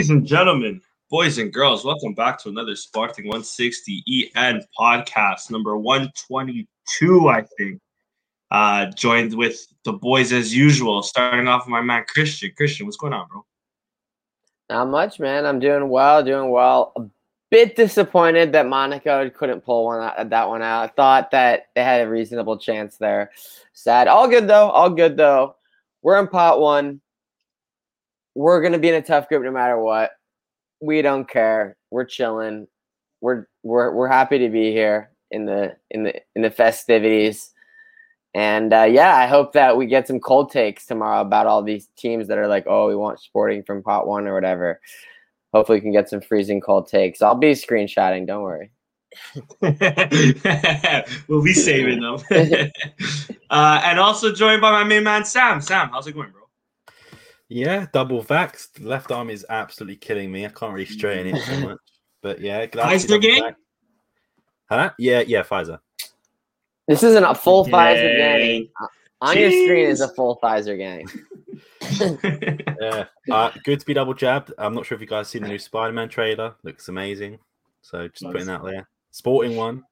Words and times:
Ladies 0.00 0.10
and 0.12 0.24
gentlemen, 0.24 0.80
boys 1.10 1.36
and 1.36 1.52
girls, 1.52 1.84
welcome 1.84 2.14
back 2.14 2.38
to 2.38 2.48
another 2.48 2.74
Sporting 2.74 3.26
160 3.26 4.32
EN 4.34 4.62
podcast, 4.74 5.50
number 5.50 5.76
122, 5.76 7.28
I 7.28 7.44
think. 7.58 7.82
Uh, 8.50 8.86
joined 8.92 9.34
with 9.34 9.60
the 9.84 9.92
boys 9.92 10.32
as 10.32 10.56
usual, 10.56 11.02
starting 11.02 11.48
off 11.48 11.66
with 11.66 11.72
my 11.72 11.82
man 11.82 12.06
Christian. 12.08 12.50
Christian, 12.56 12.86
what's 12.86 12.96
going 12.96 13.12
on, 13.12 13.28
bro? 13.28 13.44
Not 14.70 14.88
much, 14.88 15.20
man. 15.20 15.44
I'm 15.44 15.60
doing 15.60 15.90
well, 15.90 16.24
doing 16.24 16.48
well. 16.48 16.94
A 16.96 17.02
bit 17.50 17.76
disappointed 17.76 18.52
that 18.52 18.66
Monaco 18.66 19.28
couldn't 19.28 19.60
pull 19.60 19.84
one 19.84 20.00
out, 20.00 20.30
that 20.30 20.48
one 20.48 20.62
out. 20.62 20.84
I 20.84 20.92
thought 20.94 21.30
that 21.32 21.66
they 21.74 21.84
had 21.84 22.00
a 22.00 22.08
reasonable 22.08 22.56
chance 22.56 22.96
there. 22.96 23.32
Sad. 23.74 24.08
All 24.08 24.28
good 24.28 24.48
though. 24.48 24.70
All 24.70 24.88
good 24.88 25.18
though. 25.18 25.56
We're 26.00 26.18
in 26.18 26.26
pot 26.26 26.58
one. 26.58 27.02
We're 28.40 28.62
gonna 28.62 28.78
be 28.78 28.88
in 28.88 28.94
a 28.94 29.02
tough 29.02 29.28
group 29.28 29.44
no 29.44 29.50
matter 29.50 29.78
what. 29.78 30.12
We 30.80 31.02
don't 31.02 31.28
care. 31.28 31.76
We're 31.90 32.06
chilling. 32.06 32.68
We're 33.20 33.46
we're 33.62 33.92
we're 33.92 34.08
happy 34.08 34.38
to 34.38 34.48
be 34.48 34.72
here 34.72 35.10
in 35.30 35.44
the 35.44 35.76
in 35.90 36.04
the 36.04 36.14
in 36.34 36.40
the 36.40 36.50
festivities. 36.50 37.52
And 38.32 38.72
uh, 38.72 38.84
yeah, 38.84 39.14
I 39.14 39.26
hope 39.26 39.52
that 39.52 39.76
we 39.76 39.84
get 39.84 40.08
some 40.08 40.20
cold 40.20 40.50
takes 40.50 40.86
tomorrow 40.86 41.20
about 41.20 41.46
all 41.46 41.62
these 41.62 41.88
teams 41.98 42.28
that 42.28 42.38
are 42.38 42.48
like, 42.48 42.64
oh, 42.66 42.88
we 42.88 42.96
want 42.96 43.20
Sporting 43.20 43.62
from 43.62 43.82
pot 43.82 44.06
one 44.06 44.26
or 44.26 44.32
whatever. 44.32 44.80
Hopefully, 45.52 45.76
we 45.76 45.82
can 45.82 45.92
get 45.92 46.08
some 46.08 46.22
freezing 46.22 46.62
cold 46.62 46.88
takes. 46.88 47.20
I'll 47.20 47.34
be 47.34 47.52
screenshotting. 47.52 48.26
Don't 48.26 48.42
worry. 48.42 48.70
we'll 51.28 51.42
be 51.42 51.52
saving 51.52 52.00
them. 52.00 52.16
uh, 53.50 53.82
and 53.84 53.98
also 53.98 54.32
joined 54.32 54.62
by 54.62 54.70
my 54.70 54.84
main 54.84 55.04
man 55.04 55.26
Sam. 55.26 55.60
Sam, 55.60 55.90
how's 55.90 56.06
it 56.06 56.12
going, 56.12 56.30
bro? 56.30 56.39
Yeah, 57.50 57.86
double 57.92 58.22
vaxxed. 58.22 58.82
Left 58.82 59.10
arm 59.10 59.28
is 59.28 59.44
absolutely 59.50 59.96
killing 59.96 60.30
me. 60.30 60.46
I 60.46 60.50
can't 60.50 60.72
really 60.72 60.86
straighten 60.86 61.34
it 61.34 61.42
so 61.42 61.60
much. 61.68 61.78
But 62.22 62.40
yeah, 62.40 62.64
Pfizer 62.66 63.20
game? 63.20 63.42
Vaxxed. 63.42 63.54
Huh? 64.70 64.90
Yeah, 64.98 65.24
yeah, 65.26 65.42
Pfizer. 65.42 65.80
This 66.86 67.02
isn't 67.02 67.24
a 67.24 67.34
full 67.34 67.66
Yay. 67.66 67.72
Pfizer 67.72 68.16
gang. 68.16 68.68
On 69.20 69.34
Jeez. 69.34 69.40
your 69.40 69.50
screen 69.50 69.86
is 69.86 70.00
a 70.00 70.08
full 70.08 70.38
Pfizer 70.40 70.78
gang. 70.78 71.08
yeah, 72.80 73.04
uh, 73.30 73.50
good 73.64 73.80
to 73.80 73.86
be 73.86 73.94
double 73.94 74.14
jabbed. 74.14 74.52
I'm 74.56 74.72
not 74.72 74.86
sure 74.86 74.94
if 74.94 75.02
you 75.02 75.08
guys 75.08 75.28
seen 75.28 75.42
the 75.42 75.48
new 75.48 75.58
Spider-Man 75.58 76.08
trailer. 76.08 76.54
Looks 76.62 76.88
amazing. 76.88 77.38
So 77.82 78.06
just 78.06 78.22
nice. 78.22 78.32
putting 78.32 78.46
that 78.46 78.62
there. 78.62 78.88
Sporting 79.10 79.56
one, 79.56 79.82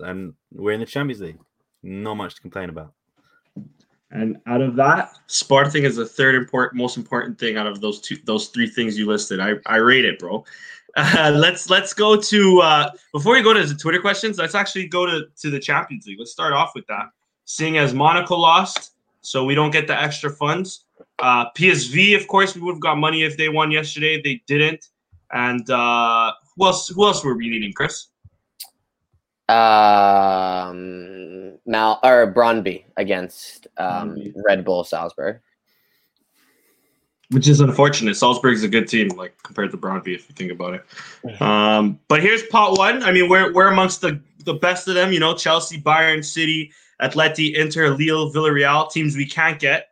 and 0.00 0.34
we're 0.52 0.72
in 0.72 0.80
the 0.80 0.86
Champions 0.86 1.22
League. 1.22 1.38
Not 1.82 2.16
much 2.16 2.34
to 2.34 2.42
complain 2.42 2.68
about. 2.68 2.92
And 4.10 4.38
out 4.46 4.60
of 4.60 4.74
that, 4.76 5.12
Sporting 5.26 5.84
is 5.84 5.96
the 5.96 6.06
third 6.06 6.34
important, 6.34 6.80
most 6.80 6.96
important 6.96 7.38
thing 7.38 7.56
out 7.56 7.66
of 7.66 7.80
those 7.80 8.00
two, 8.00 8.16
those 8.24 8.48
three 8.48 8.68
things 8.68 8.98
you 8.98 9.06
listed. 9.06 9.38
I, 9.38 9.54
I 9.66 9.76
rate 9.76 10.04
it, 10.04 10.18
bro. 10.18 10.44
Uh, 10.96 11.32
let's 11.36 11.70
let's 11.70 11.94
go 11.94 12.16
to 12.16 12.60
uh, 12.60 12.90
before 13.12 13.34
we 13.34 13.42
go 13.42 13.54
to 13.54 13.64
the 13.64 13.74
Twitter 13.74 14.00
questions. 14.00 14.38
Let's 14.38 14.56
actually 14.56 14.88
go 14.88 15.06
to 15.06 15.26
to 15.40 15.50
the 15.50 15.60
Champions 15.60 16.06
League. 16.06 16.18
Let's 16.18 16.32
start 16.32 16.52
off 16.52 16.72
with 16.74 16.86
that. 16.88 17.06
Seeing 17.44 17.78
as 17.78 17.94
Monaco 17.94 18.36
lost, 18.36 18.92
so 19.20 19.44
we 19.44 19.54
don't 19.54 19.70
get 19.70 19.86
the 19.86 20.00
extra 20.00 20.30
funds. 20.30 20.86
Uh, 21.20 21.46
PSV, 21.56 22.16
of 22.16 22.26
course, 22.26 22.54
we 22.54 22.62
would 22.62 22.74
have 22.74 22.80
got 22.80 22.98
money 22.98 23.22
if 23.22 23.36
they 23.36 23.48
won 23.48 23.70
yesterday. 23.70 24.20
They 24.20 24.42
didn't. 24.46 24.88
And 25.32 25.68
uh, 25.70 26.32
who 26.56 26.66
else? 26.66 26.88
Who 26.88 27.04
else 27.04 27.24
were 27.24 27.36
we 27.36 27.48
needing, 27.48 27.72
Chris? 27.72 28.09
Um, 29.50 31.58
Mal 31.66 32.00
or 32.02 32.32
Brøndby 32.32 32.84
against 32.96 33.66
um, 33.76 34.16
Red 34.46 34.64
Bull 34.64 34.84
Salzburg. 34.84 35.40
Which 37.30 37.46
is 37.46 37.60
unfortunate. 37.60 38.16
Salzburg's 38.16 38.64
a 38.64 38.68
good 38.68 38.88
team, 38.88 39.08
like 39.10 39.40
compared 39.44 39.70
to 39.70 39.76
Brøndby, 39.76 40.14
if 40.14 40.28
you 40.28 40.34
think 40.34 40.50
about 40.50 40.74
it. 40.74 41.40
Um, 41.40 42.00
but 42.08 42.22
here's 42.22 42.42
pot 42.44 42.76
one. 42.76 43.04
I 43.04 43.12
mean, 43.12 43.28
we're 43.28 43.52
we're 43.52 43.68
amongst 43.68 44.00
the 44.00 44.20
the 44.44 44.54
best 44.54 44.88
of 44.88 44.94
them. 44.94 45.12
You 45.12 45.20
know, 45.20 45.34
Chelsea, 45.34 45.80
Bayern, 45.80 46.24
City, 46.24 46.72
Atleti, 47.00 47.54
Inter, 47.54 47.90
Lille, 47.90 48.32
Villarreal, 48.32 48.90
teams 48.90 49.16
we 49.16 49.26
can't 49.26 49.60
get. 49.60 49.90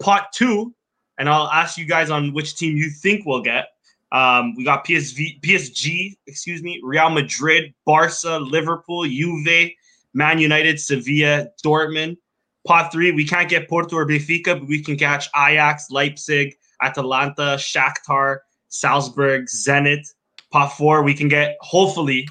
Pot 0.00 0.32
two, 0.32 0.74
and 1.18 1.28
I'll 1.28 1.48
ask 1.48 1.78
you 1.78 1.84
guys 1.84 2.10
on 2.10 2.32
which 2.32 2.56
team 2.56 2.76
you 2.76 2.90
think 2.90 3.24
we'll 3.24 3.42
get. 3.42 3.68
Um, 4.12 4.54
we 4.56 4.64
got 4.64 4.84
PSV, 4.84 5.40
PSG, 5.40 6.16
excuse 6.26 6.62
me, 6.62 6.80
Real 6.82 7.10
Madrid, 7.10 7.72
Barca, 7.86 8.38
Liverpool, 8.38 9.04
Juve, 9.04 9.70
Man 10.14 10.38
United, 10.38 10.80
Sevilla, 10.80 11.48
Dortmund. 11.64 12.16
Pot 12.66 12.92
three, 12.92 13.10
we 13.12 13.24
can't 13.24 13.48
get 13.48 13.68
Porto 13.68 13.96
or 13.96 14.06
Benfica, 14.06 14.58
but 14.58 14.68
we 14.68 14.82
can 14.82 14.96
catch 14.96 15.28
Ajax, 15.34 15.90
Leipzig, 15.90 16.54
Atalanta, 16.82 17.56
Shakhtar, 17.56 18.38
Salzburg, 18.68 19.46
Zenit. 19.46 20.06
Pot 20.50 20.68
four, 20.68 21.02
we 21.02 21.14
can 21.14 21.28
get 21.28 21.56
hopefully, 21.60 22.28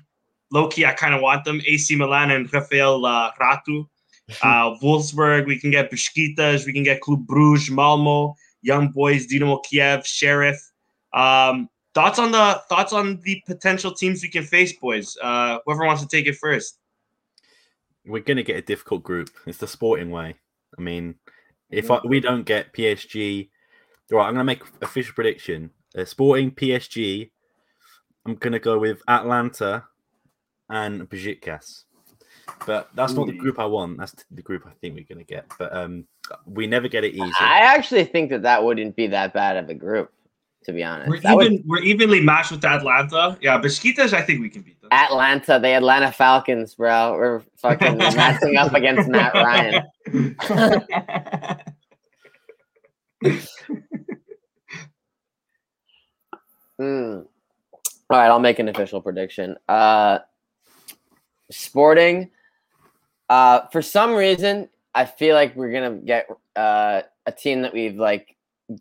low 0.52 0.68
key, 0.68 0.86
I 0.86 0.94
kind 0.94 1.14
of 1.14 1.22
want 1.22 1.46
them, 1.46 1.62
AC 1.66 1.96
Milan 1.96 2.32
and 2.32 2.52
Rafael 2.54 3.06
uh, 3.06 3.32
Ratu. 3.42 3.88
Uh, 4.44 4.78
Wolfsburg, 4.84 5.48
we 5.48 5.60
can 5.60 5.72
get 5.72 5.90
Besiktas, 5.90 6.64
we 6.68 6.72
can 6.72 6.84
get 6.84 7.02
Club 7.02 7.26
Bruges, 7.26 7.72
Malmo, 7.72 8.36
Young 8.62 8.90
Boys, 8.90 9.26
Dinamo 9.26 9.64
Kiev, 9.64 10.06
Sheriff. 10.06 10.69
Um, 11.14 11.70
thoughts 11.94 12.20
on 12.20 12.32
the 12.32 12.62
thoughts 12.70 12.94
on 12.94 13.20
the 13.24 13.42
potential 13.46 13.94
teams 13.94 14.22
we 14.22 14.30
can 14.30 14.44
face, 14.44 14.74
boys. 14.74 15.18
Uh, 15.22 15.60
whoever 15.66 15.86
wants 15.86 16.02
to 16.02 16.08
take 16.08 16.28
it 16.28 16.36
first. 16.36 16.80
We're 18.06 18.24
gonna 18.24 18.44
get 18.44 18.58
a 18.58 18.62
difficult 18.62 19.04
group. 19.04 19.30
It's 19.46 19.58
the 19.58 19.68
sporting 19.68 20.12
way. 20.12 20.36
I 20.78 20.82
mean, 20.82 21.16
if 21.70 21.92
I, 21.92 22.00
we 22.06 22.20
don't 22.20 22.44
get 22.44 22.74
PSG, 22.74 23.50
right, 24.12 24.26
I'm 24.26 24.34
gonna 24.34 24.44
make 24.44 24.64
official 24.82 25.14
prediction. 25.14 25.72
Uh, 25.98 26.06
sporting 26.06 26.52
PSG. 26.52 27.32
I'm 28.26 28.36
gonna 28.36 28.60
go 28.60 28.80
with 28.80 29.02
Atlanta 29.08 29.86
and 30.70 31.10
Besiktas. 31.10 31.84
But 32.66 32.90
that's 32.96 33.14
not 33.14 33.28
the 33.28 33.34
group 33.34 33.60
I 33.60 33.66
want. 33.66 34.00
That's 34.00 34.26
the 34.32 34.42
group 34.42 34.64
I 34.66 34.72
think 34.82 34.96
we're 34.96 35.06
gonna 35.08 35.24
get. 35.24 35.46
But 35.60 35.76
um, 35.76 36.06
we 36.46 36.66
never 36.66 36.88
get 36.88 37.04
it 37.04 37.14
easy. 37.14 37.34
I 37.40 37.60
actually 37.60 38.06
think 38.06 38.32
that 38.32 38.42
that 38.44 38.64
wouldn't 38.64 38.96
be 38.96 39.08
that 39.08 39.34
bad 39.34 39.58
of 39.58 39.70
a 39.70 39.76
group 39.76 40.12
to 40.66 40.74
be 40.74 40.84
honest. 40.84 41.10
We're, 41.10 41.18
even, 41.18 41.36
would, 41.36 41.66
we're 41.66 41.80
evenly 41.80 42.22
matched 42.22 42.52
with 42.52 42.64
Atlanta. 42.66 43.38
Yeah, 43.42 43.60
Besiktas, 43.60 44.14
I 44.14 44.22
think 44.22 44.42
we 44.42 44.50
can 44.50 44.62
beat 44.62 44.80
them. 44.82 44.90
Atlanta, 44.92 45.60
the 45.60 45.70
Atlanta 45.70 46.12
Falcons, 46.12 46.76
bro. 46.76 47.14
We're 47.14 47.42
fucking 47.58 47.98
matching 48.00 48.58
up 48.58 48.74
against 48.74 49.10
Matt 49.10 49.34
Ryan. 49.34 49.84
mm. 56.80 57.26
All 58.12 58.18
right, 58.18 58.28
I'll 58.28 58.40
make 58.40 58.60
an 58.60 58.70
official 58.70 59.02
prediction. 59.02 59.56
Uh, 59.68 60.20
sporting, 61.52 62.32
uh, 63.30 63.68
for 63.72 63.82
some 63.82 64.14
reason, 64.14 64.70
I 64.96 65.06
feel 65.06 65.36
like 65.36 65.56
we're 65.56 65.72
gonna 65.72 65.98
get 65.98 66.28
uh, 66.56 67.04
a 67.26 67.32
team 67.32 67.62
that 67.62 67.74
we've 67.74 67.96
like 67.96 68.36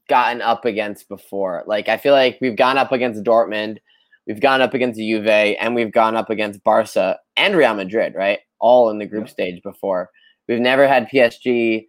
gotten 0.08 0.42
up 0.42 0.64
against 0.64 1.08
before. 1.08 1.64
Like 1.66 1.88
I 1.88 1.96
feel 1.96 2.12
like 2.12 2.38
we've 2.40 2.56
gone 2.56 2.78
up 2.78 2.92
against 2.92 3.22
Dortmund, 3.22 3.78
we've 4.26 4.40
gone 4.40 4.60
up 4.60 4.74
against 4.74 4.98
Juve, 4.98 5.26
and 5.26 5.74
we've 5.74 5.92
gone 5.92 6.16
up 6.16 6.30
against 6.30 6.62
Barca 6.64 7.18
and 7.36 7.56
Real 7.56 7.74
Madrid, 7.74 8.14
right? 8.14 8.40
All 8.60 8.90
in 8.90 8.98
the 8.98 9.06
group 9.06 9.26
yeah. 9.26 9.32
stage 9.32 9.62
before. 9.62 10.10
We've 10.48 10.60
never 10.60 10.88
had 10.88 11.08
PSG, 11.08 11.86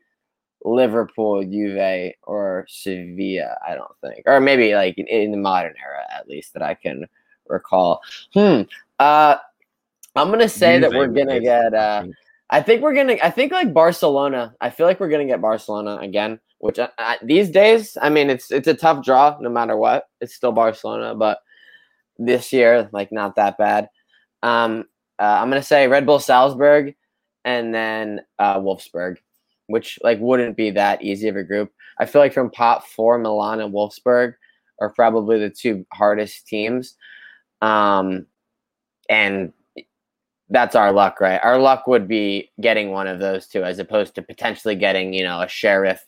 Liverpool, 0.63 1.43
Juve, 1.43 2.13
or 2.23 2.65
Sevilla. 2.67 3.55
I 3.67 3.75
don't 3.75 3.91
think, 4.01 4.23
or 4.25 4.39
maybe 4.39 4.75
like 4.75 4.97
in, 4.97 5.07
in 5.07 5.31
the 5.31 5.37
modern 5.37 5.75
era 5.81 6.03
at 6.15 6.27
least 6.27 6.53
that 6.53 6.61
I 6.61 6.75
can 6.75 7.05
recall. 7.47 8.01
Hmm. 8.33 8.61
Uh, 8.99 9.37
I'm 10.15 10.29
gonna 10.29 10.49
say 10.49 10.79
Juve 10.79 10.91
that 10.91 10.97
we're 10.97 11.07
gonna 11.07 11.39
get. 11.39 11.73
Uh, 11.73 12.05
I 12.49 12.61
think 12.61 12.81
we're 12.81 12.95
gonna. 12.95 13.17
I 13.21 13.29
think 13.29 13.51
like 13.51 13.73
Barcelona. 13.73 14.55
I 14.59 14.69
feel 14.69 14.85
like 14.85 14.99
we're 14.99 15.09
gonna 15.09 15.25
get 15.25 15.41
Barcelona 15.41 15.97
again 15.97 16.39
which 16.59 16.77
I, 16.77 16.89
I, 16.97 17.17
these 17.23 17.49
days, 17.49 17.97
I 18.01 18.09
mean, 18.09 18.29
it's 18.29 18.51
it's 18.51 18.67
a 18.67 18.73
tough 18.73 19.03
draw 19.03 19.37
no 19.41 19.49
matter 19.49 19.75
what. 19.75 20.05
It's 20.21 20.35
still 20.35 20.51
Barcelona, 20.51 21.15
but 21.15 21.39
this 22.17 22.53
year, 22.53 22.89
like, 22.91 23.11
not 23.11 23.35
that 23.37 23.57
bad. 23.57 23.89
Um, 24.43 24.85
uh, 25.17 25.39
I'm 25.41 25.49
gonna 25.49 25.63
say 25.63 25.87
Red 25.87 26.05
Bull 26.05 26.19
Salzburg, 26.19 26.95
and 27.45 27.73
then 27.73 28.21
uh, 28.37 28.59
Wolfsburg, 28.59 29.17
which 29.67 29.99
like 30.03 30.19
wouldn't 30.19 30.57
be 30.57 30.71
that 30.71 31.01
easy 31.01 31.27
of 31.29 31.37
a 31.37 31.43
group. 31.43 31.71
I 31.99 32.05
feel 32.05 32.21
like 32.21 32.33
from 32.33 32.51
pot 32.51 32.85
four, 32.87 33.17
Milan 33.17 33.61
and 33.61 33.73
Wolfsburg 33.73 34.33
are 34.81 34.93
probably 34.93 35.39
the 35.39 35.49
two 35.49 35.85
hardest 35.93 36.45
teams, 36.47 36.95
um, 37.61 38.25
and 39.09 39.53
that's 40.49 40.75
our 40.75 40.91
luck, 40.91 41.21
right? 41.21 41.39
Our 41.43 41.59
luck 41.59 41.87
would 41.87 42.07
be 42.07 42.51
getting 42.59 42.91
one 42.91 43.07
of 43.07 43.19
those 43.19 43.47
two, 43.47 43.63
as 43.63 43.79
opposed 43.79 44.15
to 44.15 44.21
potentially 44.21 44.75
getting, 44.75 45.13
you 45.13 45.23
know, 45.23 45.41
a 45.41 45.47
Sheriff 45.47 46.05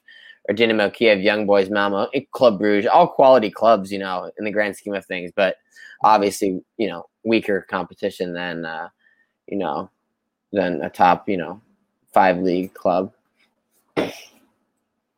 or 0.49 0.55
Dynamo 0.55 0.89
Kiev, 0.89 1.21
Young 1.21 1.45
Boys, 1.45 1.69
Malmo, 1.69 2.07
Club 2.31 2.57
Bruges, 2.57 2.89
all 2.89 3.07
quality 3.07 3.51
clubs, 3.51 3.91
you 3.91 3.99
know, 3.99 4.31
in 4.39 4.45
the 4.45 4.51
grand 4.51 4.75
scheme 4.75 4.95
of 4.95 5.05
things. 5.05 5.31
But 5.35 5.57
obviously, 6.03 6.61
you 6.77 6.87
know, 6.87 7.05
weaker 7.23 7.65
competition 7.69 8.33
than, 8.33 8.65
uh, 8.65 8.89
you 9.47 9.57
know, 9.57 9.89
than 10.51 10.81
a 10.81 10.89
top, 10.89 11.29
you 11.29 11.37
know, 11.37 11.61
five 12.11 12.39
league 12.39 12.73
club. 12.73 13.13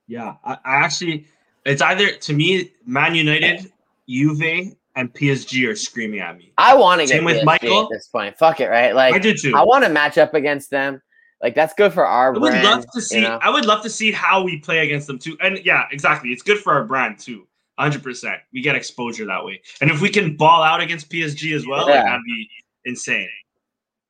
Yeah, 0.08 0.36
I, 0.44 0.54
I 0.54 0.76
actually, 0.76 1.26
it's 1.66 1.82
either 1.82 2.12
to 2.12 2.34
me, 2.34 2.72
Man 2.86 3.16
United 3.16 3.72
Juve, 4.08 4.76
and 4.96 5.14
PSG 5.14 5.68
are 5.70 5.76
screaming 5.76 6.20
at 6.20 6.38
me. 6.38 6.54
I 6.58 6.76
want 6.76 7.02
to 7.02 7.08
get 7.08 7.16
Same 7.16 7.24
with 7.26 7.38
PSG 7.38 7.46
Michael. 7.46 7.84
at 7.84 7.90
this 7.92 8.08
point. 8.08 8.38
Fuck 8.38 8.60
it, 8.60 8.70
right? 8.70 8.94
Like 8.96 9.14
I 9.16 9.20
do 9.20 9.34
too. 9.34 9.56
I 9.56 9.64
want 9.64 9.84
to 9.84 9.90
match 9.90 10.18
up 10.18 10.34
against 10.34 10.70
them. 10.70 11.02
Like 11.42 11.56
that's 11.56 11.74
good 11.74 11.94
for 11.94 12.06
our 12.06 12.34
I 12.36 12.38
would 12.38 12.52
brand. 12.52 12.64
love 12.64 12.86
to 12.94 13.02
see. 13.02 13.18
you 13.18 13.22
know? 13.22 13.40
I 13.42 13.50
would 13.50 13.66
love 13.66 13.84
to 13.84 13.90
see 13.90 14.12
how 14.12 14.44
we 14.44 14.60
play 14.60 14.80
against 14.80 15.08
them 15.08 15.20
too. 15.20 15.38
And 15.42 15.60
yeah, 15.66 15.86
exactly. 15.92 16.32
It's 16.32 16.44
good 16.44 16.60
for 16.60 16.74
our 16.74 16.86
brand 16.86 17.20
too. 17.20 17.48
Hundred 17.78 18.04
percent. 18.04 18.40
We 18.54 18.62
get 18.62 18.76
exposure 18.76 19.26
that 19.26 19.44
way. 19.44 19.62
And 19.82 19.90
if 19.90 20.00
we 20.00 20.10
can 20.10 20.38
ball 20.38 20.62
out 20.62 20.80
against 20.80 21.10
PSG 21.10 21.56
as 21.56 21.66
well, 21.66 21.88
like, 21.88 22.04
that'd 22.04 22.22
be 22.24 22.48
insane. 22.86 23.28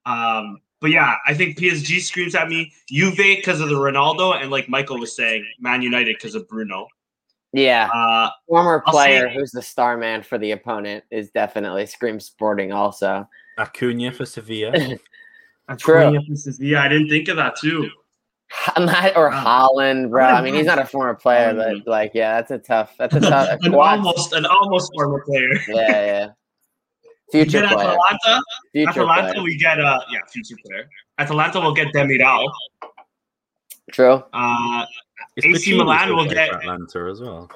Um, 0.05 0.59
but 0.81 0.91
yeah, 0.91 1.15
I 1.25 1.33
think 1.33 1.57
PSG 1.57 2.01
screams 2.01 2.35
at 2.35 2.49
me. 2.49 2.73
Juve 2.89 3.15
because 3.15 3.61
of 3.61 3.69
the 3.69 3.75
Ronaldo, 3.75 4.35
and 4.39 4.51
like 4.51 4.67
Michael 4.67 4.99
was 4.99 5.15
saying, 5.15 5.47
Man 5.59 5.81
United 5.81 6.17
because 6.17 6.35
of 6.35 6.45
Bruno. 6.49 6.87
Yeah, 7.53 7.87
Uh, 7.93 8.29
former 8.47 8.81
player 8.87 9.27
say- 9.29 9.35
who's 9.35 9.51
the 9.51 9.61
star 9.61 9.95
man 9.97 10.23
for 10.23 10.37
the 10.39 10.51
opponent 10.51 11.03
is 11.11 11.29
definitely 11.31 11.85
Scream 11.85 12.19
Sporting. 12.19 12.71
Also, 12.71 13.27
Acuna 13.59 14.11
for 14.11 14.25
Sevilla. 14.25 14.71
True. 15.77 16.03
Acuna 16.07 16.19
for- 16.21 16.51
Yeah, 16.63 16.81
I 16.83 16.87
didn't 16.87 17.09
think 17.09 17.27
of 17.27 17.37
that 17.37 17.55
too. 17.55 17.89
I'm 18.75 18.85
not, 18.85 19.15
or 19.15 19.29
Wow. 19.29 19.69
Haaland, 19.75 20.09
bro. 20.11 20.25
I'm 20.25 20.35
I 20.35 20.41
mean, 20.41 20.53
he's 20.53 20.65
not 20.65 20.77
a 20.79 20.85
former 20.85 21.13
player, 21.15 21.53
but 21.55 21.87
like, 21.87 22.11
yeah, 22.13 22.35
that's 22.35 22.51
a 22.51 22.57
tough. 22.59 22.95
That's 22.99 23.15
a 23.15 23.19
tough. 23.21 23.59
an 23.61 23.71
quad- 23.71 23.99
almost 23.99 24.33
an 24.33 24.45
almost 24.45 24.91
former 24.95 25.23
player. 25.25 25.49
Yeah, 25.67 26.05
yeah. 26.05 26.27
We 27.33 27.43
Future 27.45 27.61
get 27.61 27.71
player. 27.71 27.87
Atalanta. 27.89 28.43
Future 28.73 28.89
Atalanta, 28.89 29.31
player. 29.33 29.43
we 29.43 29.57
get 29.57 29.79
uh 29.79 29.99
yeah, 30.11 30.19
future 30.31 30.55
player. 30.65 30.87
Atalanta 31.17 31.59
will 31.61 31.73
get 31.73 31.87
Demiral. 31.93 32.47
True. 33.93 34.23
Uh 34.33 34.85
Is 35.37 35.45
AC 35.45 35.53
Pacini 35.73 35.77
Milan 35.77 36.15
will 36.15 36.25
get- 36.27 36.51
Atlanta 36.53 36.99
as 37.11 37.21
well. 37.21 37.49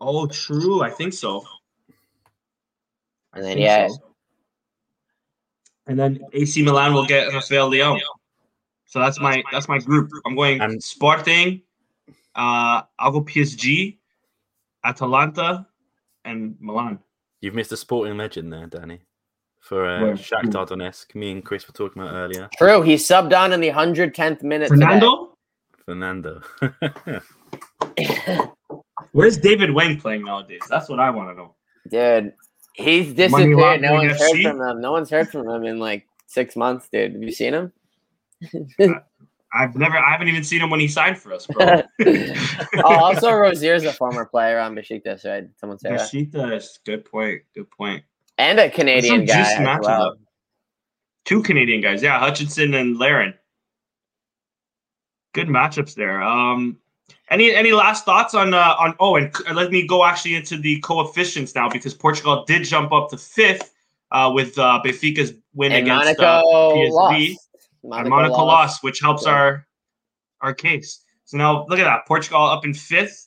oh 0.00 0.26
true, 0.26 0.82
I 0.82 0.90
think 0.90 1.12
so. 1.14 1.42
I 3.32 3.38
And 3.38 3.44
then, 3.44 3.54
think 3.54 3.64
yeah. 3.64 3.88
so. 3.88 3.96
And 5.86 5.98
then 5.98 6.20
AC 6.32 6.62
Milan 6.62 6.92
will 6.94 7.06
get 7.06 7.32
Rafael 7.32 7.70
Leão. 7.70 7.98
So 8.86 8.98
that's 9.00 9.18
my 9.20 9.42
that's 9.52 9.68
my 9.68 9.78
group. 9.78 10.10
I'm 10.26 10.36
going 10.36 10.60
And- 10.60 10.82
Sporting, 10.82 11.62
uh 12.34 12.82
I'll 12.98 13.10
go 13.12 13.22
PSG, 13.22 13.98
Atalanta, 14.84 15.66
and 16.24 16.56
Milan. 16.60 16.98
You've 17.40 17.54
missed 17.54 17.72
a 17.72 17.76
sporting 17.76 18.18
legend 18.18 18.52
there, 18.52 18.66
Danny. 18.66 19.00
For 19.70 19.86
uh, 19.86 20.00
Where? 20.00 20.14
Shakhtar 20.14 20.66
Donetsk, 20.66 21.14
me 21.14 21.30
and 21.30 21.44
Chris 21.44 21.68
were 21.68 21.72
talking 21.72 22.02
about 22.02 22.12
earlier. 22.12 22.48
True. 22.58 22.82
He 22.82 22.96
subbed 22.96 23.32
on 23.32 23.52
in 23.52 23.60
the 23.60 23.70
110th 23.70 24.42
minute. 24.42 24.68
today. 24.68 24.80
Fernando? 24.80 25.36
Fernando. 25.86 26.42
Where's 29.12 29.38
David 29.38 29.72
Wang 29.72 30.00
playing 30.00 30.24
nowadays? 30.24 30.62
That's 30.68 30.88
what 30.88 30.98
I 30.98 31.10
want 31.10 31.30
to 31.30 31.36
know. 31.36 31.54
Dude, 31.88 32.32
he's 32.72 33.14
disappeared. 33.14 33.80
No 33.80 33.94
laundering 33.94 34.08
one's 34.08 34.18
heard 34.18 34.42
from 34.42 34.60
him. 34.60 34.80
No 34.80 34.90
one's 34.90 35.08
heard 35.08 35.30
from 35.30 35.48
him 35.48 35.62
in 35.62 35.78
like 35.78 36.04
six 36.26 36.56
months, 36.56 36.88
dude. 36.92 37.12
Have 37.12 37.22
you 37.22 37.30
seen 37.30 37.54
him? 37.54 37.72
I've 39.54 39.76
never 39.76 39.98
I 39.98 40.10
haven't 40.10 40.26
even 40.26 40.42
seen 40.42 40.62
him 40.62 40.70
when 40.70 40.80
he 40.80 40.88
signed 40.88 41.16
for 41.16 41.32
us, 41.32 41.46
bro. 41.46 41.82
oh, 42.04 42.34
also 42.82 43.32
Rosier's 43.32 43.84
a 43.84 43.92
former 43.92 44.24
player 44.24 44.58
on 44.58 44.74
Besiktas, 44.74 45.24
right? 45.24 45.48
Someone 45.58 45.78
say 45.78 45.90
that. 45.90 46.00
Besiktas, 46.00 46.80
good 46.84 47.04
point. 47.04 47.42
Good 47.54 47.70
point. 47.70 48.02
And 48.40 48.58
a 48.58 48.70
Canadian 48.70 49.26
guy 49.26 49.52
as 49.52 49.80
well. 49.82 50.16
Two 51.26 51.42
Canadian 51.42 51.82
guys, 51.82 52.02
yeah, 52.02 52.18
Hutchinson 52.18 52.72
and 52.74 52.98
Larin. 52.98 53.34
Good 55.34 55.48
matchups 55.48 55.94
there. 55.94 56.22
Um, 56.22 56.78
any 57.30 57.54
any 57.54 57.72
last 57.72 58.04
thoughts 58.06 58.34
on 58.34 58.54
uh, 58.54 58.74
on? 58.78 58.94
Oh, 58.98 59.16
and 59.16 59.30
let 59.54 59.70
me 59.70 59.86
go 59.86 60.04
actually 60.06 60.34
into 60.36 60.56
the 60.56 60.80
coefficients 60.80 61.54
now 61.54 61.68
because 61.68 61.92
Portugal 61.94 62.44
did 62.46 62.64
jump 62.64 62.92
up 62.92 63.10
to 63.10 63.18
fifth 63.18 63.72
uh, 64.10 64.30
with 64.34 64.58
uh, 64.58 64.80
Benfica's 64.84 65.34
win 65.54 65.72
And 65.72 65.82
against 65.82 66.18
Monaco 66.18 66.24
uh, 66.24 66.74
PSV. 66.74 66.90
lost. 66.92 67.48
and 68.00 68.08
Monaco 68.08 68.44
lost, 68.44 68.82
which 68.82 69.00
helps 69.00 69.24
Yeah. 69.26 69.32
our 69.32 69.66
our 70.40 70.54
case. 70.54 71.04
So 71.26 71.36
now 71.36 71.66
look 71.68 71.78
at 71.78 71.84
that. 71.84 72.06
Portugal 72.08 72.42
up 72.42 72.64
in 72.64 72.72
fifth, 72.74 73.26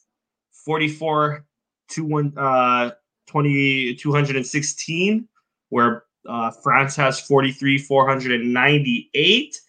44 0.66 1.46
to 1.90 2.04
one 2.04 2.34
uh 2.36 2.92
20 3.28 3.96
216, 3.96 5.28
where 5.70 6.04
uh 6.28 6.52
France 6.52 6.96
has 6.96 7.20
43 7.20 7.78
498. 7.78 9.60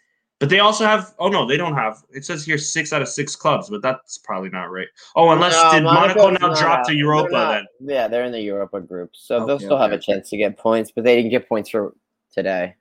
But 0.40 0.48
they 0.50 0.58
also 0.58 0.84
have 0.84 1.14
oh 1.18 1.28
no, 1.28 1.46
they 1.46 1.56
don't 1.56 1.74
have 1.74 2.02
it 2.10 2.24
says 2.24 2.44
here 2.44 2.58
six 2.58 2.92
out 2.92 3.00
of 3.02 3.08
six 3.08 3.34
clubs, 3.36 3.70
but 3.70 3.82
that's 3.82 4.18
probably 4.18 4.50
not 4.50 4.64
right. 4.64 4.88
Oh, 5.16 5.30
unless 5.30 5.54
No, 5.54 5.70
did 5.72 5.84
Monaco 5.84 6.22
Monaco's 6.30 6.40
now 6.40 6.60
drop 6.60 6.78
out. 6.80 6.86
to 6.86 6.94
Europa 6.94 7.32
not- 7.32 7.52
then? 7.52 7.66
Yeah, 7.80 8.08
they're 8.08 8.24
in 8.24 8.32
the 8.32 8.40
Europa 8.40 8.80
group, 8.80 9.10
so 9.14 9.46
they'll 9.46 9.56
Okay, 9.56 9.64
still 9.64 9.78
have 9.78 9.92
a 9.92 9.98
chance 9.98 10.28
to 10.30 10.36
get 10.36 10.58
points, 10.58 10.90
but 10.94 11.04
they 11.04 11.16
didn't 11.16 11.30
get 11.30 11.48
points 11.48 11.70
for 11.70 11.94
today. 12.32 12.74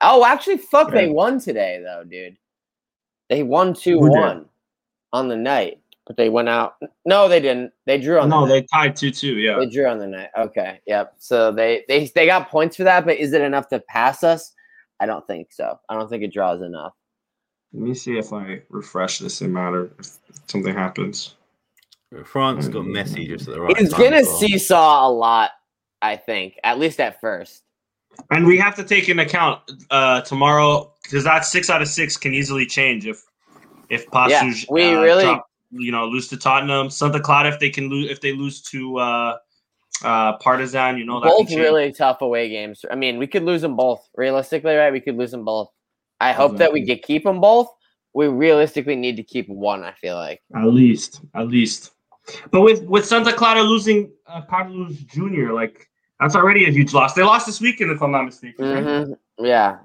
Oh, 0.00 0.24
actually, 0.24 0.56
fuck, 0.56 0.90
they 0.90 1.08
won 1.08 1.38
today 1.38 1.80
though, 1.84 2.02
dude. 2.04 2.36
They 3.28 3.42
won 3.42 3.74
two 3.74 3.98
one 4.00 4.46
on 5.12 5.28
the 5.28 5.36
night, 5.36 5.79
but 6.10 6.16
they 6.16 6.28
went 6.28 6.48
out. 6.48 6.74
No, 7.06 7.28
they 7.28 7.38
didn't. 7.38 7.70
They 7.86 7.96
drew 7.96 8.18
on. 8.18 8.28
No, 8.28 8.44
the 8.44 8.54
they 8.54 8.62
tied 8.62 8.96
2-2, 8.96 9.40
yeah. 9.40 9.60
They 9.60 9.66
drew 9.70 9.86
on 9.86 10.00
the 10.00 10.08
night. 10.08 10.30
Okay. 10.36 10.80
Yep. 10.84 11.14
So 11.18 11.52
they 11.52 11.84
they 11.86 12.06
they 12.16 12.26
got 12.26 12.50
points 12.50 12.74
for 12.76 12.82
that, 12.82 13.04
but 13.06 13.16
is 13.18 13.32
it 13.32 13.42
enough 13.42 13.68
to 13.68 13.78
pass 13.78 14.24
us? 14.24 14.52
I 14.98 15.06
don't 15.06 15.24
think 15.28 15.52
so. 15.52 15.78
I 15.88 15.94
don't 15.94 16.10
think 16.10 16.24
it 16.24 16.32
draws 16.32 16.62
enough. 16.62 16.94
Let 17.72 17.82
me 17.84 17.94
see 17.94 18.18
if 18.18 18.32
I 18.32 18.60
refresh 18.70 19.20
this 19.20 19.40
in 19.40 19.52
matter 19.52 19.92
if 20.00 20.18
something 20.48 20.74
happens. 20.74 21.36
France 22.24 22.66
got 22.66 22.86
Messi 22.86 23.28
just 23.28 23.46
at 23.46 23.54
the 23.54 23.60
right 23.60 23.76
It's 23.78 23.92
time. 23.92 24.02
gonna 24.02 24.16
as 24.16 24.26
well. 24.26 24.38
seesaw 24.40 25.08
a 25.08 25.12
lot, 25.12 25.52
I 26.02 26.16
think, 26.16 26.58
at 26.64 26.80
least 26.80 26.98
at 26.98 27.20
first. 27.20 27.62
And 28.32 28.48
we 28.48 28.58
have 28.58 28.74
to 28.74 28.82
take 28.82 29.08
into 29.08 29.22
account 29.22 29.60
uh, 29.92 30.22
tomorrow 30.22 30.92
because 31.04 31.22
that 31.22 31.44
six 31.44 31.70
out 31.70 31.80
of 31.82 31.86
six 31.86 32.16
can 32.16 32.34
easily 32.34 32.66
change 32.66 33.06
if 33.06 33.22
if 33.90 34.06
Yeah, 34.12 34.52
we 34.70 34.92
uh, 34.92 35.00
really- 35.00 35.22
drop, 35.22 35.46
you 35.70 35.92
know 35.92 36.06
lose 36.06 36.28
to 36.28 36.36
Tottenham, 36.36 36.90
Santa 36.90 37.20
Clara 37.20 37.48
if 37.48 37.58
they 37.58 37.70
can 37.70 37.88
lose 37.88 38.10
if 38.10 38.20
they 38.20 38.32
lose 38.32 38.60
to 38.62 38.98
uh, 38.98 39.36
uh, 40.04 40.36
Partizan, 40.38 40.98
you 40.98 41.04
know 41.04 41.20
both 41.20 41.50
really 41.54 41.92
tough 41.92 42.20
away 42.22 42.48
games. 42.48 42.84
I 42.90 42.94
mean, 42.94 43.18
we 43.18 43.26
could 43.26 43.44
lose 43.44 43.62
them 43.62 43.76
both. 43.76 44.08
Realistically, 44.16 44.74
right? 44.74 44.92
We 44.92 45.00
could 45.00 45.16
lose 45.16 45.30
them 45.30 45.44
both. 45.44 45.68
I 46.20 46.32
hope 46.32 46.58
that 46.58 46.72
we 46.72 46.82
get 46.82 47.02
keep 47.02 47.24
them 47.24 47.40
both. 47.40 47.68
We 48.12 48.26
realistically 48.26 48.96
need 48.96 49.16
to 49.16 49.22
keep 49.22 49.48
one. 49.48 49.84
I 49.84 49.92
feel 49.92 50.16
like. 50.16 50.42
at 50.54 50.66
least 50.66 51.20
at 51.34 51.48
least. 51.48 51.92
But 52.50 52.60
with 52.60 52.82
with 52.84 53.06
Santa 53.06 53.32
Clara 53.32 53.62
losing 53.62 54.12
uh, 54.26 54.42
Carlos 54.42 54.96
Jr., 54.96 55.52
like 55.52 55.88
that's 56.20 56.36
already 56.36 56.66
a 56.66 56.70
huge 56.70 56.92
loss. 56.92 57.14
They 57.14 57.22
lost 57.22 57.46
this 57.46 57.60
weekend 57.60 57.90
if 57.90 58.02
I'm 58.02 58.12
not 58.12 58.24
mistaken. 58.24 58.70
right? 58.70 59.06
hmm 59.06 59.44
Yeah, 59.44 59.78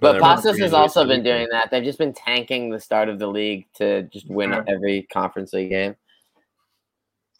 but 0.00 0.12
they're 0.12 0.20
Paços 0.20 0.58
has 0.60 0.72
also 0.72 1.02
losing 1.02 1.22
been 1.22 1.24
doing 1.24 1.48
that. 1.50 1.70
They've 1.70 1.84
just 1.84 1.98
been 1.98 2.12
tanking 2.12 2.70
the 2.70 2.80
start 2.80 3.08
of 3.08 3.18
the 3.18 3.26
league 3.26 3.66
to 3.74 4.02
just 4.04 4.28
win 4.28 4.50
Yeah. 4.50 4.64
every 4.66 5.02
conference 5.12 5.52
league 5.52 5.70
game. 5.70 5.96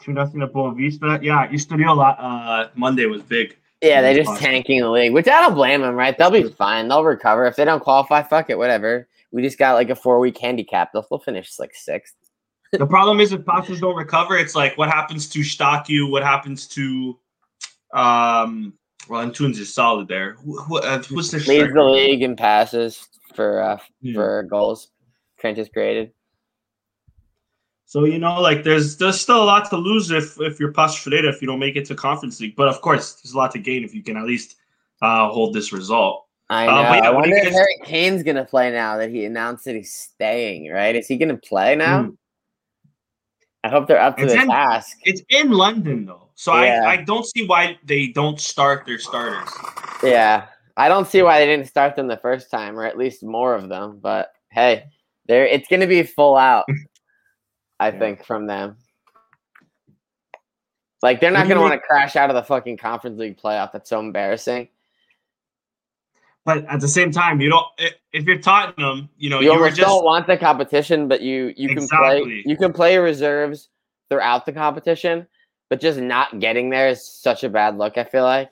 Two 0.03 0.13
nothing 0.13 0.41
to 0.41 0.49
Boavista. 0.49 1.23
Yeah, 1.23 1.47
Estoril 1.49 2.17
uh, 2.19 2.69
Monday 2.75 3.07
was 3.07 3.23
big. 3.23 3.57
Yeah, 3.83 4.03
they're 4.03 4.15
just 4.15 4.31
awesome. 4.31 4.45
tanking 4.45 4.81
the 4.81 4.91
league, 4.91 5.13
which 5.13 5.27
I 5.27 5.41
don't 5.41 5.55
blame 5.55 5.81
them, 5.81 5.95
right? 5.95 6.17
They'll 6.17 6.31
be 6.31 6.45
fine. 6.45 6.89
They'll 6.89 7.05
recover. 7.05 7.47
If 7.47 7.57
they 7.57 7.65
don't 7.65 7.83
qualify, 7.83 8.23
fuck 8.23 8.51
it, 8.51 8.59
whatever. 8.59 9.09
We 9.33 9.43
just 9.43 9.59
got 9.59 9.75
like 9.75 9.91
a 9.91 9.95
four 9.97 10.19
week 10.21 10.37
handicap. 10.39 10.93
They'll 10.93 11.03
still 11.03 11.19
finish 11.19 11.59
like 11.59 11.75
sixth. 11.75 12.15
The 12.73 12.87
problem 12.87 13.19
is 13.19 13.33
if 13.33 13.41
Paços 13.41 13.81
don't 13.81 13.97
recover, 13.97 14.39
it's 14.39 14.55
like 14.55 14.79
what 14.79 14.89
happens 14.89 15.29
to 15.31 15.41
Eustáquio, 15.41 16.09
what 16.09 16.23
happens 16.23 16.69
to 16.69 17.19
um 17.93 18.75
well 19.09 19.25
Antunes 19.27 19.59
is 19.59 19.73
solid 19.75 20.09
there. 20.09 20.35
Who, 20.45 20.79
uh, 20.79 21.03
who's 21.03 21.31
the 21.31 21.39
Leads 21.39 21.73
the 21.75 21.83
league 21.83 22.23
in 22.23 22.37
passes 22.37 23.09
for 23.35 23.61
uh, 23.63 23.79
Yeah. 24.01 24.15
for 24.15 24.43
goals. 24.45 24.91
Trent 25.39 25.59
has 25.59 25.69
created. 25.69 26.13
So 27.87 28.05
you 28.05 28.19
know, 28.19 28.41
like 28.41 28.63
there's 28.63 28.97
there's 28.99 29.21
still 29.21 29.43
a 29.43 29.45
lot 29.45 29.69
to 29.71 29.77
lose 29.77 30.11
if 30.11 30.41
if 30.41 30.61
you're 30.61 30.73
Ferreira 30.73 31.29
if 31.29 31.41
you 31.43 31.49
don't 31.49 31.59
make 31.59 31.77
it 31.77 31.85
to 31.87 31.95
conference 31.95 32.41
league. 32.41 32.55
But 32.57 32.69
of 32.69 32.81
course, 32.83 33.15
there's 33.15 33.33
a 33.35 33.37
lot 33.39 33.51
to 33.53 33.59
gain 33.59 33.83
if 33.85 33.95
you 33.95 34.03
can 34.03 34.17
at 34.17 34.25
least 34.25 34.57
uh, 35.03 35.29
hold 35.29 35.55
this 35.55 35.73
result. 35.73 36.27
I 36.51 36.67
know. 36.67 36.73
Uh, 36.73 36.89
but 36.89 36.97
yeah, 37.03 37.09
I 37.09 37.11
wonder 37.11 37.35
if 37.37 37.45
guys- 37.45 37.53
Harry 37.53 37.79
Kane's 37.85 38.23
gonna 38.23 38.45
play 38.45 38.71
now 38.71 38.97
that 38.99 39.11
he 39.11 39.25
announced 39.25 39.65
that 39.65 39.75
he's 39.75 39.93
staying. 39.93 40.71
Right? 40.71 40.95
Is 40.95 41.09
he 41.09 41.17
gonna 41.17 41.37
play 41.37 41.75
now? 41.75 42.05
Mm. 42.05 42.17
I 43.63 43.69
hope 43.69 43.87
they're 43.87 44.01
up 44.01 44.17
to 44.17 44.27
the 44.27 44.35
task. 44.35 44.99
It's 45.05 45.23
in 45.29 45.51
London 45.51 46.07
though, 46.07 46.31
so 46.35 46.55
Yeah. 46.55 46.83
I 46.87 46.93
I 46.93 46.97
don't 46.99 47.27
see 47.27 47.47
why 47.47 47.79
they 47.85 48.09
don't 48.09 48.41
start 48.41 48.87
their 48.87 48.99
starters. 48.99 49.51
Yeah, 50.03 50.47
I 50.77 50.89
don't 50.89 51.07
see 51.07 51.21
why 51.23 51.39
they 51.41 51.47
didn't 51.47 51.67
start 51.69 51.95
them 51.95 52.07
the 52.09 52.17
first 52.17 52.51
time, 52.51 52.79
or 52.79 52.85
at 52.85 52.97
least 52.97 53.23
more 53.23 53.55
of 53.55 53.69
them. 53.69 53.99
But 54.01 54.33
hey, 54.51 54.85
there 55.27 55.47
it's 55.47 55.69
gonna 55.69 55.87
be 55.87 56.03
full 56.03 56.37
out. 56.37 56.65
I 57.79 57.89
Yeah. 57.91 57.99
think 57.99 58.25
from 58.25 58.47
them. 58.47 58.79
Like 61.03 61.21
they're 61.21 61.31
not 61.31 61.49
gonna 61.49 61.61
want 61.61 61.75
to 61.75 61.81
crash 61.81 62.17
out 62.17 62.31
of 62.31 62.37
the 62.37 62.43
fucking 62.43 62.77
conference 62.79 63.19
league 63.19 63.39
playoff. 63.39 63.73
That's 63.73 63.91
so 63.91 64.01
embarrassing. 64.01 64.69
But 66.45 66.65
at 66.67 66.81
the 66.81 66.89
same 66.89 67.11
time, 67.11 67.41
you 67.41 67.51
don't. 67.51 67.67
If 68.13 68.25
you're 68.25 68.39
Tottenham, 68.39 69.09
you 69.19 69.29
know 69.29 69.41
you 69.41 69.53
you 69.53 69.59
were 69.59 69.69
just 69.69 69.81
don't 69.83 70.05
want 70.05 70.27
the 70.27 70.37
competition, 70.37 71.07
but 71.07 71.21
you 71.21 71.53
you 71.57 71.75
can 71.75 71.87
play 71.87 72.43
you 72.47 72.57
can 72.57 72.73
play 72.73 72.97
reserves 72.99 73.69
throughout 74.09 74.47
the 74.47 74.53
competition. 74.53 75.27
but 75.69 75.81
just 75.81 76.01
not 76.01 76.41
getting 76.41 76.69
there 76.69 76.89
is 76.89 77.07
such 77.07 77.45
a 77.45 77.49
bad 77.49 77.79
look. 77.79 77.97
I 77.97 78.05
feel 78.05 78.25
like. 78.25 78.51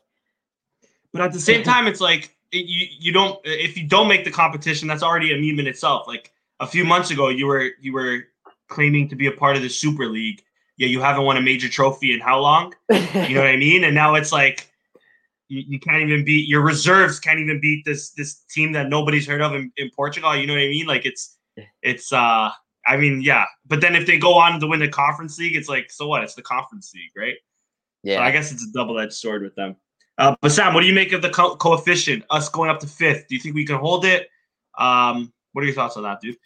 But 1.12 1.22
at 1.22 1.32
the 1.32 1.40
same 1.40 1.62
time, 1.62 1.86
it's 1.86 2.00
like 2.00 2.36
you 2.52 2.86
you 2.98 3.12
don't 3.12 3.40
if 3.44 3.76
you 3.76 3.86
don't 3.86 4.08
make 4.08 4.24
the 4.24 4.30
competition, 4.30 4.86
that's 4.86 5.02
already 5.02 5.32
a 5.32 5.36
meme 5.36 5.58
in 5.60 5.66
itself. 5.66 6.06
Like 6.06 6.32
a 6.60 6.66
few 6.66 6.84
months 6.84 7.10
ago, 7.10 7.28
you 7.28 7.46
were 7.46 7.70
you 7.80 7.92
were 7.92 8.24
claiming 8.68 9.08
to 9.08 9.16
be 9.16 9.26
a 9.26 9.32
part 9.32 9.56
of 9.56 9.62
the 9.62 9.68
Super 9.68 10.06
League. 10.06 10.42
Yeah, 10.76 10.86
you 10.86 11.00
haven't 11.00 11.24
won 11.24 11.36
a 11.36 11.40
major 11.42 11.68
trophy 11.68 12.12
in 12.12 12.20
how 12.20 12.38
long? 12.40 12.74
You 12.90 13.34
know 13.34 13.40
what 13.40 13.50
I 13.50 13.56
mean? 13.56 13.82
And 13.84 13.94
now 13.94 14.14
it's 14.14 14.30
like 14.30 14.67
you, 15.48 15.62
you 15.66 15.80
can't 15.80 16.02
even 16.02 16.24
beat 16.24 16.48
your 16.48 16.62
reserves 16.62 17.18
can't 17.18 17.40
even 17.40 17.60
beat 17.60 17.84
this 17.84 18.10
this 18.10 18.44
team 18.50 18.72
that 18.72 18.88
nobody's 18.88 19.26
heard 19.26 19.40
of 19.40 19.54
in, 19.54 19.72
in 19.76 19.90
Portugal. 19.94 20.36
You 20.36 20.46
know 20.46 20.54
what 20.54 20.62
I 20.62 20.68
mean? 20.68 20.86
Like 20.86 21.06
it's 21.06 21.36
it's 21.82 22.12
uh 22.12 22.50
I 22.86 22.96
mean, 22.96 23.20
yeah. 23.20 23.44
But 23.66 23.82
then 23.82 23.94
if 23.94 24.06
they 24.06 24.18
go 24.18 24.34
on 24.34 24.58
to 24.60 24.66
win 24.66 24.80
the 24.80 24.88
conference 24.88 25.38
league, 25.38 25.54
it's 25.54 25.68
like, 25.68 25.90
so 25.90 26.06
what? 26.06 26.22
It's 26.22 26.34
the 26.34 26.42
conference 26.42 26.92
league, 26.94 27.10
right? 27.14 27.34
yeah. 28.02 28.16
So 28.16 28.22
I 28.22 28.30
guess 28.30 28.50
it's 28.50 28.64
a 28.64 28.72
double-edged 28.72 29.12
sword 29.12 29.42
with 29.42 29.54
them. 29.54 29.76
Uh, 30.16 30.34
but 30.40 30.50
Sam, 30.50 30.74
what 30.74 30.80
do 30.80 30.86
you 30.86 30.94
make 30.94 31.12
of 31.12 31.22
the 31.22 31.30
co- 31.30 31.56
coefficient? 31.56 32.24
Us 32.30 32.48
going 32.48 32.70
up 32.70 32.80
to 32.80 32.86
fifth? 32.86 33.28
Do 33.28 33.34
you 33.34 33.40
think 33.40 33.54
we 33.54 33.66
can 33.66 33.76
hold 33.76 34.04
it? 34.04 34.28
Um, 34.76 35.32
what 35.52 35.62
are 35.62 35.66
your 35.66 35.74
thoughts 35.74 35.96
on 35.96 36.02
that, 36.04 36.20
dude? 36.20 36.36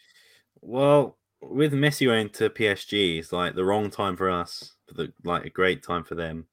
Well, 0.61 1.17
with 1.41 1.73
Messi 1.73 2.05
going 2.05 2.29
to 2.31 2.49
PSG, 2.49 3.19
it's 3.19 3.31
like 3.31 3.55
the 3.55 3.65
wrong 3.65 3.89
time 3.89 4.15
for 4.15 4.29
us, 4.29 4.73
but 4.87 4.97
the, 4.97 5.13
like 5.23 5.45
a 5.45 5.49
great 5.49 5.83
time 5.83 6.03
for 6.03 6.15
them, 6.15 6.45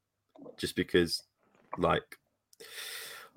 just 0.57 0.75
because, 0.75 1.23
like, 1.77 2.17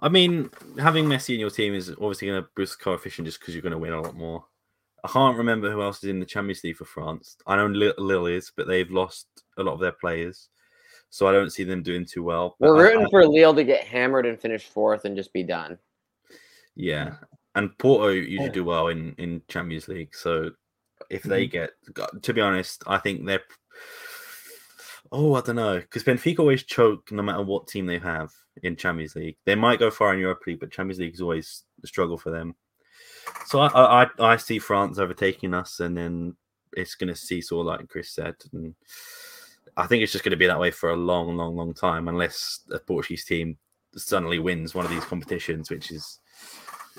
I 0.01 0.09
mean, 0.09 0.51
having 0.79 1.07
Messi 1.07 1.35
in 1.35 1.41
your 1.41 1.51
team 1.51 1.75
is 1.75 1.91
obviously 1.91 2.29
going 2.29 2.43
to 2.43 2.49
boost 2.57 2.79
the 2.79 2.85
coefficient 2.85 3.27
just 3.27 3.41
because 3.41 3.55
you're 3.55 3.63
going 3.63 3.73
to 3.73 3.79
win 3.79 3.93
a 3.93 4.01
lot 4.01 4.17
more. 4.17 4.45
I 5.05 5.09
can't 5.09 5.37
remember 5.37 5.71
who 5.71 5.83
else 5.83 6.03
is 6.03 6.11
in 6.11 6.19
the 6.19 6.27
Champions 6.27 6.65
League 6.65 6.77
for 6.77 6.87
France. 6.87 7.37
I 7.47 7.57
know 7.57 7.67
Lille, 7.67 7.95
Lille 7.99 8.27
is, 8.27 8.53
but 8.57 8.67
they've 8.67 8.91
lost 8.91 9.27
a 9.59 9.63
lot 9.63 9.75
of 9.75 9.81
their 9.81 9.93
players, 9.93 10.49
so 11.11 11.29
I 11.29 11.33
don't 11.33 11.51
see 11.51 11.65
them 11.65 11.83
doing 11.83 12.07
too 12.07 12.23
well. 12.23 12.57
We're 12.59 12.77
I- 12.77 12.83
rooting 12.83 13.07
I- 13.07 13.11
for 13.11 13.27
Lille 13.27 13.55
to 13.55 13.65
get 13.65 13.85
hammered 13.85 14.27
and 14.27 14.41
finish 14.41 14.67
fourth 14.67 15.05
and 15.05 15.17
just 15.17 15.33
be 15.33 15.43
done. 15.43 15.79
Yeah, 16.75 17.17
and 17.55 17.77
Porto 17.79 18.09
usually 18.09 18.49
do 18.49 18.65
well 18.65 18.89
in 18.89 19.15
in 19.19 19.43
Champions 19.49 19.89
League. 19.89 20.15
So 20.15 20.51
if 21.11 21.23
they 21.23 21.47
mm-hmm. 21.47 22.03
get, 22.03 22.23
to 22.23 22.33
be 22.35 22.41
honest, 22.41 22.83
I 22.87 22.99
think 22.99 23.27
they're. 23.27 23.45
Oh, 25.13 25.35
I 25.35 25.41
don't 25.43 25.57
know, 25.57 25.79
because 25.79 26.03
Benfica 26.03 26.41
always 26.41 26.65
choke 26.65 27.13
no 27.13 27.23
matter 27.23 27.43
what 27.43 27.69
team 27.69 27.87
they 27.87 27.99
have 27.99 28.33
in 28.63 28.77
Champions 28.77 29.15
League. 29.15 29.37
They 29.45 29.55
might 29.55 29.79
go 29.79 29.91
far 29.91 30.15
in 30.15 30.21
Europa 30.21 30.43
League, 30.47 30.61
but 30.61 30.73
Champions 30.73 30.99
League 30.99 31.15
is 31.15 31.21
always 31.21 31.65
a 31.83 31.87
struggle 31.87 32.19
for 32.19 32.31
them. 32.31 32.55
So 33.47 33.61
I 33.61 34.05
I, 34.05 34.09
I 34.19 34.37
see 34.37 34.59
France 34.59 34.99
overtaking 34.99 35.55
us, 35.55 35.81
and 35.81 35.97
then 35.97 36.37
it's 36.73 36.95
going 36.95 37.09
to 37.09 37.15
seesaw, 37.15 37.61
like 37.61 37.89
Chris 37.89 38.11
said, 38.11 38.35
and 38.53 38.75
I 39.77 39.87
think 39.87 40.03
it's 40.03 40.13
just 40.13 40.25
going 40.25 40.31
to 40.31 40.37
be 40.37 40.47
that 40.47 40.59
way 40.59 40.71
for 40.71 40.91
a 40.91 40.97
long, 40.97 41.37
long, 41.37 41.57
long 41.57 41.75
time, 41.75 42.09
unless 42.09 42.61
a 42.71 42.79
Portuguese 42.79 43.25
team 43.25 43.57
suddenly 43.97 44.39
wins 44.39 44.75
one 44.75 44.85
of 44.85 44.91
these 44.91 45.05
competitions, 45.05 45.71
which 45.71 45.91
is 45.91 46.21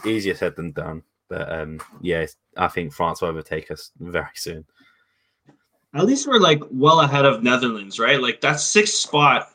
easier 0.05 0.35
said 0.35 0.55
than 0.55 0.71
done. 0.71 1.03
But 1.27 1.51
um, 1.51 1.79
yeah, 2.01 2.25
I 2.57 2.67
think 2.67 2.93
France 2.93 3.21
will 3.21 3.29
overtake 3.29 3.71
us 3.71 3.91
very 3.99 4.27
soon. 4.35 4.65
At 5.95 6.05
least 6.05 6.27
we're 6.27 6.39
like 6.39 6.61
well 6.71 6.99
ahead 6.99 7.25
of 7.25 7.41
Netherlands, 7.41 7.99
right? 7.99 8.21
Like 8.21 8.41
that 8.41 8.59
sixth 8.59 8.95
spot, 8.95 9.49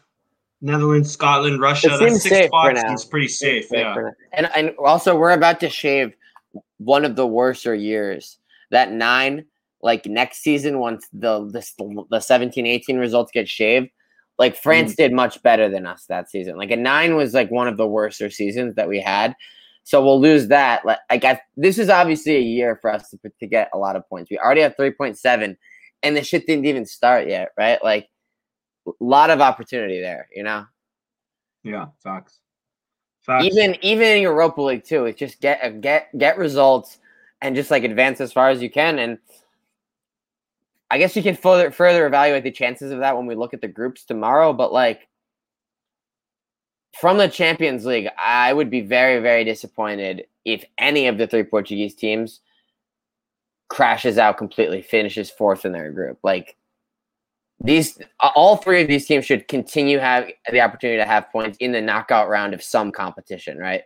Netherlands, 0.62 1.11
Scotland, 1.11 1.61
Russia. 1.61 1.88
That 1.88 2.12
sixth 2.12 2.47
spot 2.47 2.78
seems 2.78 3.04
pretty 3.04 3.28
safe. 3.28 3.66
Yeah. 3.70 3.94
And 4.32 4.49
and 4.56 4.75
also 4.78 5.16
we're 5.16 5.32
about 5.32 5.61
to 5.61 5.68
shave 5.68 6.14
one 6.78 7.04
of 7.04 7.14
the 7.14 7.26
worser 7.26 7.75
years. 7.75 8.38
That 8.70 8.90
nine, 8.90 9.44
like 9.82 10.06
next 10.06 10.38
season, 10.38 10.78
once 10.78 11.06
the 11.12 11.44
the, 11.47 12.04
the 12.11 12.20
17, 12.20 12.66
18 12.66 12.97
results 12.97 13.32
get 13.32 13.47
shaved, 13.47 13.90
like 14.38 14.56
France 14.56 14.94
mm. 14.94 14.97
did 14.97 15.12
much 15.12 15.42
better 15.42 15.68
than 15.68 15.87
us 15.87 16.06
that 16.06 16.30
season. 16.30 16.56
Like 16.56 16.70
a 16.70 16.76
nine 16.76 17.16
was 17.16 17.35
like 17.35 17.50
one 17.50 17.68
of 17.68 17.76
the 17.76 17.87
worser 17.87 18.30
seasons 18.30 18.76
that 18.76 18.88
we 18.88 18.99
had. 18.99 19.37
So 19.85 20.02
we'll 20.02 20.20
lose 20.20 20.49
that. 20.49 20.87
Like 20.87 20.99
I 21.11 21.18
guess 21.18 21.38
this 21.59 21.78
is 21.78 21.90
obviously 21.90 22.37
a 22.37 22.40
year 22.40 22.78
for 22.80 22.90
us 22.90 23.11
to, 23.11 23.18
to 23.40 23.47
get 23.47 23.68
a 23.75 23.78
lot 23.78 23.97
of 23.97 24.09
points. 24.09 24.30
We 24.30 24.38
already 24.38 24.62
have 24.62 24.76
3.7 24.76 25.56
and 26.02 26.16
the 26.16 26.25
shit 26.25 26.47
didn't 26.47 26.66
even 26.66 26.87
start 26.87 27.28
yet, 27.28 27.50
right? 27.57 27.83
Like 27.83 28.09
a 28.87 28.92
lot 29.00 29.30
of 29.30 29.40
opportunity 29.40 30.00
there, 30.00 30.28
you 30.35 30.42
know? 30.42 30.66
Yeah. 31.62 31.87
Facts. 32.02 32.40
Facts. 33.23 33.45
even 33.45 33.76
even 33.83 34.07
in 34.07 34.23
Europa 34.23 34.62
League 34.62 34.85
too. 34.85 35.04
It's 35.04 35.19
just 35.19 35.40
get 35.40 35.80
get 35.80 36.16
get 36.16 36.38
results 36.38 36.99
and 37.42 37.54
just 37.54 37.71
like 37.71 37.85
advance 37.85 38.21
as 38.21 38.33
far 38.33 38.49
as 38.49 38.62
you 38.62 38.71
can. 38.71 38.99
And 38.99 39.19
I 40.90 40.99
guess 40.99 41.14
you 41.14 41.23
can 41.23 41.37
further 41.37 41.71
further 41.71 42.07
evaluate 42.07 42.45
the 42.45 42.50
chances 42.50 42.90
of 42.92 43.00
that 43.00 43.16
when 43.16 43.26
we 43.26 43.35
look 43.35 43.52
at 43.52 43.61
the 43.61 43.69
groups 43.69 44.04
tomorrow. 44.04 44.52
But 44.54 44.73
like 44.73 45.07
from 46.99 47.19
the 47.19 47.28
Champions 47.28 47.85
League, 47.85 48.09
I 48.19 48.52
would 48.54 48.71
be 48.71 48.80
very 48.80 49.21
very 49.21 49.45
disappointed 49.45 50.25
if 50.47 50.64
any 50.78 51.07
of 51.07 51.19
the 51.19 51.26
three 51.26 51.45
Portuguese 51.45 51.95
teams 51.95 52.40
crashes 53.70 54.18
out 54.18 54.36
completely, 54.36 54.82
finishes 54.82 55.30
fourth 55.30 55.64
in 55.64 55.72
their 55.72 55.90
group. 55.90 56.18
Like 56.22 56.56
these 57.62 57.98
all 58.20 58.56
three 58.56 58.82
of 58.82 58.88
these 58.88 59.06
teams 59.06 59.24
should 59.24 59.48
continue 59.48 59.98
have 59.98 60.28
the 60.50 60.60
opportunity 60.60 60.98
to 60.98 61.06
have 61.06 61.30
points 61.30 61.56
in 61.60 61.72
the 61.72 61.80
knockout 61.80 62.28
round 62.28 62.52
of 62.52 62.62
some 62.62 62.92
competition, 62.92 63.56
right? 63.58 63.82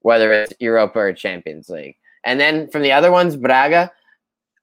Whether 0.00 0.32
it's 0.32 0.54
Europa 0.58 0.98
or 0.98 1.12
Champions 1.12 1.68
League. 1.68 1.96
And 2.24 2.40
then 2.40 2.68
from 2.68 2.82
the 2.82 2.92
other 2.92 3.12
ones, 3.12 3.36
Braga, 3.36 3.92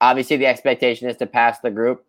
obviously 0.01 0.37
the 0.37 0.45
expectation 0.47 1.09
is 1.09 1.17
to 1.17 1.25
pass 1.25 1.59
the 1.59 1.71
group. 1.71 2.03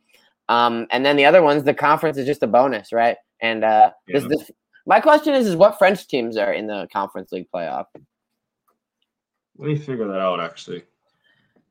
Um, 0.48 0.86
and 0.90 1.04
then 1.04 1.16
the 1.16 1.26
other 1.26 1.42
ones, 1.42 1.64
the 1.64 1.74
conference 1.74 2.16
is 2.16 2.26
just 2.26 2.42
a 2.42 2.46
bonus, 2.46 2.92
right? 2.92 3.16
And 3.40 3.64
uh, 3.64 3.90
this, 4.06 4.22
Yeah. 4.22 4.28
this, 4.30 4.50
my 4.86 5.00
question 5.00 5.34
is, 5.34 5.46
is 5.46 5.56
what 5.56 5.78
French 5.78 6.06
teams 6.06 6.36
are 6.38 6.52
in 6.52 6.66
the 6.66 6.88
Conference 6.90 7.32
League 7.32 7.48
playoff? 7.54 7.86
Let 9.58 9.68
me 9.68 9.76
figure 9.76 10.06
that 10.06 10.20
out. 10.20 10.40
Actually, 10.40 10.84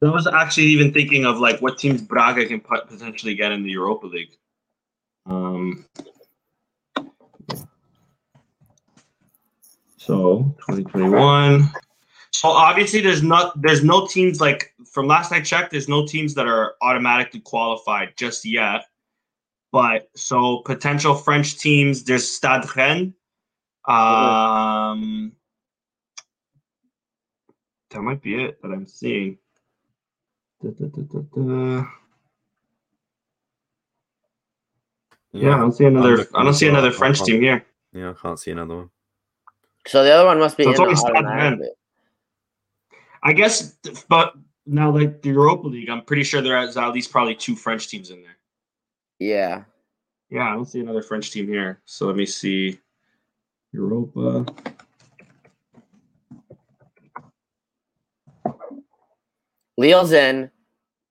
I 0.01 0.09
was 0.09 0.27
actually 0.27 0.67
even 0.67 0.93
thinking 0.93 1.25
of 1.25 1.39
like 1.39 1.59
what 1.59 1.77
teams 1.77 2.01
Braga 2.01 2.45
can 2.45 2.59
potentially 2.59 3.33
get 3.35 3.51
in 3.51 3.63
the 3.63 3.71
Europa 3.71 4.05
League. 4.05 4.37
Um. 5.25 5.85
So 9.97 10.55
2021. 10.67 11.69
So 12.31 12.49
obviously, 12.49 13.01
there's 13.01 13.23
not 13.23 13.59
there's 13.59 13.83
no 13.83 14.05
teams 14.05 14.39
like 14.39 14.73
from 14.91 15.07
last 15.07 15.31
I 15.31 15.41
checked. 15.41 15.71
There's 15.71 15.89
no 15.89 16.05
teams 16.05 16.35
that 16.35 16.47
are 16.47 16.75
automatically 16.81 17.39
qualified 17.39 18.13
just 18.15 18.45
yet. 18.45 18.85
But 19.71 20.09
so 20.15 20.59
potential 20.59 21.15
French 21.15 21.57
teams. 21.57 22.03
There's 22.03 22.29
Stade 22.29 22.63
Rennes. 22.75 23.13
Um, 23.87 25.31
that 27.89 28.01
might 28.01 28.21
be 28.21 28.43
it 28.43 28.61
that 28.61 28.71
I'm 28.71 28.85
seeing. 28.85 29.39
Da, 30.63 30.69
da, 30.71 30.87
da, 30.87 31.01
da, 31.01 31.19
da. 31.35 31.85
Yeah, 35.33 35.55
I 35.55 35.57
don't 35.59 35.71
see 35.71 35.85
another. 35.85 36.27
I 36.33 36.43
don't 36.43 36.53
see 36.53 36.67
another 36.67 36.91
French 36.91 37.21
team 37.21 37.41
here. 37.41 37.65
Yeah, 37.93 38.11
I 38.11 38.13
can't 38.13 38.39
see 38.39 38.51
another 38.51 38.75
one. 38.75 38.89
So 39.85 40.03
the 40.03 40.11
other 40.11 40.25
one 40.25 40.39
must 40.39 40.57
be 40.57 40.63
So 40.63 40.69
in 40.69 40.71
it's 40.71 40.79
the 40.79 40.83
only 40.85 40.95
Stade 40.95 41.15
automatic. 41.15 41.69
I 43.23 43.33
guess, 43.33 43.77
but 44.09 44.33
now 44.65 44.91
like 44.91 45.21
the 45.21 45.29
Europa 45.29 45.67
League, 45.67 45.89
I'm 45.89 46.03
pretty 46.03 46.23
sure 46.23 46.41
there 46.41 46.59
is 46.61 46.77
at 46.77 46.91
least 46.91 47.11
probably 47.11 47.35
two 47.35 47.55
French 47.55 47.87
teams 47.87 48.09
in 48.09 48.21
there. 48.21 48.37
Yeah. 49.19 49.63
Yeah, 50.29 50.51
I 50.51 50.53
don't 50.53 50.65
see 50.65 50.79
another 50.79 51.01
French 51.01 51.31
team 51.31 51.47
here. 51.47 51.81
So 51.85 52.07
let 52.07 52.15
me 52.15 52.25
see. 52.25 52.79
Europa. 53.71 54.45
Lille's 59.77 60.11
in, 60.11 60.49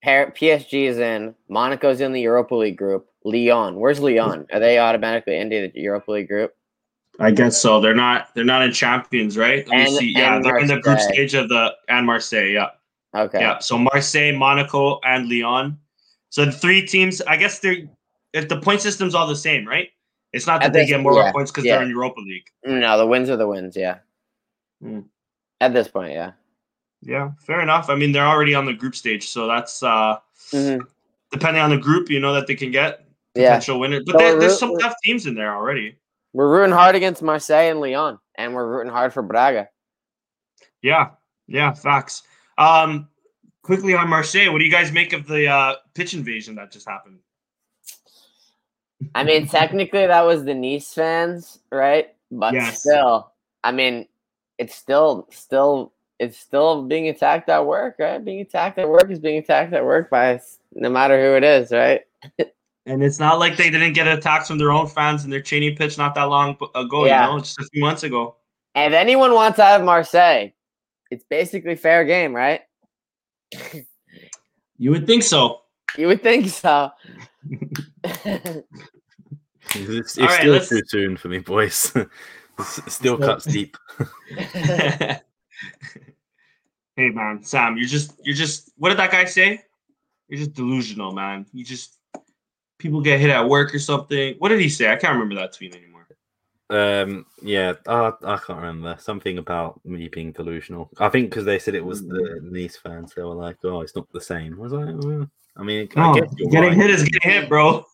PSG 0.04 0.85
is 0.85 0.99
in, 0.99 1.35
Monaco's 1.49 2.00
in 2.00 2.12
the 2.12 2.20
Europa 2.20 2.54
League 2.54 2.76
group. 2.76 3.08
Lyon, 3.25 3.76
where's 3.76 3.99
Lyon? 3.99 4.46
Are 4.52 4.61
they 4.61 4.78
automatically 4.78 5.37
into 5.37 5.70
the 5.75 5.80
Europa 5.80 6.12
League 6.12 6.28
group? 6.28 6.54
I 7.18 7.30
guess 7.30 7.61
so. 7.61 7.80
They're 7.80 7.94
not. 7.94 8.28
They're 8.35 8.44
not 8.44 8.62
in 8.62 8.73
champions, 8.73 9.38
right? 9.38 9.66
Let 9.68 9.76
me 9.76 9.96
see. 9.96 10.12
Yeah, 10.12 10.38
they're 10.38 10.58
in 10.58 10.66
the 10.66 10.80
group 10.80 11.00
stage 11.00 11.35
of 11.35 11.49
the 11.49 11.75
and 11.88 12.06
Marseille. 12.06 12.49
Yeah. 12.49 12.68
Okay. 13.16 13.40
Yeah, 13.40 13.58
so 13.58 13.78
Marseille, 13.78 14.32
Monaco, 14.37 15.00
and 15.02 15.28
Lyon. 15.28 15.78
So 16.28 16.44
the 16.44 16.52
three 16.52 16.87
teams, 16.87 17.23
I 17.23 17.37
guess 17.37 17.58
they're 17.61 17.78
if 18.35 18.49
the 18.49 18.61
point 18.61 18.82
system's 18.82 19.14
all 19.14 19.26
the 19.26 19.35
same, 19.37 19.66
right? 19.66 19.88
It's 20.35 20.46
not 20.46 20.61
that 20.61 20.66
At 20.66 20.73
they 20.75 20.80
this- 20.80 20.90
get 20.90 21.00
more 21.00 21.14
yeah, 21.14 21.32
points 21.32 21.50
because 21.50 21.64
yeah. 21.64 21.76
they're 21.76 21.85
in 21.85 21.90
Europa 21.90 22.20
League. 22.20 22.46
No, 22.66 22.99
the 22.99 23.06
wins 23.06 23.30
are 23.30 23.37
the 23.37 23.49
wins. 23.49 23.76
Yeah. 23.76 23.99
Hmm. 24.82 25.00
At 25.62 25.73
this 25.73 25.88
point, 25.88 26.12
yeah. 26.12 26.32
Yeah, 27.03 27.31
fair 27.47 27.61
enough. 27.61 27.88
I 27.88 27.95
mean, 27.95 28.12
they're 28.12 28.26
already 28.26 28.55
on 28.55 28.67
the 28.67 28.73
group 28.73 28.95
stage, 28.95 29.29
so 29.29 29.47
that's 29.47 29.83
uh 29.83 30.19
Mhm. 30.53 30.87
depending 31.31 31.62
on 31.62 31.71
the 31.71 31.79
group, 31.79 32.11
you 32.11 32.21
know 32.21 32.33
that 32.35 32.47
they 32.47 32.55
can 32.55 32.71
get 32.71 33.07
Yeah. 33.35 33.49
potential 33.49 33.79
winners. 33.81 34.03
But 34.07 34.12
So 34.12 34.19
we're 34.19 34.41
there's 34.41 34.59
some 34.59 34.76
tough 34.76 34.95
teams 35.05 35.26
in 35.26 35.35
there 35.35 35.55
already. 35.55 35.97
We're 36.33 36.50
rooting 36.50 36.73
hard 36.73 36.95
against 36.95 37.23
Marseille 37.23 37.71
and 37.71 37.81
Lyon, 37.81 38.19
and 38.37 38.55
we're 38.55 38.67
rooting 38.67 38.93
hard 38.93 39.12
for 39.12 39.23
Braga. 39.23 39.69
Yeah, 40.83 41.11
yeah, 41.47 41.73
facts. 41.73 42.23
Um, 42.59 43.09
quickly 43.62 43.95
on 43.95 44.09
Marseille, 44.09 44.53
what 44.53 44.59
do 44.59 44.65
you 44.65 44.71
guys 44.71 44.93
make 44.93 45.12
of 45.12 45.26
the 45.26 45.47
uh, 45.49 45.76
pitch 45.95 46.15
invasion 46.15 46.55
that 46.57 46.71
just 46.71 46.88
happened? 46.88 47.19
I 49.15 49.25
mean, 49.25 49.47
technically 49.49 50.07
that 50.07 50.23
was 50.26 50.45
the 50.45 50.55
Nice 50.55 50.93
fans, 50.93 51.59
right? 51.71 52.15
But 52.31 52.55
Yes. 52.55 52.81
still, 52.81 53.33
I 53.65 53.73
mean, 53.73 54.07
it's 54.59 54.75
still 54.75 55.29
still 55.31 55.93
it's 56.18 56.38
still 56.38 56.82
being 56.82 57.08
attacked 57.08 57.49
at 57.49 57.66
work, 57.66 57.96
right? 57.99 58.25
Being 58.25 58.40
attacked 58.40 58.78
at 58.78 58.88
work 58.88 59.11
is 59.11 59.18
being 59.18 59.38
attacked 59.38 59.73
at 59.73 59.85
work 59.85 60.11
by 60.11 60.40
no 60.73 60.88
matter 60.88 61.20
who 61.20 61.37
it 61.37 61.44
is, 61.44 61.70
right? 61.73 62.02
And 62.87 63.02
it's 63.02 63.18
not 63.18 63.38
like 63.38 63.56
they 63.56 63.70
didn't 63.70 63.92
get 63.94 64.06
attacks 64.06 64.49
from 64.49 64.58
their 64.58 64.70
own 64.70 64.87
fans 64.87 65.25
in 65.25 65.30
their 65.30 65.40
Cheney 65.42 65.73
pitch 65.73 65.99
not 65.99 66.14
that 66.14 66.25
long 66.25 66.56
ago. 66.75 67.04
Yeah. 67.04 67.26
You 67.26 67.32
know, 67.35 67.38
just 67.40 67.58
a 67.58 67.64
few 67.73 67.82
months 67.82 68.02
ago. 68.04 68.37
And 68.75 68.94
if 68.94 68.99
anyone 68.99 69.32
wants 69.32 69.58
out 69.58 69.80
of 69.80 69.87
Marseille, 69.87 70.49
it's 71.11 71.25
basically 71.28 71.75
fair 71.76 72.04
game, 72.04 72.35
right? 72.35 72.61
You 74.78 74.90
would 74.90 75.06
think 75.06 75.23
so. 75.23 75.62
You 75.96 76.06
would 76.08 76.23
think 76.23 76.49
so. 76.49 76.90
It's, 79.75 80.16
it's 80.16 80.18
All 80.18 80.26
right, 80.26 80.38
still 80.40 80.52
let's- 80.52 80.68
too 80.68 80.82
soon 80.87 81.16
for 81.16 81.28
me, 81.28 81.38
boys. 81.38 81.92
It's 82.58 82.94
still 82.94 83.18
cuts 83.18 83.44
deep. 83.44 83.76
hey 86.97 87.11
man, 87.11 87.43
Sam, 87.43 87.77
you're 87.77 87.89
just 87.89 88.13
you're 88.23 88.35
just 88.35 88.73
what 88.77 88.91
did 88.91 88.99
that 88.99 89.11
guy 89.11 89.25
say? 89.25 89.63
You're 90.29 90.39
just 90.41 90.55
delusional, 90.55 91.13
man. 91.13 91.47
You 91.53 91.65
just 91.65 91.99
people 92.79 93.01
get 93.01 93.21
hit 93.21 93.31
at 93.31 93.49
work 93.49 93.75
or 93.75 93.79
something. 93.79 94.35
What 94.39 94.49
did 94.49 94.61
he 94.61 94.69
say? 94.69 94.91
I 94.93 94.97
can't 94.97 95.15
remember 95.15 95.37
that 95.37 95.53
tweet 95.53 95.75
anymore. 95.75 96.07
Um, 96.69 97.27
yeah, 97.43 97.75
I, 97.87 98.13
I 98.25 98.37
can't 98.39 98.59
remember 98.59 98.97
something 98.99 99.39
about 99.39 99.81
me 99.85 100.09
being 100.09 100.33
delusional. 100.33 100.91
I 100.99 101.09
think 101.09 101.31
because 101.31 101.45
they 101.45 101.61
said 101.61 101.75
it 101.77 101.85
was 101.85 102.05
the 102.07 102.41
Nice 102.43 102.77
fans, 102.77 103.15
they 103.15 103.23
were 103.23 103.35
like, 103.35 103.59
"Oh, 103.63 103.83
it's 103.83 103.95
not 103.95 104.11
the 104.13 104.21
same." 104.21 104.55
I 104.55 104.63
was 104.63 104.73
like, 104.73 104.95
well, 104.99 105.31
I 105.57 105.63
mean, 105.63 105.89
I 105.97 106.01
No, 106.01 106.15
guess 106.15 106.35
getting 106.35 106.61
right. 106.61 106.75
hit 106.75 106.91
is 106.91 107.05
getting 107.05 107.31
hit, 107.31 107.49
bro. 107.49 107.85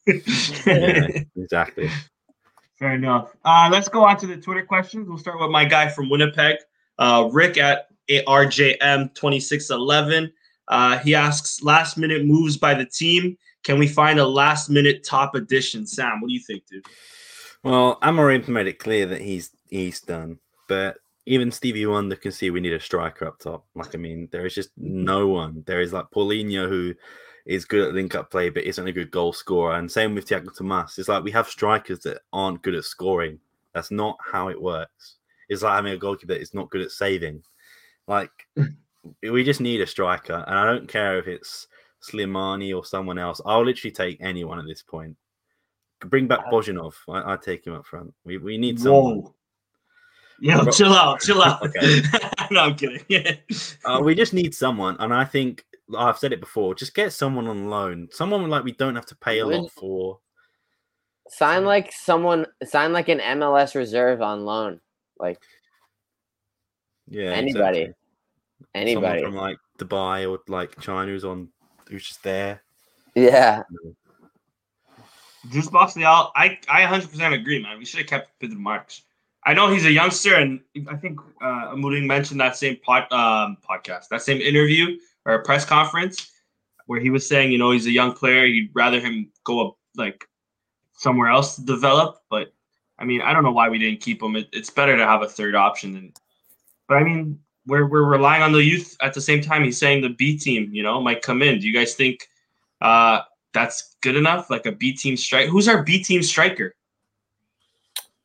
Yeah, 0.66 1.08
exactly. 1.36 1.90
Fair 2.78 2.94
enough. 2.94 3.36
Uh, 3.44 3.68
let's 3.70 3.88
go 3.88 4.04
on 4.04 4.16
to 4.16 4.26
the 4.26 4.36
Twitter 4.36 4.64
questions. 4.64 5.08
We'll 5.08 5.18
start 5.18 5.38
with 5.38 5.50
my 5.50 5.64
guy 5.64 5.88
from 5.88 6.08
Winnipeg, 6.08 6.56
uh, 6.98 7.28
Rick 7.32 7.58
at 7.58 7.88
RJM2611. 8.08 10.32
Uh, 10.68 10.98
he 10.98 11.14
asks, 11.14 11.62
last 11.62 11.98
minute 11.98 12.24
moves 12.24 12.56
by 12.56 12.74
the 12.74 12.86
team. 12.86 13.36
Can 13.64 13.78
we 13.78 13.86
find 13.86 14.18
a 14.18 14.26
last 14.26 14.70
minute 14.70 15.04
top 15.04 15.34
addition? 15.34 15.86
Sam, 15.86 16.20
what 16.20 16.28
do 16.28 16.34
you 16.34 16.40
think, 16.40 16.66
dude? 16.66 16.86
Well, 17.62 18.00
Amorim 18.00 18.48
made 18.48 18.66
it 18.66 18.80
clear 18.80 19.06
that 19.06 19.20
he's 19.20 19.50
he's 19.68 20.00
done, 20.00 20.38
but 20.68 20.96
even 21.26 21.52
Stevie 21.52 21.86
Wonder 21.86 22.16
can 22.16 22.32
see 22.32 22.50
we 22.50 22.60
need 22.60 22.72
a 22.72 22.80
striker 22.80 23.26
up 23.26 23.38
top. 23.38 23.64
Like, 23.74 23.94
I 23.94 23.98
mean, 23.98 24.28
there 24.32 24.44
is 24.44 24.54
just 24.54 24.70
no 24.76 25.28
one. 25.28 25.62
There 25.66 25.80
is 25.80 25.92
like 25.92 26.10
Paulinho 26.10 26.68
who 26.68 26.94
is 27.46 27.64
good 27.64 27.88
at 27.88 27.94
link 27.94 28.16
up 28.16 28.30
play, 28.30 28.50
but 28.50 28.64
isn't 28.64 28.86
a 28.86 28.92
good 28.92 29.12
goal 29.12 29.32
scorer. 29.32 29.76
And 29.76 29.90
same 29.90 30.14
with 30.14 30.26
Tiago 30.26 30.50
Tomás. 30.50 30.98
It's 30.98 31.08
like 31.08 31.22
we 31.22 31.30
have 31.30 31.48
strikers 31.48 32.00
that 32.00 32.22
aren't 32.32 32.62
good 32.62 32.74
at 32.74 32.84
scoring. 32.84 33.38
That's 33.74 33.92
not 33.92 34.18
how 34.20 34.48
it 34.48 34.60
works. 34.60 35.16
It's 35.52 35.62
like 35.62 35.74
having 35.74 35.92
a 35.92 35.98
goalkeeper 35.98 36.34
that 36.34 36.40
is 36.40 36.54
not 36.54 36.70
good 36.70 36.80
at 36.80 36.90
saving. 36.90 37.42
Like, 38.08 38.30
we 39.22 39.44
just 39.44 39.60
need 39.60 39.80
a 39.80 39.86
striker, 39.86 40.44
and 40.46 40.58
I 40.58 40.66
don't 40.66 40.88
care 40.88 41.18
if 41.18 41.26
it's 41.26 41.66
Slimani 42.02 42.74
or 42.76 42.84
someone 42.84 43.18
else. 43.18 43.40
I'll 43.46 43.64
literally 43.64 43.92
take 43.92 44.18
anyone 44.20 44.58
at 44.58 44.66
this 44.66 44.82
point. 44.82 45.16
Bring 46.00 46.26
back 46.26 46.46
Bozhinov. 46.46 46.94
I, 47.08 47.32
I'd 47.32 47.42
take 47.42 47.64
him 47.66 47.74
up 47.74 47.86
front. 47.86 48.12
We, 48.24 48.38
we 48.38 48.58
need 48.58 48.80
someone. 48.80 49.22
Whoa. 49.22 49.34
Yo, 50.40 50.64
Bro- 50.64 50.72
chill 50.72 50.92
out, 50.92 51.20
chill 51.20 51.40
out. 51.44 51.62
Okay. 51.62 52.02
no, 52.50 52.60
I'm 52.62 52.74
kidding. 52.74 53.04
Yeah. 53.08 53.36
Uh, 53.84 54.00
we 54.02 54.16
just 54.16 54.34
need 54.34 54.52
someone, 54.54 54.96
and 54.98 55.14
I 55.14 55.24
think 55.24 55.64
I've 55.96 56.18
said 56.18 56.32
it 56.32 56.40
before. 56.40 56.74
Just 56.74 56.94
get 56.94 57.12
someone 57.12 57.46
on 57.46 57.68
loan, 57.68 58.08
someone 58.10 58.48
like 58.50 58.64
we 58.64 58.72
don't 58.72 58.96
have 58.96 59.06
to 59.06 59.16
pay 59.16 59.38
a 59.38 59.46
lot 59.46 59.70
for. 59.70 60.18
sign 61.28 61.64
like 61.64 61.92
someone 61.92 62.46
sign 62.64 62.92
like 62.92 63.08
an 63.08 63.20
MLS 63.20 63.76
reserve 63.76 64.20
on 64.20 64.44
loan. 64.44 64.80
Like 65.22 65.40
Yeah, 67.08 67.30
Anybody. 67.30 67.78
exactly. 67.80 67.94
anybody. 68.74 69.20
Someone 69.22 69.32
from 69.32 69.40
like 69.40 69.58
Dubai 69.78 70.28
or 70.30 70.40
like 70.48 70.78
China 70.80 71.10
who's 71.10 71.24
on, 71.24 71.48
who's 71.88 72.04
just 72.06 72.22
there. 72.22 72.62
yeah. 73.14 73.62
Juice 75.50 75.68
Box 75.68 75.96
Leal, 75.96 76.30
I, 76.36 76.58
I 76.68 76.82
100% 76.82 77.32
agree, 77.34 77.60
man. 77.60 77.78
We 77.78 77.84
should 77.84 77.98
have 78.00 78.06
kept 78.08 78.38
Pedro 78.38 78.58
Marques. 78.58 79.02
I 79.44 79.54
know 79.54 79.72
he's 79.72 79.84
a 79.84 79.90
youngster, 79.90 80.36
and 80.36 80.60
I 80.88 80.94
think 80.94 81.18
uh, 81.42 81.74
Amorim 81.74 82.06
mentioned 82.06 82.40
that 82.40 82.56
same 82.56 82.76
pod, 82.76 83.10
um, 83.12 83.56
podcast, 83.68 84.06
that 84.10 84.22
same 84.22 84.40
interview 84.40 84.96
or 85.24 85.42
press 85.42 85.64
conference 85.64 86.30
where 86.86 87.00
he 87.00 87.10
was 87.10 87.26
saying, 87.28 87.50
you 87.50 87.58
know, 87.58 87.72
he's 87.72 87.86
a 87.86 87.90
young 87.90 88.12
player. 88.12 88.46
He'd 88.46 88.70
rather 88.72 89.00
him 89.00 89.32
go 89.42 89.66
up 89.66 89.76
like 89.96 90.28
somewhere 90.92 91.28
else 91.28 91.56
to 91.56 91.62
develop. 91.62 92.18
But 92.30 92.52
I 93.02 93.04
mean, 93.04 93.20
I 93.20 93.32
don't 93.32 93.42
know 93.42 93.50
why 93.50 93.68
we 93.68 93.78
didn't 93.78 94.00
keep 94.00 94.22
him. 94.22 94.36
It, 94.36 94.48
it's 94.52 94.70
better 94.70 94.96
to 94.96 95.04
have 95.04 95.22
a 95.22 95.28
third 95.28 95.56
option. 95.56 95.92
Than, 95.92 96.12
but 96.86 96.98
I 96.98 97.02
mean, 97.02 97.40
we're 97.66 97.86
we're 97.86 98.04
relying 98.04 98.42
on 98.42 98.52
the 98.52 98.62
youth 98.62 98.96
at 99.02 99.12
the 99.12 99.20
same 99.20 99.42
time. 99.42 99.64
He's 99.64 99.76
saying 99.76 100.02
the 100.02 100.10
B 100.10 100.38
team, 100.38 100.70
you 100.72 100.84
know, 100.84 101.00
might 101.00 101.20
come 101.20 101.42
in. 101.42 101.58
Do 101.58 101.66
you 101.66 101.74
guys 101.74 101.94
think 101.96 102.28
uh, 102.80 103.22
that's 103.52 103.96
good 104.02 104.14
enough? 104.14 104.50
Like 104.50 104.66
a 104.66 104.72
B 104.72 104.92
team 104.92 105.16
strike? 105.16 105.48
Who's 105.48 105.66
our 105.66 105.82
B 105.82 106.00
team 106.02 106.22
striker? 106.22 106.76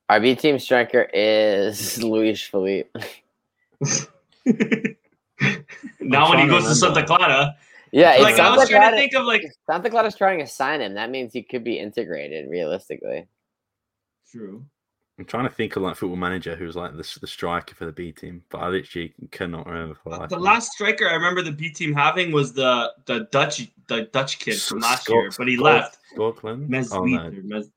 Our 0.09 0.19
B 0.19 0.35
team 0.35 0.59
striker 0.59 1.09
is 1.11 2.01
Luiz 2.03 2.39
Phellype. 2.39 2.85
now 5.99 6.29
when 6.29 6.39
he 6.39 6.45
trying 6.45 6.47
to 6.47 6.53
goes 6.53 6.65
to 6.65 6.75
Santa 6.75 7.01
remember. 7.01 7.07
Clara, 7.07 7.55
Yeah, 7.91 8.11
it's 8.11 8.21
like 8.21 8.33
I 8.35 8.37
Santa 8.37 8.57
was 8.57 8.69
trying 8.69 8.91
to 8.91 8.97
think 8.97 9.15
of 9.15 9.25
like. 9.25 9.41
Santa 9.65 9.89
Clara's 9.89 10.15
trying 10.15 10.37
to 10.37 10.45
sign 10.45 10.81
him. 10.81 10.93
That 10.93 11.09
means 11.09 11.33
he 11.33 11.41
could 11.41 11.63
be 11.63 11.79
integrated 11.79 12.47
realistically. 12.47 13.27
True. 14.31 14.65
I'm 15.19 15.25
trying 15.25 15.45
to 15.45 15.53
think 15.53 15.75
of 15.75 15.81
like 15.81 15.95
football 15.95 16.15
manager 16.15 16.55
who's 16.55 16.75
like 16.75 16.91
the, 16.91 17.17
the 17.21 17.25
striker 17.27 17.73
for 17.73 17.85
the 17.85 17.91
B 17.91 18.11
team, 18.11 18.43
but 18.49 18.59
I 18.59 18.67
literally 18.67 19.13
cannot 19.31 19.65
remember. 19.65 19.95
For 19.95 20.09
uh, 20.09 20.15
the 20.15 20.19
life 20.21 20.29
The 20.29 20.37
last 20.39 20.71
striker 20.73 21.07
I 21.09 21.13
remember 21.13 21.41
the 21.41 21.51
B 21.51 21.69
team 21.71 21.93
having 21.93 22.31
was 22.31 22.53
the 22.53 22.93
the 23.05 23.27
Dutch 23.31 23.67
the 23.87 24.03
Dutch 24.13 24.37
kid 24.37 24.61
from 24.61 24.79
last 24.79 25.05
Scott- 25.05 25.15
year, 25.15 25.31
but 25.35 25.47
he 25.47 25.55
Scott- 25.55 25.63
left. 25.65 25.97
Scotland? 26.13 26.69
Mez 26.69 26.89
Oh, 26.93 27.03
no. 27.03 27.31
Mez- 27.31 27.71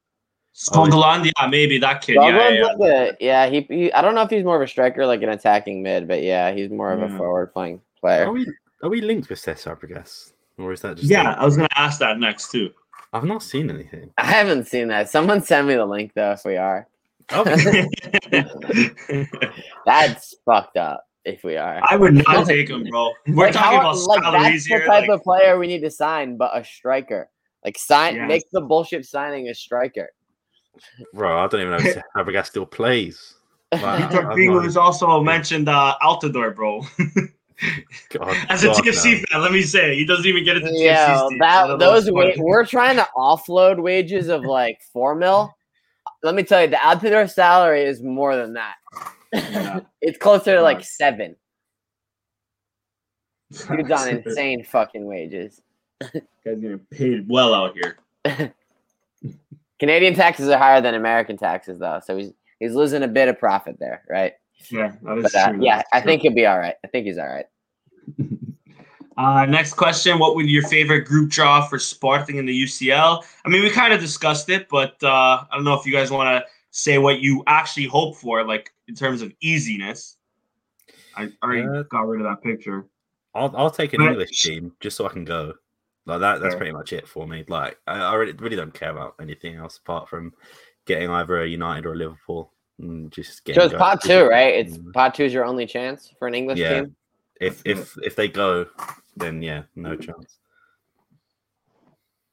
oh, 0.73 0.85
Skoglund, 0.85 1.25
yeah, 1.25 1.47
maybe 1.47 1.79
that 1.79 2.03
kid. 2.03 2.17
Yeah, 2.17 2.29
yeah, 2.29 2.49
yeah. 2.51 2.65
like 2.75 2.91
a- 2.93 3.17
yeah, 3.21 3.47
he, 3.49 3.61
he. 3.63 3.93
I 3.95 4.03
don't 4.03 4.15
know 4.15 4.23
if 4.23 4.31
he's 4.31 4.45
more 4.45 4.57
of 4.57 4.63
a 4.63 4.69
striker, 4.69 5.07
like 5.07 5.23
an 5.23 5.29
attacking 5.31 5.83
mid, 5.83 6.07
but 6.09 6.23
yeah, 6.23 6.53
he's 6.53 6.69
more 6.71 6.93
of 6.93 7.01
a 7.01 7.17
forward 7.17 7.55
playing 7.55 7.81
player. 8.01 8.27
Are 8.27 8.33
we 8.33 8.47
are 8.83 8.91
we 8.91 9.01
linked 9.01 9.31
with 9.31 9.39
Cesar 9.39 9.77
Fabregas, 9.77 10.33
or 10.59 10.73
is 10.75 10.83
that 10.83 10.97
just? 10.99 11.09
Yeah, 11.09 11.33
I 11.39 11.45
was 11.47 11.57
gonna 11.57 11.69
ask 11.75 12.01
that 12.01 12.19
next 12.19 12.51
too. 12.51 12.71
I've 13.13 13.25
not 13.25 13.43
seen 13.43 13.71
anything. 13.71 14.11
I 14.19 14.25
haven't 14.25 14.69
seen 14.69 14.89
that. 14.89 15.09
Someone 15.11 15.43
send 15.43 15.67
me 15.69 15.75
the 15.75 15.87
link 15.87 16.13
though. 16.15 16.33
If 16.33 16.45
we 16.45 16.57
are, 16.57 16.87
Oh, 17.33 17.45
that's 19.87 20.35
fucked 20.45 20.77
up. 20.77 21.05
If 21.25 21.45
we 21.45 21.57
are, 21.59 21.81
I 21.89 21.97
would 21.97 22.15
not 22.15 22.47
take 22.47 22.71
him, 22.71 22.85
bro. 22.85 23.11
We're 23.29 23.47
Like, 23.47 23.53
talking 23.55 23.79
how- 23.81 23.91
about 23.91 23.99
like 24.07 24.23
salaries 24.23 24.67
that's 24.69 24.83
the 24.83 24.87
type 24.87 25.09
like- 25.09 25.11
of 25.11 25.23
player 25.23 25.59
we 25.59 25.67
need 25.67 25.81
to 25.81 25.91
sign, 25.91 26.37
but 26.39 26.57
a 26.57 26.65
striker. 26.65 27.29
Like 27.65 27.77
sign, 27.77 28.17
Yes. 28.17 28.29
make 28.29 28.45
the 28.53 28.63
bullshit 28.63 29.05
signing 29.05 29.49
a 29.49 29.55
striker. 29.55 30.09
bro, 31.13 31.39
I 31.39 31.47
don't 31.47 31.61
even 31.61 31.73
know 31.73 31.77
if 31.91 32.03
Fabregas 32.17 32.47
still 32.47 32.65
plays. 32.65 33.35
Wow. 33.73 33.99
Victor 33.99 34.31
I've 34.31 34.37
Pingu 34.37 34.65
has 34.65 34.77
also 34.79 35.23
mentioned 35.23 35.69
uh, 35.69 35.95
Altidore, 36.03 36.55
bro. 36.57 36.81
God, 38.11 38.37
As 38.49 38.63
a 38.65 38.69
God, 38.69 38.77
TFC 38.77 39.21
no. 39.21 39.25
fan, 39.31 39.43
let 39.43 39.53
me 39.53 39.63
say 39.63 39.95
he 39.95 40.05
doesn't 40.05 40.27
even 40.27 40.45
get 40.45 40.57
it. 40.57 40.61
To 40.61 40.71
Yeah, 40.73 41.09
TFC's 41.15 41.29
team. 41.31 41.39
that 41.41 41.79
those 41.79 42.11
wa- 42.11 42.33
we're 42.39 42.65
trying 42.65 42.97
to 42.97 43.07
offload 43.17 43.83
wages 43.83 44.29
of 44.29 44.43
like 44.45 44.81
four 44.93 45.15
mil. 45.15 45.55
Let 46.23 46.35
me 46.35 46.43
tell 46.43 46.63
you, 46.63 46.69
the 46.69 46.77
Altidore 46.77 47.31
salary 47.31 47.83
is 47.83 48.03
more 48.03 48.37
than 48.37 48.55
that. 48.55 48.75
Yeah. 49.33 49.81
it's 50.01 50.19
closer 50.19 50.55
to 50.57 50.63
like 50.63 50.79
God. 50.79 50.85
seven. 50.87 51.37
Dude's 53.69 53.91
on 53.91 54.09
insane 54.27 54.65
fucking 54.65 55.05
wages. 55.05 55.61
Guy's 56.01 56.13
getting 56.45 56.79
paid 56.91 57.27
well 57.29 57.53
out 57.55 57.75
here. 57.75 58.55
Canadian 59.79 60.15
taxes 60.15 60.49
are 60.49 60.59
higher 60.59 60.81
than 60.81 60.95
American 60.95 61.37
taxes, 61.37 61.79
though, 61.79 62.01
so 62.05 62.17
he's 62.17 62.33
he's 62.59 62.75
losing 62.75 63.03
a 63.03 63.09
bit 63.09 63.29
of 63.29 63.39
profit 63.39 63.77
there, 63.79 64.03
right? 64.09 64.35
Yeah, 64.69 64.93
that 65.03 65.19
is 65.19 65.23
But 65.25 65.35
uh, 65.35 65.53
true. 65.53 65.65
yeah, 65.65 65.83
I 65.93 66.01
think 66.01 66.23
he'll 66.23 66.35
be 66.35 66.47
all 66.47 66.59
right. 66.59 66.75
I 66.85 66.89
think 66.89 67.07
he's 67.07 67.19
all 67.19 67.27
right. 67.29 67.47
Uh, 69.17 69.45
next 69.45 69.75
question: 69.75 70.19
What 70.19 70.35
would 70.35 70.49
your 70.49 70.67
favorite 70.69 71.03
group 71.05 71.29
draw 71.29 71.67
for 71.67 71.79
Sporting 71.79 72.37
in 72.37 72.47
the 72.47 72.63
UCL? 72.65 73.23
I 73.45 73.49
mean, 73.51 73.63
we 73.63 73.69
kind 73.69 73.93
of 73.93 74.01
discussed 74.01 74.49
it, 74.49 74.67
but 74.71 74.95
uh, 75.03 75.45
I 75.51 75.57
don't 75.57 75.65
know 75.65 75.75
if 75.75 75.85
you 75.85 75.93
guys 75.93 76.11
want 76.11 76.29
to 76.43 76.49
say 76.71 76.97
what 76.97 77.21
you 77.21 77.43
actually 77.47 77.85
hope 77.87 78.17
for, 78.17 78.43
like 78.47 78.73
in 78.89 78.95
terms 78.95 79.21
of 79.21 79.31
easiness. 79.43 80.17
I 81.17 81.29
already 81.43 81.67
Uh, 81.67 81.83
got 81.91 82.07
rid 82.07 82.23
of 82.23 82.27
that 82.29 82.43
picture. 82.43 82.87
I'll 83.35 83.55
I'll 83.57 83.71
take 83.71 83.93
an 83.93 84.01
But- 84.01 84.13
English 84.13 84.41
team 84.43 84.73
just 84.81 84.97
so 84.97 85.05
I 85.05 85.11
can 85.11 85.27
go. 85.27 85.53
Like 86.07 86.21
that. 86.21 86.41
That's 86.41 86.55
Fair. 86.55 86.59
pretty 86.59 86.73
much 86.73 86.95
it 86.95 87.07
for 87.07 87.27
me. 87.27 87.45
Like 87.47 87.79
I, 87.87 87.99
I 88.01 88.15
really 88.15 88.33
really 88.33 88.57
don't 88.57 88.73
care 88.73 88.91
about 88.91 89.17
anything 89.21 89.57
else 89.57 89.77
apart 89.77 90.09
from 90.09 90.33
getting 90.87 91.11
either 91.11 91.43
a 91.43 91.47
United 91.47 91.85
or 91.85 91.93
a 91.93 91.97
Liverpool 91.97 92.55
and 92.55 92.60
just 93.11 93.45
getting. 93.45 93.61
So 93.61 93.65
it's 93.67 93.73
go- 93.73 93.79
pot 93.79 94.01
two, 94.03 94.25
right? 94.25 94.55
It's 94.67 94.79
part 94.95 95.15
two 95.15 95.25
is 95.25 95.33
your 95.33 95.45
only 95.45 95.67
chance 95.67 96.13
for 96.19 96.27
an 96.29 96.35
English 96.35 96.59
Yeah. 96.59 96.81
team. 96.83 96.97
If 97.41 97.63
if 97.65 97.95
if 98.03 98.17
they 98.17 98.29
go, 98.29 98.67
then 99.17 99.43
yeah, 99.43 99.63
no 99.77 99.97
chance. 99.97 100.39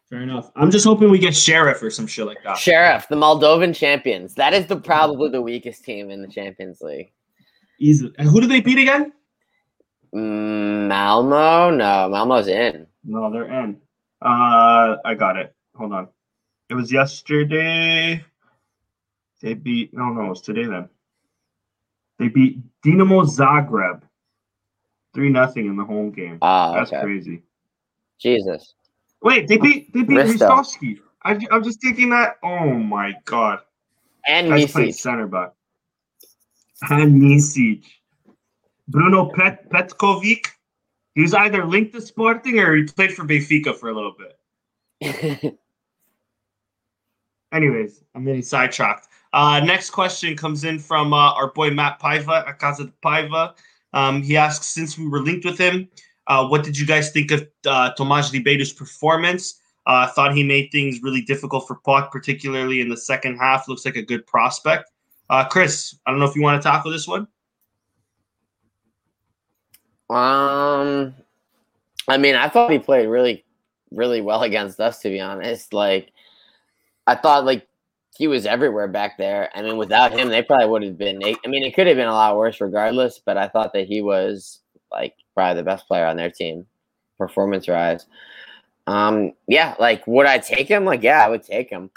Fair 0.09 0.21
enough. 0.21 0.51
I'm 0.55 0.71
just 0.71 0.85
hoping 0.85 1.09
we 1.09 1.19
get 1.19 1.35
Sheriff 1.35 1.83
or 1.83 1.89
some 1.89 2.07
shit 2.07 2.25
like 2.25 2.41
that. 2.45 2.57
Sheriff, 2.57 3.07
the 3.09 3.17
Moldovan 3.17 3.75
champions. 3.75 4.33
That 4.35 4.53
is 4.53 4.65
the 4.65 4.77
probably 4.77 5.29
the 5.29 5.41
weakest 5.41 5.83
team 5.83 6.09
in 6.09 6.21
the 6.21 6.29
Champions 6.29 6.81
League. 6.81 7.11
Easy. 7.79 8.11
And 8.17 8.27
who 8.29 8.39
did 8.39 8.49
they 8.49 8.61
beat 8.61 8.77
again? 8.79 9.11
Mm, 10.15 10.87
Malmo? 10.87 11.71
No, 11.71 12.07
Malmo's 12.09 12.47
in. 12.47 12.87
No, 13.03 13.29
they're 13.31 13.51
in. 13.63 13.81
Uh, 14.21 14.95
I 15.03 15.13
got 15.15 15.35
it. 15.35 15.53
Hold 15.75 15.91
on. 15.91 16.07
It 16.69 16.73
was 16.73 16.91
yesterday. 16.91 18.23
They 19.41 19.53
beat. 19.53 19.93
No, 19.93 20.05
no, 20.09 20.25
it 20.25 20.29
was 20.29 20.41
today 20.41 20.65
then. 20.65 20.89
They 22.19 22.27
beat 22.29 22.59
Dinamo 22.83 23.23
Zagreb, 23.25 24.01
three 25.13 25.29
nothing 25.29 25.67
in 25.67 25.75
the 25.77 25.83
home 25.85 26.11
game. 26.11 26.39
Ah, 26.41 26.73
That's 26.73 26.91
okay. 26.91 27.01
crazy. 27.01 27.43
Jesus. 28.19 28.73
Wait, 29.21 29.47
they 29.47 29.57
beat 29.57 29.93
they 29.93 30.03
beat 30.03 30.17
Risto. 30.17 30.49
Ristovski. 30.49 30.99
I, 31.23 31.39
I'm 31.51 31.63
just 31.63 31.81
thinking 31.81 32.09
that. 32.11 32.37
Oh 32.43 32.73
my 32.73 33.13
god, 33.25 33.59
And 34.25 34.51
that's 34.51 34.73
Misic. 34.73 34.95
center 34.95 35.27
back. 35.27 35.51
And 36.89 37.21
Misic. 37.21 37.83
Bruno 38.87 39.29
Pet 39.33 39.69
Petkovic. 39.69 40.47
He 41.13 41.21
was 41.21 41.33
either 41.33 41.65
linked 41.65 41.93
to 41.93 42.01
Sporting 42.01 42.59
or 42.59 42.75
he 42.75 42.83
played 42.83 43.11
for 43.11 43.25
Benfica 43.25 43.75
for 43.75 43.89
a 43.89 43.93
little 43.93 44.13
bit. 44.17 45.59
Anyways, 47.51 48.03
I'm 48.13 48.23
getting 48.23 48.43
sidetracked. 48.43 49.07
Uh, 49.37 49.59
next 49.59 49.91
question 49.91 50.35
comes 50.35 50.63
in 50.63 50.79
from 50.79 51.13
uh, 51.13 51.31
our 51.33 51.51
boy 51.51 51.69
Matt 51.69 52.01
Paiva 52.01 52.47
at 52.47 52.57
Casa 52.57 52.85
de 52.85 52.93
Paiva. 53.05 53.53
Um, 53.93 54.23
he 54.23 54.35
asks, 54.35 54.65
since 54.65 54.97
we 54.97 55.07
were 55.07 55.21
linked 55.21 55.45
with 55.45 55.59
him, 55.59 55.87
uh, 56.25 56.47
what 56.47 56.63
did 56.63 56.75
you 56.75 56.87
guys 56.87 57.11
think 57.11 57.29
of 57.29 57.47
uh, 57.67 57.91
Tomas 57.93 58.31
Ribeiro's 58.31 58.73
performance? 58.73 59.61
Uh, 59.85 60.07
thought 60.07 60.33
he 60.33 60.41
made 60.43 60.69
things 60.71 61.03
really 61.03 61.21
difficult 61.21 61.67
for 61.67 61.75
Pote, 61.85 62.09
particularly 62.11 62.81
in 62.81 62.89
the 62.89 62.97
second 62.97 63.37
half. 63.37 63.67
Looks 63.67 63.85
like 63.85 63.95
a 63.95 64.01
good 64.01 64.25
prospect. 64.25 64.89
Uh, 65.29 65.47
Chris, 65.47 65.95
I 66.07 66.09
don't 66.09 66.19
know 66.19 66.25
if 66.25 66.35
you 66.35 66.41
want 66.41 66.59
to 66.59 66.67
tackle 66.67 66.89
this 66.89 67.07
one. 67.07 67.27
Um, 70.09 71.13
I 72.07 72.17
mean, 72.17 72.33
I 72.33 72.49
thought 72.49 72.71
he 72.71 72.79
played 72.79 73.05
really, 73.05 73.45
really 73.91 74.21
well 74.21 74.41
against 74.41 74.79
us. 74.79 75.03
To 75.03 75.09
be 75.09 75.19
honest, 75.19 75.73
like 75.73 76.11
I 77.05 77.13
thought, 77.13 77.45
like 77.45 77.67
he 78.17 78.27
was 78.27 78.45
everywhere 78.45 78.87
back 78.87 79.17
there. 79.17 79.49
I 79.53 79.61
mean, 79.61 79.77
without 79.77 80.11
him, 80.11 80.29
they 80.29 80.41
probably 80.41 80.67
would 80.67 80.83
have 80.83 80.97
been. 80.97 81.23
I 81.23 81.47
mean, 81.47 81.63
it 81.63 81.75
could 81.75 81.87
have 81.87 81.97
been 81.97 82.07
a 82.07 82.13
lot 82.13 82.35
worse, 82.35 82.59
regardless. 82.59 83.21
But 83.23 83.37
I 83.37 83.47
thought 83.47 83.73
that 83.73 83.87
he 83.87 84.01
was 84.01 84.61
like 84.91 85.13
probably 85.35 85.61
the 85.61 85.65
best 85.65 85.87
player 85.87 86.05
on 86.05 86.17
their 86.17 86.31
team, 86.31 86.65
performance 87.17 87.67
wise. 87.67 88.05
Um, 88.87 89.33
yeah, 89.47 89.75
like 89.79 90.07
would 90.07 90.25
I 90.25 90.39
take 90.39 90.67
him? 90.67 90.83
Like, 90.83 91.03
yeah, 91.03 91.23
I 91.23 91.29
would 91.29 91.43
take 91.43 91.69
him. 91.69 91.91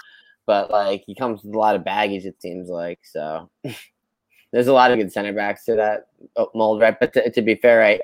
But 0.47 0.71
like, 0.71 1.05
he 1.07 1.15
comes 1.15 1.43
with 1.43 1.55
a 1.55 1.59
lot 1.59 1.77
of 1.77 1.85
baggage. 1.85 2.27
It 2.27 2.43
seems 2.43 2.69
like 2.69 3.01
so. 3.03 3.49
There's 4.53 4.67
a 4.67 4.73
lot 4.73 4.91
of 4.91 4.99
good 4.99 5.13
center 5.13 5.33
backs 5.33 5.65
to 5.67 5.77
that 5.77 6.09
uh, 6.37 6.47
mold, 6.55 6.83
right? 6.83 6.99
But 6.99 7.13
to, 7.15 7.31
to 7.31 7.41
be 7.41 7.55
fair, 7.55 7.79
right, 7.79 8.01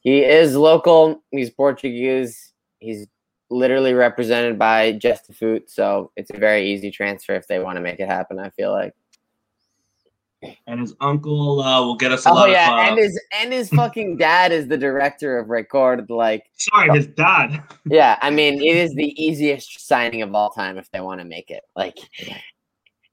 he 0.00 0.24
is 0.24 0.56
local. 0.56 1.22
He's 1.30 1.48
Portuguese. 1.48 2.52
He's 2.80 3.06
literally 3.50 3.94
represented 3.94 4.58
by 4.58 4.92
Gestifute, 4.94 5.68
so 5.68 6.12
it's 6.16 6.30
a 6.30 6.38
very 6.38 6.70
easy 6.70 6.90
transfer 6.90 7.34
if 7.34 7.46
they 7.46 7.58
want 7.58 7.76
to 7.76 7.82
make 7.82 8.00
it 8.00 8.08
happen. 8.08 8.38
I 8.38 8.50
feel 8.50 8.72
like. 8.72 8.94
And 10.66 10.80
his 10.80 10.94
uncle 11.02 11.60
uh, 11.60 11.84
will 11.84 11.96
get 11.96 12.12
us 12.12 12.24
a 12.24 12.30
Oh 12.30 12.34
lot 12.34 12.50
yeah, 12.50 12.72
of. 12.72 12.78
Uh, 12.78 12.82
and 12.82 12.98
his 12.98 13.20
and 13.38 13.52
his 13.52 13.68
fucking 13.68 14.16
dad 14.18 14.52
is 14.52 14.68
the 14.68 14.78
director 14.78 15.38
of 15.38 15.50
Record. 15.50 16.08
Like, 16.08 16.50
sorry, 16.56 16.90
his 16.96 17.08
dad. 17.08 17.62
yeah, 17.84 18.18
I 18.22 18.30
mean, 18.30 18.54
it 18.54 18.76
is 18.76 18.94
the 18.94 19.12
easiest 19.22 19.86
signing 19.86 20.22
of 20.22 20.34
all 20.34 20.50
time 20.50 20.78
if 20.78 20.90
they 20.92 21.00
want 21.00 21.20
to 21.20 21.26
make 21.26 21.50
it. 21.50 21.62
Like, 21.76 21.98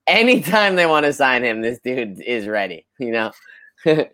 anytime 0.07 0.77
they 0.77 0.85
want 0.85 1.05
to 1.05 1.11
sign 1.11 1.43
him, 1.43 1.61
this 1.61 1.79
dude 1.79 2.21
is 2.21 2.47
ready. 2.47 2.85
You 2.97 3.11
know. 3.11 3.31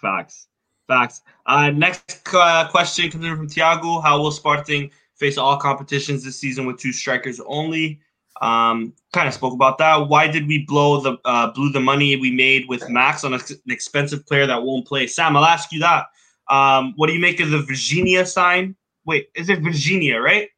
Facts. 0.00 0.48
Facts. 0.90 1.22
Uh, 1.46 1.70
next 1.70 2.20
uh, 2.34 2.66
question 2.68 3.08
comes 3.12 3.24
in 3.24 3.36
from 3.36 3.48
Tiago. 3.48 4.00
How 4.00 4.20
will 4.20 4.32
Sporting 4.32 4.90
face 5.14 5.38
all 5.38 5.56
competitions 5.56 6.24
this 6.24 6.36
season 6.36 6.66
with 6.66 6.78
two 6.78 6.92
strikers 6.92 7.40
only? 7.46 8.00
Um, 8.40 8.92
kind 9.12 9.28
of 9.28 9.34
spoke 9.34 9.52
about 9.52 9.78
that. 9.78 10.08
Why 10.08 10.26
did 10.26 10.48
we 10.48 10.64
blow 10.66 11.00
the 11.00 11.16
uh, 11.24 11.52
blew 11.52 11.70
the 11.70 11.78
money 11.78 12.16
we 12.16 12.32
made 12.32 12.68
with 12.68 12.88
Max 12.90 13.22
on 13.22 13.34
a, 13.34 13.36
an 13.36 13.70
expensive 13.70 14.26
player 14.26 14.48
that 14.48 14.64
won't 14.64 14.84
play? 14.84 15.06
Sam, 15.06 15.36
I'll 15.36 15.44
ask 15.44 15.70
you 15.70 15.78
that. 15.78 16.06
Um, 16.50 16.94
what 16.96 17.06
do 17.06 17.12
you 17.12 17.20
make 17.20 17.38
of 17.38 17.50
the 17.50 17.62
Virginia 17.62 18.26
sign? 18.26 18.74
Wait, 19.04 19.28
is 19.36 19.48
it 19.48 19.60
Virginia, 19.60 20.18
right? 20.18 20.48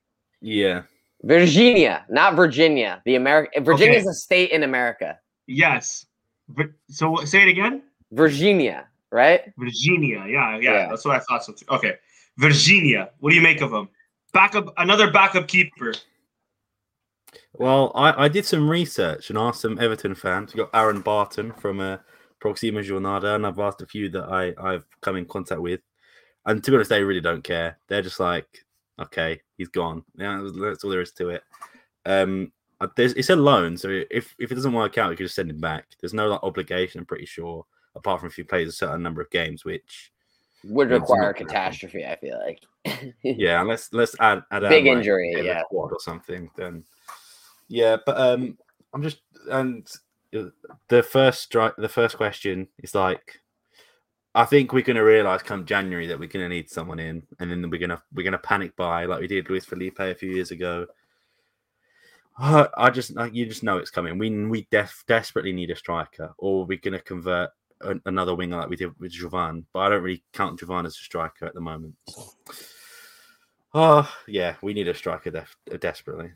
Yeah. 0.40 0.84
Virginia, 1.22 2.06
not 2.08 2.36
Virginia. 2.36 3.02
The 3.04 3.16
America. 3.16 3.60
Virginia 3.60 3.98
is 3.98 4.06
a 4.06 4.14
state 4.14 4.50
in 4.50 4.62
America. 4.62 5.18
Yes. 5.46 6.06
So 6.88 7.16
say 7.26 7.42
it 7.42 7.48
again. 7.48 7.82
Virginia, 8.12 8.88
right? 9.12 9.52
Virginia. 9.56 10.24
Yeah, 10.26 10.58
yeah, 10.58 10.72
Yeah. 10.72 10.88
That's 10.88 11.04
what 11.04 11.16
I 11.16 11.20
thought. 11.20 11.44
So 11.44 11.52
too. 11.52 11.66
Okay, 11.70 11.94
Virginia. 12.38 13.10
What 13.20 13.30
do 13.30 13.36
you 13.36 13.42
make 13.42 13.60
of 13.60 13.72
him? 13.72 13.88
Backup, 14.32 14.72
another 14.78 15.10
backup 15.10 15.46
keeper. 15.46 15.94
Well, 17.54 17.92
I, 17.94 18.24
I 18.24 18.28
did 18.28 18.46
some 18.46 18.68
research 18.68 19.28
and 19.28 19.38
asked 19.38 19.60
some 19.60 19.78
Everton 19.78 20.14
fans. 20.14 20.54
We 20.54 20.58
got 20.58 20.70
Aaron 20.74 21.02
Barton 21.02 21.52
from 21.52 21.80
uh, 21.80 21.98
Proxima 22.40 22.80
Jornada, 22.80 23.34
and 23.36 23.46
I've 23.46 23.58
asked 23.58 23.82
a 23.82 23.86
few 23.86 24.08
that 24.08 24.24
I, 24.24 24.54
I've 24.58 24.86
come 25.02 25.16
in 25.16 25.26
contact 25.26 25.60
with. 25.60 25.80
And 26.46 26.64
to 26.64 26.70
be 26.70 26.76
honest, 26.76 26.90
they 26.90 27.04
really 27.04 27.20
don't 27.20 27.44
care. 27.44 27.78
They're 27.88 28.02
just 28.02 28.20
like, 28.20 28.46
okay, 28.98 29.40
he's 29.58 29.68
gone. 29.68 30.02
Yeah, 30.16 30.42
that's 30.42 30.82
all 30.82 30.90
there 30.90 31.02
is 31.02 31.12
to 31.12 31.28
it. 31.28 31.42
Um, 32.06 32.52
there's, 32.96 33.12
it's 33.12 33.30
a 33.30 33.36
loan, 33.36 33.76
so 33.76 33.88
if, 34.10 34.34
if 34.40 34.50
it 34.50 34.54
doesn't 34.56 34.72
work 34.72 34.98
out, 34.98 35.10
you 35.10 35.16
can 35.16 35.26
just 35.26 35.36
send 35.36 35.50
him 35.50 35.60
back. 35.60 35.84
There's 36.00 36.14
no 36.14 36.28
like 36.28 36.42
obligation, 36.42 36.98
I'm 37.00 37.06
pretty 37.06 37.26
sure, 37.26 37.64
apart 37.94 38.20
from 38.20 38.28
if 38.28 38.36
he 38.36 38.42
plays 38.42 38.68
a 38.68 38.72
certain 38.72 39.02
number 39.02 39.20
of 39.20 39.30
games, 39.30 39.64
which 39.64 40.12
Would 40.64 40.90
require 40.90 41.30
a 41.30 41.34
catastrophe. 41.34 42.04
I 42.04 42.16
feel 42.16 42.38
like. 42.38 42.60
yeah, 43.22 43.60
unless 43.60 43.92
let's 43.92 44.16
add 44.20 44.42
add 44.50 44.62
Big 44.62 44.88
out, 44.88 44.98
injury, 44.98 45.34
yeah. 45.36 45.62
Quad 45.64 45.92
or 45.92 46.00
something, 46.00 46.50
then 46.56 46.84
yeah. 47.68 47.96
But 48.04 48.20
um, 48.20 48.58
I'm 48.92 49.02
just 49.02 49.20
and 49.50 49.88
the 50.88 51.02
first 51.02 51.42
strike, 51.42 51.74
the 51.76 51.88
first 51.88 52.16
question 52.16 52.68
is 52.82 52.94
like, 52.94 53.40
I 54.34 54.44
think 54.46 54.72
we're 54.72 54.82
gonna 54.82 55.04
realize 55.04 55.42
come 55.42 55.66
January 55.66 56.06
that 56.06 56.18
we're 56.18 56.28
gonna 56.28 56.48
need 56.48 56.70
someone 56.70 56.98
in, 56.98 57.22
and 57.38 57.50
then 57.50 57.68
we're 57.70 57.80
gonna 57.80 58.02
we're 58.14 58.24
gonna 58.24 58.38
panic 58.38 58.74
buy 58.76 59.04
like 59.04 59.20
we 59.20 59.26
did 59.26 59.48
Luiz 59.48 59.66
Phellype 59.66 60.00
a 60.00 60.14
few 60.14 60.30
years 60.30 60.50
ago. 60.50 60.86
I 62.38 62.90
just 62.90 63.14
like 63.14 63.34
you 63.34 63.44
just 63.44 63.62
know 63.62 63.76
it's 63.76 63.90
coming. 63.90 64.18
We 64.18 64.30
we 64.46 64.66
def- 64.70 65.04
desperately 65.06 65.52
need 65.52 65.70
a 65.70 65.76
striker, 65.76 66.32
or 66.38 66.64
we're 66.64 66.78
gonna 66.78 67.00
convert 67.00 67.50
an, 67.82 68.00
another 68.06 68.34
winger 68.34 68.56
like 68.58 68.68
we 68.68 68.76
did 68.76 68.98
with 68.98 69.12
Jovane. 69.12 69.64
But 69.72 69.80
I 69.80 69.88
don't 69.90 70.02
really 70.02 70.22
count 70.32 70.60
Jovane 70.60 70.86
as 70.86 70.94
a 70.94 70.98
striker 70.98 71.46
at 71.46 71.54
the 71.54 71.60
moment. 71.60 71.94
So. 72.08 72.24
Oh 73.74 74.14
yeah, 74.26 74.56
we 74.62 74.74
need 74.74 74.88
a 74.88 74.94
striker 74.94 75.30
def- 75.30 75.56
desperately. 75.80 76.30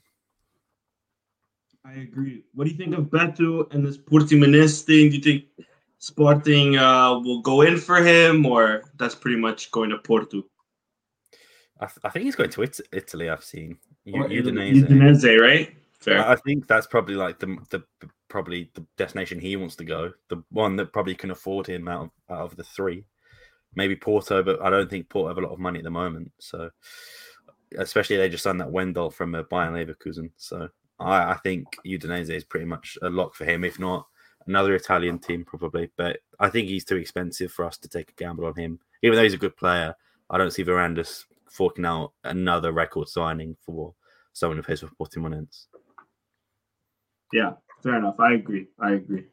I 1.85 1.92
agree. 2.00 2.42
What 2.54 2.64
do 2.64 2.70
you 2.70 2.76
think 2.76 2.96
of 2.96 3.04
Beto 3.04 3.72
and 3.72 3.87
this 3.87 3.98
Portimonense 3.98 4.82
thing? 4.82 5.11
Do 5.11 5.16
you 5.16 5.22
think 5.22 5.44
Sporting 5.98 6.76
uh, 6.76 7.18
will 7.20 7.40
go 7.42 7.62
in 7.62 7.78
for 7.78 7.96
him, 8.02 8.44
or 8.44 8.82
that's 8.98 9.14
pretty 9.14 9.38
much 9.38 9.70
going 9.70 9.90
to 9.90 9.98
Porto? 9.98 10.42
I, 11.80 11.87
th- 11.87 11.98
I 12.04 12.09
think 12.11 12.24
he's 12.24 12.35
going 12.37 12.50
to 12.50 12.62
it- 12.62 12.80
Italy. 12.92 13.30
I've 13.30 13.44
seen 13.44 13.78
U- 14.04 14.14
Udinese. 14.24 14.87
Udinese, 14.87 15.40
right? 15.40 15.74
Fair. 16.00 16.18
I 16.20 16.32
I 16.32 16.37
think 16.37 16.66
that's 16.66 16.87
probably 16.87 17.14
like 17.14 17.38
the 17.38 17.56
the 17.70 17.85
probably 18.37 18.70
the 18.75 18.85
destination 18.99 19.40
he 19.40 19.57
wants 19.57 19.77
to 19.77 19.85
go. 19.85 20.12
The 20.29 20.42
one 20.51 20.77
that 20.77 20.92
probably 20.92 21.14
can 21.14 21.31
afford 21.31 21.66
him 21.66 21.88
out 21.88 22.03
of 22.03 22.11
out 22.29 22.44
of 22.44 22.57
the 22.57 22.64
three. 22.64 23.07
Maybe 23.75 23.96
Porto, 23.96 24.42
but 24.42 24.61
I 24.61 24.68
don't 24.68 24.90
think 24.90 25.09
Porto 25.09 25.29
have 25.29 25.38
a 25.38 25.40
lot 25.40 25.55
of 25.55 25.59
money 25.59 25.79
at 25.79 25.85
the 25.85 25.90
moment. 25.90 26.31
So, 26.38 26.68
especially 27.79 28.18
they 28.18 28.29
just 28.29 28.42
signed 28.42 28.61
that 28.61 28.70
Wendell 28.70 29.11
from 29.11 29.35
uh, 29.35 29.44
Bayern 29.44 29.72
Leverkusen. 29.72 30.33
So, 30.37 30.68
I, 31.01 31.31
I 31.31 31.37
think 31.42 31.66
Udinese 31.87 32.29
is 32.29 32.44
pretty 32.44 32.66
much 32.66 32.99
a 33.01 33.09
lock 33.09 33.35
for 33.35 33.46
him. 33.46 33.64
If 33.64 33.79
not 33.79 34.07
another 34.46 34.75
Italian 34.75 35.18
team, 35.18 35.42
probably. 35.42 35.88
But 35.96 36.18
I 36.38 36.51
think 36.51 36.68
he's 36.68 36.85
too 36.85 36.96
expensive 36.96 37.51
for 37.51 37.64
us 37.64 37.79
to 37.79 37.88
take 37.88 38.11
a 38.11 38.22
gamble 38.22 38.44
on 38.44 38.55
him. 38.55 38.81
Even 39.03 39.16
though 39.16 39.22
he's 39.22 39.33
a 39.33 39.38
good 39.38 39.57
player, 39.57 39.94
I 40.29 40.37
don't 40.37 40.53
see 40.53 40.62
Varandas 40.62 41.25
forking 41.49 41.87
out 41.87 42.12
another 42.22 42.72
record 42.72 43.09
signing 43.09 43.57
for 43.64 43.94
someone 44.35 44.59
who 44.59 44.62
plays 44.62 44.81
for 44.81 44.88
Portimonense. 44.88 45.68
Yeah, 47.33 47.53
fair 47.87 47.96
enough. 47.96 48.18
I 48.18 48.35
agree. 48.35 48.66
I 48.81 48.92
agree. 48.92 49.25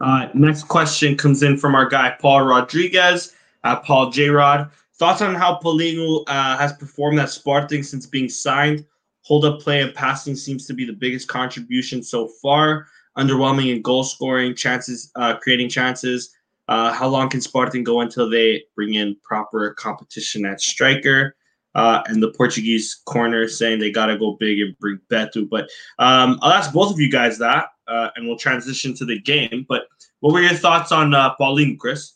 Uh, 0.00 0.28
next 0.34 0.64
question 0.64 1.16
comes 1.16 1.42
in 1.42 1.56
from 1.56 1.74
our 1.74 1.88
guy 1.88 2.14
Paul 2.20 2.42
Rodriguez 2.42 3.34
at 3.64 3.82
Paul 3.84 4.10
J 4.10 4.28
Rod. 4.28 4.70
Thoughts 4.96 5.22
on 5.22 5.34
how 5.34 5.58
Paulinho 5.58 6.24
uh, 6.26 6.58
has 6.58 6.74
performed 6.74 7.18
at 7.18 7.30
Sporting 7.30 7.82
since 7.82 8.04
being 8.04 8.28
signed? 8.28 8.84
Hold 9.22 9.46
up 9.46 9.60
play 9.60 9.80
and 9.80 9.94
passing 9.94 10.36
seems 10.36 10.66
to 10.66 10.74
be 10.74 10.84
the 10.84 10.92
biggest 10.92 11.28
contribution 11.28 12.02
so 12.02 12.28
far. 12.42 12.86
Underwhelming 13.16 13.74
in 13.74 13.80
goal 13.80 14.04
scoring, 14.04 14.54
chances, 14.54 15.10
uh, 15.16 15.36
creating 15.36 15.70
chances. 15.70 16.34
Uh, 16.68 16.92
how 16.92 17.08
long 17.08 17.30
can 17.30 17.40
Sporting 17.40 17.82
go 17.82 18.00
until 18.02 18.28
they 18.28 18.64
bring 18.76 18.94
in 18.94 19.16
proper 19.24 19.72
competition 19.74 20.44
at 20.44 20.60
striker? 20.60 21.34
uh, 21.74 22.02
and 22.06 22.22
the 22.22 22.32
Portuguese 22.32 23.00
corner 23.06 23.48
saying 23.48 23.78
they 23.78 23.90
got 23.90 24.06
to 24.06 24.18
go 24.18 24.36
big 24.38 24.60
and 24.60 24.78
bring 24.78 25.00
Beto. 25.10 25.48
But 25.48 25.70
um, 25.98 26.38
I'll 26.42 26.52
ask 26.52 26.72
both 26.72 26.92
of 26.92 27.00
you 27.00 27.10
guys 27.10 27.38
that, 27.38 27.66
uh, 27.92 28.10
and 28.16 28.26
we'll 28.26 28.38
transition 28.38 28.94
to 28.94 29.04
the 29.04 29.20
game. 29.20 29.66
But 29.68 29.86
what 30.20 30.32
were 30.32 30.40
your 30.40 30.54
thoughts 30.54 30.92
on 30.92 31.14
uh, 31.14 31.34
Paulinho, 31.36 31.78
Chris? 31.78 32.14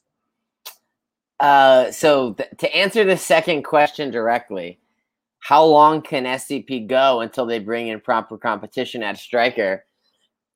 Uh, 1.38 1.90
so 1.90 2.32
th- 2.32 2.48
to 2.58 2.74
answer 2.74 3.04
the 3.04 3.16
second 3.16 3.62
question 3.62 4.10
directly, 4.10 4.78
how 5.38 5.64
long 5.64 6.00
can 6.00 6.24
SCP 6.24 6.86
go 6.86 7.20
until 7.20 7.44
they 7.44 7.58
bring 7.58 7.88
in 7.88 8.00
proper 8.00 8.38
competition 8.38 9.02
at 9.02 9.18
striker? 9.18 9.84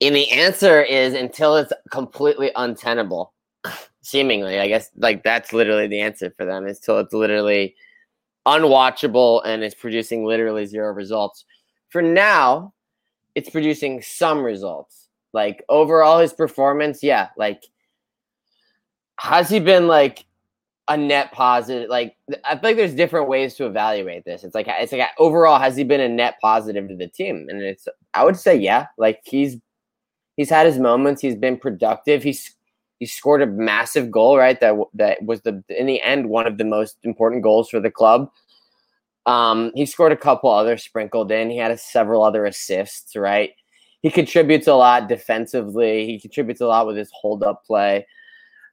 And 0.01 0.17
the 0.17 0.31
answer 0.31 0.83
is 0.83 1.13
until 1.13 1.57
it's 1.57 1.73
completely 1.91 2.51
untenable. 2.57 3.35
Seemingly, 4.01 4.59
I 4.59 4.67
guess 4.67 4.89
like 4.97 5.23
that's 5.23 5.53
literally 5.53 5.87
the 5.87 6.01
answer 6.01 6.33
for 6.37 6.47
them 6.47 6.67
is 6.67 6.81
till 6.81 6.99
it's 6.99 7.13
literally 7.13 7.77
unwatchable 8.47 9.43
and 9.45 9.63
it's 9.63 9.75
producing 9.75 10.25
literally 10.25 10.65
zero 10.65 10.95
results. 10.95 11.45
For 11.91 12.01
now, 12.01 12.73
it's 13.35 13.51
producing 13.51 14.01
some 14.01 14.43
results. 14.43 15.00
Like 15.33 15.65
overall 15.69 16.19
his 16.19 16.33
performance, 16.33 17.03
yeah, 17.03 17.29
like 17.37 17.65
has 19.19 19.49
he 19.49 19.61
been 19.61 19.87
like 19.87 20.25
a 20.89 20.97
net 20.97 21.33
positive? 21.33 21.89
Like 21.89 22.17
I 22.45 22.53
feel 22.53 22.71
like 22.71 22.77
there's 22.77 22.95
different 22.95 23.29
ways 23.29 23.55
to 23.57 23.67
evaluate 23.67 24.25
this. 24.25 24.45
It's 24.45 24.55
like 24.55 24.67
it's 24.69 24.93
like 24.93 25.09
overall 25.19 25.59
has 25.59 25.77
he 25.77 25.85
been 25.85 26.01
a 26.01 26.09
net 26.09 26.35
positive 26.41 26.89
to 26.89 26.97
the 26.97 27.07
team? 27.07 27.47
And 27.49 27.63
it's 27.63 27.87
I 28.15 28.25
would 28.25 28.37
say 28.37 28.57
yeah. 28.57 28.87
Like 28.99 29.21
he's 29.25 29.57
he's 30.37 30.51
had 30.51 30.67
his 30.67 30.79
moments. 30.79 31.23
He's 31.23 31.37
been 31.37 31.59
productive. 31.59 32.23
He's 32.23 32.55
he 32.99 33.07
scored 33.07 33.43
a 33.43 33.47
massive 33.47 34.11
goal, 34.11 34.37
right? 34.37 34.61
That 34.61 34.75
that 34.95 35.23
was 35.23 35.43
the 35.43 35.63
in 35.69 35.87
the 35.87 36.03
end 36.03 36.29
one 36.29 36.47
of 36.47 36.59
the 36.59 36.65
most 36.65 36.97
important 37.03 37.43
goals 37.43 37.71
for 37.71 37.81
the 37.81 37.91
club. 37.91 38.31
Um, 39.27 39.71
he 39.75 39.87
scored 39.87 40.13
a 40.13 40.17
couple 40.17 40.51
other 40.51 40.77
sprinkled 40.77 41.31
in. 41.31 41.51
He 41.51 41.59
had 41.59 41.71
a, 41.71 41.79
several 41.79 42.25
other 42.25 42.47
assists, 42.47 43.15
right? 43.17 43.51
He 44.03 44.11
contributes 44.11 44.67
a 44.67 44.75
lot 44.75 45.09
defensively. 45.09 46.07
He 46.07 46.19
contributes 46.19 46.61
a 46.61 46.67
lot 46.67 46.87
with 46.87 46.97
his 46.97 47.11
hold 47.13 47.43
up 47.43 47.65
play. 47.65 48.07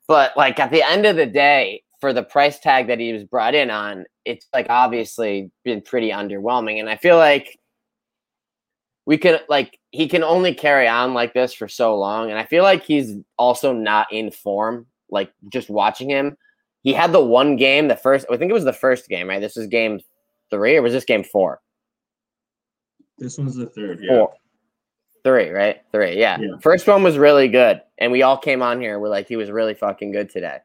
But 0.08 0.36
like 0.38 0.60
at 0.60 0.72
the 0.72 0.84
end 0.84 1.06
of 1.06 1.16
the 1.16 1.26
day, 1.26 1.84
for 2.00 2.14
the 2.14 2.24
price 2.24 2.60
tag 2.60 2.88
that 2.88 3.00
he 3.00 3.12
was 3.12 3.24
brought 3.24 3.56
in 3.56 3.70
on, 3.70 4.06
it's 4.24 4.48
like 4.54 4.68
obviously 4.70 5.52
been 5.64 5.82
pretty 5.82 6.12
underwhelming. 6.12 6.80
And 6.80 6.90
I 6.90 6.96
feel 6.96 7.18
like 7.18 7.60
we 9.06 9.18
can 9.18 9.40
like 9.50 9.80
he 9.92 10.08
can 10.08 10.24
only 10.24 10.54
carry 10.54 10.88
on 10.88 11.14
like 11.14 11.34
this 11.34 11.54
for 11.54 11.68
so 11.68 11.98
long. 11.98 12.30
And 12.30 12.40
I 12.40 12.46
feel 12.46 12.64
like 12.64 12.84
he's 12.84 13.16
also 13.38 13.74
not 13.74 14.12
in 14.12 14.32
form. 14.32 14.86
Like 15.10 15.32
just 15.50 15.70
watching 15.70 16.10
him, 16.10 16.38
he 16.84 16.94
had 16.94 17.12
the 17.12 17.24
one 17.24 17.56
game, 17.56 17.88
the 17.88 17.96
first. 17.96 18.26
I 18.32 18.38
think 18.38 18.50
it 18.50 18.54
was 18.54 18.66
the 18.66 18.74
first 18.74 19.08
game, 19.10 19.28
right? 19.28 19.42
This 19.42 19.56
was 19.56 19.68
game 19.68 20.00
three, 20.50 20.76
or 20.76 20.82
was 20.82 20.94
this 20.94 21.06
game 21.06 21.24
four? 21.24 21.62
This 23.18 23.38
one's 23.38 23.56
the 23.56 23.68
third. 23.68 24.00
Yeah. 24.02 24.18
Four. 24.18 24.34
Three, 25.28 25.50
right? 25.50 25.82
Three. 25.92 26.18
Yeah. 26.18 26.40
yeah. 26.40 26.56
First 26.62 26.88
one 26.88 27.04
was 27.04 27.18
really 27.18 27.50
good, 27.50 27.82
and 27.98 28.14
we 28.14 28.22
all 28.22 28.38
came 28.38 28.62
on 28.62 28.80
here. 28.80 28.98
We're 28.98 29.10
like, 29.10 29.28
he 29.28 29.36
was 29.36 29.52
really 29.52 29.74
fucking 29.74 30.14
good 30.14 30.30
today. 30.30 30.60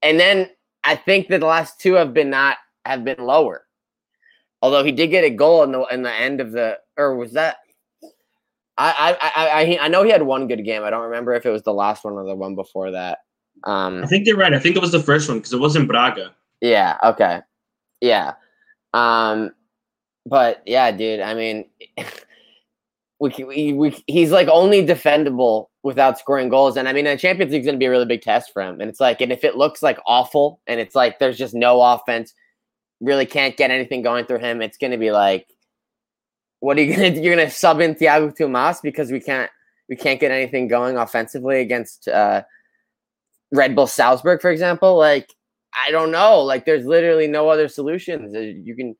And 0.00 0.20
then 0.20 0.48
I 0.84 0.94
think 0.94 1.26
that 1.26 1.40
the 1.40 1.46
last 1.46 1.80
two 1.80 1.94
have 1.94 2.14
been 2.14 2.30
not 2.30 2.58
have 2.86 3.02
been 3.02 3.18
lower. 3.18 3.66
Although 4.62 4.84
he 4.84 4.92
did 4.92 5.08
get 5.08 5.24
a 5.24 5.30
goal 5.30 5.64
in 5.64 5.72
the 5.72 5.82
in 5.86 6.02
the 6.02 6.12
end 6.12 6.40
of 6.40 6.52
the 6.52 6.78
or 6.96 7.16
was 7.16 7.32
that 7.32 7.56
I 8.78 9.16
I 9.20 9.50
I 9.60 9.78
I 9.86 9.88
know 9.88 10.04
he 10.04 10.12
had 10.12 10.22
one 10.22 10.46
good 10.46 10.64
game. 10.64 10.84
I 10.84 10.90
don't 10.90 11.02
remember 11.02 11.34
if 11.34 11.44
it 11.44 11.50
was 11.50 11.62
the 11.62 11.74
last 11.74 12.04
one 12.04 12.12
or 12.12 12.24
the 12.24 12.36
one 12.36 12.54
before 12.54 12.92
that. 12.92 13.18
Um 13.64 14.04
I 14.04 14.06
think 14.06 14.24
you're 14.24 14.36
right. 14.36 14.54
I 14.54 14.60
think 14.60 14.76
it 14.76 14.82
was 14.82 14.92
the 14.92 15.02
first 15.02 15.28
one 15.28 15.38
because 15.38 15.52
it 15.52 15.58
wasn't 15.58 15.88
Braga. 15.88 16.32
Yeah, 16.60 16.96
okay. 17.02 17.40
Yeah. 18.00 18.34
Um 18.92 19.50
but 20.26 20.62
yeah, 20.64 20.92
dude, 20.92 21.18
I 21.18 21.34
mean 21.34 21.64
we, 23.30 23.72
we, 23.72 24.04
he's 24.06 24.30
like 24.30 24.48
only 24.48 24.84
defendable 24.84 25.66
without 25.82 26.18
scoring 26.18 26.48
goals. 26.48 26.76
And 26.76 26.88
I 26.88 26.92
mean, 26.92 27.04
the 27.04 27.16
Champions 27.16 27.52
League 27.52 27.60
is 27.60 27.66
going 27.66 27.76
to 27.76 27.78
be 27.78 27.86
a 27.86 27.90
really 27.90 28.06
big 28.06 28.22
test 28.22 28.52
for 28.52 28.62
him. 28.62 28.80
And 28.80 28.88
it's 28.90 29.00
like, 29.00 29.20
and 29.20 29.32
if 29.32 29.44
it 29.44 29.56
looks 29.56 29.82
like 29.82 29.98
awful 30.06 30.60
and 30.66 30.80
it's 30.80 30.94
like 30.94 31.18
there's 31.18 31.38
just 31.38 31.54
no 31.54 31.80
offense, 31.80 32.34
really 33.00 33.26
can't 33.26 33.56
get 33.56 33.70
anything 33.70 34.02
going 34.02 34.24
through 34.26 34.38
him. 34.38 34.62
It's 34.62 34.78
going 34.78 34.90
to 34.90 34.98
be 34.98 35.10
like, 35.10 35.46
what 36.60 36.78
are 36.78 36.82
you 36.82 36.96
going 36.96 37.14
to 37.14 37.20
You're 37.20 37.34
going 37.34 37.46
to 37.46 37.54
sub 37.54 37.80
in 37.80 37.94
Tiago 37.94 38.30
Tomás 38.30 38.80
because 38.82 39.10
we 39.10 39.20
can't 39.20 39.50
we 39.88 39.96
can't 39.96 40.18
get 40.18 40.30
anything 40.30 40.66
going 40.66 40.96
offensively 40.96 41.60
against 41.60 42.08
uh, 42.08 42.42
Red 43.52 43.76
Bull 43.76 43.86
Salzburg, 43.86 44.40
for 44.40 44.50
example. 44.50 44.96
Like 44.96 45.34
I 45.74 45.90
don't 45.90 46.10
know. 46.10 46.40
Like 46.40 46.64
there's 46.64 46.86
literally 46.86 47.26
no 47.26 47.48
other 47.48 47.68
solutions. 47.68 48.34
You 48.34 48.74
can 48.74 48.96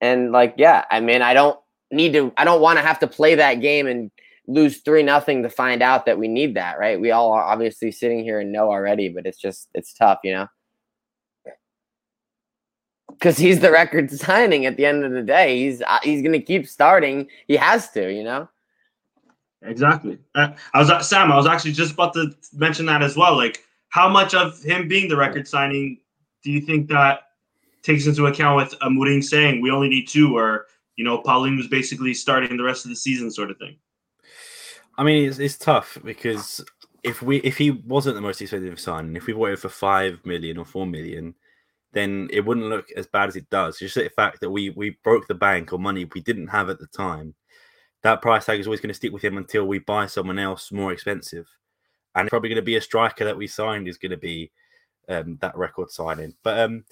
and 0.00 0.32
like 0.32 0.54
yeah, 0.56 0.84
I 0.90 1.00
mean 1.00 1.22
I 1.22 1.34
don't 1.34 1.58
need 1.90 2.12
to. 2.14 2.32
I 2.36 2.44
don't 2.44 2.60
want 2.60 2.78
to 2.78 2.82
have 2.82 2.98
to 3.00 3.06
play 3.06 3.34
that 3.36 3.54
game 3.54 3.86
and 3.86 4.10
lose 4.46 4.78
three 4.78 5.02
nothing 5.02 5.42
to 5.42 5.50
find 5.50 5.82
out 5.82 6.06
that 6.06 6.18
we 6.18 6.28
need 6.28 6.54
that, 6.54 6.78
right? 6.78 7.00
We 7.00 7.10
all 7.10 7.32
are 7.32 7.42
obviously 7.42 7.92
sitting 7.92 8.24
here 8.24 8.40
and 8.40 8.52
know 8.52 8.70
already, 8.70 9.08
but 9.08 9.26
it's 9.26 9.38
just 9.38 9.68
it's 9.74 9.92
tough, 9.92 10.20
you 10.24 10.32
know 10.32 10.48
because 13.18 13.36
he's 13.36 13.60
the 13.60 13.70
record 13.70 14.10
signing 14.20 14.66
at 14.66 14.76
the 14.76 14.86
end 14.86 15.04
of 15.04 15.12
the 15.12 15.22
day. 15.22 15.58
He's 15.58 15.82
uh, 15.82 15.98
he's 16.02 16.22
to 16.22 16.40
keep 16.40 16.66
starting. 16.66 17.28
He 17.46 17.56
has 17.56 17.90
to, 17.90 18.12
you 18.12 18.24
know. 18.24 18.48
Exactly. 19.62 20.18
Uh, 20.34 20.50
I 20.72 20.78
was 20.78 20.90
uh, 20.90 21.02
Sam. 21.02 21.32
I 21.32 21.36
was 21.36 21.46
actually 21.46 21.72
just 21.72 21.94
about 21.94 22.14
to 22.14 22.32
mention 22.52 22.86
that 22.86 23.02
as 23.02 23.16
well. 23.16 23.36
Like, 23.36 23.64
how 23.88 24.08
much 24.08 24.34
of 24.34 24.62
him 24.62 24.86
being 24.86 25.08
the 25.08 25.16
record 25.16 25.48
signing 25.48 25.98
do 26.44 26.52
you 26.52 26.60
think 26.60 26.88
that 26.88 27.22
takes 27.82 28.06
into 28.06 28.26
account 28.26 28.56
with 28.56 28.78
Amorim 28.80 29.22
saying 29.22 29.60
we 29.60 29.70
only 29.70 29.88
need 29.88 30.06
two, 30.06 30.36
or 30.36 30.66
you 30.98 31.04
know, 31.04 31.22
Paulinho 31.22 31.56
was 31.56 31.68
basically 31.68 32.12
starting 32.12 32.56
the 32.56 32.64
rest 32.64 32.84
of 32.84 32.88
the 32.90 32.96
season, 32.96 33.30
sort 33.30 33.52
of 33.52 33.58
thing. 33.58 33.76
I 34.98 35.04
mean, 35.04 35.28
it's, 35.28 35.38
it's 35.38 35.56
tough 35.56 35.96
because 36.04 36.62
if 37.04 37.22
we 37.22 37.36
if 37.38 37.56
he 37.56 37.70
wasn't 37.70 38.16
the 38.16 38.20
most 38.20 38.42
expensive 38.42 38.80
signing, 38.80 39.14
if 39.14 39.26
we 39.26 39.32
bought 39.32 39.42
waited 39.42 39.60
for 39.60 39.68
five 39.68 40.18
million 40.24 40.58
or 40.58 40.64
four 40.64 40.86
million, 40.86 41.36
then 41.92 42.28
it 42.32 42.44
wouldn't 42.44 42.66
look 42.66 42.90
as 42.96 43.06
bad 43.06 43.28
as 43.28 43.36
it 43.36 43.48
does. 43.48 43.78
Just 43.78 43.94
the 43.94 44.10
fact 44.10 44.40
that 44.40 44.50
we 44.50 44.70
we 44.70 44.98
broke 45.04 45.28
the 45.28 45.34
bank 45.34 45.72
on 45.72 45.82
money 45.82 46.04
we 46.12 46.20
didn't 46.20 46.48
have 46.48 46.68
at 46.68 46.80
the 46.80 46.88
time. 46.88 47.32
That 48.02 48.20
price 48.20 48.46
tag 48.46 48.58
is 48.58 48.66
always 48.66 48.80
going 48.80 48.88
to 48.88 48.94
stick 48.94 49.12
with 49.12 49.22
him 49.22 49.36
until 49.36 49.66
we 49.66 49.78
buy 49.78 50.06
someone 50.06 50.40
else 50.40 50.72
more 50.72 50.92
expensive, 50.92 51.46
and 52.16 52.28
probably 52.28 52.48
going 52.48 52.56
to 52.56 52.62
be 52.62 52.76
a 52.76 52.80
striker 52.80 53.24
that 53.24 53.36
we 53.36 53.46
signed 53.46 53.86
is 53.86 53.98
going 53.98 54.10
to 54.10 54.16
be 54.16 54.50
um, 55.08 55.38
that 55.42 55.56
record 55.56 55.92
signing. 55.92 56.34
But 56.42 56.58
um, 56.58 56.84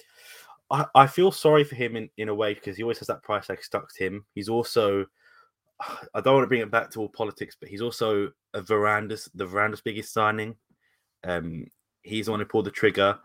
I, 0.71 0.87
I 0.95 1.07
feel 1.07 1.31
sorry 1.31 1.65
for 1.65 1.75
him 1.75 1.97
in, 1.97 2.11
in 2.17 2.29
a 2.29 2.35
way 2.35 2.55
because 2.55 2.77
he 2.77 2.83
always 2.83 2.99
has 2.99 3.09
that 3.09 3.23
price 3.23 3.47
tag 3.47 3.63
stuck 3.63 3.93
to 3.95 4.05
him. 4.05 4.25
He's 4.35 4.49
also 4.49 5.07
I 6.15 6.21
don't 6.21 6.35
want 6.35 6.45
to 6.45 6.49
bring 6.49 6.63
it 6.63 6.71
back 6.71 6.91
to 6.93 7.01
all 7.01 7.09
politics, 7.09 7.57
but 7.59 7.69
he's 7.69 7.83
also 7.83 8.33
a 8.55 8.61
Varandas 8.61 9.29
the 9.35 9.47
Varandas 9.47 9.83
biggest 9.83 10.13
signing. 10.13 10.57
Um, 11.25 11.67
he's 12.03 12.27
the 12.27 12.33
one 12.33 12.41
who 12.41 12.47
pulled 12.47 12.67
the 12.67 12.71
trigger. 12.71 13.19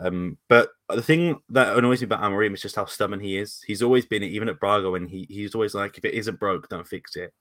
Um, 0.00 0.38
but 0.48 0.70
the 0.88 1.02
thing 1.02 1.40
that 1.48 1.76
annoys 1.76 2.00
me 2.00 2.04
about 2.04 2.22
Amorim 2.22 2.54
is 2.54 2.62
just 2.62 2.76
how 2.76 2.84
stubborn 2.84 3.18
he 3.18 3.36
is. 3.36 3.62
He's 3.66 3.82
always 3.82 4.06
been 4.06 4.22
even 4.22 4.48
at 4.48 4.60
Braga 4.60 4.90
when 4.90 5.08
he 5.08 5.26
he's 5.28 5.54
always 5.54 5.74
like, 5.74 5.98
if 5.98 6.04
it 6.04 6.14
isn't 6.14 6.38
broke, 6.38 6.68
don't 6.68 6.86
fix 6.86 7.16
it. 7.16 7.34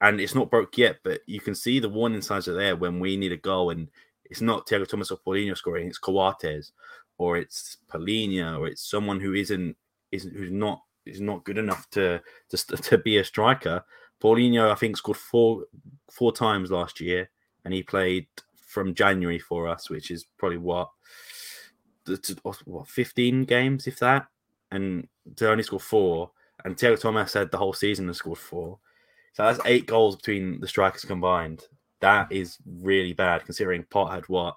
And 0.00 0.20
it's 0.20 0.34
not 0.34 0.50
broke 0.50 0.78
yet, 0.78 0.98
but 1.02 1.22
you 1.26 1.40
can 1.40 1.56
see 1.56 1.80
the 1.80 1.88
warning 1.88 2.22
signs 2.22 2.46
are 2.46 2.54
there 2.54 2.76
when 2.76 3.00
we 3.00 3.16
need 3.16 3.32
a 3.32 3.36
goal, 3.36 3.70
and 3.70 3.88
it's 4.26 4.40
not 4.40 4.66
Tiago 4.66 4.84
Tomás 4.84 5.10
or 5.10 5.18
Paulinho 5.18 5.56
scoring, 5.56 5.88
it's 5.88 5.98
Coates, 5.98 6.70
or 7.18 7.36
it's 7.36 7.78
Palhinha, 7.90 8.58
or 8.58 8.68
it's 8.68 8.88
someone 8.88 9.20
who 9.20 9.34
isn't 9.34 9.76
isn't 10.12 10.34
who's 10.34 10.50
not 10.50 10.82
is 11.04 11.20
not 11.20 11.44
good 11.44 11.58
enough 11.58 11.88
to 11.90 12.20
to 12.50 12.56
to 12.76 12.98
be 12.98 13.18
a 13.18 13.24
striker. 13.24 13.84
Paulinho, 14.20 14.70
I 14.70 14.74
think, 14.74 14.96
scored 14.96 15.18
four 15.18 15.64
four 16.10 16.32
times 16.32 16.70
last 16.70 17.00
year, 17.00 17.30
and 17.64 17.74
he 17.74 17.82
played 17.82 18.26
from 18.66 18.94
January 18.94 19.38
for 19.38 19.68
us, 19.68 19.90
which 19.90 20.10
is 20.10 20.26
probably 20.38 20.58
what 20.58 20.90
what 22.64 22.88
15 22.88 23.44
games, 23.44 23.86
if 23.86 23.98
that, 23.98 24.26
and 24.70 25.08
to 25.36 25.50
only 25.50 25.62
score 25.62 25.80
four. 25.80 26.30
And 26.64 26.76
Tiago 26.76 26.96
Tomás 26.96 27.30
said 27.30 27.50
the 27.50 27.58
whole 27.58 27.72
season 27.72 28.08
has 28.08 28.16
scored 28.18 28.38
four. 28.38 28.78
So 29.34 29.44
that's 29.44 29.60
eight 29.64 29.86
goals 29.86 30.16
between 30.16 30.60
the 30.60 30.66
strikers 30.66 31.04
combined. 31.04 31.62
That 32.00 32.32
is 32.32 32.58
really 32.66 33.12
bad 33.12 33.44
considering 33.44 33.84
Pote 33.84 34.10
had 34.10 34.28
what 34.28 34.56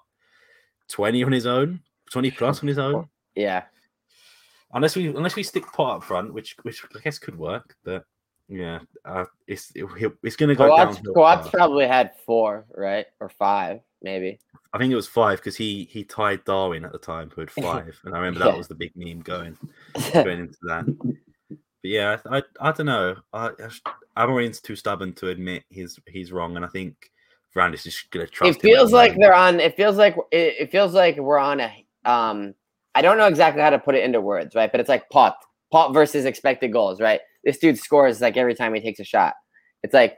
20 0.88 1.22
on 1.24 1.32
his 1.32 1.46
own, 1.46 1.80
20 2.12 2.30
plus 2.32 2.62
on 2.62 2.68
his 2.68 2.78
own. 2.78 3.08
Yeah. 3.34 3.64
Unless 4.74 4.96
we 4.96 5.08
unless 5.08 5.36
we 5.36 5.42
stick 5.42 5.66
Pote 5.66 5.96
up 5.96 6.04
front, 6.04 6.32
which 6.32 6.56
which 6.62 6.82
I 6.96 7.00
guess 7.00 7.18
could 7.18 7.36
work, 7.36 7.76
but 7.84 8.04
yeah, 8.48 8.80
uh, 9.04 9.24
it's 9.46 9.70
it, 9.74 9.86
it's 10.22 10.36
going 10.36 10.48
to 10.48 10.54
go 10.54 10.68
Coates, 10.68 10.98
down. 11.00 11.14
Coates 11.14 11.48
probably 11.48 11.86
had 11.86 12.12
four, 12.24 12.64
right, 12.74 13.06
or 13.20 13.28
five, 13.28 13.80
maybe. 14.02 14.38
I 14.72 14.78
think 14.78 14.90
it 14.90 14.96
was 14.96 15.06
five 15.06 15.38
because 15.38 15.56
he 15.56 15.88
he 15.90 16.04
tied 16.04 16.44
Darwin 16.44 16.84
at 16.84 16.92
the 16.92 16.98
time, 16.98 17.30
who 17.34 17.42
had 17.42 17.50
five, 17.50 17.98
and 18.04 18.14
I 18.14 18.18
remember 18.18 18.40
yeah. 18.40 18.52
that 18.52 18.58
was 18.58 18.68
the 18.68 18.74
big 18.74 18.92
meme 18.96 19.20
going 19.20 19.58
going 20.12 20.40
into 20.40 20.58
that. 20.62 20.84
But 21.48 21.58
yeah, 21.82 22.18
I 22.26 22.38
I, 22.38 22.42
I 22.60 22.72
don't 22.72 22.86
know. 22.86 23.16
I, 23.32 23.50
Amorim's 24.16 24.60
too 24.60 24.76
stubborn 24.76 25.12
to 25.14 25.28
admit 25.28 25.64
he's 25.68 25.98
he's 26.06 26.32
wrong, 26.32 26.56
and 26.56 26.64
I 26.64 26.68
think 26.68 27.10
Brand 27.52 27.76
just 27.76 28.10
gonna 28.10 28.26
trust. 28.26 28.56
It 28.56 28.62
feels 28.62 28.92
like 28.92 29.16
they're 29.16 29.34
on. 29.34 29.60
It 29.60 29.76
feels 29.76 29.96
like 29.96 30.16
it, 30.30 30.54
it 30.58 30.72
feels 30.72 30.94
like 30.94 31.16
we're 31.16 31.38
on 31.38 31.60
a. 31.60 31.86
Um, 32.04 32.54
I 32.94 33.02
don't 33.02 33.18
know 33.18 33.26
exactly 33.26 33.62
how 33.62 33.70
to 33.70 33.78
put 33.78 33.94
it 33.94 34.04
into 34.04 34.20
words, 34.20 34.54
right? 34.54 34.70
But 34.70 34.80
it's 34.80 34.88
like 34.88 35.08
Pote. 35.10 35.34
Pote 35.72 35.94
versus 35.94 36.24
expected 36.24 36.72
goals, 36.72 37.00
right? 37.00 37.20
This 37.44 37.58
dude 37.58 37.78
scores 37.78 38.20
like 38.20 38.36
every 38.36 38.54
time 38.54 38.74
he 38.74 38.80
takes 38.80 39.00
a 39.00 39.04
shot. 39.04 39.34
It's 39.82 39.94
like 39.94 40.16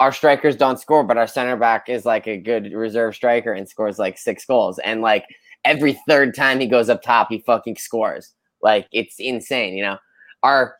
our 0.00 0.12
strikers 0.12 0.56
don't 0.56 0.78
score, 0.78 1.02
but 1.02 1.16
our 1.16 1.26
center 1.26 1.56
back 1.56 1.88
is 1.88 2.04
like 2.04 2.26
a 2.28 2.36
good 2.36 2.72
reserve 2.72 3.14
striker 3.14 3.52
and 3.52 3.68
scores 3.68 3.98
like 3.98 4.18
six 4.18 4.44
goals. 4.44 4.78
And 4.80 5.00
like 5.00 5.24
every 5.64 5.98
third 6.08 6.34
time 6.34 6.60
he 6.60 6.66
goes 6.66 6.88
up 6.88 7.02
top, 7.02 7.28
he 7.30 7.40
fucking 7.40 7.76
scores. 7.76 8.34
Like 8.62 8.86
it's 8.92 9.16
insane, 9.18 9.74
you 9.74 9.82
know. 9.82 9.98
Our 10.42 10.76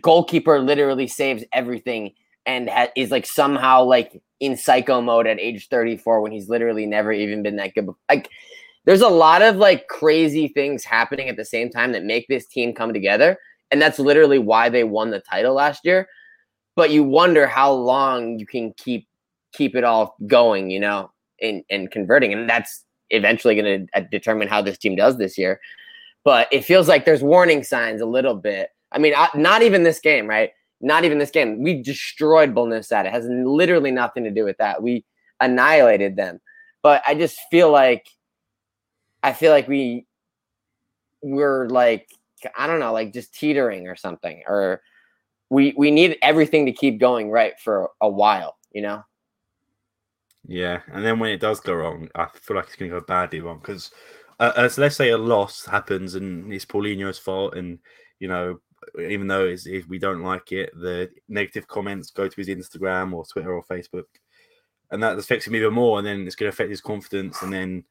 goalkeeper 0.00 0.60
literally 0.60 1.08
saves 1.08 1.44
everything 1.52 2.12
and 2.46 2.70
ha- 2.70 2.90
is 2.96 3.10
like 3.10 3.26
somehow 3.26 3.82
like 3.82 4.22
in 4.38 4.56
psycho 4.56 5.00
mode 5.00 5.26
at 5.26 5.40
age 5.40 5.68
34 5.68 6.20
when 6.20 6.32
he's 6.32 6.48
literally 6.48 6.86
never 6.86 7.12
even 7.12 7.42
been 7.42 7.56
that 7.56 7.74
good. 7.74 7.88
Like 8.08 8.30
there's 8.84 9.00
a 9.02 9.08
lot 9.08 9.42
of 9.42 9.56
like 9.56 9.88
crazy 9.88 10.48
things 10.48 10.84
happening 10.84 11.28
at 11.28 11.36
the 11.36 11.44
same 11.44 11.70
time 11.70 11.92
that 11.92 12.04
make 12.04 12.26
this 12.28 12.46
team 12.46 12.72
come 12.72 12.92
together. 12.92 13.36
And 13.70 13.80
that's 13.80 13.98
literally 13.98 14.38
why 14.38 14.68
they 14.68 14.84
won 14.84 15.10
the 15.10 15.20
title 15.20 15.54
last 15.54 15.84
year. 15.84 16.08
But 16.76 16.90
you 16.90 17.04
wonder 17.04 17.46
how 17.46 17.72
long 17.72 18.38
you 18.38 18.46
can 18.46 18.72
keep 18.76 19.06
keep 19.52 19.74
it 19.74 19.84
all 19.84 20.16
going, 20.26 20.70
you 20.70 20.80
know, 20.80 21.10
and, 21.40 21.62
and 21.70 21.90
converting. 21.90 22.32
And 22.32 22.48
that's 22.48 22.84
eventually 23.10 23.54
going 23.56 23.86
to 23.86 24.00
uh, 24.00 24.04
determine 24.10 24.48
how 24.48 24.62
this 24.62 24.78
team 24.78 24.96
does 24.96 25.18
this 25.18 25.36
year. 25.36 25.60
But 26.24 26.48
it 26.52 26.64
feels 26.64 26.88
like 26.88 27.04
there's 27.04 27.22
warning 27.22 27.64
signs 27.64 28.00
a 28.00 28.06
little 28.06 28.34
bit. 28.34 28.70
I 28.92 28.98
mean, 28.98 29.14
not 29.34 29.62
even 29.62 29.82
this 29.82 30.00
game, 30.00 30.26
right? 30.26 30.50
Not 30.80 31.04
even 31.04 31.18
this 31.18 31.30
game. 31.30 31.62
We 31.62 31.82
destroyed 31.82 32.54
Bolnisad. 32.54 33.06
It 33.06 33.12
has 33.12 33.26
literally 33.28 33.90
nothing 33.90 34.24
to 34.24 34.30
do 34.30 34.44
with 34.44 34.56
that. 34.58 34.82
We 34.82 35.04
annihilated 35.40 36.16
them. 36.16 36.40
But 36.82 37.02
I 37.06 37.14
just 37.14 37.38
feel 37.50 37.70
like 37.70 38.06
I 39.22 39.32
feel 39.32 39.52
like 39.52 39.68
we 39.68 40.06
we're 41.22 41.68
like 41.68 42.08
I 42.56 42.66
don't 42.66 42.80
know, 42.80 42.92
like 42.92 43.12
just 43.12 43.34
teetering 43.34 43.88
or 43.88 43.96
something, 43.96 44.42
or 44.46 44.82
we 45.50 45.74
we 45.76 45.90
need 45.90 46.16
everything 46.22 46.66
to 46.66 46.72
keep 46.72 46.98
going 46.98 47.30
right 47.30 47.58
for 47.60 47.90
a 48.00 48.08
while, 48.08 48.56
you 48.72 48.82
know. 48.82 49.04
Yeah, 50.46 50.80
and 50.92 51.04
then 51.04 51.18
when 51.18 51.30
it 51.30 51.40
does 51.40 51.60
go 51.60 51.74
wrong, 51.74 52.08
I 52.14 52.26
feel 52.32 52.56
like 52.56 52.66
it's 52.66 52.76
going 52.76 52.90
to 52.90 52.98
go 52.98 53.04
badly 53.06 53.40
wrong 53.40 53.58
because, 53.58 53.90
uh, 54.38 54.52
as 54.56 54.78
let's 54.78 54.96
say 54.96 55.10
a 55.10 55.18
loss 55.18 55.66
happens 55.66 56.14
and 56.14 56.52
it's 56.52 56.64
Paulinho's 56.64 57.18
fault, 57.18 57.54
and 57.56 57.78
you 58.20 58.28
know, 58.28 58.60
even 58.98 59.26
though 59.26 59.46
if 59.46 59.86
we 59.86 59.98
don't 59.98 60.22
like 60.22 60.52
it, 60.52 60.70
the 60.74 61.10
negative 61.28 61.68
comments 61.68 62.10
go 62.10 62.26
to 62.26 62.36
his 62.36 62.48
Instagram 62.48 63.12
or 63.12 63.24
Twitter 63.26 63.52
or 63.52 63.62
Facebook, 63.64 64.06
and 64.90 65.02
that 65.02 65.18
affects 65.18 65.46
him 65.46 65.56
even 65.56 65.74
more, 65.74 65.98
and 65.98 66.06
then 66.06 66.26
it's 66.26 66.36
going 66.36 66.50
to 66.50 66.54
affect 66.54 66.70
his 66.70 66.80
confidence, 66.80 67.42
and 67.42 67.52
then 67.52 67.84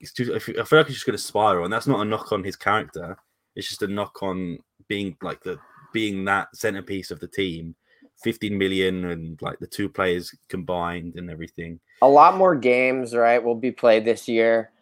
it's 0.00 0.12
just, 0.12 0.30
I 0.30 0.38
feel 0.38 0.56
like 0.56 0.86
it's 0.86 0.94
just 0.94 1.06
going 1.06 1.16
to 1.16 1.22
spiral, 1.22 1.64
and 1.64 1.72
that's 1.72 1.86
not 1.86 2.00
a 2.00 2.04
knock 2.04 2.32
on 2.32 2.44
his 2.44 2.56
character. 2.56 3.16
It's 3.56 3.68
just 3.68 3.82
a 3.82 3.88
knock 3.88 4.22
on 4.22 4.58
being 4.88 5.16
like 5.22 5.42
the 5.42 5.58
being 5.92 6.24
that 6.26 6.54
centerpiece 6.54 7.10
of 7.10 7.20
the 7.20 7.28
team. 7.28 7.74
15 8.22 8.58
million 8.58 9.06
and 9.06 9.40
like 9.40 9.58
the 9.60 9.66
two 9.66 9.88
players 9.88 10.34
combined 10.50 11.14
and 11.16 11.30
everything. 11.30 11.80
A 12.02 12.08
lot 12.08 12.36
more 12.36 12.54
games, 12.54 13.14
right, 13.14 13.42
will 13.42 13.54
be 13.54 13.72
played 13.72 14.04
this 14.04 14.28
year. 14.28 14.72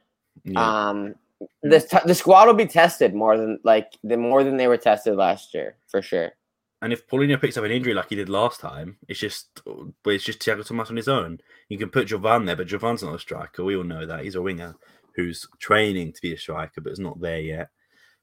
Yeah. 0.45 0.89
Um 0.89 1.15
the 1.63 1.81
t- 1.81 1.99
the 2.05 2.15
squad 2.15 2.47
will 2.47 2.55
be 2.55 2.67
tested 2.67 3.15
more 3.15 3.37
than 3.37 3.61
like 3.63 3.93
the 4.03 4.17
more 4.17 4.43
than 4.43 4.57
they 4.57 4.67
were 4.67 4.77
tested 4.77 5.15
last 5.15 5.55
year 5.55 5.77
for 5.87 6.03
sure. 6.03 6.33
And 6.81 6.93
if 6.93 7.09
Paulinho 7.09 7.41
picks 7.41 7.57
up 7.57 7.65
an 7.65 7.73
injury 7.73 7.93
like 7.93 8.09
he 8.09 8.15
did 8.17 8.29
last 8.29 8.61
time, 8.61 8.99
it's 9.09 9.19
just 9.19 9.61
it's 10.07 10.25
just 10.25 10.41
Tiago 10.41 10.63
Tomás 10.63 10.91
on 10.91 10.97
his 10.97 11.09
own. 11.09 11.41
You 11.69 11.79
can 11.79 11.91
put 11.91 12.09
Jovane 12.09 12.47
there, 12.47 12.57
but 12.57 12.69
Jovane's 12.69 13.03
not 13.03 13.17
a 13.17 13.19
striker. 13.19 13.65
We 13.65 13.77
all 13.77 13.85
know 13.85 14.07
that 14.07 14.23
he's 14.23 14.37
a 14.37 14.43
winger 14.43 14.77
who's 15.17 15.47
training 15.59 16.13
to 16.13 16.23
be 16.23 16.33
a 16.33 16.39
striker, 16.39 16.81
but 16.81 16.93
is 16.93 17.01
not 17.01 17.21
there 17.21 17.41
yet. 17.41 17.71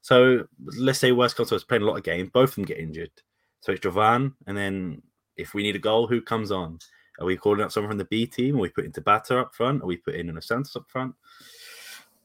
So 0.02 0.48
let's 0.78 1.00
say 1.00 1.12
worst 1.12 1.36
comes 1.36 1.50
to 1.50 1.60
playing 1.60 1.84
a 1.84 1.86
lot 1.86 1.98
of 1.98 2.04
games, 2.04 2.30
both 2.32 2.50
of 2.50 2.56
them 2.56 2.65
get 2.65 2.78
injured. 2.78 3.12
So 3.60 3.74
it's 3.74 3.82
Jovane, 3.82 4.34
and 4.48 4.56
then 4.56 5.02
if 5.36 5.54
we 5.54 5.63
need 5.63 5.76
a 5.76 5.80
goal, 5.80 6.08
who 6.08 6.22
comes 6.22 6.52
on? 6.52 6.80
Are 7.20 7.26
we 7.26 7.38
calling 7.38 7.62
up 7.62 7.72
someone 7.72 7.91
from 7.91 7.98
the 7.98 8.06
B 8.06 8.26
team? 8.26 8.56
Are 8.56 8.60
we 8.60 8.70
putting 8.70 8.91
Tabata 8.91 9.41
up 9.41 9.56
front? 9.56 9.82
Are 9.82 9.88
we 9.88 9.98
putting 9.98 10.30
in 10.30 10.38
a 10.38 10.41
Santos 10.41 10.76
up 10.76 10.86
front? 10.89 11.15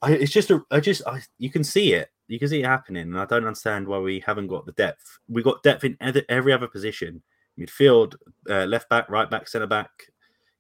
I, 0.03 0.12
it's 0.12 0.33
just 0.33 0.51
a, 0.51 0.62
I 0.71 0.81
just, 0.81 1.03
I, 1.07 1.23
you 1.38 1.51
can 1.51 1.64
see 1.64 1.95
it. 1.95 2.11
You 2.31 2.38
can 2.38 2.49
see 2.49 2.61
it 2.61 2.66
happening, 2.66 3.03
and 3.03 3.19
I 3.19 3.25
don't 3.25 3.45
understand 3.45 3.88
why 3.88 3.99
we 3.99 4.21
haven't 4.21 4.47
got 4.47 4.64
the 4.64 4.73
depth. 4.73 5.19
We 5.29 5.43
got 5.43 5.64
depth 5.64 5.83
in 5.83 5.97
every 6.01 6.53
other 6.53 6.69
position: 6.69 7.23
midfield, 7.59 8.14
uh, 8.49 8.66
left 8.66 8.88
back, 8.88 9.11
right 9.11 9.29
back, 9.29 9.49
centre 9.49 9.66
back, 9.66 9.90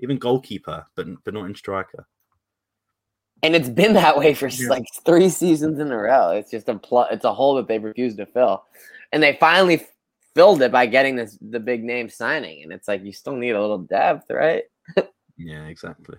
even 0.00 0.18
goalkeeper, 0.18 0.84
but 0.96 1.06
but 1.24 1.32
not 1.32 1.46
in 1.46 1.54
striker. 1.54 2.08
And 3.44 3.54
it's 3.54 3.68
been 3.68 3.92
that 3.94 4.18
way 4.18 4.34
for 4.34 4.48
yeah. 4.48 4.68
like 4.68 4.84
three 5.06 5.28
seasons 5.28 5.78
in 5.78 5.92
a 5.92 5.96
row. 5.96 6.30
It's 6.30 6.50
just 6.50 6.68
a 6.68 6.74
pl- 6.76 7.06
it's 7.10 7.24
a 7.24 7.32
hole 7.32 7.54
that 7.54 7.68
they 7.68 7.78
refuse 7.78 8.16
to 8.16 8.26
fill, 8.26 8.64
and 9.12 9.22
they 9.22 9.36
finally 9.38 9.86
filled 10.34 10.62
it 10.62 10.72
by 10.72 10.86
getting 10.86 11.14
this 11.14 11.38
the 11.40 11.60
big 11.60 11.84
name 11.84 12.08
signing. 12.08 12.64
And 12.64 12.72
it's 12.72 12.88
like 12.88 13.04
you 13.04 13.12
still 13.12 13.36
need 13.36 13.50
a 13.50 13.60
little 13.60 13.78
depth, 13.78 14.28
right? 14.28 14.64
yeah, 15.36 15.66
exactly. 15.66 16.18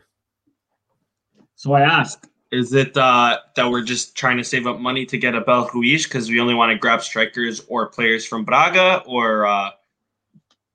So 1.56 1.74
I 1.74 1.82
ask, 1.82 2.26
is 2.52 2.74
it 2.74 2.96
uh, 2.98 3.40
that 3.56 3.70
we're 3.70 3.84
just 3.84 4.16
trying 4.16 4.38
to 4.38 4.44
save 4.44 4.68
up 4.68 4.80
money 4.80 5.06
to 5.06 5.18
get 5.18 5.36
Abel 5.36 5.70
Ruiz 5.74 6.04
because 6.04 6.30
we 6.30 6.40
only 6.40 6.54
want 6.54 6.72
to 6.72 6.78
grab 6.78 7.02
strikers 7.02 7.62
or 7.68 7.88
players 7.88 8.26
from 8.26 8.44
Braga, 8.44 9.04
or 9.06 9.46
uh, 9.46 9.72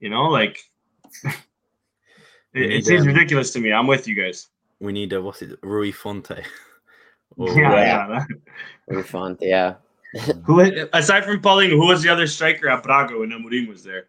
you 0.01 0.09
know, 0.09 0.25
like 0.25 0.59
it, 1.25 1.35
it 2.55 2.87
seems 2.87 3.03
um, 3.03 3.09
ridiculous 3.09 3.53
to 3.53 3.61
me. 3.61 3.73
I'm 3.73 3.87
with 3.87 4.09
you 4.09 4.15
guys. 4.15 4.49
We 4.81 4.93
need 4.93 5.13
a 5.13 5.21
what's 5.21 5.43
it, 5.43 5.59
Rui 5.63 5.93
Fonte? 5.93 6.33
Or, 7.39 7.51
yeah, 7.51 8.09
yeah. 8.09 8.25
Rui 8.89 9.03
Fonte, 9.03 9.43
yeah. 9.43 9.75
who 10.47 10.61
aside 10.95 11.25
from 11.27 11.43
Paulinho, 11.43 11.73
who 11.73 11.87
was 11.87 12.03
the 12.03 12.09
other 12.09 12.27
striker 12.27 12.71
at 12.71 12.83
Braga 12.83 13.19
when 13.19 13.29
Amorim 13.29 13.69
was 13.69 13.85
there? 13.85 14.07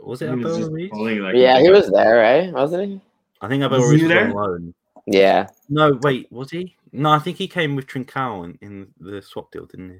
Was 0.00 0.22
it 0.22 0.32
Abel 0.32 0.70
Ruiz? 0.70 1.20
Like, 1.20 1.36
yeah, 1.36 1.60
he 1.60 1.70
was 1.70 1.88
there, 1.90 2.16
right? 2.16 2.52
Wasn't 2.52 2.84
he? 2.84 3.00
I 3.40 3.46
think 3.46 3.62
Abel 3.62 3.78
Ruiz 3.78 4.02
was 4.02 4.10
on 4.10 4.32
loan. 4.32 4.74
Yeah. 5.06 5.48
No, 5.68 5.98
wait, 6.02 6.30
was 6.30 6.50
he? 6.50 6.76
No, 6.92 7.10
I 7.10 7.18
think 7.18 7.36
he 7.36 7.48
came 7.48 7.76
with 7.76 7.86
Trincão 7.86 8.44
in, 8.44 8.58
in 8.60 8.88
the 8.98 9.22
swap 9.22 9.50
deal, 9.52 9.66
didn't 9.66 9.90
he? 9.90 9.98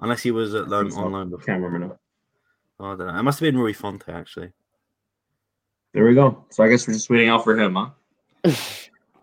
Unless 0.00 0.22
he 0.22 0.30
was 0.30 0.54
at 0.54 0.68
loan 0.68 0.92
on 0.94 1.12
loan 1.12 1.30
before. 1.30 1.44
Can't 1.44 1.62
remember 1.62 1.88
now. 1.88 1.98
Oh, 2.78 2.92
I 2.92 2.96
don't 2.96 3.06
know. 3.06 3.18
It 3.18 3.22
must 3.22 3.40
have 3.40 3.46
been 3.46 3.58
Rui 3.58 3.74
Fonte 3.74 4.08
actually. 4.08 4.52
There 5.92 6.04
we 6.04 6.14
go. 6.14 6.44
So 6.50 6.64
I 6.64 6.68
guess 6.68 6.86
we're 6.86 6.94
just 6.94 7.10
waiting 7.10 7.28
out 7.28 7.44
for 7.44 7.58
him, 7.58 7.74
huh? 7.74 7.90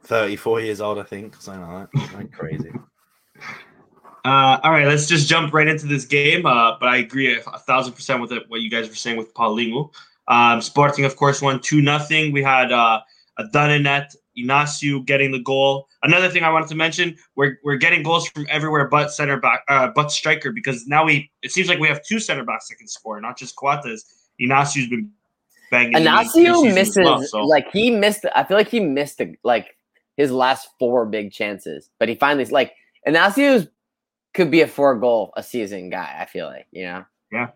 34 0.03 0.61
years 0.61 0.81
old, 0.81 0.99
I 0.99 1.03
think. 1.03 1.35
Something 1.41 1.63
like 1.63 1.91
that. 1.91 2.13
Like 2.13 2.31
crazy. 2.31 2.71
Uh, 4.25 4.59
all 4.61 4.71
right, 4.71 4.87
let's 4.87 5.07
just 5.07 5.29
jump 5.29 5.53
right 5.53 5.69
into 5.69 5.85
this 5.85 6.03
game. 6.03 6.45
Uh, 6.45 6.77
but 6.81 6.89
I 6.89 6.97
agree 6.97 7.33
a, 7.33 7.39
a 7.43 7.59
thousand 7.59 7.93
percent 7.93 8.19
with 8.21 8.33
it, 8.33 8.43
what 8.49 8.59
you 8.59 8.69
guys 8.69 8.89
were 8.89 8.95
saying 8.95 9.15
with 9.15 9.33
Paulinho. 9.33 9.93
Um, 10.27 10.61
Sporting, 10.61 11.05
of 11.05 11.15
course, 11.15 11.41
won 11.41 11.61
2 11.61 11.81
nothing. 11.81 12.33
We 12.33 12.43
had 12.43 12.73
uh, 12.73 12.99
a 13.37 13.43
Dananet, 13.45 14.17
Inacio 14.37 15.05
getting 15.05 15.31
the 15.31 15.39
goal. 15.39 15.87
Another 16.03 16.29
thing 16.29 16.43
I 16.43 16.49
wanted 16.49 16.69
to 16.69 16.75
mention, 16.75 17.15
we're, 17.35 17.57
we're 17.63 17.77
getting 17.77 18.03
goals 18.03 18.27
from 18.29 18.45
everywhere 18.49 18.87
but 18.87 19.11
center 19.11 19.39
back, 19.39 19.63
uh, 19.67 19.89
but 19.95 20.11
striker, 20.11 20.51
because 20.51 20.87
now 20.87 21.05
we 21.05 21.31
it 21.41 21.51
seems 21.51 21.67
like 21.67 21.79
we 21.79 21.87
have 21.87 22.03
two 22.03 22.19
center 22.19 22.43
backs 22.43 22.67
that 22.69 22.75
can 22.75 22.87
score, 22.87 23.19
not 23.21 23.37
just 23.37 23.55
Coates. 23.55 24.29
Inacio's 24.39 24.89
been 24.89 25.11
banging. 25.71 25.93
Inacio 25.93 26.73
misses, 26.73 26.97
well, 26.97 27.23
so. 27.23 27.41
like 27.43 27.67
he 27.71 27.89
missed, 27.91 28.25
I 28.35 28.43
feel 28.43 28.57
like 28.57 28.69
he 28.69 28.79
missed, 28.79 29.19
a, 29.21 29.33
like 29.43 29.75
his 30.15 30.31
last 30.31 30.69
four 30.79 31.05
big 31.05 31.31
chances, 31.31 31.89
but 31.99 32.09
he 32.09 32.15
finally, 32.15 32.45
like, 32.45 32.73
Inacio 33.07 33.67
could 34.33 34.51
be 34.51 34.61
a 34.61 34.67
four 34.67 34.95
goal 34.95 35.33
a 35.35 35.41
season 35.41 35.89
guy. 35.89 36.15
I 36.19 36.25
feel 36.25 36.45
like 36.45 36.67
you 36.71 36.83
know. 36.83 37.05
Yeah. 37.31 37.47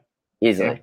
Easily. 0.42 0.70
Yeah. 0.70 0.78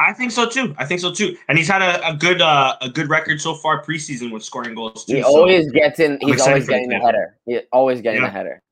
I 0.00 0.12
think 0.12 0.32
so 0.32 0.48
too. 0.48 0.74
I 0.78 0.84
think 0.84 1.00
so 1.00 1.12
too. 1.12 1.36
And 1.48 1.56
he's 1.58 1.68
had 1.68 1.82
a, 1.82 2.06
a 2.08 2.14
good 2.14 2.40
uh, 2.40 2.76
a 2.80 2.88
good 2.88 3.08
record 3.08 3.40
so 3.40 3.54
far 3.54 3.82
preseason 3.82 4.30
with 4.30 4.44
scoring 4.44 4.74
goals 4.74 5.04
too. 5.04 5.16
He 5.16 5.22
always 5.22 5.66
so 5.66 5.72
gets 5.72 5.98
in. 5.98 6.18
He's 6.20 6.40
always 6.40 6.68
getting 6.68 6.88
the 6.88 6.98
header. 6.98 7.36
He's 7.46 7.60
always 7.72 8.00
getting 8.00 8.20
yeah. 8.20 8.28
the 8.28 8.32
header. 8.32 8.62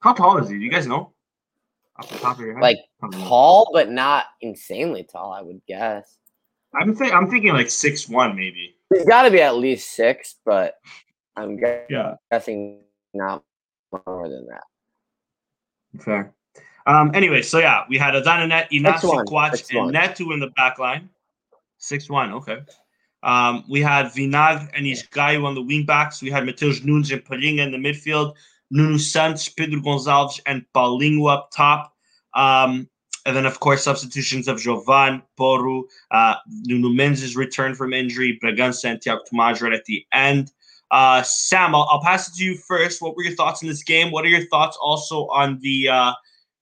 How 0.00 0.12
tall 0.12 0.38
is 0.38 0.48
he? 0.48 0.58
Do 0.58 0.64
you 0.64 0.70
guys 0.70 0.86
know? 0.86 1.12
Off 1.96 2.10
the 2.10 2.18
top 2.18 2.38
of 2.38 2.44
your 2.44 2.54
head? 2.54 2.62
Like 2.62 2.78
tall, 3.12 3.70
but 3.72 3.90
not 3.90 4.26
insanely 4.40 5.04
tall. 5.04 5.32
I 5.32 5.40
would 5.40 5.60
guess. 5.66 6.18
I'm 6.78 6.94
th- 6.94 7.12
I'm 7.12 7.30
thinking 7.30 7.52
like 7.52 7.70
six 7.70 8.08
one 8.08 8.36
maybe. 8.36 8.76
He's 8.92 9.06
got 9.06 9.22
to 9.22 9.30
be 9.30 9.40
at 9.40 9.56
least 9.56 9.94
six, 9.94 10.36
but 10.44 10.74
I'm 11.36 11.58
yeah. 11.88 12.16
guessing 12.30 12.80
not 13.14 13.42
more 13.90 14.28
than 14.28 14.46
that. 14.46 16.02
Fair. 16.02 16.32
Um, 16.86 17.10
anyway, 17.14 17.42
so 17.42 17.58
yeah, 17.58 17.84
we 17.88 17.98
had 17.98 18.14
Adana 18.14 18.46
Net, 18.46 18.70
Inacio 18.70 19.26
Coates, 19.28 19.68
and 19.72 19.92
Neto 19.92 20.30
in 20.32 20.40
the 20.40 20.50
back 20.50 20.78
line. 20.78 21.08
6 21.78 22.08
1, 22.08 22.32
okay. 22.32 22.58
Um, 23.22 23.64
we 23.68 23.82
had 23.82 24.12
Vinag 24.14 24.70
and 24.74 24.86
Esgaio 24.86 25.44
on 25.44 25.54
the 25.54 25.62
wing 25.62 25.84
backs. 25.84 26.22
We 26.22 26.30
had 26.30 26.44
Matheus 26.44 26.84
Nunes 26.84 27.10
and 27.10 27.24
Palhinha 27.24 27.60
in 27.60 27.72
the 27.72 27.78
midfield. 27.78 28.34
Nuno 28.70 28.98
Santos, 28.98 29.48
Pedro 29.48 29.80
Gonçalves, 29.80 30.40
and 30.46 30.64
Paulinho 30.74 31.30
up 31.30 31.50
top. 31.52 31.92
Um, 32.34 32.88
and 33.24 33.36
then, 33.36 33.46
of 33.46 33.58
course, 33.58 33.82
substitutions 33.82 34.46
of 34.46 34.58
Jovane, 34.58 35.22
Porro, 35.36 35.84
uh, 36.12 36.36
Nuno 36.64 36.90
Mendes' 36.90 37.34
return 37.34 37.74
from 37.74 37.92
injury, 37.92 38.38
Bragança, 38.42 38.84
and 38.84 39.02
Tiago 39.02 39.22
right 39.32 39.72
at 39.72 39.84
the 39.86 40.06
end. 40.12 40.52
Uh, 40.92 41.22
Sam, 41.22 41.74
I'll, 41.74 41.88
I'll 41.90 42.02
pass 42.02 42.28
it 42.28 42.36
to 42.36 42.44
you 42.44 42.56
first. 42.56 43.02
What 43.02 43.16
were 43.16 43.24
your 43.24 43.34
thoughts 43.34 43.62
in 43.62 43.68
this 43.68 43.82
game? 43.82 44.12
What 44.12 44.24
are 44.24 44.28
your 44.28 44.46
thoughts 44.46 44.78
also 44.80 45.26
on 45.28 45.58
the 45.60 45.88
uh, 45.88 46.12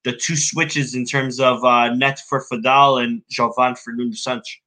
the 0.05 0.13
two 0.13 0.37
switches 0.37 0.95
in 0.95 1.05
terms 1.05 1.41
of 1.41 1.65
uh, 1.65 1.93
Net 1.95 2.21
for 2.29 2.45
Feddal 2.51 3.03
and 3.03 3.23
Jovane 3.31 3.79
for 3.79 3.93
Nuno 3.93 4.13
Santos? 4.13 4.59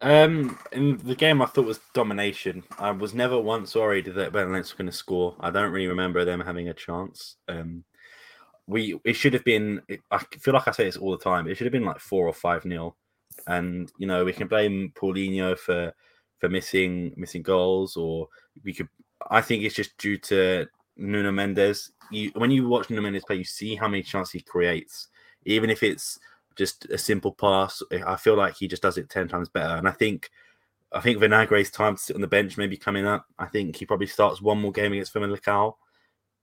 Um, 0.00 0.58
in 0.72 0.98
the 1.04 1.14
game, 1.14 1.40
I 1.40 1.46
thought 1.46 1.64
was 1.64 1.78
domination. 1.94 2.64
I 2.78 2.90
was 2.90 3.14
never 3.14 3.38
once 3.38 3.76
worried 3.76 4.06
that 4.06 4.32
Belenenses 4.32 4.72
were 4.72 4.78
going 4.78 4.90
to 4.90 4.96
score. 4.96 5.36
I 5.38 5.50
don't 5.50 5.70
really 5.70 5.86
remember 5.86 6.24
them 6.24 6.40
having 6.40 6.68
a 6.68 6.74
chance. 6.74 7.36
Um, 7.48 7.84
we 8.66 8.98
it 9.04 9.12
should 9.12 9.34
have 9.34 9.44
been. 9.44 9.80
I 10.10 10.18
feel 10.40 10.54
like 10.54 10.66
I 10.66 10.72
say 10.72 10.84
this 10.84 10.96
all 10.96 11.12
the 11.12 11.22
time. 11.22 11.46
It 11.46 11.56
should 11.56 11.66
have 11.66 11.72
been 11.72 11.84
like 11.84 12.00
four 12.00 12.26
or 12.26 12.32
five 12.32 12.64
nil, 12.64 12.96
and 13.46 13.92
you 13.96 14.08
know 14.08 14.24
we 14.24 14.32
can 14.32 14.48
blame 14.48 14.92
Paulinho 14.96 15.56
for 15.56 15.92
for 16.38 16.48
missing 16.48 17.14
missing 17.16 17.42
goals, 17.42 17.96
or 17.96 18.28
we 18.64 18.72
could. 18.72 18.88
I 19.30 19.40
think 19.40 19.62
it's 19.62 19.76
just 19.76 19.96
due 19.98 20.18
to 20.18 20.66
Nuno 20.96 21.32
Mendes. 21.32 21.92
You, 22.10 22.30
when 22.34 22.50
you 22.50 22.68
watch 22.68 22.90
Nuno 22.90 23.02
Mendes 23.02 23.24
play, 23.24 23.36
you 23.36 23.44
see 23.44 23.74
how 23.74 23.88
many 23.88 24.02
chances 24.02 24.32
he 24.32 24.40
creates, 24.40 25.08
even 25.44 25.70
if 25.70 25.82
it's 25.82 26.18
just 26.56 26.84
a 26.86 26.98
simple 26.98 27.32
pass. 27.32 27.82
I 28.06 28.16
feel 28.16 28.36
like 28.36 28.56
he 28.56 28.68
just 28.68 28.82
does 28.82 28.98
it 28.98 29.08
ten 29.08 29.28
times 29.28 29.48
better. 29.48 29.76
And 29.76 29.88
I 29.88 29.92
think 29.92 30.30
I 30.92 31.00
think 31.00 31.18
Vinagre's 31.18 31.70
time 31.70 31.96
to 31.96 32.02
sit 32.02 32.16
on 32.16 32.22
the 32.22 32.26
bench 32.26 32.58
maybe 32.58 32.76
coming 32.76 33.06
up. 33.06 33.26
I 33.38 33.46
think 33.46 33.76
he 33.76 33.86
probably 33.86 34.06
starts 34.06 34.42
one 34.42 34.60
more 34.60 34.72
game 34.72 34.92
against 34.92 35.14
Famalicão 35.14 35.74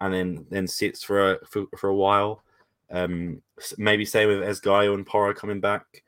and 0.01 0.13
then 0.13 0.45
then 0.49 0.67
sits 0.67 1.03
for 1.03 1.33
a 1.33 1.45
for, 1.45 1.65
for 1.77 1.89
a 1.89 1.95
while. 1.95 2.43
Um, 2.91 3.41
maybe 3.77 4.05
same 4.05 4.29
with 4.29 4.39
Esgaio 4.39 4.95
and 4.95 5.05
Porro 5.05 5.33
coming 5.33 5.59
back. 5.59 6.03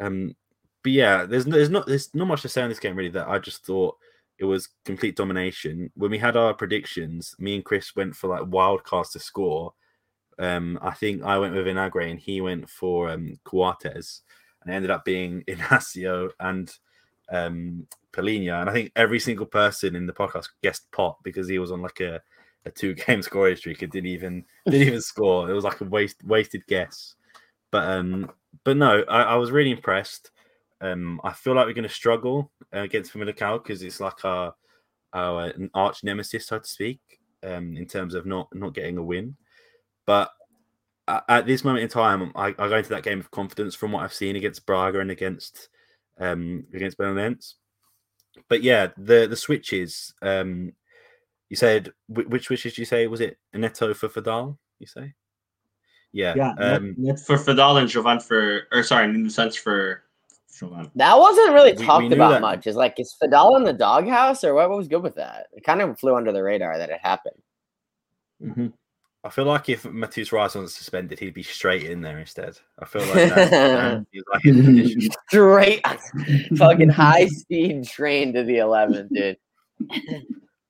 Um, 0.00 0.34
but 0.82 0.92
yeah, 0.92 1.24
there's 1.24 1.44
there's 1.44 1.70
not 1.70 1.86
there's 1.86 2.14
not 2.14 2.26
much 2.26 2.42
to 2.42 2.48
say 2.48 2.62
on 2.62 2.68
this 2.68 2.80
game 2.80 2.96
really. 2.96 3.10
That 3.10 3.28
I 3.28 3.38
just 3.38 3.64
thought 3.64 3.96
it 4.38 4.44
was 4.44 4.68
complete 4.84 5.16
domination. 5.16 5.90
When 5.94 6.10
we 6.10 6.18
had 6.18 6.36
our 6.36 6.54
predictions, 6.54 7.34
me 7.38 7.54
and 7.54 7.64
Chris 7.64 7.96
went 7.96 8.14
for 8.14 8.28
like 8.28 8.44
wild 8.46 8.84
cards 8.84 9.10
to 9.10 9.18
score. 9.18 9.72
Um, 10.38 10.78
I 10.82 10.92
think 10.92 11.22
I 11.22 11.38
went 11.38 11.54
with 11.54 11.66
Inagre 11.66 12.10
and 12.10 12.20
he 12.20 12.40
went 12.40 12.68
for 12.68 13.08
um, 13.10 13.38
Coates, 13.44 14.22
and 14.62 14.72
it 14.72 14.76
ended 14.76 14.90
up 14.90 15.04
being 15.04 15.42
Inacio 15.48 16.30
and 16.40 16.72
um, 17.30 17.86
Paulinho. 18.12 18.60
And 18.60 18.68
I 18.68 18.72
think 18.72 18.92
every 18.96 19.20
single 19.20 19.46
person 19.46 19.96
in 19.96 20.06
the 20.06 20.12
podcast 20.12 20.48
guessed 20.62 20.90
Pote 20.92 21.22
because 21.22 21.48
he 21.48 21.58
was 21.58 21.72
on 21.72 21.80
like 21.80 22.00
a, 22.00 22.20
a 22.66 22.70
two 22.70 22.94
game 23.06 23.22
scoring 23.22 23.56
streak 23.56 23.82
and 23.82 23.92
didn't 23.92 24.10
even 24.10 24.44
didn't 24.66 24.88
even 24.88 25.00
score. 25.02 25.50
It 25.50 25.54
was 25.54 25.64
like 25.64 25.80
a 25.80 25.84
waste 25.84 26.22
wasted 26.24 26.66
guess. 26.66 27.14
But 27.70 27.88
um, 27.88 28.30
but 28.64 28.76
no, 28.76 29.02
I, 29.08 29.22
I 29.22 29.34
was 29.36 29.50
really 29.50 29.70
impressed. 29.70 30.30
Um, 30.80 31.20
I 31.24 31.32
feel 31.32 31.54
like 31.54 31.66
we're 31.66 31.72
going 31.72 31.88
to 31.88 31.94
struggle 31.94 32.50
uh, 32.74 32.80
against 32.80 33.12
Famalicão 33.12 33.62
because 33.62 33.82
it's 33.82 34.00
like 34.00 34.24
our 34.24 34.54
our 35.12 35.52
arch 35.74 36.04
nemesis, 36.04 36.46
so 36.46 36.58
to 36.58 36.68
speak, 36.68 37.00
um, 37.42 37.76
in 37.76 37.86
terms 37.86 38.14
of 38.14 38.26
not 38.26 38.48
not 38.54 38.74
getting 38.74 38.98
a 38.98 39.02
win. 39.02 39.36
But 40.04 40.30
at 41.08 41.46
this 41.46 41.64
moment 41.64 41.84
in 41.84 41.88
time, 41.88 42.32
I, 42.34 42.48
I 42.48 42.68
go 42.68 42.76
into 42.76 42.90
that 42.90 43.02
game 43.02 43.20
of 43.20 43.30
confidence 43.30 43.74
from 43.74 43.92
what 43.92 44.02
I've 44.02 44.12
seen 44.12 44.36
against 44.36 44.66
Braga 44.66 45.00
and 45.00 45.10
against 45.10 45.68
um, 46.18 46.64
against 46.74 46.98
Belenenses. 46.98 47.54
But 48.48 48.62
yeah, 48.62 48.88
the 48.96 49.26
the 49.26 49.36
switches. 49.36 50.14
Um, 50.22 50.72
you 51.48 51.56
said 51.56 51.92
which 52.08 52.46
switches? 52.46 52.72
Did 52.72 52.78
you 52.80 52.84
say 52.84 53.06
was 53.06 53.20
it 53.20 53.38
Neto 53.54 53.94
for 53.94 54.08
Feddal? 54.08 54.58
You 54.78 54.86
say? 54.86 55.14
Yeah. 56.12 56.34
Yeah. 56.34 56.54
Um, 56.58 56.94
Net 56.96 57.20
for 57.20 57.36
Feddal 57.36 57.78
and 57.78 57.88
Jovane 57.88 58.22
for, 58.22 58.62
or 58.72 58.82
sorry, 58.82 59.06
Nuno 59.06 59.28
Santos 59.28 59.56
for 60.58 60.66
Jovane. 60.66 60.90
That 60.94 61.18
wasn't 61.18 61.52
really 61.52 61.74
talked 61.74 62.04
we, 62.04 62.08
we 62.08 62.14
about 62.14 62.30
that. 62.30 62.40
much. 62.40 62.66
Is 62.66 62.76
like, 62.76 62.98
is 62.98 63.14
Feddal 63.20 63.56
in 63.56 63.64
the 63.64 63.72
doghouse, 63.72 64.44
or 64.44 64.54
what 64.54 64.70
was 64.70 64.88
good 64.88 65.02
with 65.02 65.16
that? 65.16 65.48
It 65.52 65.64
kind 65.64 65.80
of 65.80 65.98
flew 65.98 66.16
under 66.16 66.32
the 66.32 66.42
radar 66.42 66.78
that 66.78 66.90
it 66.90 67.00
happened. 67.02 67.42
Mm-hmm. 68.42 68.66
I 69.24 69.30
feel 69.30 69.44
like 69.44 69.68
if 69.68 69.82
Matheus 69.82 70.30
Reis 70.30 70.54
wasn't 70.54 70.70
suspended, 70.70 71.18
he'd 71.18 71.34
be 71.34 71.42
straight 71.42 71.82
in 71.82 72.00
there 72.00 72.18
instead. 72.20 72.58
I 72.78 72.84
feel 72.84 73.02
like 73.02 73.34
that. 73.34 74.06
like 74.32 75.12
straight, 75.28 75.86
fucking 76.56 76.90
high 76.90 77.26
speed 77.26 77.88
train 77.88 78.32
to 78.34 78.44
the 78.44 78.58
11, 78.58 79.08
dude. 79.12 79.36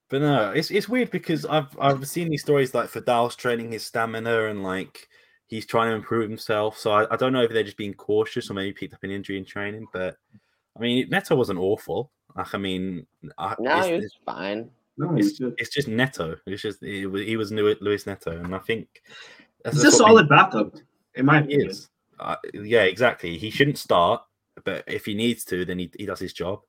But 0.08 0.22
no, 0.22 0.52
it's 0.52 0.70
it's 0.70 0.88
weird 0.88 1.10
because 1.10 1.44
I've 1.44 1.76
I've 1.78 2.06
seen 2.08 2.30
these 2.30 2.42
stories 2.42 2.74
like 2.74 2.90
Feddal's 2.90 3.36
training 3.36 3.72
his 3.72 3.84
stamina 3.84 4.46
and 4.46 4.62
like 4.62 5.08
he's 5.46 5.66
trying 5.66 5.90
to 5.90 5.96
improve 5.96 6.28
himself. 6.28 6.78
So 6.78 6.92
I, 6.92 7.12
I 7.12 7.16
don't 7.16 7.32
know 7.32 7.42
if 7.42 7.50
they're 7.50 7.62
just 7.62 7.76
being 7.76 7.94
cautious 7.94 8.50
or 8.50 8.54
maybe 8.54 8.72
picked 8.72 8.94
up 8.94 9.04
an 9.04 9.10
injury 9.10 9.38
in 9.38 9.44
training. 9.44 9.86
But 9.92 10.16
I 10.76 10.80
mean, 10.80 11.08
Neto 11.10 11.36
wasn't 11.36 11.58
awful. 11.58 12.10
Like 12.36 12.54
I 12.54 12.58
mean, 12.58 13.06
I, 13.38 13.54
no, 13.58 13.82
he 13.82 13.94
was 13.94 14.14
fine. 14.24 14.70
No, 14.98 15.14
it's, 15.14 15.32
just, 15.32 15.54
it's 15.58 15.74
just 15.74 15.88
Neto. 15.88 16.36
It's 16.46 16.62
just 16.62 16.82
he 16.82 17.06
was, 17.06 17.22
he 17.22 17.36
was 17.36 17.52
Luis 17.52 18.06
Neto, 18.06 18.32
and 18.32 18.54
I 18.54 18.58
think 18.58 19.02
it's 19.64 19.84
a 19.84 19.90
solid 19.90 20.28
backup. 20.28 20.74
In 21.14 21.26
my 21.26 21.40
opinion, 21.40 21.72
uh, 22.18 22.36
yeah, 22.54 22.82
exactly. 22.82 23.36
He 23.36 23.50
shouldn't 23.50 23.78
start, 23.78 24.22
but 24.64 24.84
if 24.86 25.04
he 25.04 25.14
needs 25.14 25.44
to, 25.46 25.64
then 25.64 25.78
he, 25.78 25.90
he 25.98 26.06
does 26.06 26.18
his 26.18 26.32
job. 26.32 26.60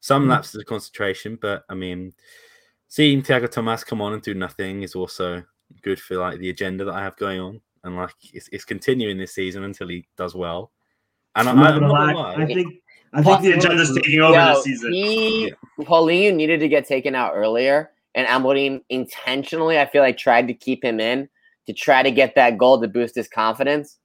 Some 0.00 0.26
mm. 0.26 0.30
lapses 0.30 0.60
of 0.60 0.66
concentration, 0.66 1.38
but 1.40 1.64
I 1.68 1.74
mean, 1.74 2.12
seeing 2.88 3.22
Tiago 3.22 3.46
Tomas 3.46 3.84
come 3.84 4.00
on 4.00 4.12
and 4.12 4.22
do 4.22 4.34
nothing 4.34 4.82
is 4.82 4.94
also 4.94 5.42
good 5.82 6.00
for 6.00 6.16
like 6.16 6.38
the 6.38 6.50
agenda 6.50 6.84
that 6.84 6.94
I 6.94 7.02
have 7.02 7.16
going 7.16 7.40
on, 7.40 7.60
and 7.84 7.96
like 7.96 8.14
it's, 8.32 8.48
it's 8.52 8.64
continuing 8.64 9.18
this 9.18 9.34
season 9.34 9.64
until 9.64 9.88
he 9.88 10.06
does 10.16 10.34
well. 10.34 10.72
And 11.36 11.48
I'm, 11.48 11.58
I'm 11.58 11.80
not 11.80 11.80
gonna 11.80 11.92
lie, 12.14 12.34
I 12.36 12.46
think 12.46 12.82
I 13.12 13.22
think 13.22 13.40
the 13.42 13.52
agenda's 13.52 13.94
taking 13.94 14.20
over 14.20 14.34
Yo, 14.34 14.54
this 14.54 14.64
season. 14.64 14.92
He, 14.92 15.52
Paulinho 15.80 16.34
needed 16.34 16.60
to 16.60 16.68
get 16.68 16.86
taken 16.86 17.14
out 17.14 17.32
earlier, 17.34 17.90
and 18.14 18.26
Amorim 18.26 18.82
intentionally, 18.88 19.78
I 19.78 19.86
feel 19.86 20.02
like, 20.02 20.18
tried 20.18 20.46
to 20.48 20.54
keep 20.54 20.84
him 20.84 21.00
in 21.00 21.28
to 21.66 21.72
try 21.72 22.02
to 22.02 22.10
get 22.10 22.34
that 22.34 22.58
goal 22.58 22.80
to 22.80 22.88
boost 22.88 23.14
his 23.14 23.28
confidence. 23.28 23.98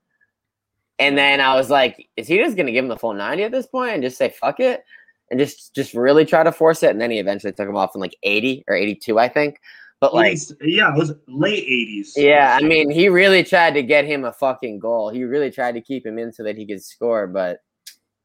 And 0.99 1.17
then 1.17 1.41
I 1.41 1.55
was 1.55 1.69
like, 1.69 2.07
is 2.15 2.27
he 2.27 2.37
just 2.37 2.55
going 2.55 2.67
to 2.67 2.71
give 2.71 2.83
him 2.83 2.89
the 2.89 2.97
full 2.97 3.13
90 3.13 3.43
at 3.43 3.51
this 3.51 3.65
point 3.65 3.93
and 3.93 4.03
just 4.03 4.17
say, 4.17 4.29
fuck 4.29 4.59
it? 4.59 4.83
And 5.31 5.39
just 5.39 5.73
just 5.73 5.93
really 5.93 6.25
try 6.25 6.43
to 6.43 6.51
force 6.51 6.83
it. 6.83 6.91
And 6.91 7.01
then 7.01 7.09
he 7.09 7.19
eventually 7.19 7.53
took 7.53 7.67
him 7.67 7.75
off 7.75 7.95
in 7.95 8.01
like 8.01 8.15
80 8.21 8.65
or 8.67 8.75
82, 8.75 9.17
I 9.17 9.29
think. 9.29 9.59
But 10.03 10.13
like, 10.13 10.37
yeah, 10.59 10.93
it 10.93 10.97
was 10.97 11.13
late 11.29 11.65
80s. 11.65 12.11
Yeah, 12.17 12.57
I 12.59 12.61
mean, 12.61 12.89
he 12.89 13.07
really 13.07 13.41
tried 13.41 13.73
to 13.75 13.81
get 13.81 14.03
him 14.03 14.25
a 14.25 14.33
fucking 14.33 14.79
goal. 14.79 15.09
He 15.09 15.23
really 15.23 15.49
tried 15.49 15.75
to 15.75 15.81
keep 15.81 16.05
him 16.05 16.19
in 16.19 16.33
so 16.33 16.43
that 16.43 16.57
he 16.57 16.65
could 16.65 16.83
score, 16.83 17.25
but 17.25 17.59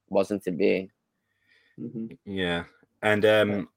wasn't 0.09 0.43
to 0.43 0.51
be. 0.51 0.91
Mm-hmm. 1.81 2.07
Yeah, 2.25 2.65
and 3.03 3.25
um, 3.25 3.69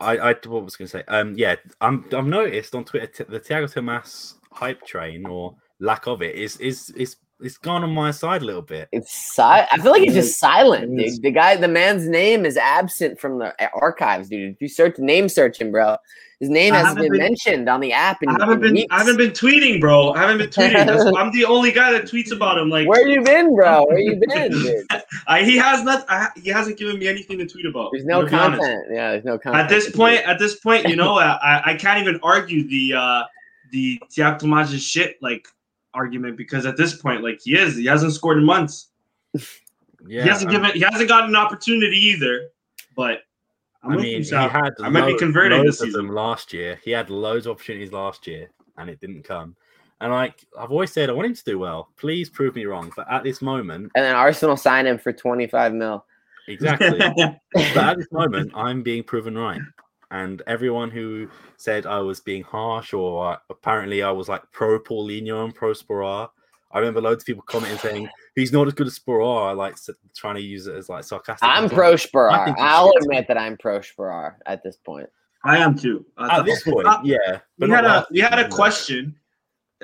I 0.00 0.18
I 0.18 0.32
what 0.44 0.66
was 0.66 0.76
going 0.76 0.88
to 0.88 0.98
say? 0.98 1.04
Um, 1.08 1.32
yeah, 1.38 1.56
I'm 1.80 2.04
I've 2.14 2.26
noticed 2.26 2.74
on 2.74 2.84
Twitter 2.84 3.06
t- 3.06 3.24
the 3.26 3.40
Tiago 3.40 3.68
Tomas 3.68 4.34
hype 4.52 4.84
train 4.86 5.24
or 5.24 5.56
lack 5.80 6.06
of 6.08 6.20
it 6.20 6.34
is 6.34 6.58
is 6.58 6.90
is 6.90 7.16
it's 7.40 7.58
gone 7.58 7.82
on 7.82 7.90
my 7.90 8.10
side 8.10 8.42
a 8.42 8.44
little 8.44 8.62
bit. 8.62 8.88
It's 8.92 9.12
si- 9.12 9.42
I 9.42 9.78
feel 9.82 9.92
like 9.92 10.02
it's 10.02 10.14
just 10.14 10.38
silent, 10.38 10.96
dude. 10.96 11.22
The 11.22 11.30
guy, 11.30 11.56
the 11.56 11.68
man's 11.68 12.08
name 12.08 12.46
is 12.46 12.56
absent 12.56 13.20
from 13.20 13.38
the 13.38 13.54
archives, 13.74 14.28
dude. 14.28 14.54
If 14.54 14.62
you 14.62 14.68
search 14.68 14.98
name 14.98 15.28
search 15.28 15.60
him, 15.60 15.70
bro, 15.70 15.96
his 16.40 16.50
name 16.50 16.74
hasn't 16.74 16.98
been, 16.98 17.12
been, 17.12 17.18
mentioned 17.18 17.68
on 17.68 17.80
the 17.80 17.92
app. 17.92 18.18
I 18.26 18.32
haven't 18.32 18.60
been. 18.60 18.74
Weeks. 18.74 18.86
I 18.90 18.98
haven't 18.98 19.16
been 19.16 19.30
tweeting, 19.30 19.80
bro. 19.80 20.12
I 20.12 20.20
haven't 20.20 20.38
been 20.38 20.50
tweeting. 20.50 21.16
I'm 21.16 21.32
the 21.32 21.44
only 21.46 21.72
guy 21.72 21.92
that 21.92 22.02
tweets 22.04 22.30
about 22.30 22.58
him. 22.58 22.68
Like, 22.68 22.86
where 22.88 23.06
you 23.06 23.22
been, 23.22 23.54
bro? 23.54 23.86
Where 23.86 23.98
you 23.98 24.20
been? 24.28 24.86
I, 25.26 25.42
he 25.42 25.56
has 25.56 25.82
not. 25.82 26.04
I, 26.10 26.28
he 26.36 26.50
hasn't 26.50 26.78
given 26.78 26.98
me 26.98 27.08
anything 27.08 27.38
to 27.38 27.46
tweet 27.46 27.66
about. 27.66 27.90
There's 27.92 28.04
no 28.04 28.26
content. 28.26 28.84
Yeah, 28.90 29.12
there's 29.12 29.24
no 29.24 29.38
content. 29.38 29.64
At 29.64 29.68
this 29.70 29.90
point, 29.90 30.20
at 30.26 30.38
this 30.38 30.56
point, 30.56 30.88
you 30.88 30.96
know, 30.96 31.18
I, 31.18 31.72
I 31.72 31.74
can't 31.74 32.00
even 32.00 32.20
argue 32.22 32.68
the 32.68 32.94
uh 32.94 33.22
the 33.72 34.00
Tiago 34.10 34.38
Tomas's 34.38 34.82
shit 34.82 35.16
like 35.22 35.48
argument 35.96 36.36
because 36.36 36.66
at 36.66 36.76
this 36.76 37.00
point, 37.00 37.24
like 37.24 37.40
he 37.42 37.58
is, 37.58 37.76
he 37.76 37.86
hasn't 37.86 38.12
scored 38.12 38.38
in 38.38 38.44
months. 38.44 38.88
Yeah, 40.08 40.22
he 40.22 40.28
hasn't 40.28 40.50
given. 40.52 40.70
He 40.70 40.80
hasn't 40.88 41.08
gotten 41.08 41.30
an 41.30 41.36
opportunity 41.36 41.96
either. 41.96 42.50
But 42.94 43.22
I'm 43.82 43.92
i 43.92 43.96
mean, 43.96 44.22
he 44.22 44.30
had 44.30 44.70
I 44.80 44.88
might 44.88 45.06
be 45.06 45.18
converting 45.18 45.64
this 45.64 45.80
season. 45.80 46.08
last 46.08 46.52
year. 46.52 46.78
He 46.84 46.92
had 46.92 47.10
loads 47.10 47.46
of 47.46 47.52
opportunities 47.52 47.90
last 47.92 48.24
year, 48.26 48.50
and 48.76 48.88
it 48.88 49.00
didn't 49.00 49.24
come. 49.24 49.56
And 50.00 50.12
like 50.12 50.46
I've 50.56 50.70
always 50.70 50.92
said, 50.92 51.10
I 51.10 51.12
want 51.12 51.26
him 51.26 51.34
to 51.34 51.44
do 51.44 51.58
well. 51.58 51.88
Please 51.96 52.28
prove 52.28 52.54
me 52.54 52.66
wrong. 52.66 52.92
But 52.94 53.10
at 53.10 53.24
this 53.24 53.42
moment, 53.42 53.90
and 53.96 54.04
then 54.04 54.14
Arsenal 54.14 54.56
sign 54.56 54.86
him 54.86 54.98
for 54.98 55.12
25 55.12 55.74
mil. 55.74 56.04
Exactly. 56.46 56.98
but 57.54 57.76
at 57.76 57.96
this 57.96 58.12
moment, 58.12 58.52
I'm 58.54 58.82
being 58.82 59.02
proven 59.02 59.36
right. 59.36 59.60
And 60.22 60.42
everyone 60.46 60.90
who 60.90 61.28
said 61.56 61.84
I 61.84 61.98
was 61.98 62.20
being 62.20 62.42
harsh 62.42 62.92
or 62.92 63.32
uh, 63.32 63.36
apparently 63.50 64.02
I 64.02 64.10
was 64.10 64.28
like 64.28 64.42
pro 64.52 64.78
Paulinho 64.78 65.44
and 65.44 65.54
pro 65.54 65.72
Sporar, 65.72 66.28
I 66.72 66.78
remember 66.78 67.00
loads 67.00 67.22
of 67.22 67.26
people 67.26 67.42
commenting 67.42 67.78
saying 67.78 68.08
he's 68.34 68.52
not 68.52 68.66
as 68.66 68.74
good 68.74 68.86
as 68.86 68.98
Sporar, 68.98 69.50
I 69.50 69.52
like 69.52 69.76
trying 70.14 70.34
to 70.36 70.40
use 70.40 70.66
it 70.66 70.74
as 70.74 70.88
like 70.88 71.04
sarcastic. 71.04 71.48
I'm 71.48 71.68
pro 71.68 71.94
Sporar. 71.94 72.54
I'll 72.58 72.92
admit 73.00 73.28
that 73.28 73.38
I'm 73.38 73.56
pro 73.56 73.80
Sporar 73.80 74.34
at 74.46 74.62
this 74.62 74.76
point. 74.76 75.08
I 75.44 75.58
am 75.58 75.78
too. 75.78 76.04
Uh, 76.16 76.28
at 76.32 76.44
this 76.44 76.62
point, 76.62 76.86
uh, 76.86 77.00
yeah. 77.04 77.40
we 77.58 77.70
had 77.70 77.84
a 77.84 78.06
we 78.10 78.20
had 78.20 78.38
a 78.38 78.48
question 78.48 79.14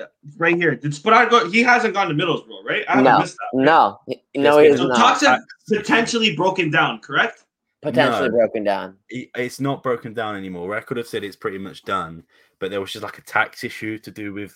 uh, 0.01 0.07
right 0.37 0.57
here. 0.57 0.75
Did 0.75 0.93
Sporar 0.93 1.31
go? 1.31 1.49
He 1.51 1.63
hasn't 1.63 1.95
gone 1.95 2.09
to 2.09 2.15
Middlesbrough, 2.15 2.65
right? 2.65 2.85
I 2.89 2.93
haven't 2.93 3.05
no, 3.05 3.19
missed 3.21 3.37
that. 3.37 3.59
Right? 3.59 3.67
No, 3.67 4.01
no, 4.35 4.59
he's 4.59 4.79
so 4.79 4.89
not. 4.89 4.97
Talks 4.97 5.21
have 5.25 5.41
potentially 5.69 6.35
broken 6.35 6.71
down, 6.71 6.99
correct? 6.99 7.45
Potentially 7.83 8.29
No. 8.29 8.37
broken 8.37 8.65
down. 8.65 8.97
it's 9.11 9.61
not 9.61 9.83
broken 9.83 10.15
down 10.15 10.37
anymore. 10.37 10.75
I 10.77 10.81
could 10.81 10.97
have 10.97 11.07
said 11.07 11.25
it's 11.25 11.37
pretty 11.37 11.59
much 11.59 11.83
done, 11.83 12.23
but 12.59 12.71
there 12.71 12.81
was 12.81 12.93
just 12.93 13.03
like 13.03 13.19
a 13.19 13.23
tax 13.23 13.65
issue 13.65 13.99
to 13.99 14.11
do 14.11 14.33
with 14.33 14.55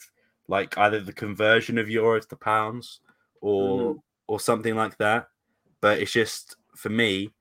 like 0.49 0.79
either 0.79 1.01
the 1.01 1.13
conversion 1.13 1.77
of 1.77 1.89
euros 1.89 2.29
to 2.29 2.37
pounds 2.37 3.01
or 3.41 3.95
Mhm. 3.95 4.01
or 4.29 4.41
something 4.41 4.75
like 4.77 4.97
that. 4.99 5.29
But 5.81 5.99
it's 5.99 6.13
just 6.13 6.57
for 6.77 6.89
me. 6.89 7.33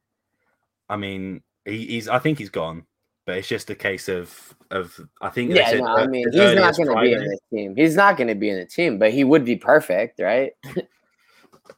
I 0.89 0.97
mean, 0.97 1.41
he, 1.65 1.85
he's. 1.85 2.07
I 2.07 2.19
think 2.19 2.37
he's 2.37 2.49
gone, 2.49 2.85
but 3.25 3.37
it's 3.37 3.47
just 3.47 3.69
a 3.69 3.75
case 3.75 4.09
of 4.09 4.55
of. 4.71 4.99
I 5.21 5.29
think 5.29 5.51
Yeah, 5.51 5.69
said 5.69 5.79
no, 5.79 5.87
I 5.95 6.07
mean 6.07 6.25
he's 6.31 6.53
not 6.55 6.75
going 6.75 6.89
to 6.89 7.01
be 7.01 7.13
in 7.13 7.19
the 7.23 7.39
team. 7.51 7.75
He's 7.75 7.95
not 7.95 8.17
going 8.17 8.27
to 8.27 8.35
be 8.35 8.49
in 8.49 8.57
the 8.57 8.65
team, 8.65 8.97
but 8.99 9.11
he 9.11 9.23
would 9.23 9.45
be 9.45 9.55
perfect, 9.55 10.19
right? 10.19 10.51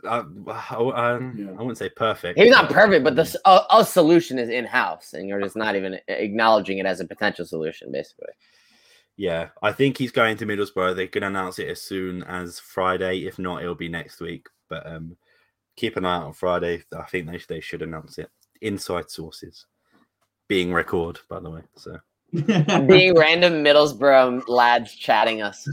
I, 0.07 0.23
I, 0.47 0.53
I, 0.75 1.19
Yeah. 1.19 1.49
I 1.51 1.53
wouldn't 1.59 1.77
say 1.77 1.89
perfect. 1.89 2.39
He's 2.39 2.49
not 2.51 2.69
perfect, 2.71 3.03
but 3.03 3.15
the 3.15 3.21
s- 3.21 3.35
a, 3.45 3.61
a 3.69 3.85
solution 3.85 4.39
is 4.39 4.49
in 4.49 4.65
house, 4.65 5.13
and 5.13 5.27
you're 5.27 5.41
just 5.41 5.55
not 5.55 5.75
even 5.75 5.99
acknowledging 6.07 6.77
it 6.79 6.85
as 6.85 6.99
a 6.99 7.05
potential 7.05 7.45
solution, 7.45 7.91
basically. 7.91 8.33
Yeah, 9.17 9.49
I 9.63 9.71
think 9.71 9.97
he's 9.97 10.11
going 10.11 10.37
to 10.37 10.45
Middlesbrough. 10.45 10.95
They 10.95 11.07
can 11.07 11.23
announce 11.23 11.59
it 11.59 11.67
as 11.67 11.81
soon 11.81 12.23
as 12.23 12.59
Friday. 12.59 13.25
If 13.25 13.39
not, 13.39 13.63
it'll 13.63 13.75
be 13.75 13.89
next 13.89 14.19
week. 14.19 14.47
But 14.69 14.85
um, 14.85 15.17
keep 15.75 15.97
an 15.97 16.05
eye 16.05 16.17
out 16.17 16.27
on 16.27 16.33
Friday. 16.33 16.83
I 16.95 17.03
think 17.03 17.29
they 17.29 17.39
they 17.47 17.59
should 17.61 17.81
announce 17.81 18.17
it. 18.19 18.29
Inside 18.61 19.09
sources, 19.09 19.65
being 20.47 20.71
record, 20.73 21.19
by 21.29 21.39
the 21.39 21.49
way. 21.49 21.61
So 21.75 21.97
Being 22.33 23.13
random 23.17 23.63
Middlesbrough 23.63 24.47
lads 24.47 24.93
chatting 24.93 25.41
us. 25.41 25.67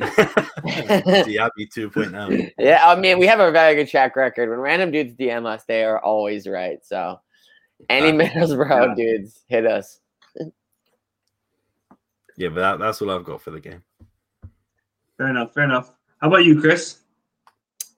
Diaby 0.00 1.68
2.0. 1.70 2.52
Yeah, 2.58 2.80
I 2.84 2.96
mean, 2.98 3.18
we 3.18 3.26
have 3.26 3.40
a 3.40 3.50
very 3.50 3.74
good 3.74 3.88
track 3.88 4.16
record. 4.16 4.48
When 4.48 4.58
random 4.58 4.90
dudes 4.90 5.14
DM 5.14 5.46
us, 5.46 5.64
they 5.64 5.84
are 5.84 5.98
always 6.00 6.46
right. 6.46 6.84
So, 6.84 7.20
any 7.90 8.08
Uh, 8.08 8.24
Middlesbrough 8.24 8.88
yeah. 8.88 8.94
dudes 8.94 9.42
hit 9.48 9.66
us. 9.66 10.00
Yeah, 12.36 12.48
but 12.48 12.60
that, 12.60 12.78
that's 12.78 13.02
all 13.02 13.10
I've 13.10 13.24
got 13.24 13.42
for 13.42 13.50
the 13.50 13.60
game. 13.60 13.82
fair 15.18 15.28
enough. 15.28 15.52
Fair 15.52 15.64
enough. 15.64 15.92
How 16.20 16.28
about 16.28 16.44
you, 16.44 16.60
Chris? 16.60 16.98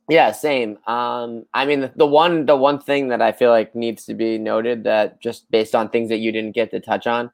Yeah, 0.09 0.32
same. 0.32 0.78
Um, 0.86 1.47
I 1.55 1.64
mean, 1.64 1.80
the, 1.80 1.92
the 1.97 2.07
one 2.07 2.45
the 2.45 2.57
one 2.57 2.78
thing 2.78 3.09
that 3.09 3.22
I 3.22 3.32
feel 3.32 3.51
like 3.51 3.74
needs 3.74 4.05
to 4.07 4.14
be 4.14 4.36
noted 4.36 4.84
that 4.84 5.20
just 5.22 5.51
based 5.51 5.74
on 5.74 5.88
things 5.88 6.11
that 6.11 6.18
you 6.18 6.30
didn't 6.32 6.53
get 6.55 6.70
to 6.72 6.80
touch 6.80 7.07
on, 7.07 7.30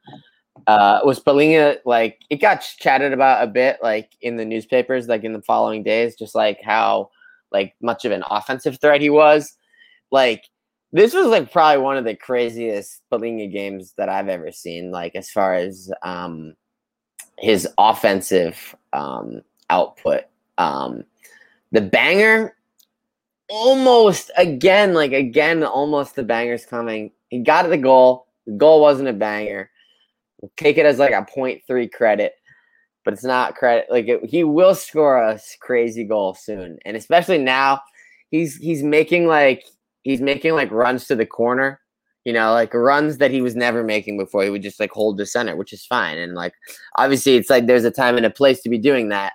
uh, 0.67 1.01
was 1.05 1.21
Palhinha 1.21 1.79
like 1.85 2.25
it 2.31 2.37
got 2.37 2.61
chatted 2.79 3.13
about 3.13 3.43
a 3.43 3.47
bit 3.47 3.79
like 3.83 4.11
in 4.21 4.37
the 4.37 4.45
newspapers, 4.45 5.09
like 5.09 5.25
in 5.25 5.33
the 5.33 5.43
following 5.43 5.83
days, 5.83 6.17
just 6.17 6.35
like 6.35 6.61
how 6.63 7.11
like 7.53 7.75
much 7.81 8.05
of 8.05 8.13
an 8.13 8.25
offensive 8.31 8.81
threat 8.81 9.01
he 9.01 9.11
was. 9.11 9.57
Like 10.11 10.45
this 10.93 11.15
was 11.15 11.27
like 11.27 11.53
probably 11.53 11.83
one 11.83 11.97
of 11.97 12.05
the 12.05 12.17
craziest 12.17 13.03
Palhinha 13.13 13.51
games 13.53 13.95
that 13.97 14.09
I've 14.09 14.29
ever 14.29 14.53
seen. 14.53 14.91
Like 14.91 15.15
as 15.15 15.31
far 15.31 15.55
as 15.55 15.91
um 16.03 16.55
his 17.39 17.69
offensive 17.79 18.75
um 18.93 19.43
output. 19.71 20.25
Um 20.59 21.05
the 21.73 21.81
banger 21.81 22.57
almost 23.49 24.31
again, 24.37 24.95
like 24.95 25.13
again, 25.13 25.63
almost 25.65 26.15
the 26.15 26.23
banger's 26.23 26.65
coming. 26.65 27.11
He 27.29 27.41
got 27.41 27.69
the 27.69 27.79
goal. 27.79 28.27
The 28.47 28.53
goal 28.53 28.81
wasn't 28.81 29.09
a 29.09 29.13
banger. 29.13 29.71
Take 30.57 30.79
it 30.79 30.87
as 30.87 30.99
like 30.99 31.13
a 31.13 31.27
0.3 31.37 31.93
credit, 31.93 32.35
but 33.05 33.15
it's 33.15 33.25
not 33.25 33.57
credit. 33.57 33.87
Like 33.91 34.09
it, 34.09 34.25
he 34.25 34.45
will 34.45 34.75
score 34.75 35.19
a 35.19 35.39
crazy 35.61 36.05
goal 36.05 36.35
soon, 36.35 36.79
and 36.85 36.97
especially 36.97 37.39
now, 37.39 37.81
he's 38.31 38.57
he's 38.57 38.83
making 38.83 39.27
like 39.27 39.65
he's 40.03 40.21
making 40.21 40.55
like 40.55 40.71
runs 40.71 41.07
to 41.07 41.17
the 41.17 41.27
corner. 41.27 41.81
You 42.25 42.35
know, 42.35 42.53
like 42.53 42.75
runs 42.75 43.17
that 43.17 43.31
he 43.31 43.41
was 43.41 43.57
never 43.57 43.83
making 43.83 44.19
before. 44.19 44.45
He 44.45 44.51
would 44.51 44.63
just 44.63 44.79
like 44.79 44.91
hold 44.91 45.17
the 45.17 45.25
center, 45.25 45.57
which 45.57 45.73
is 45.73 45.87
fine. 45.87 46.19
And 46.19 46.35
like 46.35 46.53
obviously, 46.97 47.37
it's 47.37 47.49
like 47.49 47.67
there's 47.67 47.85
a 47.85 47.91
time 47.91 48.17
and 48.17 48.27
a 48.27 48.31
place 48.31 48.61
to 48.63 48.69
be 48.69 48.79
doing 48.79 49.09
that. 49.09 49.33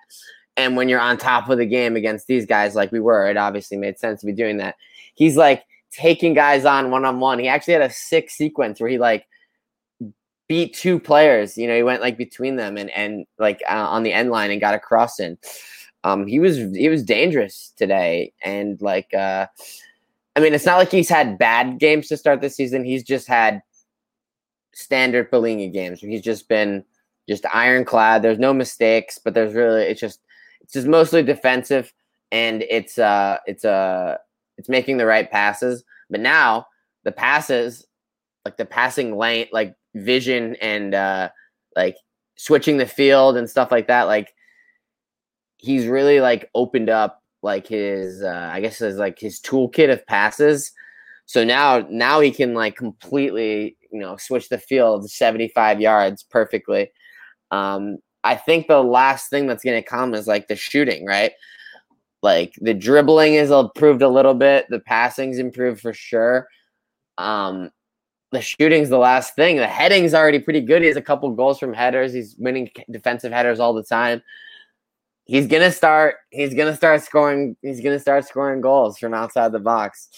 And 0.58 0.78
when 0.78 0.88
you're 0.88 0.99
on 0.99 1.18
top 1.18 1.49
of 1.49 1.58
the 1.58 1.66
game 1.66 1.95
against 1.95 2.28
these 2.28 2.45
guys, 2.45 2.76
like 2.76 2.91
we 2.91 2.99
were, 2.99 3.28
it 3.28 3.38
obviously 3.38 3.78
made 3.78 3.99
sense 3.99 4.22
to 4.22 4.26
be 4.26 4.34
doing 4.34 4.58
that. 4.58 4.76
He's 5.16 5.36
like 5.36 5.64
taking 5.91 6.34
guys 6.34 6.66
on 6.66 6.91
one 6.91 7.06
on 7.06 7.20
one. 7.20 7.39
He 7.39 7.47
actually 7.47 7.74
had 7.74 7.82
a 7.82 7.89
sick 7.89 8.30
sequence 8.30 8.80
where 8.80 8.89
he 8.89 8.97
like 8.97 9.26
beat 10.48 10.76
two 10.76 11.00
players. 11.00 11.58
You 11.58 11.68
know, 11.68 11.76
he 11.76 11.84
went 11.84 12.02
like 12.02 12.18
between 12.18 12.56
them 12.56 12.78
and 12.78 12.89
and 12.91 13.26
like 13.39 13.62
uh, 13.70 13.88
on 13.88 14.04
the 14.04 14.14
end 14.14 14.30
line 14.30 14.52
and 14.52 14.62
got 14.62 14.76
a 14.76 14.80
cross 14.80 15.20
in. 15.20 15.38
Um, 16.04 16.28
he 16.28 16.39
was 16.39 16.58
he 16.58 16.89
was 16.89 17.04
dangerous 17.04 17.74
today, 17.78 18.34
and 18.41 18.82
like 18.82 19.14
uh, 19.14 19.48
I 20.36 20.39
mean, 20.39 20.54
it's 20.54 20.66
not 20.66 20.78
like 20.78 20.91
he's 20.91 21.10
had 21.10 21.38
bad 21.38 21.80
games 21.80 22.08
to 22.10 22.18
start 22.18 22.41
this 22.41 22.56
season. 22.56 22.84
He's 22.84 23.04
just 23.04 23.28
had 23.28 23.62
standard 24.74 25.32
Palhinha 25.32 25.72
games 25.72 26.02
he's 26.02 26.22
just 26.22 26.50
been 26.50 26.84
just 27.30 27.46
ironclad. 27.54 28.22
There's 28.22 28.38
no 28.38 28.54
mistakes, 28.54 29.18
but 29.18 29.34
there's 29.34 29.54
really 29.54 29.84
it's 29.84 30.02
just 30.02 30.20
it's 30.62 30.74
just 30.74 30.88
mostly 30.88 31.24
defensive, 31.24 31.91
and 32.32 32.64
it's 32.70 33.00
uh 33.00 33.38
it's 33.48 33.66
uh 33.66 34.18
it's 34.58 34.70
making 34.70 34.98
the 34.98 35.06
right 35.06 35.30
passes. 35.30 35.84
But 36.10 36.20
now 36.20 36.68
the 37.04 37.12
passes, 37.12 37.88
like 38.43 38.58
the 38.58 38.66
passing 38.66 39.18
lane, 39.18 39.48
like 39.52 39.76
vision 39.96 40.56
and 40.62 40.93
uh 40.93 41.30
like 41.76 41.98
switching 42.38 42.78
the 42.78 42.86
field 42.86 43.38
and 43.38 43.50
stuff 43.50 43.72
like 43.72 43.88
that, 43.88 44.04
like 44.04 44.34
he's 45.58 45.88
really 45.88 46.20
like 46.20 46.50
opened 46.54 46.89
up 46.89 47.24
like 47.41 47.68
his 47.68 48.22
uh 48.22 48.50
I 48.52 48.62
guess 48.62 48.80
his 48.80 48.98
like 48.98 49.20
his 49.20 49.39
toolkit 49.39 49.91
of 49.91 50.06
passes. 50.06 50.72
So 51.26 51.43
now 51.43 51.86
now 51.89 52.20
he 52.20 52.32
can 52.32 52.54
like 52.54 52.76
completely, 52.76 53.78
you 53.91 54.00
know, 54.00 54.18
switch 54.18 54.50
the 54.50 54.58
field 54.58 55.10
75 55.10 55.82
yards 55.82 56.24
perfectly. 56.24 56.91
Um 57.52 57.98
I 58.24 58.36
think 58.36 58.68
the 58.68 58.82
last 58.82 59.30
thing 59.30 59.46
that's 59.46 59.64
going 59.64 59.82
to 59.82 59.88
come 59.88 60.16
is 60.16 60.26
like 60.28 60.48
the 60.48 60.56
shooting, 60.56 61.06
right? 61.06 61.32
Like 62.24 62.56
the 62.60 62.74
dribbling 62.74 63.36
is 63.36 63.52
improved 63.52 64.02
a 64.02 64.10
little 64.10 64.34
bit, 64.34 64.66
the 64.70 64.80
passing's 64.80 65.38
improved 65.38 65.80
for 65.80 65.93
sure. 65.93 66.48
Um 67.18 67.70
the 68.36 68.41
shooting's 68.41 68.89
the 68.89 68.97
last 68.97 69.36
thing. 69.36 69.57
The 69.57 69.67
heading's 69.67 70.13
already 70.13 70.39
pretty 70.39 70.61
good. 70.61 70.81
He 70.81 70.88
has 70.89 70.97
a 70.97 71.01
couple 71.01 71.31
goals 71.31 71.57
from 71.57 71.73
headers. 71.73 72.13
He's 72.13 72.36
winning 72.38 72.69
defensive 72.91 73.31
headers 73.31 73.59
all 73.59 73.73
the 73.73 73.83
time. 73.83 74.21
He's 75.23 75.47
gonna 75.47 75.71
start. 75.71 76.17
He's 76.29 76.53
gonna 76.53 76.75
start 76.75 77.01
scoring. 77.01 77.55
He's 77.61 77.81
gonna 77.81 77.99
start 77.99 78.27
scoring 78.27 78.61
goals 78.61 78.99
from 78.99 79.13
outside 79.13 79.51
the 79.53 79.59
box 79.59 80.09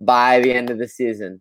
by 0.00 0.40
the 0.40 0.52
end 0.52 0.70
of 0.70 0.78
the 0.78 0.86
season. 0.86 1.40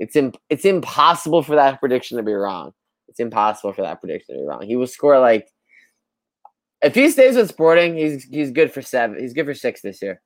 It's 0.00 0.16
Im- 0.16 0.34
it's 0.50 0.64
impossible 0.64 1.42
for 1.42 1.54
that 1.54 1.78
prediction 1.78 2.16
to 2.16 2.22
be 2.22 2.32
wrong. 2.32 2.72
It's 3.08 3.20
impossible 3.20 3.72
for 3.72 3.82
that 3.82 4.00
prediction 4.00 4.34
to 4.34 4.40
be 4.42 4.46
wrong. 4.46 4.62
He 4.62 4.76
will 4.76 4.88
score 4.88 5.18
like 5.20 5.48
if 6.82 6.94
he 6.94 7.08
stays 7.10 7.36
with 7.36 7.48
Sporting, 7.48 7.96
he's 7.96 8.24
he's 8.24 8.50
good 8.50 8.72
for 8.72 8.82
seven. 8.82 9.18
He's 9.18 9.32
good 9.32 9.46
for 9.46 9.54
six 9.54 9.80
this 9.80 10.02
year. 10.02 10.20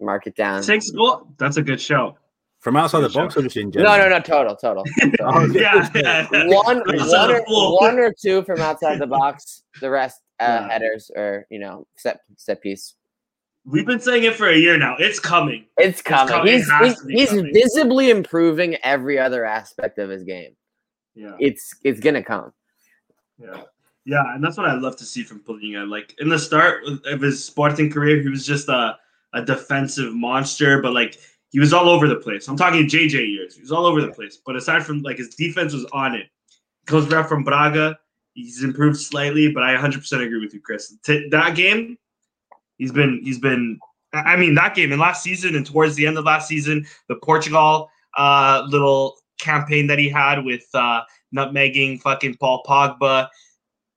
Mark 0.00 0.26
it 0.26 0.34
down. 0.34 0.62
Six 0.62 0.90
goal. 0.90 1.28
That's 1.38 1.56
a 1.56 1.62
good 1.62 1.80
show. 1.80 2.18
From 2.64 2.76
outside 2.76 3.00
the 3.02 3.10
box 3.10 3.34
show. 3.34 3.40
or 3.40 3.42
just 3.42 3.58
in 3.58 3.66
No, 3.66 3.70
general? 3.72 3.96
no, 3.98 4.02
no, 4.04 4.08
no, 4.16 4.20
total, 4.20 4.56
total. 4.64 4.84
Oh, 5.20 5.44
yeah. 5.52 5.86
yeah. 5.94 6.26
one, 6.46 6.82
That's 6.86 7.12
one, 7.12 7.30
a 7.30 7.38
or, 7.46 7.78
one 7.80 7.98
or 7.98 8.10
two 8.18 8.42
from 8.44 8.58
outside 8.60 8.98
the 8.98 9.06
box. 9.06 9.64
The 9.82 9.90
rest 9.90 10.22
uh, 10.40 10.44
Yeah. 10.44 10.68
headers 10.72 11.10
or 11.14 11.46
you 11.50 11.58
know 11.58 11.86
set 11.98 12.20
set 12.38 12.62
piece. 12.62 12.94
We've 13.66 13.84
been 13.86 14.00
saying 14.00 14.24
it 14.24 14.34
for 14.34 14.48
a 14.48 14.56
year 14.56 14.78
now. 14.78 14.96
It's 14.98 15.20
coming. 15.20 15.66
It's 15.78 16.00
coming. 16.00 16.32
coming. 16.32 16.52
He's 16.54 16.70
has 16.70 17.00
he's, 17.02 17.18
he's 17.20 17.28
coming. 17.30 17.52
visibly 17.52 18.08
improving 18.10 18.76
every 18.82 19.18
other 19.18 19.44
aspect 19.44 19.98
of 19.98 20.08
his 20.08 20.22
game. 20.24 20.56
Yeah. 21.14 21.36
It's 21.38 21.74
it's 21.84 22.00
gonna 22.00 22.22
come. 22.24 22.52
Yeah. 23.38 23.62
Yeah, 24.06 24.34
and 24.34 24.42
that's 24.44 24.56
what 24.58 24.66
I 24.68 24.74
love 24.74 24.96
to 24.98 25.04
see 25.04 25.22
from 25.22 25.40
Palhinha. 25.40 25.88
Like 25.88 26.14
in 26.18 26.28
the 26.30 26.38
start 26.38 26.82
of 27.06 27.20
his 27.20 27.42
sporting 27.44 27.90
career, 27.90 28.20
he 28.22 28.28
was 28.28 28.44
just 28.46 28.68
a, 28.68 28.96
a 29.34 29.42
defensive 29.42 30.12
monster, 30.14 30.82
but 30.82 30.92
like 30.92 31.18
he 31.54 31.60
was 31.60 31.72
all 31.72 31.88
over 31.88 32.08
the 32.08 32.16
place. 32.16 32.48
I'm 32.48 32.56
talking 32.56 32.88
JJ 32.88 33.30
years. 33.30 33.54
He 33.54 33.60
was 33.60 33.70
all 33.70 33.86
over 33.86 34.00
the 34.00 34.10
place. 34.10 34.40
But 34.44 34.56
aside 34.56 34.84
from 34.84 35.02
like 35.02 35.18
his 35.18 35.36
defense 35.36 35.72
was 35.72 35.84
on 35.92 36.16
it. 36.16 36.26
Comes 36.84 37.06
back 37.06 37.28
from 37.28 37.44
Braga. 37.44 37.96
He's 38.32 38.64
improved 38.64 38.96
slightly, 38.96 39.52
but 39.52 39.62
I 39.62 39.76
100% 39.76 40.12
agree 40.20 40.40
with 40.40 40.52
you, 40.52 40.60
Chris. 40.60 40.96
T- 41.04 41.28
that 41.30 41.54
game, 41.54 41.96
he's 42.76 42.90
been 42.90 43.20
he's 43.22 43.38
been. 43.38 43.78
I 44.12 44.32
I 44.32 44.36
mean, 44.36 44.56
that 44.56 44.74
game 44.74 44.90
in 44.90 44.98
last 44.98 45.22
season 45.22 45.54
and 45.54 45.64
towards 45.64 45.94
the 45.94 46.08
end 46.08 46.18
of 46.18 46.24
last 46.24 46.48
season, 46.48 46.86
the 47.06 47.14
Portugal 47.22 47.88
uh, 48.16 48.66
little 48.66 49.14
campaign 49.38 49.86
that 49.86 50.00
he 50.00 50.08
had 50.08 50.44
with 50.44 50.66
uh, 50.74 51.02
nutmegging 51.32 52.00
fucking 52.00 52.36
Paul 52.38 52.64
Pogba. 52.66 53.28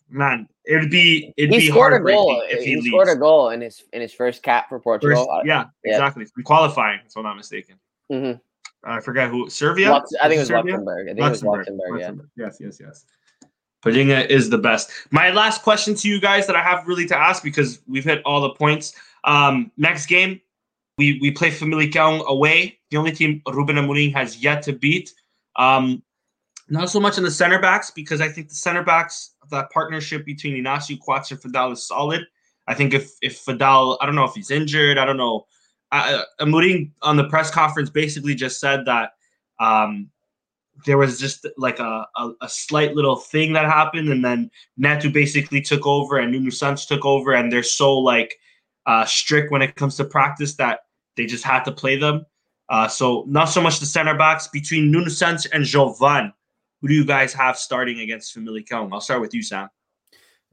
Man, 0.10 0.48
it'd 0.68 0.92
be 0.92 1.34
it'd 1.38 1.52
He 1.54 1.60
be 1.60 1.68
scored 1.70 1.94
a 1.94 2.00
goal. 2.00 2.42
if 2.50 2.64
he, 2.64 2.80
He, 2.80 2.90
scored 2.90 3.10
a 3.10 3.16
goal 3.16 3.50
in 3.50 3.62
his 3.62 3.84
in 3.94 4.02
his 4.02 4.14
first 4.14 4.44
cap 4.44 4.70
for 4.70 4.80
Portugal. 4.80 5.26
First- 5.26 5.46
yeah, 5.46 5.66
yeah. 5.84 5.94
exactly. 5.94 6.26
From 6.26 6.44
qualifying, 6.44 7.00
if 7.06 7.16
I'm 7.16 7.24
not 7.24 7.36
mistaken. 7.38 7.76
Mhm. 8.12 8.40
I 8.84 9.00
forgot 9.02 9.30
who. 9.30 9.50
Serbia. 9.50 9.90
Lux- 9.92 10.14
I 10.22 10.28
think 10.28 10.38
it 10.38 10.42
was 10.42 10.48
Serbia? 10.50 10.74
Luxembourg. 10.74 11.08
I 11.10 11.14
think 11.14 11.20
it 11.26 11.30
was 11.30 11.44
Luxembourg. 11.44 12.00
Yeah. 12.00 12.12
Yes, 12.46 12.58
yes, 12.60 12.80
yes. 12.80 13.06
Palhinha 13.84 14.28
is 14.30 14.50
the 14.50 14.58
best. 14.58 14.92
My 15.12 15.30
last 15.32 15.62
question 15.62 15.94
to 15.96 16.08
you 16.08 16.20
guys 16.20 16.48
that 16.48 16.56
I 16.56 16.62
have 16.62 16.88
really 16.88 17.06
to 17.08 17.18
ask 17.18 17.44
because 17.44 17.80
we've 17.88 18.04
hit 18.04 18.22
all 18.26 18.42
the 18.42 18.50
points. 18.52 18.94
Um, 19.24 19.72
next 19.78 20.08
game, 20.08 20.40
we 20.98 21.20
we 21.22 21.32
play 21.32 21.52
Famalicão 21.52 22.26
away, 22.26 22.80
the 22.92 22.98
only 22.98 23.12
team 23.12 23.42
Ruben 23.48 23.76
Amorim 23.76 24.14
has 24.14 24.42
yet 24.44 24.62
to 24.64 24.74
beat. 24.74 25.14
Um, 25.58 26.02
not 26.70 26.90
so 26.90 27.00
much 27.00 27.18
in 27.18 27.24
the 27.24 27.32
center 27.32 27.60
backs 27.60 27.92
because 27.92 28.20
I 28.20 28.28
think 28.30 28.50
the 28.50 28.56
center 28.56 28.84
backs, 28.84 29.36
that 29.50 29.72
partnership 29.72 30.26
between 30.26 30.64
Inacio, 30.64 31.00
Coates, 31.04 31.32
and 31.32 31.42
Feddal 31.42 31.74
is 31.74 31.88
solid. 31.88 32.26
I 32.68 32.74
think 32.74 32.94
if 32.94 33.12
if 33.22 33.44
Feddal, 33.46 33.98
I 34.02 34.06
don't 34.06 34.16
know 34.16 34.26
if 34.26 34.34
he's 34.34 34.52
injured, 34.52 34.98
I 34.98 35.06
don't 35.06 35.18
know. 35.18 35.46
Uh, 35.92 36.24
Amorim 36.42 36.92
on 37.02 37.16
the 37.16 37.30
press 37.30 37.50
conference 37.50 37.90
basically 37.90 38.36
just 38.36 38.60
said 38.60 38.86
that 38.86 39.12
um, 39.60 40.10
there 40.86 40.98
was 40.98 41.20
just 41.20 41.48
like 41.58 41.80
a, 41.80 42.06
a, 42.18 42.32
a, 42.42 42.50
slight 42.50 42.94
little 42.94 43.16
thing 43.16 43.54
that 43.54 43.66
happened, 43.66 44.10
and 44.10 44.24
then 44.24 44.52
Neto 44.76 45.10
basically 45.10 45.62
took 45.62 45.88
over, 45.88 46.18
and 46.18 46.32
Nuno 46.32 46.50
Santos 46.50 46.86
took 46.86 47.06
over, 47.06 47.34
and 47.34 47.52
they're 47.52 47.64
so 47.64 47.98
like 47.98 48.38
uh, 48.86 49.06
strict 49.06 49.52
when 49.52 49.62
it 49.62 49.76
comes 49.76 49.96
to 49.98 50.06
practice 50.06 50.56
that 50.56 50.82
they 51.16 51.26
just 51.26 51.44
had 51.44 51.64
to 51.64 51.72
play 51.72 51.98
them. 51.98 52.26
Uh, 52.70 52.88
so 52.88 53.24
not 53.28 53.46
so 53.46 53.62
much 53.62 53.80
the 53.80 53.86
center 53.86 54.16
backs 54.16 54.48
between 54.48 54.92
Nuno 54.92 55.10
Santos 55.10 55.46
and 55.48 55.64
Jovane. 55.64 56.34
Who 56.88 56.94
do 56.94 57.00
you 57.00 57.06
guys 57.06 57.34
have 57.34 57.58
starting 57.58 58.00
against 58.00 58.34
Famalicão? 58.34 58.94
I'll 58.94 59.02
start 59.02 59.20
with 59.20 59.34
you, 59.34 59.44
Sam. 59.44 59.68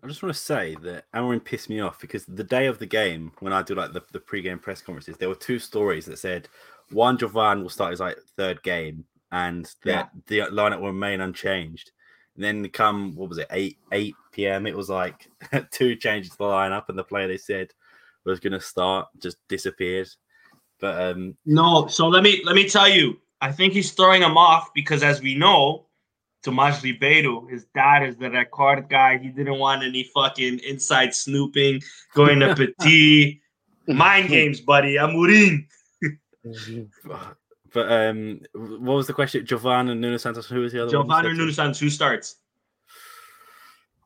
I 0.03 0.09
just 0.09 0.21
want 0.21 0.35
to 0.35 0.41
say 0.41 0.77
that 0.83 1.05
Aaron 1.15 1.39
pissed 1.39 1.71
me 1.71 1.79
off 1.79 2.01
because 2.01 2.27
the 2.27 2.43
day 2.43 2.67
of 2.67 2.81
the 2.81 2.87
game, 2.87 3.31
when 3.39 3.53
I 3.53 3.63
do 3.63 3.77
like 3.77 3.93
the, 3.93 4.03
the 4.11 4.19
pre-game 4.19 4.59
press 4.59 4.83
conferences, 4.83 5.17
there 5.17 5.29
were 5.29 5.37
two 5.37 5.61
stories 5.61 6.07
that 6.07 6.19
said 6.19 6.49
one 6.91 7.17
Jovane 7.17 7.63
will 7.63 7.69
start 7.69 7.93
his 7.93 8.01
like 8.01 8.19
third 8.37 8.61
game 8.65 9.05
and 9.31 9.65
that 9.85 10.11
yeah. 10.29 10.47
the 10.49 10.53
lineup 10.53 10.81
will 10.81 10.89
remain 10.89 11.21
unchanged. 11.21 11.93
And 12.35 12.43
then 12.43 12.69
come 12.71 13.15
what 13.15 13.29
was 13.29 13.39
it, 13.39 13.47
eight 13.53 13.79
eight 13.93 14.17
PM, 14.33 14.67
it 14.67 14.77
was 14.77 14.91
like 14.91 15.31
two 15.71 15.95
changes 15.95 16.33
to 16.33 16.39
the 16.39 16.45
lineup 16.47 16.89
and 16.89 16.99
the 16.99 17.05
player 17.05 17.29
they 17.29 17.39
said 17.39 17.69
was 18.25 18.41
gonna 18.41 18.61
start 18.61 19.07
just 19.23 19.37
disappeared. 19.49 20.09
But 20.81 21.01
um 21.01 21.37
no, 21.47 21.87
so 21.87 22.09
let 22.09 22.25
me 22.25 22.43
let 22.45 22.57
me 22.57 22.69
tell 22.69 22.89
you, 22.89 23.21
I 23.41 23.53
think 23.53 23.73
he's 23.73 23.93
throwing 23.93 24.23
him 24.23 24.37
off 24.37 24.75
because 24.75 25.05
as 25.05 25.23
we 25.23 25.37
know, 25.37 25.84
Tomas 26.45 26.83
Ribeiro, 26.85 27.47
his 27.47 27.65
dad 27.75 28.07
is 28.07 28.17
the 28.17 28.31
record 28.31 28.89
guy. 28.91 29.17
He 29.19 29.29
didn't 29.29 29.59
want 29.59 29.83
any 29.83 30.05
fucking 30.15 30.61
inside 30.61 31.15
snooping, 31.15 31.83
going 32.15 32.41
to 32.41 32.55
Petit. 32.79 33.41
Mind 33.89 34.29
games, 34.37 34.61
buddy. 34.61 34.97
Amorim. 34.97 35.67
but 37.73 37.93
um, 37.93 38.41
what 38.53 38.95
was 38.95 39.07
the 39.07 39.15
question? 39.15 39.47
Jovane 39.47 39.91
and 39.91 40.01
Nuno 40.01 40.19
Santos. 40.19 40.47
Who 40.47 40.61
was 40.61 40.73
the 40.73 40.83
other 40.83 40.93
Jovane 40.93 41.07
one? 41.07 41.25
Jovane 41.25 41.31
or 41.31 41.35
Nuno 41.35 41.53
Santos? 41.53 41.81
Who 41.81 41.89
starts? 41.89 42.37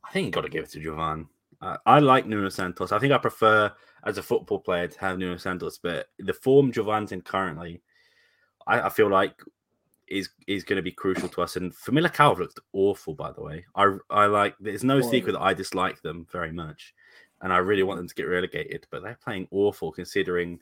I 0.03 0.11
think 0.11 0.25
you 0.25 0.31
got 0.31 0.41
to 0.41 0.49
give 0.49 0.63
it 0.63 0.71
to 0.71 0.79
Jovane. 0.79 1.27
Uh, 1.61 1.77
I 1.85 1.99
like 1.99 2.25
Nuno 2.25 2.49
Santos. 2.49 2.93
I 2.93 2.99
think 2.99 3.11
I 3.11 3.17
prefer 3.17 3.71
as 4.05 4.17
a 4.17 4.23
football 4.23 4.59
player 4.59 4.87
to 4.87 4.99
have 5.01 5.17
Nuno 5.17 5.35
Santos, 5.35 5.77
but 5.77 6.07
the 6.17 6.33
form 6.33 6.71
Jovane's 6.71 7.11
in 7.11 7.21
currently, 7.21 7.81
I, 8.65 8.83
I 8.83 8.89
feel 8.89 9.09
like 9.09 9.33
is 10.09 10.29
is 10.47 10.63
going 10.63 10.77
to 10.77 10.83
be 10.83 10.91
crucial 10.91 11.29
to 11.29 11.41
us. 11.41 11.55
And 11.55 11.73
Famalicão 11.73 12.37
looked 12.37 12.59
awful, 12.73 13.13
by 13.13 13.31
the 13.31 13.41
way. 13.41 13.65
I 13.75 13.97
I 14.09 14.25
like. 14.25 14.55
There's 14.59 14.83
no 14.83 15.01
secret 15.01 15.33
that 15.33 15.41
I 15.41 15.53
dislike 15.53 16.01
them 16.01 16.27
very 16.31 16.51
much, 16.51 16.93
and 17.41 17.53
I 17.53 17.57
really 17.57 17.83
want 17.83 17.99
them 17.99 18.07
to 18.07 18.15
get 18.15 18.23
relegated. 18.23 18.87
But 18.91 19.03
they're 19.03 19.19
playing 19.23 19.47
awful, 19.51 19.91
considering, 19.91 20.59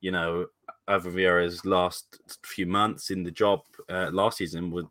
you 0.00 0.10
know, 0.10 0.46
Ivo 0.88 1.10
Vieira's 1.10 1.64
last 1.64 2.20
few 2.44 2.66
months 2.66 3.10
in 3.10 3.22
the 3.22 3.30
job 3.30 3.62
uh, 3.88 4.10
last 4.12 4.38
season 4.38 4.70
with 4.70 4.86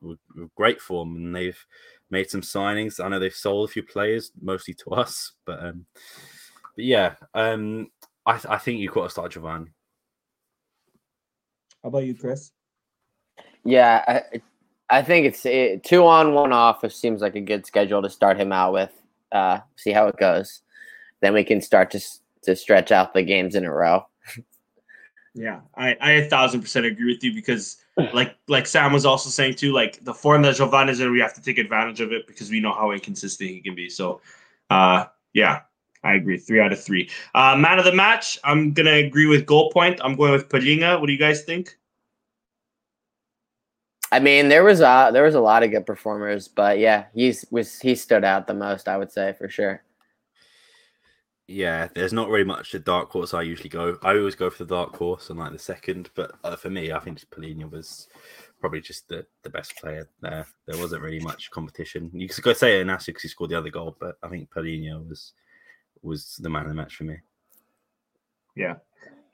great 0.56 0.82
form, 0.82 1.16
and 1.16 1.36
they've 1.36 1.66
made 2.10 2.30
some 2.30 2.42
signings. 2.42 3.04
I 3.04 3.08
know 3.10 3.20
they've 3.20 3.34
sold 3.34 3.70
a 3.70 3.72
few 3.72 3.84
players, 3.84 4.32
mostly 4.42 4.74
to 4.76 4.92
us, 4.92 5.34
but 5.46 5.64
um, 5.64 5.86
but 6.76 6.86
yeah, 6.86 7.16
um, 7.34 7.92
I 8.26 8.40
I 8.50 8.58
think 8.58 8.80
you've 8.80 8.94
got 8.94 9.04
to 9.04 9.10
start 9.10 9.32
Jovane. 9.34 9.68
How 11.82 11.90
about 11.90 12.06
you, 12.06 12.16
Chris? 12.16 12.52
Yeah, 13.66 14.04
I, 14.08 14.42
I 14.90 15.02
think 15.02 15.26
it's 15.26 15.46
it, 15.46 15.84
two 15.84 16.06
on, 16.06 16.34
one 16.34 16.54
off. 16.54 16.84
It 16.84 16.92
seems 16.92 17.22
like 17.22 17.36
a 17.36 17.42
good 17.42 17.66
schedule 17.66 18.02
to 18.02 18.10
start 18.10 18.40
him 18.40 18.52
out 18.52 18.74
with. 18.74 18.92
Uh, 19.32 19.60
see 19.76 19.92
how 19.92 20.08
it 20.08 20.18
goes. 20.18 20.62
Then 21.22 21.34
we 21.34 21.44
can 21.44 21.60
start 21.60 21.92
to 21.92 22.00
to 22.44 22.56
stretch 22.56 22.92
out 22.92 23.14
the 23.14 23.24
games 23.24 23.56
in 23.56 23.66
a 23.66 23.74
row. 23.74 24.06
yeah, 25.34 25.62
I, 25.76 25.98
I 26.00 26.12
a 26.12 26.30
thousand 26.30 26.62
percent 26.62 26.86
agree 26.86 27.12
with 27.12 27.24
you 27.24 27.34
because 27.34 27.78
like 28.14 28.36
like 28.48 28.68
Sam 28.68 28.94
was 28.94 29.06
also 29.06 29.30
saying 29.30 29.56
too, 29.56 29.74
like 29.74 30.04
the 30.04 30.14
form 30.14 30.44
that 30.44 30.56
Jovane 30.56 30.90
is 30.90 31.00
in, 31.00 31.12
we 31.12 31.20
have 31.20 31.34
to 31.34 31.42
take 31.42 31.58
advantage 31.58 32.02
of 32.02 32.12
it 32.12 32.28
because 32.28 32.52
we 32.52 32.60
know 32.60 32.74
how 32.74 32.92
inconsistent 32.92 33.50
he 33.50 33.62
can 33.62 33.74
be. 33.74 33.90
So, 33.90 34.22
uh, 34.70 35.06
yeah, 35.34 35.62
I 36.04 36.14
agree. 36.14 36.38
Three 36.38 36.60
out 36.60 36.72
of 36.72 36.84
three. 36.84 37.10
Uh, 37.34 37.56
man 37.56 37.80
of 37.80 37.86
the 37.86 37.94
match, 37.94 38.38
I'm 38.44 38.74
gonna 38.74 38.92
agree 38.92 39.26
with 39.26 39.48
goal 39.48 39.72
point. 39.72 40.00
I'm 40.04 40.16
going 40.16 40.34
with 40.34 40.50
Palhinha. 40.50 41.00
What 41.00 41.08
do 41.08 41.14
you 41.14 41.20
guys 41.20 41.42
think? 41.42 41.76
I 44.12 44.20
mean, 44.20 44.50
there 44.50 44.64
was 44.64 44.82
a 44.82 45.10
there 45.12 45.24
was 45.24 45.36
a 45.36 45.42
lot 45.42 45.64
of 45.64 45.72
good 45.72 45.86
performers, 45.86 46.48
but 46.48 46.80
yeah, 46.80 47.06
he's 47.14 47.46
was 47.52 47.80
he 47.80 47.96
stood 47.96 48.24
out 48.24 48.48
the 48.48 48.54
most, 48.54 48.88
I 48.88 48.98
would 48.98 49.12
say 49.12 49.34
for 49.34 49.50
sure. 49.50 49.84
Yeah, 51.48 51.90
there's 51.94 52.14
not 52.14 52.30
really 52.30 52.44
much 52.44 52.72
the 52.72 52.80
dark 52.80 53.12
horse 53.12 53.34
I 53.34 53.44
usually 53.44 53.70
go. 53.70 53.98
I 54.02 54.18
always 54.18 54.36
go 54.36 54.50
for 54.50 54.64
the 54.64 54.76
dark 54.76 54.96
horse 54.96 55.30
and 55.30 55.38
like 55.38 55.52
the 55.52 55.60
second, 55.60 56.10
but 56.16 56.32
uh, 56.44 56.56
for 56.56 56.72
me, 56.72 56.92
I 56.92 57.00
think 57.00 57.20
Palhinha 57.30 57.70
was 57.70 58.08
probably 58.60 58.82
just 58.82 59.08
the, 59.10 59.28
the 59.44 59.50
best 59.52 59.76
player 59.78 60.10
there. 60.22 60.48
There 60.66 60.80
wasn't 60.80 61.04
really 61.04 61.20
much 61.20 61.52
competition. 61.52 62.10
You 62.14 62.28
could 62.28 62.44
go 62.44 62.54
say 62.54 62.82
Inacio 62.82 63.08
because 63.08 63.22
he 63.22 63.28
scored 63.28 63.52
the 63.52 63.58
other 63.58 63.70
goal, 63.70 63.96
but 64.00 64.18
I 64.24 64.30
think 64.30 64.50
Palhinha 64.50 65.08
was 65.08 65.34
was 66.02 66.38
the 66.38 66.50
man 66.50 66.64
of 66.64 66.70
the 66.70 66.76
match 66.76 66.96
for 66.96 67.04
me. 67.04 67.18
Yeah. 68.56 68.76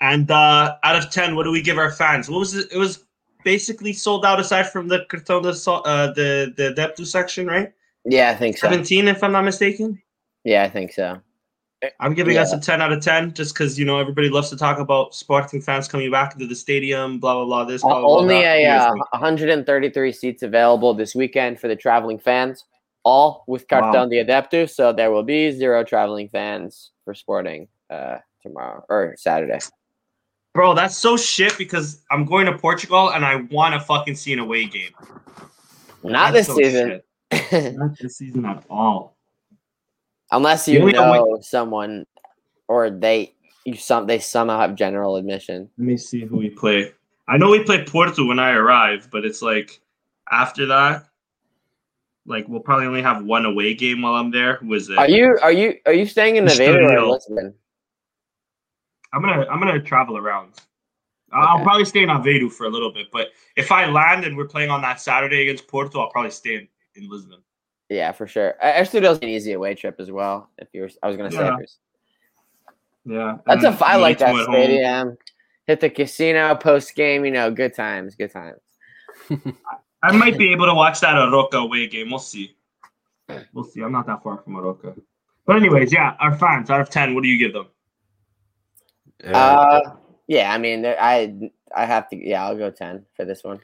And 0.01 0.29
uh 0.31 0.75
out 0.83 0.95
of 0.95 1.11
ten, 1.11 1.35
what 1.35 1.43
do 1.43 1.51
we 1.51 1.61
give 1.61 1.77
our 1.77 1.91
fans? 1.91 2.29
What 2.29 2.39
was 2.39 2.55
it? 2.55 2.67
It 2.73 2.77
was 2.77 3.05
basically 3.43 3.93
sold 3.93 4.25
out 4.25 4.39
aside 4.39 4.69
from 4.69 4.87
the 4.87 5.05
Cartão 5.09 5.45
uh, 5.45 6.07
the 6.13 6.53
the 6.55 6.73
Adepto 6.73 7.05
section, 7.05 7.47
right? 7.47 7.71
Yeah, 8.05 8.31
I 8.31 8.35
think 8.35 8.57
so. 8.57 8.67
17, 8.67 9.07
if 9.07 9.23
I'm 9.23 9.31
not 9.31 9.43
mistaken. 9.43 10.01
Yeah, 10.43 10.63
I 10.63 10.69
think 10.69 10.91
so. 10.91 11.21
I'm 11.99 12.13
giving 12.13 12.35
yeah. 12.35 12.41
us 12.41 12.53
a 12.53 12.59
10 12.59 12.81
out 12.81 12.91
of 12.91 13.01
10 13.01 13.33
just 13.33 13.55
because, 13.55 13.79
you 13.79 13.85
know, 13.85 13.97
everybody 13.97 14.29
loves 14.29 14.49
to 14.51 14.57
talk 14.57 14.77
about 14.77 15.15
Sporting 15.15 15.61
fans 15.61 15.87
coming 15.87 16.11
back 16.11 16.33
into 16.33 16.45
the 16.45 16.55
stadium, 16.55 17.19
blah, 17.19 17.33
blah, 17.33 17.45
blah. 17.45 17.63
This, 17.63 17.81
blah, 17.81 18.01
blah, 18.01 18.17
Only 18.19 18.41
blah, 18.41 18.43
a 18.43 18.65
uh, 18.65 18.93
133 19.11 20.11
seats 20.11 20.43
available 20.43 20.93
this 20.93 21.15
weekend 21.15 21.59
for 21.59 21.67
the 21.67 21.75
traveling 21.75 22.19
fans, 22.19 22.65
all 23.03 23.43
with 23.47 23.67
Cartão 23.67 23.93
wow. 23.93 24.05
de 24.05 24.23
Adepto. 24.23 24.69
So 24.69 24.93
there 24.93 25.11
will 25.11 25.23
be 25.23 25.51
zero 25.51 25.83
traveling 25.83 26.29
fans 26.29 26.91
for 27.03 27.15
Sporting 27.15 27.67
uh, 27.89 28.17
tomorrow 28.43 28.85
or 28.87 29.15
Saturday. 29.17 29.59
Bro, 30.53 30.73
that's 30.73 30.97
so 30.97 31.15
shit 31.15 31.57
because 31.57 32.01
I'm 32.11 32.25
going 32.25 32.45
to 32.45 32.57
Portugal 32.57 33.11
and 33.11 33.23
I 33.23 33.35
want 33.51 33.73
to 33.73 33.79
fucking 33.79 34.15
see 34.15 34.33
an 34.33 34.39
away 34.39 34.65
game. 34.65 34.91
Not 36.03 36.33
that's 36.33 36.47
this 36.47 36.47
so 36.47 36.55
season. 36.55 37.01
Not 37.77 37.97
this 37.97 38.17
season 38.17 38.45
at 38.45 38.63
all. 38.69 39.15
Unless 40.31 40.67
you, 40.67 40.85
you 40.85 40.91
know 40.91 41.13
away- 41.13 41.41
someone 41.41 42.05
or 42.67 42.89
they 42.89 43.33
you 43.65 43.75
some 43.75 44.07
they 44.07 44.19
somehow 44.19 44.59
have 44.59 44.75
general 44.75 45.15
admission. 45.15 45.69
Let 45.77 45.85
me 45.85 45.97
see 45.97 46.25
who 46.25 46.37
we 46.37 46.49
play. 46.49 46.93
I 47.27 47.37
know 47.37 47.49
we 47.49 47.63
play 47.63 47.85
Porto 47.85 48.25
when 48.25 48.39
I 48.39 48.51
arrive, 48.51 49.07
but 49.11 49.23
it's 49.23 49.41
like 49.41 49.79
after 50.31 50.65
that, 50.67 51.05
like 52.25 52.47
we'll 52.47 52.61
probably 52.61 52.87
only 52.87 53.01
have 53.01 53.23
one 53.23 53.45
away 53.45 53.73
game 53.73 54.01
while 54.01 54.15
I'm 54.15 54.31
there. 54.31 54.59
Was 54.63 54.89
it? 54.89 54.97
Are 54.97 55.09
you 55.09 55.37
are 55.41 55.51
you 55.51 55.77
are 55.85 55.93
you 55.93 56.05
staying 56.05 56.37
in 56.37 56.45
Nevada 56.45 56.97
or 56.97 57.07
Lisbon? 57.07 57.53
I'm 59.13 59.21
gonna 59.21 59.45
I'm 59.47 59.59
gonna 59.59 59.81
travel 59.81 60.17
around. 60.17 60.53
Okay. 61.33 61.41
I'll 61.41 61.63
probably 61.63 61.85
stay 61.85 62.03
in 62.03 62.09
Aveiro 62.09 62.51
for 62.51 62.65
a 62.65 62.69
little 62.69 62.91
bit, 62.91 63.07
but 63.11 63.29
if 63.55 63.71
I 63.71 63.85
land 63.85 64.25
and 64.25 64.35
we're 64.35 64.47
playing 64.47 64.69
on 64.69 64.81
that 64.81 64.99
Saturday 64.99 65.43
against 65.43 65.67
Porto, 65.67 65.99
I'll 66.01 66.09
probably 66.09 66.31
stay 66.31 66.55
in, 66.55 66.67
in 66.95 67.09
Lisbon. 67.09 67.39
Yeah, 67.89 68.11
for 68.11 68.27
sure. 68.27 68.55
Estudian's 68.63 69.19
an 69.19 69.29
easy 69.29 69.53
away 69.53 69.75
trip 69.75 69.95
as 69.99 70.11
well. 70.11 70.49
If 70.57 70.69
you're, 70.73 70.89
I 71.01 71.07
was 71.07 71.17
gonna 71.17 71.31
say. 71.31 71.51
Yeah, 73.05 73.37
that's 73.45 73.63
a 73.63 73.77
I 73.81 73.95
like 73.95 74.19
that 74.19 74.35
stadium. 74.43 75.07
Home. 75.07 75.17
Hit 75.67 75.79
the 75.79 75.89
casino 75.89 76.55
post 76.55 76.95
game. 76.95 77.25
You 77.25 77.31
know, 77.31 77.49
good 77.51 77.73
times, 77.73 78.15
good 78.15 78.31
times. 78.31 78.59
I 80.03 80.11
might 80.11 80.37
be 80.37 80.51
able 80.51 80.65
to 80.65 80.73
watch 80.73 80.99
that 81.01 81.15
Arouca 81.15 81.63
away 81.63 81.87
game. 81.87 82.09
We'll 82.09 82.19
see. 82.19 82.55
We'll 83.53 83.63
see. 83.63 83.81
I'm 83.81 83.91
not 83.91 84.07
that 84.07 84.23
far 84.23 84.37
from 84.37 84.53
Arouca. 84.53 84.99
But 85.45 85.55
anyways, 85.57 85.91
yeah, 85.93 86.15
our 86.19 86.37
fans 86.37 86.69
out 86.69 86.81
of 86.81 86.89
ten, 86.89 87.15
what 87.15 87.23
do 87.23 87.29
you 87.29 87.37
give 87.37 87.53
them? 87.53 87.67
Uh, 89.23 89.81
yeah, 90.27 90.53
I 90.53 90.57
mean, 90.57 90.85
I 90.85 91.51
I 91.75 91.85
have 91.85 92.09
to. 92.09 92.15
Yeah, 92.15 92.45
I'll 92.45 92.57
go 92.57 92.69
ten 92.71 93.05
for 93.15 93.25
this 93.25 93.43
one. 93.43 93.59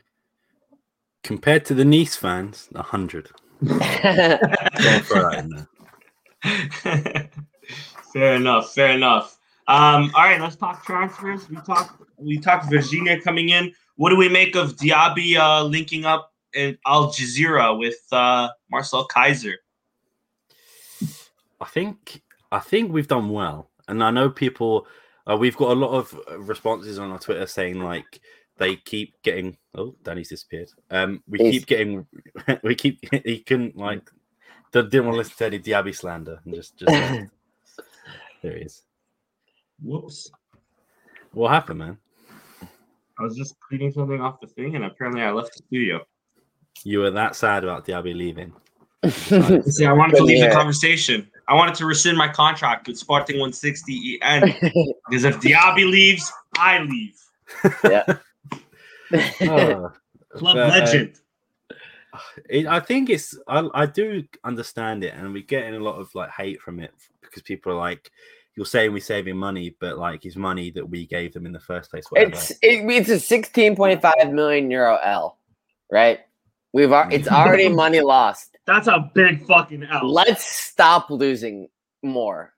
Compared 1.24 1.66
to 1.66 1.74
the 1.74 1.86
Nice 1.86 2.16
fans, 2.16 2.70
hundred. 2.76 3.30
fair 8.14 8.36
enough. 8.36 8.74
Fair 8.74 8.92
enough. 8.92 9.38
Um, 9.68 10.12
all 10.16 10.24
right, 10.24 10.40
let's 10.40 10.56
talk 10.56 10.86
transfers. 10.86 11.50
We 11.50 11.58
talked. 11.58 12.02
We 12.18 12.40
talked 12.40 12.70
Virginia 12.70 13.20
coming 13.20 13.50
in. 13.50 13.74
What 13.96 14.12
do 14.12 14.16
we 14.16 14.30
make 14.30 14.56
of 14.56 14.78
Diaby 14.78 15.38
uh, 15.38 15.64
linking 15.64 16.06
up 16.06 16.32
in 16.54 16.78
Al 16.86 17.08
Jazira 17.08 17.78
with 17.78 17.98
uh, 18.12 18.50
Marcel 18.72 19.08
Keizer? 19.08 19.56
I 21.60 21.66
think 21.66 22.22
I 22.52 22.60
think 22.60 22.92
we've 22.92 23.08
done 23.08 23.30
well, 23.30 23.72
and 23.88 24.04
I 24.04 24.12
know 24.12 24.30
people 24.30 24.88
Uh, 25.30 25.36
we've 25.38 25.58
got 25.58 25.72
a 25.72 25.80
lot 25.80 25.92
of 25.92 26.20
uh, 26.32 26.40
responses 26.40 27.00
on 27.00 27.12
our 27.12 27.20
Twitter 27.20 27.46
saying 27.48 27.80
like 27.80 28.22
they 28.58 28.76
keep 28.76 29.22
getting. 29.24 29.58
Oh, 29.76 29.96
Danny's 30.04 30.30
disappeared. 30.30 30.70
Um, 30.90 31.22
we 31.28 31.40
He's- 31.40 31.54
keep 31.54 31.66
getting. 31.68 32.06
we 32.64 32.76
keep. 32.76 33.00
He 33.26 33.40
couldn't 33.40 33.78
like. 33.78 34.10
Didn't 34.72 35.06
want 35.06 35.14
to 35.14 35.18
listen 35.18 35.36
to 35.38 35.46
any 35.46 35.60
Diaby 35.60 35.96
slander 35.96 36.40
and 36.46 36.54
just 36.54 36.78
just. 36.78 36.92
left. 36.92 37.30
there 38.42 38.58
he 38.58 38.64
is. 38.64 38.84
Whoops. 39.82 40.30
What 41.32 41.52
happened, 41.52 41.80
man? 41.80 41.98
I 43.20 43.24
was 43.24 43.36
just 43.36 43.60
cleaning 43.60 43.92
something 43.92 44.22
off 44.22 44.40
the 44.40 44.48
thing, 44.48 44.76
and 44.76 44.86
apparently 44.86 45.22
I 45.24 45.32
left 45.32 45.56
the 45.58 45.64
studio. 45.68 46.06
You 46.84 47.00
were 47.00 47.12
that 47.12 47.36
sad 47.36 47.64
about 47.64 47.86
Diaby 47.86 48.16
leaving. 48.16 48.54
See, 49.10 49.86
I 49.86 49.94
wanted 49.94 50.14
to 50.14 50.18
Good 50.20 50.26
leave 50.26 50.42
the 50.44 50.52
conversation. 50.54 51.28
I 51.48 51.56
wanted 51.56 51.76
to 51.76 51.86
rescind 51.86 52.18
my 52.18 52.28
contract 52.28 52.88
with 52.88 52.98
Sporting 52.98 53.38
160 53.40 54.20
EN 54.22 54.54
because 55.10 55.24
if 55.24 55.40
Diaby 55.40 55.90
leaves, 55.90 56.32
I 56.58 56.80
leave. 56.80 57.18
Oh, 59.42 59.94
Club 60.34 60.56
but, 60.56 60.58
uh, 60.58 60.68
legend. 60.68 61.20
it, 62.50 62.68
I 62.68 62.82
think 62.82 63.10
it's 63.10 63.38
I, 63.48 63.70
I 63.74 63.86
do 63.86 64.24
understand 64.44 65.06
it, 65.06 65.14
and 65.14 65.32
we're 65.32 65.44
getting 65.44 65.76
a 65.76 65.80
lot 65.80 65.96
of 65.96 66.14
like 66.14 66.30
hate 66.32 66.60
from 66.62 66.82
it 66.82 66.92
because 67.22 67.42
people 67.42 67.72
are 67.72 67.78
like, 67.78 68.12
"You're 68.56 68.66
saying 68.66 68.92
we're 68.92 69.00
saving 69.00 69.38
money, 69.38 69.76
but 69.80 69.98
like 69.98 70.26
it's 70.26 70.36
money 70.36 70.72
that 70.72 70.90
we 70.90 71.06
gave 71.06 71.34
them 71.34 71.46
in 71.46 71.54
the 71.54 71.60
first 71.60 71.90
place." 71.90 72.06
Whatever. 72.10 72.32
It's 72.32 72.52
it, 72.52 72.86
it's 72.90 73.10
a 73.10 73.20
sixteen 73.20 73.78
point 73.78 74.02
five 74.02 74.32
million 74.32 74.70
euro 74.70 74.98
L, 74.98 75.38
right? 75.90 76.20
We've 76.74 76.92
it's 76.92 77.28
already 77.30 77.70
money 77.70 78.02
lost. 78.02 78.58
That's 78.66 78.88
a 78.88 79.10
big 79.14 79.46
fucking 79.46 79.86
L. 79.86 80.12
Let's 80.12 80.46
stop 80.46 81.10
losing 81.10 81.70
more. 82.04 82.54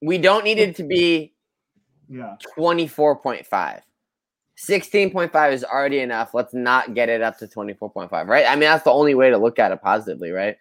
We 0.00 0.18
don't 0.18 0.44
need 0.44 0.58
it 0.58 0.76
to 0.76 0.84
be 0.84 1.34
yeah. 2.12 2.36
24.5. 2.56 3.80
16.5 4.68 5.52
is 5.52 5.64
already 5.64 6.00
enough. 6.00 6.34
Let's 6.34 6.54
not 6.54 6.94
get 6.94 7.08
it 7.08 7.22
up 7.22 7.38
to 7.38 7.46
24.5, 7.46 8.26
right? 8.26 8.46
I 8.46 8.52
mean, 8.52 8.60
that's 8.60 8.84
the 8.84 8.92
only 8.92 9.14
way 9.14 9.30
to 9.30 9.38
look 9.38 9.58
at 9.58 9.72
it 9.72 9.82
positively, 9.82 10.30
right? 10.30 10.56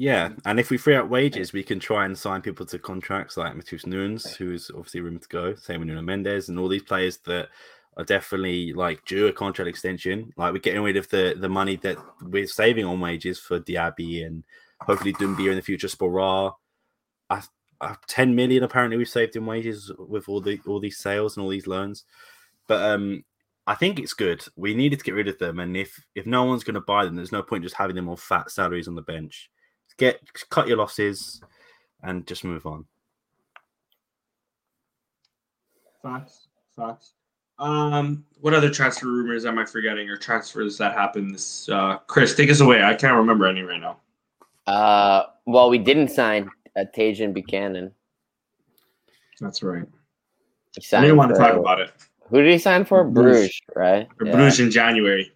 yeah, 0.00 0.30
and 0.44 0.60
if 0.60 0.70
we 0.70 0.76
free 0.76 0.94
up 0.94 1.08
wages, 1.08 1.52
we 1.52 1.64
can 1.64 1.80
try 1.80 2.04
and 2.04 2.16
sign 2.16 2.40
people 2.40 2.64
to 2.66 2.78
contracts 2.78 3.36
like 3.36 3.54
Matheus 3.54 3.84
Nunes, 3.84 4.32
who's 4.36 4.70
obviously 4.70 5.00
room 5.00 5.18
to 5.18 5.26
go. 5.26 5.56
Same 5.56 5.80
with 5.80 5.88
Nuno 5.88 6.02
Mendes 6.02 6.48
and 6.48 6.56
all 6.56 6.68
these 6.68 6.84
players 6.84 7.16
that 7.26 7.48
are 7.96 8.04
definitely 8.04 8.72
like 8.72 9.04
due 9.06 9.26
a 9.26 9.32
contract 9.32 9.68
extension. 9.68 10.32
Like 10.36 10.52
we're 10.52 10.60
getting 10.60 10.82
rid 10.82 10.96
of 10.96 11.08
the 11.08 11.34
the 11.36 11.48
money 11.48 11.74
that 11.82 11.98
we're 12.22 12.46
saving 12.46 12.84
on 12.84 13.00
wages 13.00 13.40
for 13.40 13.58
Diaby 13.58 14.24
and 14.24 14.44
hopefully 14.80 15.14
Doumbia 15.14 15.50
in 15.50 15.56
the 15.56 15.62
future. 15.62 15.88
Sporar, 15.88 16.52
I, 17.28 17.42
I, 17.80 17.96
ten 18.06 18.34
million 18.34 18.64
apparently 18.64 18.96
we've 18.96 19.08
saved 19.08 19.36
in 19.36 19.46
wages 19.46 19.92
with 19.98 20.28
all 20.28 20.40
the 20.40 20.60
all 20.66 20.80
these 20.80 20.98
sales 20.98 21.36
and 21.36 21.44
all 21.44 21.50
these 21.50 21.66
loans. 21.66 22.04
But 22.66 22.82
um, 22.82 23.24
I 23.66 23.74
think 23.74 23.98
it's 23.98 24.14
good. 24.14 24.44
We 24.56 24.74
needed 24.74 24.98
to 24.98 25.04
get 25.04 25.14
rid 25.14 25.28
of 25.28 25.38
them, 25.38 25.58
and 25.60 25.76
if 25.76 26.00
if 26.14 26.26
no 26.26 26.44
one's 26.44 26.64
going 26.64 26.74
to 26.74 26.80
buy 26.80 27.04
them, 27.04 27.16
there's 27.16 27.32
no 27.32 27.42
point 27.42 27.64
just 27.64 27.76
having 27.76 27.96
them 27.96 28.08
on 28.08 28.16
fat 28.16 28.50
salaries 28.50 28.88
on 28.88 28.94
the 28.94 29.02
bench. 29.02 29.50
Get 29.96 30.20
cut 30.50 30.68
your 30.68 30.76
losses 30.76 31.40
and 32.02 32.26
just 32.26 32.44
move 32.44 32.66
on. 32.66 32.84
Facts. 36.02 36.48
Facts. 36.76 37.12
Um, 37.58 38.24
what 38.40 38.54
other 38.54 38.70
transfer 38.70 39.06
rumors 39.06 39.44
am 39.44 39.58
I 39.58 39.64
forgetting 39.64 40.08
or 40.08 40.16
transfers 40.16 40.78
that 40.78 40.92
happened 40.92 41.34
this 41.34 41.68
uh 41.68 41.98
Chris, 42.06 42.36
take 42.36 42.50
us 42.50 42.60
away. 42.60 42.84
I 42.84 42.94
can't 42.94 43.16
remember 43.16 43.46
any 43.46 43.62
right 43.62 43.80
now. 43.80 43.98
Uh, 44.68 45.24
well, 45.46 45.68
we 45.68 45.78
didn't 45.78 46.08
sign 46.08 46.48
uh, 46.78 46.84
Tajon 46.96 47.32
Buchanan. 47.32 47.92
That's 49.40 49.62
right. 49.62 49.84
He 50.78 50.96
I 50.96 51.00
didn't 51.00 51.16
want 51.16 51.32
to 51.34 51.38
talk 51.38 51.56
about 51.56 51.80
it. 51.80 51.90
Who 52.28 52.42
did 52.42 52.52
he 52.52 52.58
sign 52.58 52.84
for? 52.84 53.04
Bruges. 53.04 53.40
Bruges, 53.40 53.60
right? 53.74 54.08
Yeah. 54.22 54.32
Bruges 54.32 54.60
in 54.60 54.70
January. 54.70 55.32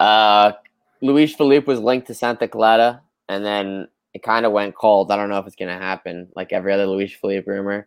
Uh, 0.00 0.52
Luiz 1.00 1.36
Phellype 1.36 1.66
was 1.66 1.80
linked 1.80 2.06
to 2.08 2.14
Santa 2.14 2.48
Clara, 2.48 3.00
and 3.28 3.44
then 3.44 3.88
it 4.14 4.22
kind 4.22 4.44
of 4.44 4.52
went 4.52 4.74
cold. 4.74 5.12
I 5.12 5.16
don't 5.16 5.28
know 5.28 5.38
if 5.38 5.46
it's 5.46 5.56
going 5.56 5.68
to 5.76 5.82
happen, 5.82 6.28
like 6.34 6.52
every 6.52 6.72
other 6.72 6.86
Luiz 6.86 7.14
Phellype 7.22 7.46
rumor. 7.46 7.86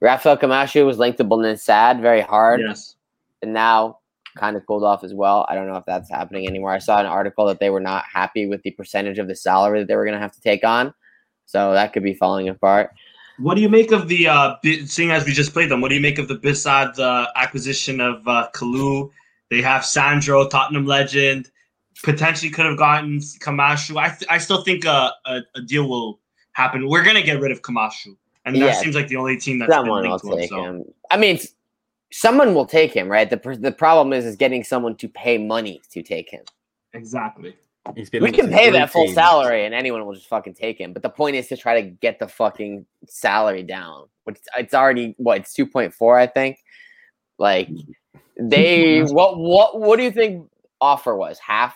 Rafael 0.00 0.36
Camacho 0.36 0.84
was 0.86 0.98
linked 0.98 1.18
to 1.18 1.24
Belenenstad 1.24 2.00
very 2.00 2.20
hard, 2.20 2.60
Yes. 2.60 2.96
and 3.42 3.52
now 3.52 3.98
kind 4.36 4.56
of 4.56 4.66
cooled 4.66 4.84
off 4.84 5.02
as 5.04 5.12
well. 5.14 5.46
I 5.48 5.54
don't 5.54 5.66
know 5.66 5.76
if 5.76 5.84
that's 5.86 6.08
happening 6.10 6.46
anymore. 6.46 6.70
I 6.72 6.78
saw 6.78 7.00
an 7.00 7.06
article 7.06 7.46
that 7.46 7.58
they 7.60 7.70
were 7.70 7.80
not 7.80 8.04
happy 8.12 8.46
with 8.46 8.62
the 8.62 8.70
percentage 8.72 9.18
of 9.18 9.28
the 9.28 9.34
salary 9.34 9.80
that 9.80 9.88
they 9.88 9.96
were 9.96 10.04
going 10.04 10.14
to 10.14 10.20
have 10.20 10.32
to 10.32 10.40
take 10.40 10.64
on, 10.64 10.94
so 11.50 11.72
that 11.72 11.92
could 11.92 12.04
be 12.04 12.14
falling 12.14 12.48
apart. 12.48 12.92
What 13.38 13.54
do 13.56 13.60
you 13.62 13.68
make 13.68 13.90
of 13.90 14.06
the 14.08 14.28
uh 14.28 14.54
seeing 14.86 15.10
as 15.10 15.24
we 15.24 15.32
just 15.32 15.52
played 15.52 15.70
them? 15.70 15.80
What 15.80 15.88
do 15.88 15.94
you 15.94 16.00
make 16.00 16.18
of 16.18 16.28
the 16.28 16.36
Bissad 16.36 16.98
uh, 16.98 17.26
acquisition 17.36 18.00
of 18.00 18.26
uh, 18.28 18.48
Kalu? 18.54 19.10
They 19.50 19.62
have 19.62 19.84
Sandro, 19.84 20.46
Tottenham 20.46 20.86
legend. 20.86 21.50
Potentially 22.04 22.50
could 22.50 22.66
have 22.66 22.78
gotten 22.78 23.20
Camacho. 23.40 23.98
I 23.98 24.08
th- 24.10 24.30
I 24.30 24.38
still 24.38 24.62
think 24.62 24.84
a, 24.84 25.12
a 25.26 25.40
a 25.56 25.62
deal 25.62 25.88
will 25.88 26.20
happen. 26.52 26.88
We're 26.88 27.02
gonna 27.04 27.22
get 27.22 27.40
rid 27.40 27.50
of 27.50 27.62
Camacho, 27.62 28.10
and 28.44 28.54
that 28.56 28.60
Yeah. 28.60 28.72
seems 28.74 28.94
like 28.94 29.08
the 29.08 29.16
only 29.16 29.36
team 29.38 29.58
that's 29.58 29.72
someone 29.72 30.08
will 30.08 30.18
to 30.20 30.32
him. 30.32 30.38
take 30.38 30.48
So. 30.50 30.62
him. 30.62 30.84
I 31.10 31.16
mean, 31.16 31.38
someone 32.12 32.54
will 32.54 32.66
take 32.66 32.92
him, 32.92 33.08
right? 33.08 33.28
The 33.28 33.36
pr- 33.38 33.54
the 33.54 33.72
problem 33.72 34.12
is 34.12 34.24
is 34.24 34.36
getting 34.36 34.62
someone 34.64 34.96
to 34.96 35.08
pay 35.08 35.36
money 35.38 35.80
to 35.90 36.02
take 36.02 36.30
him. 36.30 36.44
Exactly. 36.94 37.56
He's 37.96 38.10
been 38.10 38.22
We 38.22 38.30
can 38.30 38.50
pay 38.50 38.70
that 38.70 38.90
full 38.90 39.04
teams. 39.04 39.14
salary, 39.14 39.64
and 39.64 39.74
anyone 39.74 40.04
will 40.06 40.14
just 40.14 40.28
fucking 40.28 40.54
take 40.54 40.78
him. 40.78 40.92
But 40.92 41.02
the 41.02 41.08
point 41.10 41.36
is 41.36 41.48
to 41.48 41.56
try 41.56 41.80
to 41.80 41.88
get 41.88 42.18
the 42.18 42.28
fucking 42.28 42.86
salary 43.06 43.62
down. 43.62 44.06
Which 44.24 44.38
it's 44.58 44.74
already 44.74 45.14
what 45.16 45.38
it's 45.38 45.54
two 45.54 45.66
point 45.66 45.94
four, 45.94 46.18
I 46.18 46.26
think. 46.26 46.58
Like 47.38 47.68
they 48.38 49.00
what 49.04 49.38
what 49.38 49.80
what 49.80 49.96
do 49.96 50.02
you 50.02 50.10
think 50.10 50.48
offer 50.80 51.16
was 51.16 51.38
half? 51.38 51.74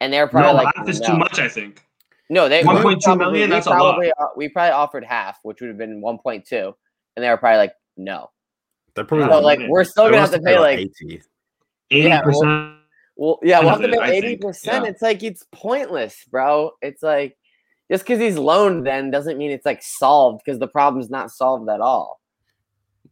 And 0.00 0.12
they're 0.12 0.26
probably 0.28 0.52
No, 0.58 0.62
like 0.64 0.76
half 0.76 0.88
is 0.88 1.00
no. 1.00 1.06
too 1.08 1.16
much. 1.16 1.38
I 1.38 1.48
think. 1.48 1.82
No, 2.30 2.48
they 2.48 2.62
1.2 2.62 2.84
we 2.84 2.96
probably- 3.02 3.24
million, 3.26 3.50
we 3.50 3.54
that's 3.54 3.66
a 3.66 3.70
lot. 3.70 3.78
probably, 3.78 4.12
uh, 4.12 4.26
We 4.36 4.48
probably 4.48 4.70
offered 4.72 5.04
half, 5.04 5.38
which 5.42 5.60
would 5.60 5.68
have 5.68 5.78
been 5.78 6.00
one 6.00 6.18
point 6.18 6.46
two, 6.46 6.74
and 7.16 7.24
they 7.24 7.28
were 7.30 7.36
probably 7.36 7.58
like 7.58 7.72
no. 7.96 8.30
They're 8.94 9.04
probably 9.04 9.26
So, 9.26 9.32
So 9.32 9.40
like 9.40 9.60
we're 9.68 9.84
still 9.84 10.04
gonna 10.04 10.20
have 10.20 10.30
to 10.32 10.40
pay 10.40 10.58
like 10.58 10.78
eighty. 10.78 11.22
Eighty 11.90 12.08
Yeah, 12.08 12.20
percent. 12.22 12.74
Well 13.16 13.38
yeah 13.42 13.60
we'll 13.60 13.70
have 13.70 13.78
to 13.80 13.86
of 13.86 13.92
it, 13.94 14.00
I 14.00 14.10
pay 14.10 14.16
eighty 14.18 14.36
percent. 14.36 14.86
It's 14.86 15.02
like 15.02 15.22
it's 15.22 15.44
pointless, 15.52 16.24
bro. 16.30 16.72
It's 16.82 17.02
like 17.02 17.36
just 17.90 18.04
because 18.04 18.18
he's 18.18 18.36
loaned 18.38 18.86
then 18.86 19.10
doesn't 19.10 19.38
mean 19.38 19.50
it's 19.50 19.66
like 19.66 19.82
solved 19.82 20.42
because 20.44 20.58
the 20.58 20.66
problem's 20.68 21.10
not 21.10 21.30
solved 21.30 21.68
at 21.68 21.80
all. 21.80 22.20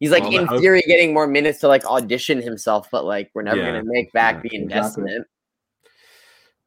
He's 0.00 0.11
like 0.11 0.24
Well, 0.24 0.34
in 0.38 0.44
I 0.44 0.46
hope- 0.46 0.61
theory 0.61 0.82
getting 0.86 1.14
more 1.14 1.26
minutes 1.28 1.61
to 1.61 1.68
like 1.68 1.84
audition 1.84 2.42
himself, 2.42 2.88
but 2.90 3.05
like 3.05 3.30
we're 3.34 3.42
never 3.42 3.59
Yeah, 3.61 3.66
gonna 3.66 3.84
make 3.84 4.12
back 4.12 4.36
yeah, 4.36 4.40
the 4.50 4.57
exactly. 4.57 5.03
investment. 5.03 5.26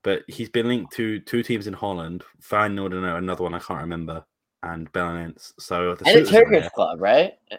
But 0.03 0.23
he's 0.27 0.49
been 0.49 0.67
linked 0.67 0.93
to 0.93 1.19
two 1.19 1.41
teams 1.41 1.65
in 1.67 1.73
Holland, 1.73 2.23
Feyenoord 2.39 2.93
and 2.95 3.05
uh, 3.05 3.15
another 3.15 3.43
one 3.43 3.55
I 3.55 3.59
can't 3.59 3.81
remember, 3.81 4.23
and 4.61 4.89
Belenenses. 4.93 5.53
So 5.59 5.95
the 5.95 6.07
And 6.07 6.19
a 6.19 6.25
Turkish 6.31 6.69
club, 6.69 7.01
right? 7.01 7.33
Eh. 7.51 7.57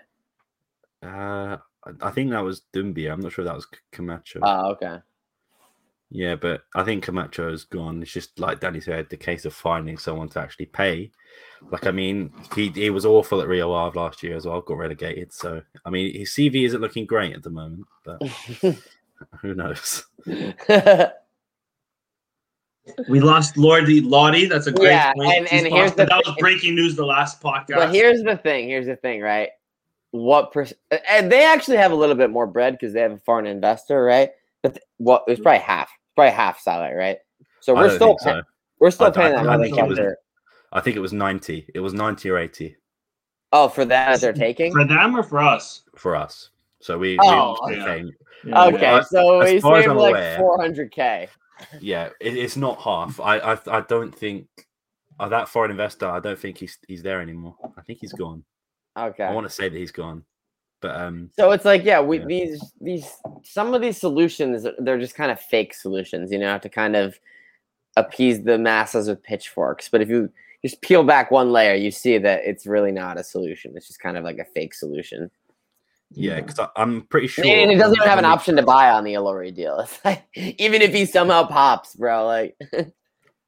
Uh, 1.02 1.58
I- 2.02 2.10
think 2.12 2.30
that 2.30 2.44
was 2.44 2.62
Doumbia. 2.72 3.12
I'm 3.12 3.20
not 3.20 3.32
sure 3.32 3.44
that 3.44 3.54
was 3.54 3.66
Camacho. 3.92 4.38
Oh, 4.42 4.46
ah, 4.46 4.66
okay. 4.70 4.98
Yeah, 6.10 6.34
but 6.36 6.62
I 6.74 6.82
think 6.84 7.04
Camacho 7.04 7.52
is 7.52 7.64
gone. 7.64 8.02
It's 8.02 8.12
just 8.12 8.38
like 8.38 8.60
Danny 8.60 8.80
said, 8.80 9.08
the 9.10 9.16
case 9.16 9.44
of 9.44 9.54
finding 9.54 9.98
someone 9.98 10.28
to 10.30 10.40
actually 10.40 10.66
pay. 10.66 11.10
Like, 11.70 11.86
I 11.86 11.90
mean, 11.90 12.32
he 12.54 12.68
he 12.68 12.90
was 12.90 13.04
awful 13.06 13.40
at 13.40 13.48
Rio 13.48 13.72
Ave 13.72 13.98
last 13.98 14.22
year 14.22 14.36
as 14.36 14.46
well, 14.46 14.60
got 14.60 14.76
relegated. 14.78 15.32
So, 15.32 15.62
I 15.84 15.90
mean, 15.90 16.14
his 16.14 16.30
CV 16.30 16.64
isn't 16.66 16.80
looking 16.80 17.06
great 17.06 17.34
at 17.34 17.42
the 17.42 17.50
moment, 17.50 17.86
but 18.04 18.22
who 19.40 19.54
knows? 19.54 20.04
We 23.08 23.18
lost 23.20 23.56
Lordy 23.56 24.00
Lottie. 24.00 24.46
That's 24.46 24.68
a 24.68 24.72
great 24.72 24.90
Yeah, 24.90 25.12
point. 25.12 25.28
and- 25.32 25.46
and 25.52 25.66
here's 25.66 25.72
lost- 25.72 25.96
the 25.96 26.04
that 26.06 26.16
was 26.18 26.26
thing- 26.26 26.36
breaking 26.38 26.74
news 26.76 26.94
the 26.94 27.04
last 27.04 27.42
podcast. 27.42 27.74
But 27.74 27.92
here's 27.92 28.22
the 28.22 28.36
thing. 28.36 28.68
Here's 28.68 28.86
the 28.86 28.94
thing, 28.94 29.20
right? 29.22 29.50
What 30.12 30.52
percent? 30.52 30.78
And 31.08 31.30
they 31.30 31.44
actually 31.44 31.78
have 31.78 31.90
a 31.90 31.96
little 31.96 32.14
bit 32.14 32.30
more 32.30 32.46
bread 32.46 32.74
because 32.74 32.92
they 32.92 33.00
have 33.00 33.10
a 33.12 33.18
foreign 33.18 33.46
investor, 33.46 34.04
right? 34.04 34.30
But 34.66 34.74
th- 34.74 34.84
what? 34.96 35.24
It's 35.28 35.40
probably 35.40 35.60
half. 35.60 35.90
Probably 36.16 36.32
half 36.32 36.58
salary, 36.60 36.96
right? 36.96 37.18
So 37.60 37.72
we're 37.74 37.94
still 37.94 38.16
think 38.18 38.20
pay- 38.22 38.30
so. 38.32 38.42
we're 38.80 38.90
still 38.90 39.06
I- 39.06 39.10
paying 39.10 39.34
I- 39.34 39.42
that 39.44 39.48
I 39.50 39.62
think 39.62 39.78
it 39.78 39.86
was- 39.86 40.00
I 40.72 40.80
think 40.80 40.96
it 40.96 41.00
was 41.00 41.12
90. 41.12 41.70
It 41.72 41.78
was 41.80 41.94
90 41.94 42.28
or 42.30 42.38
80 42.38 42.76
Oh, 43.52 43.68
for 43.68 43.84
that 43.84 44.20
they're 44.20 44.32
taking. 44.32 44.72
for 44.72 44.84
them 44.84 45.16
or 45.16 45.22
for 45.22 45.38
us? 45.38 45.82
for 45.94 46.16
us. 46.16 46.50
So 46.80 46.98
we, 46.98 47.16
Oh, 47.22 47.56
we 47.68 47.76
yeah. 47.76 47.84
came. 47.84 48.10
Yeah, 48.44 48.64
Okay, 48.66 48.80
yeah. 48.82 49.00
so 49.02 49.40
as 49.40 49.52
we 49.52 49.60
far 49.60 49.76
as 49.78 49.84
saved 49.84 49.94
like 49.96 50.14
400k. 50.38 51.28
Yeah, 51.80 52.10
it, 52.20 52.36
it's 52.36 52.56
not 52.56 52.80
half. 52.82 53.20
I, 53.20 53.38
I 53.38 53.58
I 53.68 53.80
don't 53.82 54.12
think 54.14 54.48
uh, 55.20 55.28
that 55.28 55.48
foreign 55.48 55.70
investor. 55.70 56.06
I 56.08 56.18
don't 56.20 56.38
think 56.38 56.58
he's 56.58 56.76
he's 56.88 57.02
there 57.02 57.20
anymore. 57.22 57.56
I 57.78 57.80
think 57.82 58.00
he's 58.00 58.12
gone. 58.12 58.44
Okay. 58.98 59.24
I 59.24 59.32
want 59.32 59.46
to 59.46 59.52
say 59.52 59.68
that 59.68 59.78
he's 59.78 59.92
gone, 59.92 60.24
but 60.80 60.94
um, 60.96 61.30
So 61.38 61.50
it's 61.52 61.64
like, 61.64 61.84
yeah, 61.84 62.00
we 62.00 62.18
Yeah. 62.18 62.24
these 62.26 62.72
these 62.80 63.10
some 63.44 63.74
of 63.74 63.80
these 63.82 63.96
solutions 63.98 64.66
they're 64.78 64.98
just 64.98 65.14
kind 65.14 65.30
of 65.30 65.40
fake 65.40 65.74
solutions, 65.74 66.30
you 66.32 66.38
know, 66.38 66.48
have 66.48 66.60
to 66.62 66.68
kind 66.68 66.96
of 66.96 67.18
appease 67.96 68.42
the 68.44 68.58
masses 68.58 69.08
with 69.08 69.22
pitchforks. 69.22 69.88
But 69.88 70.02
if 70.02 70.08
you 70.08 70.30
just 70.62 70.80
peel 70.82 71.02
back 71.04 71.30
one 71.30 71.52
layer, 71.52 71.74
you 71.74 71.90
see 71.90 72.18
that 72.18 72.42
it's 72.44 72.66
really 72.66 72.92
not 72.92 73.18
a 73.18 73.24
solution. 73.24 73.72
It's 73.76 73.86
just 73.86 74.00
kind 74.00 74.16
of 74.16 74.24
like 74.24 74.38
a 74.38 74.44
fake 74.44 74.74
solution. 74.74 75.30
Yeah, 76.12 76.40
because 76.40 76.68
I'm 76.76 77.02
pretty 77.02 77.26
sure. 77.26 77.44
And 77.44 77.70
it 77.70 77.76
doesn't 77.76 77.96
even 77.96 78.08
have 78.08 78.18
an 78.18 78.24
option 78.24 78.54
to 78.56 78.62
buy 78.62 78.90
on 78.90 79.02
the 79.02 79.14
Ilori 79.14 79.52
deal. 79.54 79.80
It's 79.84 80.04
like 80.04 80.24
even 80.34 80.82
if 80.82 80.92
he 80.92 81.04
somehow 81.06 81.46
pops, 81.46 81.94
bro. 81.96 82.24
Like, 82.26 82.56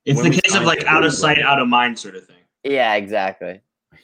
It's 0.05 0.16
When 0.20 0.31
the 0.31 0.41
case 0.41 0.55
of 0.57 0.64
like 0.64 0.85
out 0.85 1.05
of 1.05 1.12
sight, 1.12 1.39
out 1.39 1.61
of 1.61 1.68
mind 1.68 1.99
sort 1.99 2.16
of 2.16 2.26
thing. 2.26 2.37
yeah, 2.64 2.95
exactly. 2.95 3.61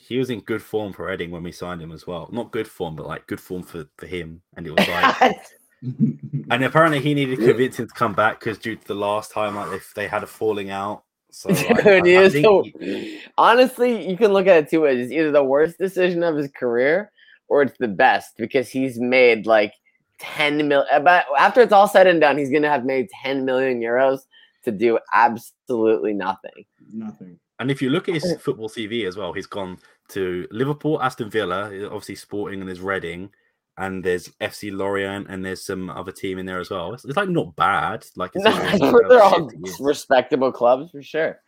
He 0.07 0.19
was 0.19 0.29
in 0.31 0.41
good 0.41 0.63
form 0.63 0.93
for 0.93 1.07
Reading 1.07 1.31
when 1.31 1.43
we 1.43 1.53
signed 1.53 1.81
him 1.81 1.91
as 1.93 2.07
well. 2.07 2.29
Not 2.33 2.51
good 2.53 2.69
form, 2.69 2.95
but 2.97 3.07
like 3.07 3.27
good 3.27 3.41
form 3.41 3.63
for, 3.63 3.87
for 3.97 4.07
him. 4.07 4.43
And 4.57 4.67
it 4.67 4.71
was 4.71 4.87
like, 4.89 5.37
and 5.83 6.65
apparently 6.65 7.01
he 7.01 7.15
needed 7.15 7.39
convincing 7.39 7.89
to 7.89 7.95
come 7.95 8.13
back 8.13 8.39
because 8.41 8.59
due 8.59 8.77
to 8.77 8.87
the 8.87 8.95
last 8.95 9.31
time, 9.33 9.57
like 9.57 9.73
if 9.73 9.95
they 9.95 10.07
had 10.07 10.23
a 10.23 10.27
falling 10.27 10.71
out. 10.71 11.05
So 11.31 11.49
like, 11.51 11.83
Dude, 11.85 12.07
I- 12.07 12.25
I 12.25 12.29
so- 12.29 12.63
he- 12.81 13.21
honestly, 13.39 14.09
you 14.09 14.17
can 14.17 14.33
look 14.33 14.47
at 14.47 14.65
it 14.65 14.69
two 14.71 14.83
ways. 14.83 15.01
It's 15.05 15.13
either 15.13 15.33
the 15.33 15.43
worst 15.45 15.79
decision 15.79 16.23
of 16.23 16.37
his 16.37 16.51
career 16.51 17.11
or 17.49 17.63
it's 17.63 17.77
the 17.79 17.89
best 17.89 18.37
because 18.37 18.69
he's 18.69 18.99
made 19.01 19.47
like 19.47 19.73
10 20.21 20.69
mil. 20.69 20.85
Uh, 20.93 21.01
but 21.01 21.25
after 21.39 21.61
it's 21.63 21.73
all 21.73 21.89
said 21.89 22.07
and 22.07 22.21
done, 22.21 22.39
he's 22.39 22.51
going 22.51 22.63
to 22.63 22.69
have 22.71 22.85
made 22.85 23.09
10 23.23 23.45
million 23.45 23.81
euros 23.81 24.21
to 24.65 24.71
do 24.71 24.99
absolutely 25.13 26.13
nothing. 26.13 26.65
Nothing. 26.93 27.39
And 27.59 27.71
if 27.71 27.81
you 27.81 27.91
look 27.91 28.09
at 28.09 28.15
his 28.15 28.37
football 28.41 28.69
CV 28.69 29.07
as 29.07 29.17
well, 29.17 29.33
he's 29.33 29.47
gone 29.47 29.79
to 30.09 30.47
Liverpool, 30.51 31.01
Aston 31.01 31.31
Villa, 31.31 31.67
obviously 31.87 32.17
Sporting, 32.17 32.61
and 32.61 32.69
there's 32.69 32.81
Reading, 32.81 33.31
and 33.79 34.03
there's 34.05 34.29
FC 34.41 34.73
Lorient, 34.77 35.29
and 35.29 35.45
there's 35.45 35.65
some 35.65 35.89
other 35.91 36.13
team 36.13 36.39
in 36.39 36.47
there 36.47 36.61
as 36.61 36.71
well. 36.71 36.93
It's, 36.95 37.05
it's 37.05 37.17
like 37.17 37.29
not 37.29 37.55
bad. 37.55 38.05
Like 38.17 38.33
it's 38.35 38.45
No, 38.45 38.51
not 38.51 39.03
they're 39.09 39.23
all 39.23 39.49
shit 39.51 39.59
he 39.65 39.71
is. 39.71 39.79
respectable 39.81 40.51
clubs 40.51 40.91
for 40.91 41.01
sure. 41.03 41.39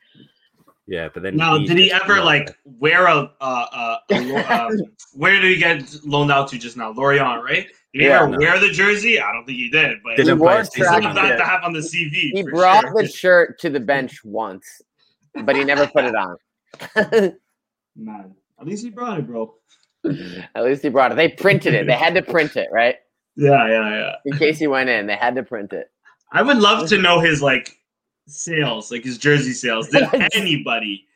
yeah, 0.86 1.08
but 1.12 1.24
then 1.24 1.36
Now, 1.36 1.58
he's 1.58 1.68
did 1.68 1.78
he 1.78 1.90
ever 1.92 2.16
not- 2.16 2.24
like 2.24 2.56
wear 2.64 3.06
a, 3.06 3.32
uh, 3.40 3.66
uh, 3.72 3.96
a 4.12 4.20
lo- 4.20 4.44
um, 4.68 4.80
where 5.14 5.32
did 5.40 5.50
he 5.52 5.56
get 5.56 5.82
loaned 6.04 6.30
out 6.30 6.46
to 6.50 6.58
just 6.58 6.76
now? 6.76 6.92
Lorient, 6.92 7.42
right? 7.42 7.66
Did 7.92 8.02
he 8.02 8.06
Yeah. 8.06 8.22
ever 8.22 8.28
No. 8.28 8.38
wear 8.38 8.60
the 8.60 8.70
jersey? 8.70 9.20
I 9.20 9.32
don't 9.32 9.44
think 9.44 9.58
he 9.58 9.70
did, 9.70 9.98
but 10.04 10.16
Didn't 10.16 10.34
it's 10.34 10.40
wore 10.40 10.50
a 10.52 10.54
track 10.54 10.66
season 10.72 10.84
something 10.92 11.10
in 11.10 11.14
not 11.16 11.36
to 11.36 11.44
have 11.44 11.64
on 11.64 11.72
the 11.72 11.80
CV. 11.80 12.30
He 12.32 12.42
brought 12.44 12.84
sure. 12.84 13.02
the 13.02 13.08
shirt 13.08 13.58
to 13.60 13.70
the 13.70 13.80
bench 13.80 14.24
once, 14.24 14.64
but 15.44 15.56
he 15.56 15.64
never 15.64 15.86
put 15.86 16.04
it 16.04 16.14
on. 16.14 16.36
Man, 17.96 18.34
at 18.60 18.66
least 18.66 18.84
he 18.84 18.90
brought 18.90 19.18
it, 19.18 19.26
bro. 19.26 19.54
At 20.54 20.64
least 20.64 20.82
he 20.82 20.88
brought 20.88 21.12
it. 21.12 21.16
They 21.16 21.28
printed 21.30 21.74
it. 21.74 21.86
They 21.86 21.94
had 21.94 22.14
to 22.14 22.22
print 22.22 22.56
it, 22.56 22.68
right? 22.72 22.96
Yeah, 23.36 23.68
yeah, 23.68 23.90
yeah. 23.90 24.12
In 24.24 24.38
case 24.38 24.58
he 24.58 24.66
went 24.66 24.88
in, 24.88 25.06
they 25.06 25.16
had 25.16 25.34
to 25.36 25.42
print 25.42 25.72
it. 25.72 25.90
I 26.32 26.42
would 26.42 26.58
love 26.58 26.88
to 26.88 26.98
know 26.98 27.20
his 27.20 27.42
like 27.42 27.76
sales, 28.26 28.90
like 28.90 29.04
his 29.04 29.18
jersey 29.18 29.52
sales. 29.52 29.88
Did 29.88 30.08
anybody, 30.34 31.06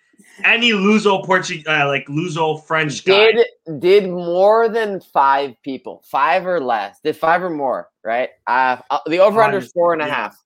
any 0.44 0.72
Luso 0.72 1.24
Portuguese, 1.24 1.66
uh, 1.66 1.86
like 1.86 2.06
Luso 2.06 2.62
French 2.64 3.04
guy? 3.04 3.32
Did 3.32 3.46
did 3.80 4.10
more 4.10 4.68
than 4.68 5.00
five 5.00 5.54
people, 5.62 6.02
five 6.04 6.46
or 6.46 6.60
less? 6.60 6.98
Did 7.02 7.16
five 7.16 7.42
or 7.42 7.50
more? 7.50 7.88
Right? 8.04 8.30
Uh, 8.46 8.78
uh, 8.90 8.98
the 9.06 9.18
over 9.20 9.42
under 9.42 9.58
is 9.58 9.70
four 9.72 9.92
and 9.92 10.02
a 10.02 10.06
Yeah. 10.06 10.14
half. 10.14 10.36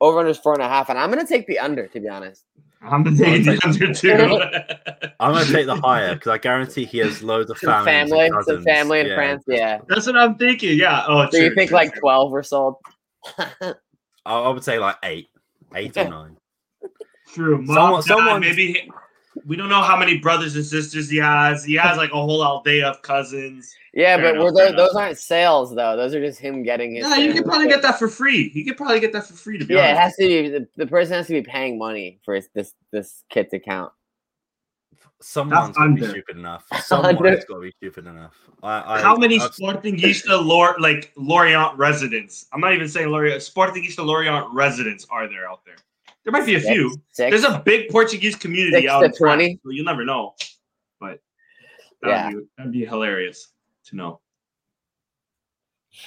Over 0.00 0.20
under 0.20 0.30
is 0.30 0.38
four 0.38 0.54
and 0.54 0.62
a 0.62 0.68
half, 0.68 0.88
and 0.88 0.98
I'm 0.98 1.10
gonna 1.10 1.26
take 1.26 1.46
the 1.46 1.58
under. 1.58 1.86
To 1.88 2.00
be 2.00 2.08
honest, 2.08 2.44
I'm 2.82 3.02
gonna 3.02 3.16
take 3.16 3.44
the 3.44 3.58
under 3.64 3.92
too. 3.92 5.10
I'm 5.20 5.32
gonna 5.34 5.44
take 5.52 5.66
the 5.66 5.76
higher 5.76 6.14
because 6.14 6.28
I 6.30 6.38
guarantee 6.38 6.84
he 6.86 6.98
has 6.98 7.22
loads 7.22 7.50
of 7.50 7.58
some 7.62 7.84
families 7.84 8.12
and 8.12 8.30
family, 8.32 8.44
some 8.46 8.62
family 8.64 9.00
in 9.00 9.06
Yeah. 9.08 9.14
France. 9.14 9.44
Yeah. 9.46 9.78
That's 9.88 10.06
what 10.06 10.16
I'm 10.16 10.36
thinking. 10.36 10.78
Yeah. 10.78 11.04
Oh, 11.06 11.28
So 11.30 11.36
you 11.38 11.54
think 11.54 11.68
true, 11.70 11.76
like 11.76 11.92
true. 11.92 12.00
twelve 12.00 12.32
were 12.32 12.42
sold? 12.42 12.76
I, 13.38 13.74
I 14.24 14.48
would 14.48 14.64
say 14.64 14.78
like 14.78 14.96
eight, 15.04 15.28
eight 15.74 15.96
or 15.96 16.08
nine. 16.08 16.36
True. 17.34 17.60
Mom, 17.62 17.66
Someone- 17.76 18.00
dad, 18.00 18.04
someone- 18.08 18.40
maybe 18.40 18.66
he- 18.72 18.90
we 19.46 19.56
don't 19.56 19.68
know 19.68 19.82
how 19.82 19.96
many 19.96 20.18
brothers 20.18 20.56
and 20.56 20.64
sisters 20.64 21.08
he 21.10 21.16
has. 21.18 21.64
He 21.64 21.74
has 21.74 21.96
like 21.96 22.10
a 22.10 22.14
whole 22.14 22.42
aldea 22.42 22.88
of 22.88 23.02
cousins. 23.02 23.74
Yeah, 23.92 24.16
Fair 24.16 24.24
but 24.26 24.34
enough, 24.36 24.44
were 24.44 24.58
fair 24.58 24.68
those, 24.72 24.76
those 24.76 24.94
aren't 24.96 25.18
sales 25.18 25.74
though. 25.74 25.96
Those 25.96 26.14
are 26.14 26.20
just 26.24 26.38
him 26.38 26.62
getting 26.62 26.94
his. 26.94 27.04
Yeah, 27.08 27.16
you 27.16 27.24
sales. 27.32 27.34
could 27.40 27.44
probably 27.46 27.68
get 27.68 27.82
that 27.82 27.98
for 27.98 28.08
free. 28.08 28.50
You 28.54 28.64
could 28.64 28.76
probably 28.76 29.00
get 29.00 29.12
that 29.12 29.26
for 29.26 29.34
free 29.34 29.58
to 29.58 29.64
be 29.64 29.74
Yeah, 29.74 29.92
it 29.92 29.96
has 29.98 30.14
to 30.16 30.26
be 30.26 30.48
the, 30.48 30.68
the 30.76 30.86
person 30.86 31.14
has 31.14 31.26
to 31.26 31.32
be 31.32 31.42
paying 31.42 31.78
money 31.78 32.20
for 32.24 32.34
his, 32.34 32.48
this 32.54 32.74
this 32.92 33.24
kit 33.30 33.50
to 33.50 33.58
count. 33.58 33.92
Someone's 35.22 35.76
got 35.76 35.84
to 35.88 35.94
be 35.94 36.06
stupid 36.06 36.36
enough. 36.38 36.64
Under. 36.70 36.82
Someone's 36.82 37.44
got 37.44 37.54
to 37.56 37.60
be 37.60 37.72
stupid 37.76 38.06
enough. 38.06 38.34
I, 38.62 38.94
I, 38.96 39.02
How 39.02 39.16
many 39.16 39.38
I've- 39.38 39.52
Sportingista 39.52 40.42
Lor- 40.42 40.76
like 40.80 41.12
Lorient 41.16 41.76
residents? 41.76 42.46
I'm 42.52 42.60
not 42.60 42.72
even 42.74 42.88
saying 42.88 43.08
Lorient. 43.08 43.42
Sportingista 43.42 44.04
Lorient 44.04 44.46
residents 44.54 45.06
are 45.10 45.28
there 45.28 45.46
out 45.48 45.60
there? 45.66 45.76
There 46.30 46.40
might 46.40 46.46
be 46.46 46.54
a 46.54 46.60
few. 46.60 46.90
Six. 47.10 47.30
There's 47.42 47.44
a 47.54 47.60
big 47.64 47.88
Portuguese 47.90 48.36
community 48.36 48.82
Six 48.82 48.88
out 48.92 49.00
to 49.00 49.06
in 49.06 49.12
France, 49.14 49.38
20. 49.38 49.60
so 49.64 49.70
you'll 49.70 49.84
never 49.84 50.04
know. 50.04 50.34
But 51.00 51.18
Yeah. 52.04 52.22
that'd, 52.24 52.38
be, 52.38 52.46
that'd 52.56 52.72
be 52.72 52.84
hilarious 52.84 53.48
to 53.86 53.96
know. 53.96 54.20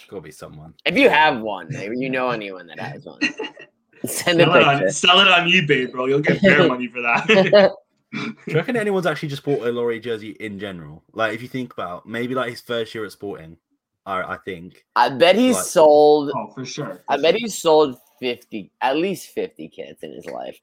got 0.08 0.18
to 0.18 0.22
be 0.22 0.32
someone. 0.32 0.74
If 0.86 0.98
you 0.98 1.10
have 1.10 1.42
one, 1.42 1.68
maybe 1.70 1.98
you 1.98 2.10
know 2.10 2.30
anyone 2.30 2.68
that 2.68 2.80
has 2.80 3.06
one, 3.06 3.20
send 4.06 4.40
a 4.42 4.46
Sell 4.46 4.56
it, 4.56 4.64
on, 4.64 4.78
picture. 4.80 4.92
sell 4.94 5.20
it 5.20 5.28
on 5.28 5.48
eBay, 5.50 5.92
bro. 5.92 6.06
You'll 6.06 6.20
get 6.22 6.40
fair 6.40 6.68
money 6.68 6.88
for 6.88 7.02
that. 7.02 7.28
Do 8.14 8.34
you 8.48 8.56
reckon 8.56 8.78
anyone's 8.78 9.06
actually 9.08 9.30
just 9.30 9.44
bought 9.44 9.68
a 9.68 9.72
Laurie 9.72 10.00
jersey 10.00 10.38
in 10.40 10.58
general? 10.60 11.04
Like, 11.14 11.34
if 11.34 11.42
you 11.42 11.48
think 11.48 11.74
about 11.74 12.06
maybe 12.08 12.34
like 12.36 12.52
his 12.52 12.62
first 12.62 12.94
year 12.96 13.04
at 13.06 13.12
Sporting, 13.12 13.58
I, 14.06 14.22
I 14.36 14.38
think. 14.46 14.86
I 14.96 15.10
bet 15.10 15.36
he's 15.36 15.56
Like- 15.56 15.66
sold. 15.66 16.32
oh, 16.36 16.48
for 16.54 16.64
sure. 16.64 17.04
I 17.10 17.18
bet 17.20 17.36
he's 17.36 17.60
sold 17.60 17.98
fifty, 18.24 18.72
at 18.82 18.96
least 18.96 19.30
fifty 19.30 19.68
kits 19.68 20.02
in 20.04 20.14
his 20.14 20.26
life. 20.26 20.58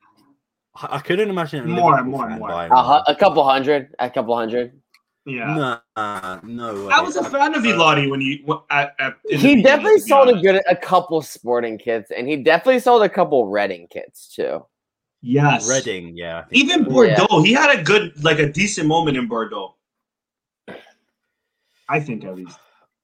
I, 0.74 0.96
I 0.96 0.98
couldn't 1.00 1.28
imagine 1.28 1.68
More, 1.68 1.90
Liverpool 1.90 2.11
more, 2.11 2.28
fan 2.28 2.38
more. 2.38 2.50
A, 2.50 2.82
hu- 2.82 3.12
a 3.12 3.14
couple 3.14 3.44
hundred, 3.44 3.94
a 3.98 4.08
couple 4.08 4.34
hundred. 4.34 4.80
Yeah. 5.26 5.80
Nah, 5.96 6.40
no. 6.42 6.88
I 6.88 7.00
was 7.02 7.16
a 7.16 7.22
way. 7.22 7.28
fan 7.28 7.54
of 7.54 7.62
Uh, 8.06 8.11
when 8.11 8.20
he 8.22 8.38
w- 8.38 8.62
at, 8.70 8.94
at, 8.98 9.16
He 9.28 9.62
definitely 9.62 10.00
sold 10.00 10.30
a 10.30 10.40
good 10.40 10.62
a 10.66 10.74
couple 10.74 11.20
sporting 11.20 11.76
kits, 11.76 12.11
and 12.11 12.26
he 12.26 12.36
definitely 12.36 12.80
sold 12.80 13.02
a 13.02 13.08
couple 13.08 13.46
Reading 13.46 13.86
kits 13.90 14.34
too. 14.34 14.64
Yes. 15.20 15.68
Reading, 15.68 16.16
yeah. 16.16 16.46
Even 16.50 16.84
so. 16.86 16.90
Bordeaux, 16.90 17.42
he 17.42 17.52
had 17.52 17.78
a 17.78 17.82
good, 17.82 18.24
like 18.24 18.38
a 18.38 18.50
decent 18.50 18.88
moment 18.88 19.18
in 19.18 19.28
Bordeaux. 19.28 19.76
I 21.90 22.00
think 22.00 22.24
at 22.24 22.34
least. 22.34 22.58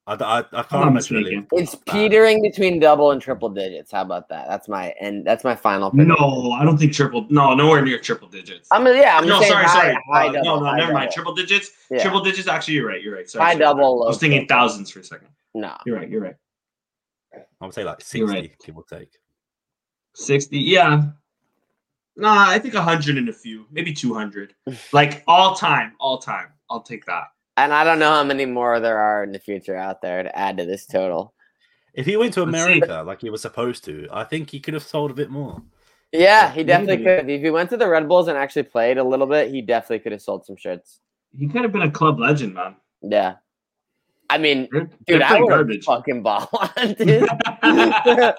I, 0.09 0.15
I, 0.15 0.17
I 0.17 0.39
I'm 0.39 0.45
can't 0.53 0.73
not 0.73 0.89
imagine 0.89 1.17
a 1.17 1.21
mistaken. 1.21 1.47
It's 1.53 1.75
fan. 1.75 1.83
petering 1.87 2.41
between 2.43 2.79
double 2.79 3.11
and 3.11 3.21
triple 3.21 3.49
digits. 3.49 3.91
How 3.91 4.03
about 4.03 4.29
that? 4.29 4.47
That's 4.49 4.69
my 4.69 4.95
and 5.01 5.25
that's 5.27 5.43
my 5.43 5.57
final. 5.57 5.91
prediction. 5.91 6.15
No, 6.21 6.53
I 6.53 6.65
don't 6.65 6.79
think 6.79 6.93
triple. 6.93 7.27
No, 7.29 7.55
nowhere 7.55 7.83
near 7.85 7.99
triple 7.99 8.29
digits. 8.29 8.69
I'm 8.71 8.85
gonna, 8.85 8.99
yeah. 8.99 9.19
I'm 9.19 9.27
no, 9.27 9.41
saying 9.41 9.51
sorry, 9.53 9.65
high, 9.65 9.73
sorry. 9.93 9.99
high 10.13 10.29
Uh, 10.29 10.33
double, 10.33 10.45
no, 10.45 10.59
no, 10.61 10.65
high 10.67 10.77
never 10.79 10.93
mind. 10.93 11.11
Triple 11.11 11.35
digits. 11.35 11.73
Yeah. 11.91 12.03
Triple 12.03 12.21
digits. 12.21 12.47
Actually, 12.47 12.75
you're 12.75 12.87
right. 12.87 13.03
You're 13.03 13.15
right. 13.17 13.29
Sorry, 13.29 13.45
High 13.45 13.53
sorry. 13.53 13.61
double, 13.65 14.05
I 14.05 14.07
was 14.07 14.17
low 14.17 14.21
thinking 14.21 14.47
triple. 14.47 14.57
thousands 14.57 14.91
for 14.91 15.01
a 15.01 15.05
second. 15.05 15.29
No, 15.55 15.75
You're 15.87 15.97
right. 15.97 16.09
You're 16.09 16.21
right. 16.21 16.37
I 17.61 17.65
would 17.65 17.75
say 17.75 17.83
like 17.83 18.01
60, 18.01 18.19
You're 18.19 18.29
right. 18.29 18.53
give 18.65 18.77
or 18.77 18.85
take. 18.89 19.09
Sixty. 20.15 20.59
Yeah. 20.59 21.03
Nah, 22.17 22.49
I 22.49 22.59
think 22.59 22.75
hundred 22.75 23.19
and 23.19 23.29
a 23.29 23.33
few, 23.33 23.67
maybe 23.71 23.93
two 23.93 24.15
hundred. 24.15 24.55
like 24.93 25.23
all 25.27 25.55
time, 25.55 25.93
all 26.01 26.19
time. 26.19 26.49
I'll 26.71 26.81
take 26.83 27.05
that. 27.07 27.25
And 27.57 27.73
I 27.73 27.85
don't 27.85 27.99
know 27.99 28.11
how 28.11 28.25
many 28.25 28.47
more 28.47 28.81
there 28.81 28.99
are 28.99 29.23
in 29.25 29.33
the 29.33 29.39
future 29.39 29.77
out 29.77 30.03
there 30.03 30.23
to 30.23 30.39
add 30.39 30.57
to 30.59 30.65
this 30.67 30.87
total. 30.87 31.35
If 31.95 32.05
he 32.07 32.17
went 32.17 32.35
to 32.35 32.43
America 32.43 33.03
like 33.07 33.21
he 33.23 33.31
was 33.31 33.41
supposed 33.43 33.85
to, 33.85 34.07
I 34.13 34.25
think 34.25 34.51
he 34.51 34.61
could 34.61 34.75
have 34.75 34.83
sold 34.83 35.11
a 35.11 35.15
bit 35.15 35.31
more. 35.31 35.63
Yeah, 36.13 36.51
he 36.53 36.63
definitely 36.63 36.99
Maybe. 37.05 37.23
could. 37.23 37.31
If 37.31 37.41
he 37.43 37.51
went 37.51 37.71
to 37.71 37.77
the 37.77 37.89
Red 37.89 38.07
Bulls 38.09 38.29
and 38.29 38.37
actually 38.39 38.65
played 38.65 38.99
a 38.99 39.05
little 39.05 39.27
bit, 39.27 39.51
he 39.51 39.63
definitely 39.63 40.01
could 40.01 40.13
have 40.13 40.23
sold 40.23 40.45
some 40.47 40.57
shirts. 40.57 41.01
He 41.37 41.49
could 41.49 41.63
have 41.63 41.73
been 41.73 41.83
a 41.83 41.91
club 41.91 42.19
legend, 42.21 42.55
man. 42.55 42.77
Yeah. 43.03 43.37
I 44.29 44.39
mean, 44.39 44.69
They're- 44.73 44.83
dude, 45.07 45.21
they're 45.21 45.25
I 45.25 45.41
would 45.41 45.51
have 45.53 45.59
garbage. 45.59 45.85
fucking 45.85 46.23
ball 46.23 46.49
on, 46.53 46.93
dude. 46.99 47.29
I 47.63 48.35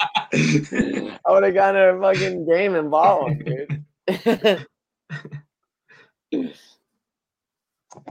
would 1.29 1.43
have 1.43 1.53
gone 1.53 1.73
to 1.75 1.95
a 1.95 1.99
fucking 2.01 2.45
game 2.47 2.75
and 2.75 2.91
ball 2.91 3.25
on, 3.25 3.37
dude. 3.39 4.65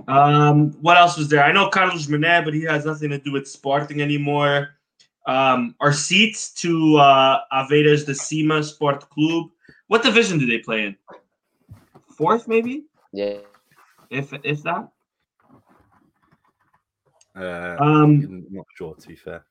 Um, 0.09 0.73
what 0.81 0.97
else 0.97 1.17
was 1.17 1.29
there? 1.29 1.43
I 1.45 1.53
know 1.53 1.69
Carlos 1.69 2.07
Mané, 2.07 2.45
but 2.45 2.55
he 2.55 2.63
has 2.63 2.85
nothing 2.85 3.11
to 3.11 3.19
do 3.19 3.33
with 3.33 3.47
Sporting 3.49 4.01
anymore. 4.03 4.71
Um, 5.27 5.75
our 5.81 5.93
seats 5.93 6.51
to 6.63 6.97
uh, 6.99 7.41
Aveiras 7.53 8.07
de 8.07 8.15
Cima 8.15 8.63
Sport 8.63 9.09
Club. 9.11 9.47
What 9.89 10.03
division 10.03 10.39
do 10.39 10.47
they 10.47 10.59
play 10.59 10.87
in? 10.87 10.97
Fourth, 12.17 12.47
maybe, 12.49 12.85
yeah. 13.13 13.39
if 14.11 14.33
if 14.45 14.63
that. 14.63 14.89
Uh, 17.37 17.77
Um, 17.81 18.23
I'm 18.23 18.47
not 18.51 18.67
sure, 18.77 18.95
to 18.95 19.09
be 19.09 19.17
fair. 19.17 19.45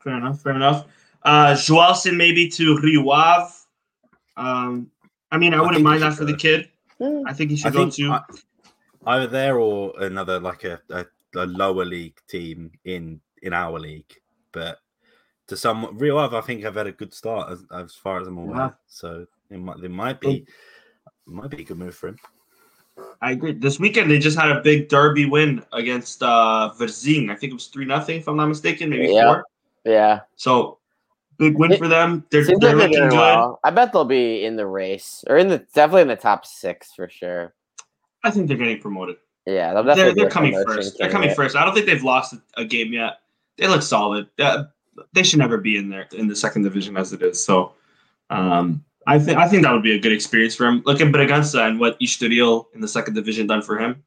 fair 0.00 0.16
enough. 0.16 0.40
Fair 0.42 0.54
enough. 0.54 0.86
Uh, 1.22 1.54
Joelson 1.54 2.16
maybe 2.16 2.48
to 2.48 2.78
Rio 2.78 3.08
Ave. 3.10 3.52
Um, 4.36 4.90
I 5.30 5.38
mean, 5.38 5.54
I 5.54 5.58
I 5.58 5.60
wouldn't 5.60 5.82
mind 5.84 6.02
that 6.02 6.14
for 6.14 6.24
the 6.24 6.36
kid. 6.36 6.68
I 7.00 7.32
think 7.32 7.50
he 7.50 7.56
I 7.56 7.60
should 7.60 7.72
go 7.74 7.90
think 7.90 7.94
to. 7.94 8.10
I- 8.12 8.22
either 9.06 9.26
there 9.26 9.58
or 9.58 9.92
another 10.00 10.40
like 10.40 10.64
a, 10.64 10.80
a, 10.90 11.06
a 11.36 11.46
lower 11.46 11.84
league 11.84 12.18
team 12.28 12.70
in 12.84 13.20
in 13.42 13.52
our 13.52 13.78
league. 13.78 14.12
But 14.52 14.78
to 15.46 15.56
some 15.56 15.96
real 15.98 16.18
Ave, 16.18 16.36
I 16.36 16.40
think 16.40 16.64
I've 16.64 16.74
had 16.76 16.86
a 16.86 16.92
good 16.92 17.14
start 17.14 17.50
as, 17.50 17.64
as 17.74 17.94
far 17.94 18.20
as 18.20 18.26
I'm 18.26 18.38
aware. 18.38 18.56
Yeah. 18.56 18.70
So 18.86 19.26
it 19.50 19.58
might 19.58 19.80
there 19.80 19.90
might 19.90 20.20
be 20.20 20.44
might 21.26 21.50
be 21.50 21.62
a 21.62 21.64
good 21.64 21.78
move 21.78 21.94
for 21.94 22.08
him. 22.08 22.18
I 23.22 23.32
agree. 23.32 23.52
This 23.52 23.78
weekend 23.78 24.10
they 24.10 24.18
just 24.18 24.38
had 24.38 24.50
a 24.50 24.60
big 24.60 24.88
derby 24.88 25.26
win 25.26 25.64
against 25.72 26.22
uh 26.22 26.72
Varzim. 26.78 27.30
I 27.30 27.36
think 27.36 27.52
it 27.52 27.54
was 27.54 27.66
three 27.68 27.84
nothing, 27.84 28.18
if 28.18 28.28
I'm 28.28 28.36
not 28.36 28.46
mistaken, 28.46 28.90
maybe 28.90 29.12
Yeah. 29.12 29.26
four. 29.26 29.44
Yeah. 29.84 30.20
So 30.36 30.78
big 31.38 31.56
win 31.56 31.72
It 31.72 31.78
for 31.78 31.86
them. 31.88 32.26
They're, 32.30 32.44
they're 32.44 32.74
like 32.74 32.90
looking 32.90 33.08
good. 33.08 33.16
well. 33.16 33.60
I 33.62 33.70
bet 33.70 33.92
they'll 33.92 34.04
be 34.04 34.44
in 34.44 34.56
the 34.56 34.66
race 34.66 35.24
or 35.28 35.36
in 35.36 35.48
the 35.48 35.58
definitely 35.74 36.02
in 36.02 36.08
the 36.08 36.16
top 36.16 36.44
six 36.44 36.92
for 36.92 37.08
sure. 37.08 37.54
I 38.24 38.30
think 38.30 38.48
they're 38.48 38.56
getting 38.56 38.80
promoted. 38.80 39.16
Yeah, 39.46 39.72
they'll 39.72 39.82
They're, 39.94 40.14
they're 40.14 40.28
coming 40.28 40.52
promotion 40.52 40.74
first. 40.74 40.98
They're 40.98 41.08
coming 41.08 41.28
candidate. 41.28 41.36
first. 41.36 41.56
I 41.56 41.64
don't 41.64 41.74
think 41.74 41.86
they've 41.86 42.02
lost 42.02 42.34
a, 42.34 42.42
a 42.58 42.64
game 42.64 42.92
yet. 42.92 43.20
They 43.56 43.66
look 43.66 43.82
solid. 43.82 44.28
Uh, 44.38 44.64
they 45.14 45.22
should 45.22 45.38
never 45.38 45.58
be 45.58 45.76
in 45.76 45.88
there 45.88 46.06
in 46.12 46.28
the 46.28 46.36
second 46.36 46.62
division 46.62 46.96
as 46.96 47.12
it 47.12 47.22
is. 47.22 47.42
So 47.42 47.72
um, 48.30 48.84
I 49.06 49.18
think 49.18 49.38
I 49.38 49.48
think 49.48 49.62
that 49.62 49.72
would 49.72 49.82
be 49.82 49.94
a 49.94 49.98
good 49.98 50.12
experience 50.12 50.54
for 50.54 50.66
him. 50.66 50.82
Look 50.84 51.00
at 51.00 51.08
Bragança 51.08 51.66
and 51.66 51.80
what 51.80 51.98
Estoril 52.00 52.66
in 52.74 52.80
the 52.80 52.88
second 52.88 53.14
division 53.14 53.46
done 53.46 53.62
for 53.62 53.78
him. 53.78 54.04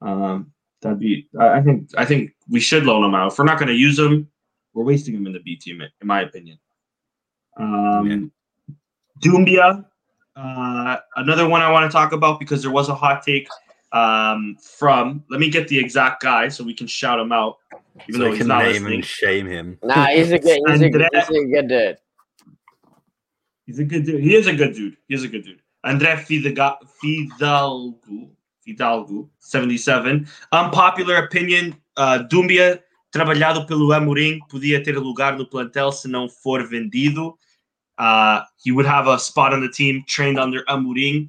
Um, 0.00 0.52
that'd 0.80 0.98
be. 0.98 1.28
I 1.38 1.58
I 1.58 1.62
think. 1.62 1.90
I 1.98 2.04
think 2.04 2.32
we 2.48 2.60
should 2.60 2.84
loan 2.84 3.04
him 3.04 3.14
out. 3.14 3.32
If 3.32 3.38
we're 3.38 3.44
not 3.44 3.58
going 3.58 3.68
to 3.68 3.74
use 3.74 3.98
him, 3.98 4.28
we're 4.72 4.84
wasting 4.84 5.14
him 5.14 5.26
in 5.26 5.32
the 5.32 5.40
B 5.40 5.56
team, 5.56 5.82
in 5.82 6.06
my 6.06 6.22
opinion. 6.22 6.58
Um, 7.58 8.32
Doumbia, 9.22 9.84
uh, 10.36 10.96
another 11.16 11.48
one 11.48 11.60
I 11.60 11.70
want 11.70 11.90
to 11.90 11.94
talk 11.94 12.12
about 12.12 12.38
because 12.38 12.62
there 12.62 12.70
was 12.70 12.88
a 12.88 12.94
hot 12.94 13.22
take 13.22 13.48
um, 13.92 14.56
from. 14.62 15.24
Let 15.30 15.40
me 15.40 15.50
get 15.50 15.68
the 15.68 15.78
exact 15.78 16.22
guy 16.22 16.48
so 16.48 16.64
we 16.64 16.74
can 16.74 16.86
shout 16.86 17.18
him 17.18 17.32
out, 17.32 17.56
even 18.08 18.12
so 18.12 18.18
though 18.18 18.24
we 18.26 18.30
he's 18.32 18.38
can 18.38 18.48
not 18.48 18.62
name 18.62 18.72
listening. 18.72 18.94
and 18.94 19.04
shame 19.04 19.46
him. 19.46 19.78
Nah, 19.82 20.06
he's 20.06 20.32
a 20.32 20.38
good. 20.38 20.60
He's 20.66 20.80
a, 20.80 20.84
Andre- 20.84 21.08
he's 21.12 21.28
a 21.30 21.44
good 21.46 21.68
dude. 21.68 21.98
He's 23.66 23.78
a 23.78 23.84
good 23.84 24.04
dude. 24.04 24.20
He 24.20 24.34
is 24.34 24.46
a 24.46 24.52
good 24.54 24.74
dude. 24.74 24.96
He 25.08 25.14
is 25.14 25.24
a 25.24 25.28
good 25.28 25.44
dude. 25.44 25.60
André 25.84 26.18
Fidalgo, 26.18 26.78
Fidalgo, 27.00 28.30
Fidalgo 28.64 29.30
77. 29.38 30.26
Unpopular 30.52 31.16
opinion, 31.16 31.74
uh, 31.96 32.18
Doumbia, 32.30 32.82
trabalhado 33.10 33.66
pelo 33.66 33.92
Amorim, 33.92 34.40
podia 34.50 34.82
ter 34.82 34.98
lugar 34.98 35.36
no 35.38 35.46
plantel 35.46 35.92
se 35.92 36.08
não 36.08 36.28
for 36.28 36.68
vendido. 36.68 37.34
Uh, 38.00 38.42
he 38.62 38.72
would 38.72 38.86
have 38.86 39.06
a 39.06 39.18
spot 39.18 39.52
on 39.52 39.60
the 39.60 39.68
team 39.68 40.02
trained 40.08 40.38
under 40.38 40.62
Amorim. 40.64 41.28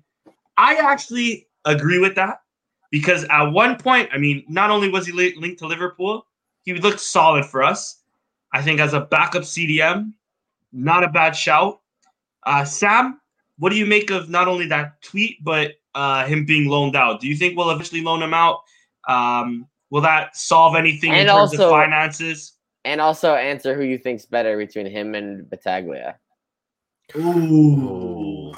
I 0.57 0.75
actually 0.75 1.47
agree 1.65 1.99
with 1.99 2.15
that 2.15 2.41
because 2.91 3.25
at 3.25 3.43
one 3.49 3.77
point, 3.77 4.09
I 4.13 4.17
mean, 4.17 4.45
not 4.47 4.69
only 4.71 4.87
was 4.89 5.05
he 5.05 5.11
li- 5.11 5.35
linked 5.37 5.59
to 5.59 5.67
Liverpool, 5.67 6.25
he 6.63 6.73
looked 6.75 7.01
solid 7.01 7.45
for 7.45 7.61
us. 7.61 8.01
I 8.53 8.61
think 8.61 8.79
as 8.79 8.93
a 8.93 9.01
backup 9.01 9.43
CDM, 9.43 10.13
not 10.71 11.03
a 11.03 11.09
bad 11.09 11.35
shout. 11.35 11.81
Uh, 12.43 12.63
Sam, 12.63 13.19
what 13.57 13.69
do 13.71 13.75
you 13.77 13.85
make 13.85 14.09
of 14.09 14.29
not 14.29 14.47
only 14.47 14.65
that 14.67 15.01
tweet 15.01 15.43
but 15.43 15.73
uh, 15.93 16.25
him 16.25 16.45
being 16.45 16.69
loaned 16.69 16.95
out? 16.95 17.19
Do 17.19 17.27
you 17.27 17.35
think 17.35 17.57
we'll 17.57 17.69
eventually 17.71 18.01
loan 18.01 18.21
him 18.23 18.33
out? 18.33 18.59
Um, 19.09 19.67
will 19.89 20.01
that 20.01 20.37
solve 20.37 20.75
anything 20.75 21.11
in 21.11 21.19
And 21.19 21.27
terms 21.29 21.53
of 21.53 21.59
also- 21.59 21.69
finances? 21.69 22.53
And 22.85 22.99
also 23.01 23.35
answer 23.35 23.75
who 23.75 23.83
you 23.83 23.97
think's 23.97 24.25
better 24.25 24.57
between 24.57 24.85
him 24.87 25.13
and 25.15 25.47
Battaglia. 25.49 26.15
Ooh. 27.17 28.53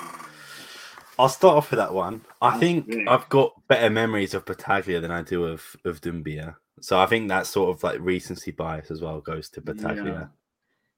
I'll 1.19 1.29
start 1.29 1.57
off 1.57 1.71
with 1.71 1.77
that 1.77 1.93
one. 1.93 2.21
I 2.41 2.57
think 2.59 2.89
Okay. 2.89 3.05
I've 3.07 3.29
got 3.29 3.53
better 3.67 3.89
memories 3.89 4.33
of 4.33 4.45
Battaglia 4.45 4.99
than 4.99 5.11
I 5.11 5.21
do 5.21 5.45
of 5.45 5.75
of 5.85 6.01
Doumbia. 6.01 6.55
So 6.81 6.99
I 6.99 7.05
think 7.05 7.29
that 7.29 7.45
sort 7.47 7.75
of 7.75 7.83
like 7.83 7.99
recency 8.01 8.51
bias 8.51 8.89
as 8.91 9.01
well 9.01 9.21
goes 9.21 9.49
to 9.51 9.61
Battaglia. 9.61 10.29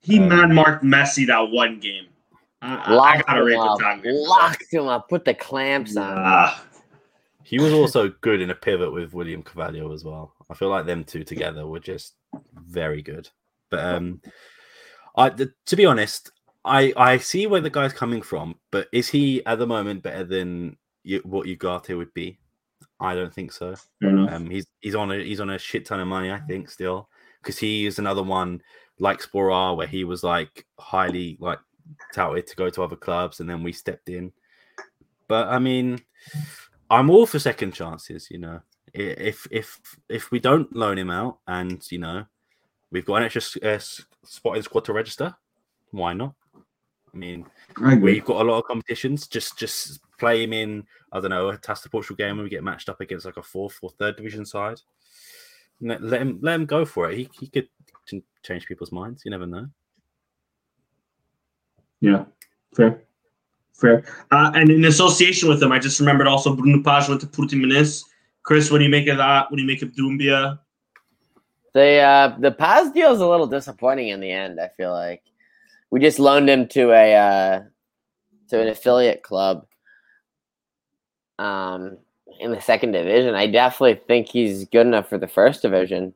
He 0.01 0.19
Um, 0.19 0.29
man 0.29 0.53
marked 0.53 0.83
Messi 0.83 1.27
that 1.27 1.49
one 1.51 1.79
game. 1.79 2.07
I, 2.61 2.75
I- 2.75 2.83
I 2.85 2.93
Locked 2.95 3.27
gotta 3.27 3.39
him 3.41 3.45
rate 3.47 3.57
up. 3.57 3.79
Locked 4.05 4.65
him 4.73 4.87
up. 4.87 5.09
Put 5.09 5.25
the 5.25 5.33
clamps 5.33 5.97
on. 5.97 6.51
He 7.43 7.59
was 7.59 7.73
also 7.73 8.09
good 8.21 8.41
in 8.41 8.49
a 8.49 8.55
pivot 8.55 8.91
with 8.91 9.13
William 9.13 9.43
Carvalho 9.43 9.91
as 9.93 10.03
well. 10.03 10.33
I 10.49 10.55
feel 10.55 10.69
like 10.69 10.85
them 10.87 11.03
two 11.03 11.23
together 11.23 11.67
were 11.67 11.79
just 11.79 12.15
very 12.53 13.03
good. 13.03 13.29
But 13.69 13.81
um, 13.85 14.21
I 15.15 15.29
th- 15.29 15.49
to 15.67 15.75
be 15.75 15.85
honest, 15.85 16.31
I 16.65 16.93
I 16.97 17.17
see 17.17 17.47
where 17.47 17.61
the 17.61 17.69
guy's 17.69 17.93
coming 17.93 18.21
from. 18.21 18.55
But 18.71 18.87
is 18.91 19.07
he 19.07 19.45
at 19.45 19.59
the 19.59 19.67
moment 19.67 20.03
better 20.03 20.23
than 20.23 20.77
you, 21.03 21.21
what 21.23 21.47
Ugarte 21.47 21.95
would 21.95 22.13
be? 22.13 22.39
I 22.99 23.13
don't 23.13 23.33
think 23.33 23.51
so. 23.51 23.75
Um, 24.33 24.49
he's 24.49 24.65
he's 24.81 24.95
on 24.95 25.11
a 25.11 25.23
he's 25.23 25.39
on 25.39 25.51
a 25.51 25.59
shit 25.59 25.85
ton 25.85 25.99
of 25.99 26.07
money, 26.07 26.31
I 26.31 26.39
think, 26.39 26.69
still 26.69 27.09
because 27.41 27.59
he 27.59 27.85
is 27.85 27.99
another 27.99 28.23
one 28.23 28.61
like 28.99 29.21
Sporar 29.21 29.77
where 29.77 29.87
he 29.87 30.03
was 30.03 30.23
like 30.23 30.65
highly 30.79 31.37
like 31.39 31.59
touted 32.13 32.47
to 32.47 32.55
go 32.55 32.69
to 32.69 32.83
other 32.83 32.95
clubs, 32.95 33.39
and 33.39 33.49
then 33.49 33.61
we 33.63 33.71
stepped 33.71 34.09
in. 34.09 34.31
But 35.27 35.47
I 35.49 35.59
mean, 35.59 35.99
I'm 36.89 37.09
all 37.09 37.25
for 37.25 37.39
second 37.39 37.73
chances. 37.73 38.29
You 38.31 38.39
know, 38.39 38.61
if 38.93 39.47
if 39.51 39.79
if 40.09 40.31
we 40.31 40.39
don't 40.39 40.75
loan 40.75 40.97
him 40.97 41.11
out, 41.11 41.39
and 41.47 41.83
you 41.91 41.99
know, 41.99 42.25
we've 42.91 43.05
got 43.05 43.17
an 43.17 43.23
extra 43.23 43.61
uh, 43.61 43.79
spot 43.79 44.55
in 44.55 44.59
the 44.59 44.63
squad 44.63 44.85
to 44.85 44.93
register, 44.93 45.35
why 45.91 46.13
not? 46.13 46.33
I 47.15 47.17
mean, 47.17 47.45
I 47.81 47.93
agree. 47.93 48.13
we've 48.13 48.25
got 48.25 48.41
a 48.41 48.49
lot 48.49 48.59
of 48.59 48.65
competitions. 48.65 49.27
Just 49.27 49.57
just 49.57 50.01
play 50.19 50.43
him 50.43 50.51
in. 50.51 50.83
I 51.13 51.21
don't 51.21 51.29
know 51.29 51.47
a 51.47 51.53
test 51.53 51.63
Tasta 51.63 51.89
Portugal 51.89 52.17
game 52.17 52.35
when 52.35 52.43
we 52.43 52.49
get 52.49 52.63
matched 52.63 52.89
up 52.89 52.99
against 52.99 53.25
like 53.25 53.37
a 53.37 53.43
fourth 53.43 53.79
or 53.81 53.89
third 53.91 54.17
division 54.17 54.45
side. 54.45 54.81
Let, 55.81 56.03
let 56.03 56.21
him 56.21 56.39
let 56.41 56.55
him 56.55 56.65
go 56.65 56.83
for 56.83 57.09
it. 57.09 57.17
He, 57.17 57.29
he 57.39 57.47
could 57.47 57.69
ch- 58.05 58.23
change 58.43 58.65
people's 58.65 58.91
minds. 58.91 59.23
You 59.23 59.31
never 59.31 59.45
know. 59.45 59.67
Yeah, 62.01 62.25
fair, 62.75 63.03
fair. 63.73 64.03
Uh, 64.29 64.51
and 64.53 64.69
in 64.69 64.83
association 64.85 65.47
with 65.47 65.63
him, 65.63 65.71
I 65.71 65.79
just 65.79 65.99
remembered 66.01 66.27
also 66.27 66.53
Bruno 66.53 66.83
Paz 66.83 67.07
went 67.07 67.21
to 67.21 67.27
Portimonense. 67.27 68.03
Chris, 68.43 68.69
what 68.69 68.79
do 68.79 68.83
you 68.83 68.89
make 68.89 69.07
of 69.07 69.17
that? 69.17 69.49
What 69.49 69.55
do 69.55 69.61
you 69.61 69.67
make 69.67 69.81
of 69.81 69.93
Doumbia? 69.93 70.59
The 71.73 71.99
uh, 71.99 72.35
the 72.39 72.51
Paz 72.51 72.91
deal 72.91 73.13
is 73.13 73.21
a 73.21 73.27
little 73.27 73.47
disappointing 73.47 74.09
in 74.09 74.19
the 74.19 74.31
end. 74.31 74.59
I 74.59 74.67
feel 74.67 74.91
like 74.91 75.23
we 75.91 75.99
just 75.99 76.19
loaned 76.19 76.49
him 76.49 76.67
to 76.69 76.91
a 76.91 77.15
uh, 77.15 77.61
to 78.49 78.61
an 78.61 78.67
affiliate 78.67 79.23
club 79.23 79.65
um, 81.39 81.97
in 82.39 82.51
the 82.51 82.61
second 82.61 82.91
division. 82.91 83.35
I 83.35 83.47
definitely 83.47 84.01
think 84.07 84.27
he's 84.27 84.65
good 84.65 84.87
enough 84.87 85.09
for 85.09 85.17
the 85.17 85.27
first 85.27 85.61
division. 85.61 86.13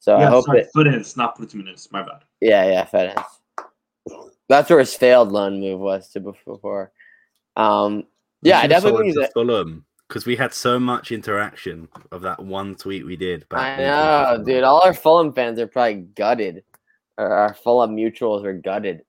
So 0.00 0.16
I 0.16 0.26
hope 0.26 0.44
sorry, 0.44 0.60
it. 0.60 0.70
Fluminense, 0.74 1.16
not 1.16 1.38
Portimonense. 1.38 1.90
My 1.90 2.02
bad. 2.02 2.22
Yeah, 2.40 2.66
yeah, 2.66 2.84
Fedez. 2.86 3.24
That's 4.48 4.70
where 4.70 4.78
his 4.78 4.94
failed 4.94 5.32
loan 5.32 5.60
move 5.60 5.80
was 5.80 6.08
to 6.10 6.20
before. 6.20 6.92
Um, 7.56 8.04
yeah, 8.42 8.60
I 8.60 8.66
definitely 8.66 9.12
think 9.12 9.18
he's 9.18 9.32
Fulham 9.32 9.84
because 10.06 10.24
we 10.24 10.36
had 10.36 10.54
so 10.54 10.78
much 10.78 11.12
interaction 11.12 11.88
of 12.12 12.22
that 12.22 12.42
one 12.42 12.76
tweet 12.76 13.04
we 13.04 13.16
did. 13.16 13.44
I 13.50 13.54
back 13.54 13.78
in 13.78 13.84
know, 13.84 14.44
dude. 14.44 14.64
All 14.64 14.80
our 14.82 14.94
Fulham 14.94 15.32
fans 15.32 15.58
are 15.58 15.66
probably 15.66 16.02
gutted. 16.14 16.62
Or 17.18 17.26
our 17.26 17.52
Fulham 17.52 17.96
mutuals 17.96 18.44
are 18.44 18.54
gutted. 18.54 19.02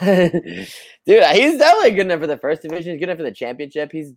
dude, 0.04 0.68
he's 1.06 1.58
definitely 1.58 1.90
good 1.90 2.06
enough 2.06 2.20
for 2.20 2.26
the 2.26 2.38
first 2.38 2.62
division. 2.62 2.92
He's 2.92 3.00
good 3.00 3.08
enough 3.08 3.18
for 3.18 3.24
the 3.24 3.32
championship. 3.32 3.90
He's 3.92 4.12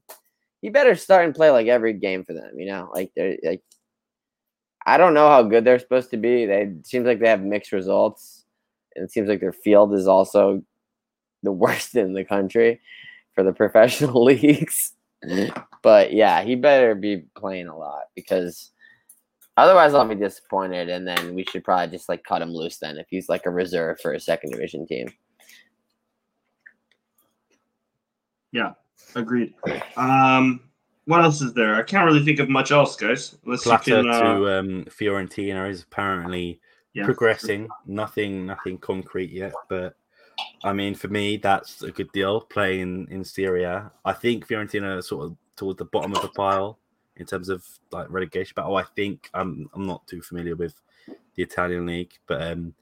he 0.62 0.70
better 0.70 0.96
start 0.96 1.26
and 1.26 1.36
play 1.36 1.50
like 1.50 1.68
every 1.68 1.94
game 1.94 2.24
for 2.24 2.34
them. 2.34 2.52
You 2.58 2.68
know, 2.68 2.90
like 2.94 3.12
they're 3.16 3.38
like. 3.44 3.62
I 4.84 4.98
don't 4.98 5.14
know 5.14 5.28
how 5.28 5.44
good 5.44 5.64
they're 5.64 5.78
supposed 5.78 6.10
to 6.10 6.18
be. 6.18 6.48
They 6.48 6.74
seems 6.84 7.06
like 7.06 7.20
they 7.20 7.30
have 7.30 7.44
mixed 7.44 7.72
results, 7.72 8.46
and 8.96 9.06
it 9.06 9.12
seems 9.12 9.30
like 9.30 9.40
their 9.40 9.54
field 9.54 9.94
is 9.94 10.08
also 10.08 10.64
the 11.44 11.52
worst 11.52 11.96
in 11.96 12.14
the 12.14 12.26
country 12.26 12.82
for 13.36 13.44
the 13.44 13.54
professional 13.62 14.24
leagues. 14.24 14.94
But 15.84 16.14
yeah, 16.14 16.42
he 16.42 16.56
better 16.56 16.96
be 16.96 17.26
playing 17.38 17.68
a 17.68 17.78
lot 17.78 18.06
because 18.16 18.72
otherwise 19.58 19.94
I'll 19.94 20.08
be 20.08 20.16
disappointed. 20.16 20.90
And 20.90 21.08
then 21.08 21.36
we 21.36 21.46
should 21.46 21.64
probably 21.64 21.96
just 21.96 22.10
like 22.10 22.24
cut 22.24 22.42
him 22.42 22.54
loose 22.54 22.78
then 22.78 22.98
if 22.98 23.08
he's 23.10 23.30
like 23.30 23.46
a 23.46 23.52
reserve 23.52 24.00
for 24.00 24.14
a 24.14 24.20
second 24.20 24.52
division 24.52 24.88
team. 24.88 25.08
Yeah, 28.52 28.74
agreed. 29.16 29.54
Um, 29.96 30.62
what 31.06 31.22
else 31.22 31.42
is 31.42 31.54
there? 31.54 31.76
I 31.76 31.84
can't 31.84 32.06
really 32.06 32.24
think 32.24 32.40
of 32.40 32.50
much 32.50 32.72
else, 32.72 32.96
guys. 32.96 33.38
Unless 33.46 33.64
Plata 33.64 33.84
can. 33.84 34.10
Uh, 34.10 34.22
to 34.22 34.60
um, 34.60 34.86
Fiorentina 34.86 35.70
is 35.70 35.84
apparently 35.84 36.60
yeah. 36.94 37.06
progressing. 37.06 37.68
Nothing, 37.86 38.46
nothing 38.46 38.78
concrete 38.78 39.32
yet, 39.32 39.54
but 39.70 39.96
I 40.64 40.74
mean, 40.74 40.96
for 40.96 41.08
me, 41.08 41.38
that's 41.38 41.82
a 41.84 41.92
good 41.92 42.12
deal. 42.12 42.42
Playing 42.42 43.08
in 43.10 43.24
Serie 43.24 43.64
A, 43.64 43.92
I 44.06 44.14
think 44.14 44.48
Fiorentina 44.48 44.98
are 44.98 45.02
sort 45.02 45.26
of 45.26 45.38
towards 45.56 45.80
the 45.80 45.86
bottom 45.86 46.16
of 46.16 46.22
the 46.22 46.30
pile 46.30 46.80
in 47.18 47.26
terms 47.26 47.50
of 47.50 47.66
like 47.92 48.10
relegation 48.10 48.54
battle. 48.56 48.76
I 48.76 48.84
think 48.96 49.30
I'm 49.34 49.70
I'm 49.74 49.86
not 49.86 50.06
too 50.08 50.22
familiar 50.22 50.56
with 50.56 50.76
the 51.36 51.44
Italian 51.44 51.86
league, 51.86 52.14
but 52.28 52.42
um, 52.42 52.74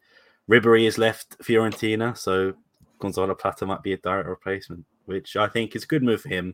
Ribery 0.49 0.85
has 0.85 0.97
left 0.97 1.37
Fiorentina, 1.39 2.17
so 2.17 2.53
Gonzalo 2.99 3.35
Plata 3.35 3.65
might 3.65 3.83
be 3.83 3.93
a 3.93 3.97
direct 3.97 4.27
replacement, 4.27 4.85
which 5.09 5.35
I 5.35 5.47
think 5.47 5.75
is 5.75 5.83
a 5.83 5.87
good 5.87 6.03
move 6.03 6.21
for 6.21 6.29
him. 6.29 6.53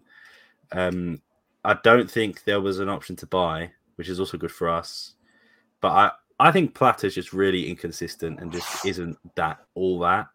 Um, 0.72 1.22
I 1.66 1.78
don't 1.84 2.10
think 2.10 2.44
there 2.46 2.62
was 2.62 2.80
an 2.80 2.88
option 2.90 3.18
to 3.18 3.28
buy, 3.28 3.72
which 3.98 4.08
is 4.08 4.20
also 4.20 4.38
good 4.38 4.52
for 4.52 4.70
us. 4.70 5.16
But 5.82 5.90
I, 5.90 6.12
I 6.40 6.52
think 6.52 6.74
Plata's 6.74 7.14
just 7.16 7.34
really 7.34 7.70
inconsistent 7.70 8.40
and 8.40 8.52
just 8.52 8.86
isn't 8.86 9.18
that 9.36 9.60
all 9.76 10.00
that. 10.00 10.28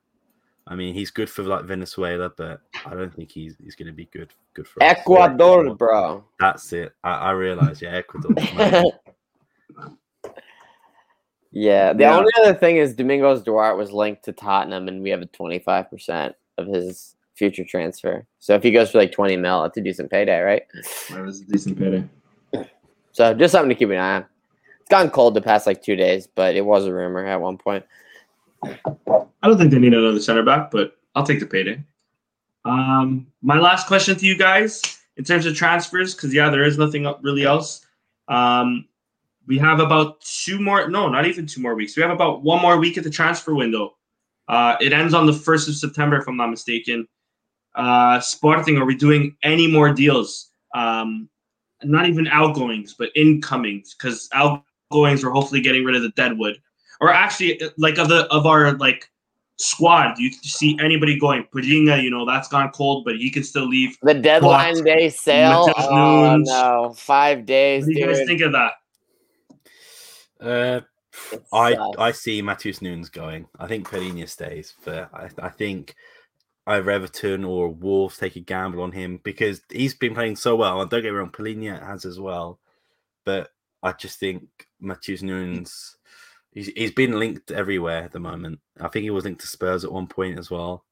I 0.67 0.75
mean, 0.75 0.95
he's 0.95 1.11
good 1.11 1.31
for 1.31 1.43
like 1.43 1.65
Venezuela, 1.65 2.31
but 2.37 2.61
I 2.85 2.95
don't 2.95 3.13
think 3.15 3.33
he's 3.33 3.57
he's 3.63 3.75
going 3.75 3.87
to 3.87 3.93
be 3.93 4.05
good 4.07 4.33
good 4.55 4.69
for 4.69 4.83
us. 4.83 4.99
Ecuador, 4.99 5.75
bro. 5.75 6.25
That's 6.39 6.73
it. 6.75 6.93
I, 7.03 7.13
I 7.13 7.31
realize. 7.31 7.81
Yeah, 7.81 7.91
Ecuador. 7.97 8.35
yeah. 11.51 11.93
The 11.93 12.03
Yeah. 12.03 12.17
only 12.17 12.31
other 12.39 12.55
thing 12.55 12.77
is 12.77 12.95
Domingos 12.95 13.43
Duarte 13.43 13.79
was 13.79 13.93
linked 13.93 14.25
to 14.27 14.33
Tottenham, 14.33 14.89
and 14.89 15.03
we 15.03 15.11
have 15.11 15.23
a 15.23 15.27
twenty 15.27 15.59
five 15.59 15.91
percent 15.91 16.35
of 16.59 16.67
his 16.67 17.17
future 17.41 17.65
transfer. 17.65 18.27
So 18.39 18.55
if 18.55 18.63
he 18.63 18.71
goes 18.71 18.91
for 18.91 18.99
like 18.99 19.13
twenty 19.13 19.37
mil, 19.37 19.63
that's 19.63 19.79
a 19.79 19.81
decent 19.81 20.11
payday, 20.11 20.41
right? 20.41 20.63
That 21.09 21.23
was 21.25 21.41
a 21.41 21.45
decent 21.47 21.79
payday. 21.79 22.05
So 23.13 23.33
just 23.35 23.53
something 23.53 23.71
to 23.71 23.75
keep 23.75 23.89
an 23.89 23.97
eye 23.97 24.17
on. 24.17 24.27
It's 24.81 24.91
gotten 24.91 25.11
cold 25.11 25.33
the 25.35 25.41
past 25.41 25.67
like 25.67 25.83
two 25.83 25.97
days, 25.97 26.27
but 26.27 26.55
it 26.55 26.65
was 26.65 26.85
a 26.85 26.93
rumor 26.93 27.25
at 27.25 27.41
one 27.41 27.57
point. 27.57 27.85
I 28.63 29.49
don't 29.49 29.57
think 29.57 29.71
they 29.71 29.79
need 29.79 29.95
another 29.95 30.21
center 30.21 30.43
back, 30.43 30.71
but 30.71 30.99
I'll 31.15 31.25
take 31.25 31.41
the 31.41 31.47
payday. 31.47 31.83
Um, 32.67 33.27
my 33.41 33.59
last 33.59 33.87
question 33.87 34.17
to 34.17 34.27
you 34.27 34.37
guys 34.37 34.83
in 35.17 35.25
terms 35.25 35.47
of 35.47 35.57
transfers, 35.57 36.15
because 36.15 36.35
yeah, 36.35 36.51
there 36.51 36.65
is 36.65 36.77
nothing 36.77 37.11
really 37.23 37.45
else. 37.45 37.87
Um, 38.29 38.87
we 39.47 39.59
have 39.59 39.81
about 39.81 40.21
two 40.21 40.61
more, 40.61 40.89
no, 40.89 41.09
not 41.09 41.25
even 41.25 41.47
two 41.47 41.63
more 41.63 41.75
weeks. 41.75 41.97
We 41.97 42.03
have 42.03 42.13
about 42.13 42.43
one 42.43 42.61
more 42.61 42.79
week 42.79 42.99
at 42.99 43.05
the 43.05 43.11
transfer 43.11 43.55
window. 43.55 43.97
Uh, 44.47 44.77
it 44.81 44.93
ends 44.93 45.15
on 45.15 45.27
the 45.27 45.33
first 45.33 45.69
of 45.69 45.75
September, 45.75 46.19
if 46.19 46.29
I'm 46.29 46.37
not 46.37 46.51
mistaken. 46.51 47.07
Uh, 47.75 48.21
Sporting, 48.21 48.77
are 48.79 48.85
we 48.85 48.97
doing 48.97 49.37
any 49.43 49.67
more 49.67 49.93
deals? 49.93 50.51
Um, 50.75 51.29
not 51.83 52.07
even 52.07 52.27
outgoings, 52.27 52.95
but 52.99 53.11
incomings, 53.15 53.95
because 53.95 54.29
outgoings 54.33 55.25
we're 55.25 55.31
hopefully 55.31 55.61
getting 55.61 55.85
rid 55.85 55.97
of 55.97 56.03
the 56.03 56.11
deadwood 56.11 56.61
or 57.01 57.13
actually 57.13 57.61
like 57.79 57.99
of 57.99 58.09
the 58.09 58.27
of 58.27 58.47
our 58.47 58.73
like 58.73 59.11
squad, 59.57 60.15
do 60.17 60.23
you 60.23 60.33
see 60.33 60.79
anybody 60.81 61.19
going? 61.19 61.47
Palhinha, 61.55 62.03
you 62.03 62.11
know, 62.11 62.25
that's 62.25 62.49
gone 62.49 62.71
cold, 62.71 63.05
but 63.05 63.17
he 63.17 63.31
can 63.31 63.43
still 63.43 63.67
leave. 63.67 63.97
The 64.03 64.15
deadline 64.15 64.77
What? 64.77 64.85
day 64.85 65.09
sale. 65.09 65.73
Oh 65.77 66.37
no, 66.39 66.95
five 66.97 67.47
days, 67.47 67.85
What 67.87 67.95
do 67.95 68.01
you 68.01 68.07
guys 68.07 68.27
think 68.27 68.43
of 68.43 68.53
that? 68.53 68.73
Uh, 70.41 70.81
I. 71.53 71.77
I 71.99 72.13
see 72.13 72.43
Matheus 72.43 72.81
Nunes 72.81 73.09
going. 73.09 73.47
I 73.59 73.67
think 73.67 73.89
Palhinha 73.89 74.29
stays, 74.29 74.75
but 74.85 75.11
I, 75.13 75.29
I 75.39 75.49
think 75.49 75.95
either 76.67 76.91
Everton 76.91 77.45
or 77.45 77.69
Wolves 77.69 78.19
take 78.19 78.37
a 78.37 78.41
gamble 78.41 78.83
on 78.83 78.93
him 78.93 79.21
because 79.23 79.63
he's 79.71 79.95
been 79.95 80.15
playing 80.15 80.37
so 80.37 80.57
well. 80.57 80.81
And 80.81 80.91
don't 80.91 81.03
get 81.03 81.13
me 81.13 81.19
wrong, 81.19 81.31
Palhinha 81.31 81.85
has 81.85 82.05
as 82.05 82.21
well, 82.21 82.61
but 83.25 83.51
I 83.83 83.93
just 83.93 84.19
think 84.19 84.45
Matheus 84.83 85.23
Nunes. 85.23 85.97
He's, 86.53 86.67
he's 86.69 86.93
been 86.93 87.19
linked 87.19 87.53
everywhere 87.53 88.03
at 88.03 88.13
the 88.13 88.19
moment. 88.19 88.59
I 88.81 88.89
think 88.89 89.05
he 89.05 89.11
was 89.11 89.25
linked 89.25 89.41
to 89.43 89.47
Spurs 89.47 89.85
at 89.85 89.93
one 89.93 90.09
point 90.09 90.39
as 90.39 90.51
well. 90.51 90.85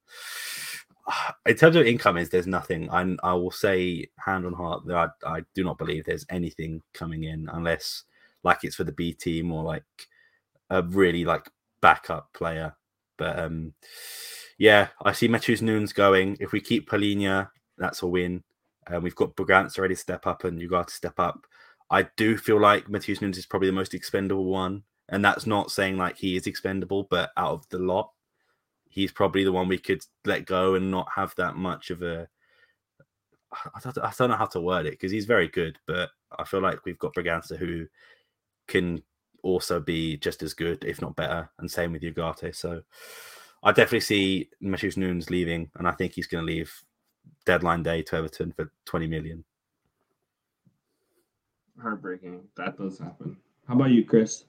In 1.46 1.56
terms 1.56 1.76
of 1.76 1.86
incomings, 1.86 2.28
there's 2.28 2.46
nothing. 2.46 2.88
I 2.90 3.16
I 3.22 3.32
will 3.34 3.50
say 3.50 4.08
hand 4.18 4.46
on 4.46 4.52
heart 4.52 4.86
that 4.86 5.10
I, 5.24 5.38
I 5.38 5.40
do 5.54 5.64
not 5.64 5.78
believe 5.78 6.04
there's 6.04 6.26
anything 6.30 6.82
coming 6.94 7.24
in 7.24 7.48
unless 7.52 8.04
like 8.44 8.62
it's 8.62 8.76
for 8.76 8.84
the 8.84 8.92
B 8.92 9.12
team 9.12 9.52
or 9.52 9.64
like 9.64 9.84
a 10.70 10.82
really 10.82 11.24
like 11.24 11.50
backup 11.80 12.32
player. 12.32 12.74
But 13.16 13.38
um 13.38 13.74
yeah, 14.58 14.88
I 15.02 15.12
see 15.12 15.28
Matheus 15.28 15.62
Nunes 15.62 15.92
going. 15.92 16.36
If 16.40 16.52
we 16.52 16.60
keep 16.60 16.90
Palhinha, 16.90 17.48
that's 17.78 18.02
a 18.02 18.06
win. 18.06 18.42
And 18.88 19.02
we've 19.02 19.14
got 19.14 19.36
Bragança 19.36 19.78
ready 19.78 19.94
to 19.94 20.00
step 20.00 20.26
up 20.26 20.44
and 20.44 20.60
you 20.60 20.68
got 20.68 20.88
to 20.88 20.94
step 20.94 21.18
up. 21.18 21.46
I 21.90 22.08
do 22.16 22.36
feel 22.36 22.60
like 22.60 22.88
Matheus 22.88 23.22
Nunes 23.22 23.38
is 23.38 23.46
probably 23.46 23.68
the 23.68 23.74
most 23.74 23.94
expendable 23.94 24.46
one. 24.46 24.82
And 25.08 25.24
that's 25.24 25.46
not 25.46 25.70
saying 25.70 25.96
like 25.96 26.18
he 26.18 26.36
is 26.36 26.46
expendable, 26.46 27.06
but 27.08 27.30
out 27.36 27.52
of 27.52 27.68
the 27.70 27.78
lot, 27.78 28.10
he's 28.90 29.12
probably 29.12 29.44
the 29.44 29.52
one 29.52 29.68
we 29.68 29.78
could 29.78 30.02
let 30.24 30.44
go 30.44 30.74
and 30.74 30.90
not 30.90 31.08
have 31.14 31.34
that 31.36 31.56
much 31.56 31.90
of 31.90 32.02
a. 32.02 32.28
I 33.52 33.80
don't, 33.80 33.98
I 33.98 34.12
don't 34.18 34.28
know 34.28 34.36
how 34.36 34.46
to 34.46 34.60
word 34.60 34.84
it 34.84 34.92
because 34.92 35.12
he's 35.12 35.24
very 35.24 35.48
good, 35.48 35.78
but 35.86 36.10
I 36.36 36.44
feel 36.44 36.60
like 36.60 36.84
we've 36.84 36.98
got 36.98 37.14
Bragança 37.14 37.56
who 37.56 37.86
can 38.66 39.02
also 39.42 39.80
be 39.80 40.18
just 40.18 40.42
as 40.42 40.52
good, 40.52 40.84
if 40.84 41.00
not 41.00 41.16
better, 41.16 41.48
and 41.58 41.70
same 41.70 41.92
with 41.92 42.02
Ugarte. 42.02 42.54
So 42.54 42.82
I 43.62 43.72
definitely 43.72 44.00
see 44.00 44.50
Matheus 44.62 44.96
Nunes 44.96 45.30
leaving, 45.30 45.70
and 45.76 45.88
I 45.88 45.92
think 45.92 46.12
he's 46.12 46.26
going 46.26 46.46
to 46.46 46.52
leave 46.52 46.72
deadline 47.44 47.82
day 47.82 48.02
to 48.02 48.16
Everton 48.16 48.52
for 48.52 48.72
20 48.84 49.06
million. 49.06 49.44
Heartbreaking. 51.80 52.42
That 52.56 52.76
does 52.76 52.98
happen. 52.98 53.36
How 53.66 53.74
about 53.74 53.90
you, 53.90 54.04
Chris? 54.04 54.44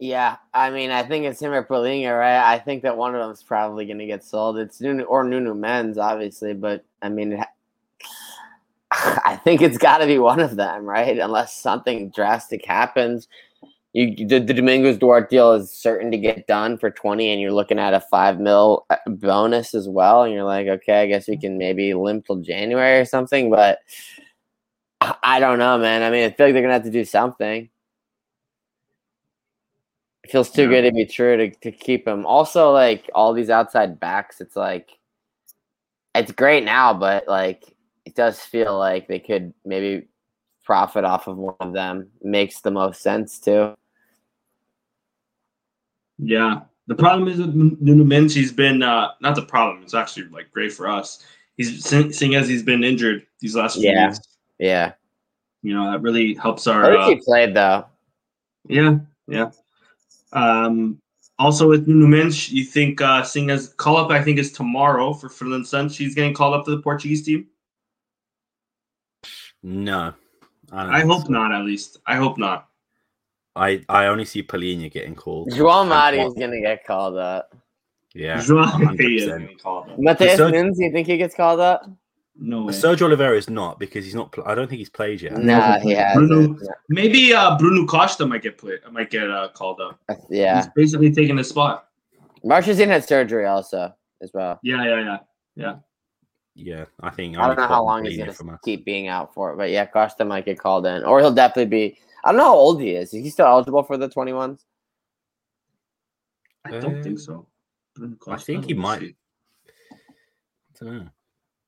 Yeah, 0.00 0.36
I 0.54 0.70
mean, 0.70 0.90
I 0.90 1.02
think 1.02 1.24
it's 1.24 1.40
him 1.40 1.52
or 1.52 1.64
Palhinha, 1.64 2.16
right? 2.16 2.52
I 2.52 2.58
think 2.60 2.82
that 2.84 2.96
one 2.96 3.14
of 3.14 3.20
them 3.20 3.32
is 3.32 3.42
probably 3.42 3.84
going 3.84 3.98
to 3.98 4.06
get 4.06 4.22
sold. 4.22 4.58
It's 4.58 4.80
Nunu 4.80 5.02
or 5.04 5.24
Nuno 5.24 5.54
Mendes, 5.54 5.98
obviously, 5.98 6.54
but 6.54 6.84
I 7.02 7.08
mean, 7.08 7.32
it 7.32 7.40
ha- 7.40 7.52
I 9.24 9.36
think 9.36 9.60
it's 9.60 9.78
got 9.78 9.98
to 9.98 10.06
be 10.06 10.18
one 10.18 10.40
of 10.40 10.54
them, 10.56 10.84
right? 10.84 11.18
Unless 11.18 11.56
something 11.56 12.10
drastic 12.10 12.64
happens. 12.64 13.28
You 13.94 14.26
the, 14.26 14.38
the 14.38 14.52
Domingos 14.54 14.98
Duarte 14.98 15.28
deal 15.30 15.52
is 15.52 15.70
certain 15.72 16.10
to 16.10 16.18
get 16.18 16.46
done 16.46 16.76
for 16.78 16.90
twenty, 16.90 17.30
and 17.30 17.40
you're 17.40 17.52
looking 17.52 17.78
at 17.78 17.94
a 17.94 18.00
five 18.00 18.38
mil 18.38 18.84
uh, 18.90 18.96
bonus 19.06 19.74
as 19.74 19.88
well, 19.88 20.22
and 20.24 20.32
you're 20.34 20.44
like, 20.44 20.66
okay, 20.66 21.02
I 21.02 21.06
guess 21.06 21.26
we 21.26 21.38
can 21.38 21.56
maybe 21.58 21.94
limp 21.94 22.26
till 22.26 22.36
January 22.36 23.00
or 23.00 23.04
something, 23.06 23.50
but 23.50 23.78
I, 25.00 25.14
I 25.22 25.40
don't 25.40 25.58
know, 25.58 25.78
man. 25.78 26.02
I 26.02 26.10
mean, 26.10 26.24
I 26.26 26.30
feel 26.30 26.46
like 26.46 26.52
they're 26.54 26.62
gonna 26.62 26.74
have 26.74 26.84
to 26.84 26.90
do 26.90 27.04
something. 27.04 27.70
It 30.24 30.30
feels 30.30 30.50
too 30.50 30.62
Yeah. 30.64 30.68
good 30.68 30.82
to 30.82 30.92
be 30.92 31.06
true 31.06 31.36
to, 31.36 31.50
to 31.50 31.72
keep 31.72 32.06
him. 32.06 32.26
Also, 32.26 32.70
like 32.72 33.10
all 33.14 33.32
these 33.32 33.50
outside 33.50 33.98
backs, 33.98 34.40
it's 34.40 34.56
like 34.56 34.90
it's 36.14 36.32
great 36.32 36.64
now, 36.64 36.92
but 36.94 37.26
like 37.28 37.64
it 38.04 38.14
does 38.14 38.40
feel 38.40 38.78
like 38.78 39.08
they 39.08 39.18
could 39.18 39.54
maybe 39.64 40.08
profit 40.68 41.02
off 41.02 41.26
of 41.28 41.38
one 41.38 41.54
of 41.60 41.72
them. 41.72 42.08
Makes 42.22 42.60
the 42.60 42.70
most 42.70 43.00
sense 43.00 43.38
too. 43.40 43.74
Yeah. 46.18 46.60
The 46.88 46.94
problem 46.94 47.26
is 47.26 47.38
with 47.38 47.54
Nuno 47.54 48.04
Mendes, 48.04 48.34
he's 48.34 48.52
been 48.52 48.82
uh 48.82 49.12
not 49.22 49.34
the 49.34 49.46
problem. 49.46 49.82
It's 49.82 49.94
actually 49.94 50.28
like 50.28 50.52
great 50.52 50.72
for 50.74 50.86
us. 50.86 51.24
He's 51.56 51.82
seeing 51.82 52.12
seeing 52.12 52.34
as 52.34 52.46
he's 52.46 52.62
been 52.62 52.84
injured 52.84 53.26
these 53.40 53.56
last 53.56 53.76
few 53.78 53.88
Yeah. 53.90 54.08
weeks. 54.08 54.20
Yeah, 54.58 54.92
You 55.62 55.72
know 55.74 55.90
that 55.90 56.02
really 56.02 56.34
helps 56.34 56.66
I 56.66 56.74
our. 56.74 56.84
think 56.84 57.00
Uh, 57.02 57.08
he 57.08 57.16
played 57.24 57.54
though. 57.54 57.86
yeah, 58.68 58.98
yeah. 59.26 59.50
Um, 60.34 61.00
also 61.38 61.66
with 61.66 61.88
Nuno 61.88 62.06
Mendes, 62.08 62.52
you 62.52 62.64
think 62.64 63.00
uh, 63.00 63.22
seeing 63.22 63.48
as 63.48 63.72
call 63.74 63.96
up, 63.96 64.10
I 64.10 64.22
think 64.22 64.38
is 64.38 64.52
tomorrow 64.52 65.14
for 65.14 65.30
Finland 65.30 65.66
Sun. 65.66 65.88
She's 65.88 66.14
getting 66.14 66.34
called 66.34 66.52
up 66.54 66.66
to 66.66 66.72
the 66.72 66.82
Portuguese 66.82 67.22
team. 67.24 67.46
No. 69.62 70.12
Don't 70.70 70.78
I 70.78 71.00
hope 71.00 71.26
so. 71.26 71.32
not. 71.32 71.52
At 71.52 71.64
least 71.64 71.98
I 72.06 72.16
hope 72.16 72.38
not. 72.38 72.68
I, 73.56 73.84
I 73.88 74.06
only 74.06 74.24
see 74.24 74.42
Palhinha 74.42 74.90
getting 74.92 75.14
called. 75.16 75.50
Joel 75.52 75.92
And 75.92 76.16
is 76.20 76.34
gonna 76.34 76.60
get 76.60 76.84
called 76.86 77.16
up. 77.16 77.54
Yeah. 78.14 78.40
Joao- 78.40 78.66
he 78.98 79.16
is 79.16 79.26
100%. 79.26 79.40
getting 79.40 79.58
called 79.58 79.90
up. 79.90 79.98
Matheus 79.98 80.36
So- 80.36 80.50
Nunes, 80.50 80.78
you 80.78 80.92
think 80.92 81.06
he 81.08 81.16
gets 81.16 81.34
called 81.34 81.60
up? 81.60 81.88
No 82.40 82.64
way. 82.66 82.72
Sergio 82.72 83.02
Oliveira 83.06 83.36
is 83.36 83.50
not 83.50 83.80
because 83.80 84.04
he's 84.04 84.14
not. 84.14 84.30
Pl- 84.30 84.44
I 84.46 84.54
don't 84.54 84.68
think 84.68 84.78
he's 84.78 84.88
played 84.90 85.20
yet. 85.20 85.36
Nah, 85.36 85.80
he 85.80 85.94
Bruno- 86.14 86.52
hasn't. 86.54 86.62
Maybe 86.88 87.34
uh, 87.34 87.58
Bruno 87.58 87.84
Costa 87.84 88.24
might 88.26 88.42
get 88.42 88.58
play, 88.58 88.74
might 88.92 89.10
get 89.10 89.28
uh, 89.28 89.48
called 89.54 89.80
up. 89.80 89.98
Yeah, 90.30 90.58
He's 90.62 90.70
basically 90.76 91.12
taking 91.12 91.36
his 91.36 91.48
spot. 91.48 91.88
Marchesine 92.44 92.86
had 92.86 93.04
surgery 93.04 93.46
also 93.46 93.92
as 94.22 94.30
well. 94.32 94.60
Yeah, 94.62 94.84
yeah, 94.84 95.00
yeah. 95.02 95.18
Yeah, 95.56 95.74
I 97.02 97.10
think. 97.10 97.38
I 97.38 97.46
don't 97.46 97.56
know 97.56 97.66
how 97.66 97.84
long 97.84 98.04
he's 98.04 98.14
Palhinha 98.14 98.18
gonna 98.18 98.32
from 98.32 98.58
keep 98.64 98.84
being 98.84 99.08
out 99.08 99.32
for, 99.34 99.54
but 99.56 99.70
yeah, 99.70 99.86
Costa 99.86 100.24
might 100.24 100.44
get 100.44 100.58
called 100.58 100.86
in, 100.86 101.04
or 101.04 101.20
he'll 101.20 101.32
definitely 101.32 101.66
be. 101.66 101.98
I 102.24 102.32
don't 102.32 102.38
know 102.38 102.44
how 102.44 102.54
old 102.54 102.80
he 102.80 102.90
is. 102.90 103.14
Is 103.14 103.22
he 103.24 103.30
still 103.30 103.46
eligible 103.46 103.82
for 103.84 103.96
the 103.96 104.08
twenty 104.08 104.32
ones? 104.32 104.64
I 106.64 106.70
don't 106.80 106.98
Uh, 106.98 107.02
think 107.02 107.18
so. 107.20 107.46
I 108.28 108.36
think 108.36 108.64
he 108.66 108.74
might. 108.74 109.00
see. 109.00 109.14
I 110.80 110.84
don't 110.84 110.98
know. 110.98 111.08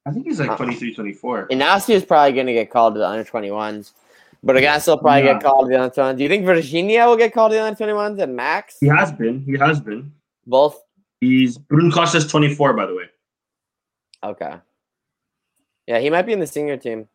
I 0.07 0.13
think 0.13 0.27
he's 0.27 0.41
like 0.41 0.51
Uh, 0.51 0.57
23, 0.57 0.95
24. 0.95 1.49
Inacio 1.49 1.91
is 1.95 2.05
probably 2.05 2.33
going 2.33 2.47
to 2.47 2.53
get 2.53 2.71
called 2.71 2.95
to 2.95 3.01
the 3.01 3.07
under 3.07 3.25
21s. 3.25 3.93
But 4.43 4.57
Agasso 4.57 4.89
will 4.89 4.99
probably 4.99 5.25
Yeah. 5.25 5.35
get 5.35 5.43
called 5.43 5.67
to 5.67 5.73
the 5.77 5.83
under 5.83 5.95
21s. 5.95 6.17
Do 6.17 6.23
you 6.23 6.29
think 6.29 6.45
Virginia 6.47 7.05
will 7.07 7.17
get 7.17 7.33
called 7.35 7.51
to 7.53 7.57
the 7.57 7.63
under 7.63 7.77
21s 7.77 8.19
and 8.23 8.35
Max? 8.35 8.77
He 8.81 8.87
has 8.87 9.13
been. 9.13 9.43
He 9.43 9.53
has 9.59 9.81
been. 9.81 10.13
Both? 10.47 10.83
He's 11.21 11.59
Bruno 11.59 11.91
Costa's 11.95 12.27
24, 12.27 12.73
by 12.73 12.87
the 12.87 12.95
way. 12.95 13.05
Okay. 14.25 14.55
Yeah, 15.91 15.99
he 15.99 16.09
might 16.09 16.23
be 16.23 16.33
in 16.33 16.39
the 16.39 16.47
senior 16.47 16.77
team. 16.77 17.09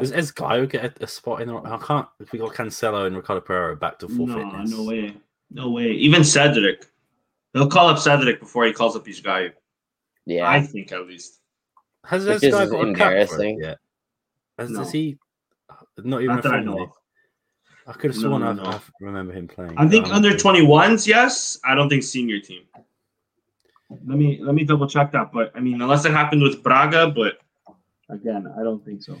Is, 0.00 0.10
Does 0.10 0.32
Esgaio 0.32 0.68
get 0.68 0.84
a, 1.00 1.04
a 1.04 1.06
spot 1.06 1.40
in? 1.42 1.46
The, 1.46 1.54
I 1.58 1.78
can't. 1.80 2.08
If 2.18 2.32
we 2.32 2.40
got 2.40 2.54
Cancelo 2.54 3.06
and 3.06 3.14
Ricardo 3.14 3.40
Pereira 3.40 3.76
back 3.76 4.00
to 4.00 4.08
full 4.08 4.26
no, 4.26 4.34
fitness. 4.36 4.72
no 4.72 4.82
way. 4.82 5.14
No 5.48 5.70
way. 5.70 5.92
Even 5.92 6.24
Cedric. 6.24 6.86
He'll 7.52 7.68
call 7.68 7.86
up 7.86 8.00
Cedric 8.00 8.40
before 8.40 8.64
he 8.64 8.72
calls 8.72 8.96
up 8.96 9.06
his 9.06 9.20
guy. 9.20 9.50
Yeah. 10.26 10.50
I 10.50 10.60
think 10.60 10.90
at 10.90 11.06
least. 11.06 11.38
Has 12.04 12.26
Which 12.26 12.38
Esgaio 12.38 12.64
is 12.64 12.70
got 12.72 12.88
a 12.88 12.94
cap 12.94 13.28
for 13.28 13.44
it 13.44 13.58
yet? 13.60 13.78
Has, 14.58 14.70
No. 14.70 14.80
has 14.80 14.90
he? 14.90 15.16
Not 15.98 16.22
even 16.22 16.34
Not 16.34 16.42
that 16.42 16.52
I 16.52 16.60
know 16.64 16.72
friendly? 16.72 16.82
of. 16.82 16.90
I 17.86 17.92
could 17.92 18.10
have 18.10 18.20
sworn 18.20 18.42
no, 18.42 18.48
I, 18.48 18.52
no. 18.54 18.64
I 18.64 18.80
remember 19.00 19.32
him 19.32 19.46
playing. 19.46 19.74
I 19.76 19.86
think 19.86 20.06
but 20.06 20.10
I'm 20.10 20.16
under 20.16 20.30
21s, 20.30 21.06
yes. 21.06 21.60
I 21.64 21.76
don't 21.76 21.88
think 21.88 22.02
senior 22.02 22.40
team. 22.40 22.62
Let 23.90 24.18
me 24.18 24.38
let 24.40 24.54
me 24.54 24.64
double 24.64 24.86
check 24.88 25.10
that. 25.12 25.32
But 25.32 25.52
I 25.54 25.60
mean, 25.60 25.80
unless 25.82 26.04
it 26.04 26.12
happened 26.12 26.42
with 26.42 26.62
Braga, 26.62 27.10
but 27.10 27.38
again, 28.08 28.52
I 28.58 28.62
don't 28.62 28.84
think 28.84 29.02
so. 29.02 29.16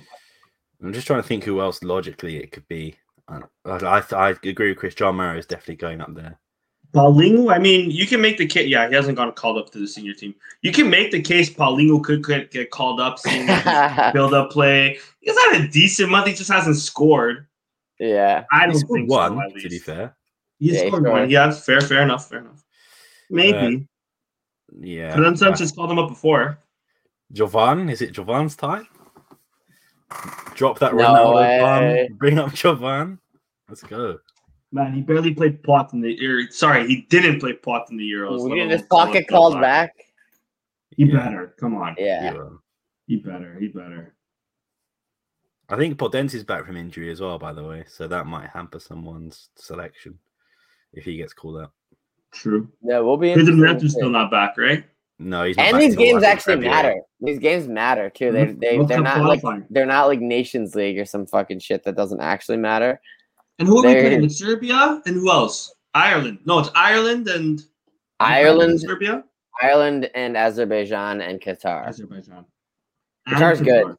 I'm 0.82 0.92
just 0.92 1.06
trying 1.06 1.22
to 1.22 1.26
think 1.28 1.44
who 1.44 1.60
else 1.60 1.82
logically 1.82 2.36
it 2.36 2.52
could 2.52 2.66
be. 2.68 2.94
I 3.28 3.40
I, 3.66 4.02
I 4.12 4.30
agree 4.44 4.70
with 4.70 4.78
Chris. 4.78 4.94
João 4.94 5.14
Mário 5.14 5.38
is 5.38 5.46
definitely 5.46 5.76
going 5.76 6.00
up 6.00 6.14
there. 6.14 6.38
Paulinho, 6.92 7.54
I 7.54 7.58
mean, 7.58 7.90
you 7.90 8.04
can 8.04 8.20
make 8.20 8.36
the 8.36 8.46
case. 8.46 8.68
Yeah, 8.68 8.88
he 8.88 8.94
hasn't 8.94 9.16
gotten 9.16 9.32
called 9.34 9.58
up 9.58 9.70
to 9.70 9.78
the 9.78 9.86
senior 9.86 10.12
team. 10.12 10.34
You 10.62 10.72
can 10.72 10.90
make 10.90 11.12
the 11.12 11.22
case 11.22 11.48
Paulinho 11.48 12.02
could, 12.02 12.24
could 12.24 12.50
get 12.50 12.70
called 12.72 13.00
up, 13.00 13.18
seeing 13.24 13.46
build 14.12 14.34
up 14.34 14.50
play. 14.50 14.98
He's 15.20 15.38
had 15.38 15.60
a 15.60 15.68
decent 15.68 16.10
month. 16.10 16.26
He 16.26 16.34
just 16.34 16.50
hasn't 16.50 16.76
scored. 16.76 17.46
yeah. 18.00 18.44
I 18.52 18.66
don't 18.66 18.74
scored 18.76 19.00
think 19.00 19.10
one, 19.10 19.38
so. 19.54 19.60
To 19.60 19.68
be 19.68 19.78
fair. 19.78 20.16
He 20.58 20.72
Yeah, 20.72 20.72
he 20.82 20.88
scored 20.88 21.02
scored. 21.04 21.20
one. 21.20 21.30
Yeah, 21.30 21.50
fair, 21.52 21.80
fair 21.80 22.02
enough, 22.02 22.28
fair 22.28 22.40
enough. 22.40 22.64
Maybe. 23.30 23.76
Uh, 23.76 23.86
Yeah. 24.78 25.12
Fernando 25.14 25.32
uh, 25.34 25.36
Santos 25.36 25.72
called 25.72 25.90
him 25.90 25.98
up 25.98 26.08
before. 26.08 26.58
Jovane, 27.32 27.90
is 27.90 28.02
it 28.02 28.12
Jovane's 28.12 28.56
time? 28.56 28.86
Drop 30.54 30.78
that 30.80 30.94
No 30.94 31.02
Ronaldo 31.04 31.34
way. 31.36 32.06
bomb. 32.08 32.16
Bring 32.16 32.38
up 32.38 32.50
Jovane. 32.50 33.18
Let's 33.68 33.82
go. 33.82 34.18
Man, 34.72 34.92
he 34.94 35.00
barely 35.00 35.34
played 35.34 35.62
pot 35.62 35.92
in 35.92 36.00
the 36.00 36.12
year. 36.12 36.46
Sorry, 36.50 36.86
he 36.86 37.02
didn't 37.08 37.40
play 37.40 37.52
pot 37.54 37.90
in 37.90 37.96
the 37.96 38.08
Euros. 38.08 38.44
We 38.44 38.60
let 38.60 38.68
get 38.68 38.90
alone 38.90 39.06
pocket 39.06 39.28
called 39.28 39.52
Deadline. 39.54 39.62
back. 39.62 39.94
He 40.96 41.04
Yeah. 41.04 41.16
better. 41.24 41.54
Come 41.58 41.74
on. 41.76 41.94
Yeah. 41.98 42.34
Yeah. 42.34 42.48
He 43.06 43.16
better. 43.16 43.56
He 43.58 43.68
better. 43.68 44.14
I 45.68 45.76
think 45.76 45.98
Potenzi's 45.98 46.44
back 46.44 46.66
from 46.66 46.76
injury 46.76 47.10
as 47.10 47.20
well, 47.20 47.38
by 47.38 47.52
the 47.52 47.62
way, 47.64 47.84
so 47.86 48.08
that 48.08 48.26
might 48.26 48.50
hamper 48.50 48.80
someone's 48.80 49.50
selection 49.56 50.18
if 50.92 51.04
he 51.04 51.16
gets 51.16 51.32
called 51.32 51.58
out. 51.62 51.72
True. 52.32 52.70
Yeah, 52.82 53.00
we'll 53.00 53.16
be 53.16 53.34
Pedro 53.34 53.52
interested 53.54 53.78
to 53.80 53.84
Neto's 53.86 53.92
still 53.92 54.10
not 54.10 54.30
back, 54.30 54.56
right? 54.56 54.84
No, 55.18 55.44
he's 55.44 55.56
not 55.56 55.66
And 55.66 55.80
these 55.80 55.96
games 55.96 56.22
actually 56.22 56.54
February. 56.54 56.74
matter. 56.76 56.94
These 57.20 57.38
games 57.40 57.68
matter 57.68 58.08
too. 58.08 58.32
They 58.32 58.52
they 58.52 58.76
World 58.78 58.88
they're 58.88 59.02
Cup 59.02 59.18
not 59.18 59.26
like 59.42 59.42
they're 59.68 59.84
not 59.86 60.06
like 60.06 60.20
Nations 60.20 60.74
League 60.74 60.98
or 60.98 61.04
some 61.04 61.26
fucking 61.26 61.58
shit 61.58 61.84
that 61.84 61.96
doesn't 61.96 62.20
actually 62.20 62.56
matter. 62.56 63.00
And 63.58 63.68
who 63.68 63.78
are 63.80 63.86
we 63.86 63.92
There- 63.92 64.02
playing? 64.02 64.24
It's 64.24 64.38
Serbia 64.38 65.02
and 65.04 65.14
who 65.16 65.30
else? 65.30 65.74
Ireland. 65.92 66.38
No, 66.46 66.58
it's 66.60 66.70
Ireland 66.74 67.28
and 67.28 67.60
Ireland, 68.20 68.80
Serbia, 68.80 69.24
Ireland, 69.60 70.08
and 70.14 70.36
Azerbaijan 70.36 71.20
and 71.20 71.40
Qatar. 71.40 71.86
Azerbaijan. 71.88 72.44
Qatar's 73.28 73.58
And 73.58 73.66
good. 73.66 73.96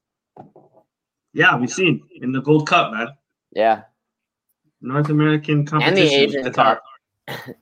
Yeah, 1.34 1.56
we've 1.58 1.70
seen 1.72 2.02
in 2.22 2.32
the 2.32 2.42
Gold 2.42 2.68
Cup, 2.68 2.94
man. 2.94 3.08
Yeah, 3.52 3.82
North 4.82 5.10
American 5.10 5.66
competition. 5.66 6.04
with 6.04 6.30
Asian 6.36 6.44
Qatar. 6.52 6.80
Cup. 7.28 7.56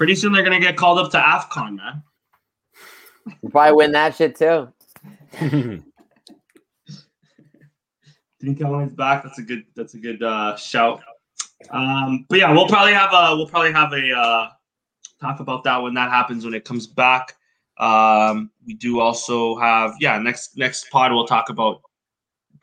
Pretty 0.00 0.14
soon 0.14 0.32
they're 0.32 0.42
gonna 0.42 0.58
get 0.58 0.78
called 0.78 0.98
up 0.98 1.10
to 1.10 1.18
AFCON, 1.18 1.76
man. 1.76 2.02
we'll 3.42 3.50
probably 3.50 3.74
win 3.74 3.92
that 3.92 4.16
shit 4.16 4.34
too. 4.34 4.66
Think 8.40 8.58
Cohen's 8.58 8.94
back. 8.94 9.22
That's 9.22 9.38
a 9.38 9.42
good. 9.42 9.66
That's 9.76 9.92
a 9.92 9.98
good 9.98 10.22
uh, 10.22 10.56
shout. 10.56 11.02
Um, 11.68 12.24
but 12.30 12.38
yeah, 12.38 12.50
we'll 12.50 12.66
probably 12.66 12.94
have 12.94 13.10
a. 13.12 13.36
We'll 13.36 13.46
probably 13.46 13.72
have 13.72 13.92
a 13.92 14.10
uh, 14.16 14.48
talk 15.20 15.40
about 15.40 15.64
that 15.64 15.76
when 15.76 15.92
that 15.92 16.08
happens 16.08 16.46
when 16.46 16.54
it 16.54 16.64
comes 16.64 16.86
back. 16.86 17.36
Um, 17.76 18.50
we 18.66 18.72
do 18.72 19.00
also 19.00 19.58
have 19.58 19.92
yeah 20.00 20.16
next 20.16 20.56
next 20.56 20.90
pod 20.90 21.12
we'll 21.12 21.26
talk 21.26 21.50
about 21.50 21.82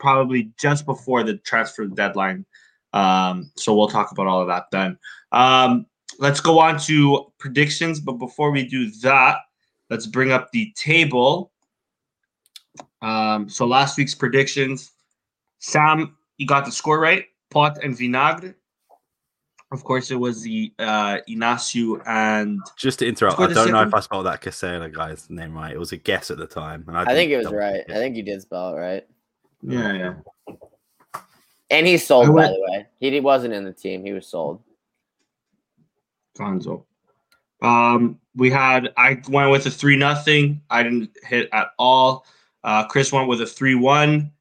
probably 0.00 0.50
just 0.58 0.86
before 0.86 1.22
the 1.22 1.36
transfer 1.36 1.86
deadline. 1.86 2.44
Um, 2.92 3.52
so 3.54 3.76
we'll 3.76 3.86
talk 3.86 4.10
about 4.10 4.26
all 4.26 4.40
of 4.40 4.48
that 4.48 4.64
then. 4.72 4.98
Um, 5.30 5.86
let's 6.18 6.40
go 6.40 6.58
on 6.58 6.78
to 6.80 7.32
predictions, 7.38 8.00
but 8.00 8.12
before 8.12 8.50
we 8.50 8.66
do 8.66 8.90
that, 9.02 9.38
let's 9.90 10.06
bring 10.06 10.32
up 10.32 10.50
the 10.52 10.72
table. 10.76 11.52
Um, 13.02 13.48
so 13.48 13.66
last 13.66 13.96
week's 13.98 14.14
predictions. 14.14 14.92
Sam, 15.58 16.16
you 16.36 16.46
got 16.46 16.64
the 16.64 16.72
score 16.72 17.00
right. 17.00 17.26
Pote 17.50 17.78
and 17.82 17.96
Vinagre. 17.96 18.54
Of 19.70 19.84
course, 19.84 20.10
it 20.10 20.16
was 20.16 20.42
the 20.42 20.72
uh, 20.78 21.18
Inacio 21.28 22.02
and 22.06 22.58
Just 22.78 23.00
to 23.00 23.06
interrupt, 23.06 23.38
I 23.38 23.52
don't 23.52 23.70
know 23.70 23.82
if 23.82 23.92
I 23.92 24.00
spelled 24.00 24.24
that 24.24 24.40
Casella 24.40 24.88
guy's 24.88 25.28
name 25.28 25.54
right. 25.54 25.72
It 25.72 25.78
was 25.78 25.92
a 25.92 25.98
guess 25.98 26.30
at 26.30 26.38
the 26.38 26.46
time, 26.46 26.84
and 26.88 26.96
I, 26.96 27.02
I 27.02 27.12
think 27.12 27.30
it 27.30 27.36
was 27.36 27.52
right. 27.52 27.86
check 27.86 27.96
I 27.96 27.98
think 27.98 28.16
you 28.16 28.22
did 28.22 28.40
spell 28.40 28.74
it 28.74 28.78
right. 28.78 29.06
yeah, 29.62 29.92
yeah. 29.92 30.54
And 31.70 31.86
he's 31.86 32.06
sold, 32.06 32.28
I 32.28 32.32
by 32.32 32.46
the 32.48 32.66
way. 32.70 32.86
He 32.98 33.10
he 33.10 33.20
wasn't 33.20 33.52
in 33.52 33.64
the 33.64 33.74
team. 33.74 34.02
He 34.06 34.12
was 34.12 34.26
sold. 34.26 34.62
Gonzo. 36.38 36.84
Um, 37.60 38.18
we 38.36 38.50
had 38.50 38.92
I 38.96 39.20
went 39.28 39.50
with 39.50 39.66
a 39.66 39.70
three 39.70 39.96
nothing. 39.96 40.62
I 40.70 40.82
didn't 40.82 41.10
hit 41.24 41.48
at 41.52 41.72
all. 41.78 42.24
Uh, 42.62 42.86
Chris 42.86 43.12
went 43.12 43.28
with 43.28 43.40
a 43.40 43.46
three 43.46 43.74
one, 43.74 44.32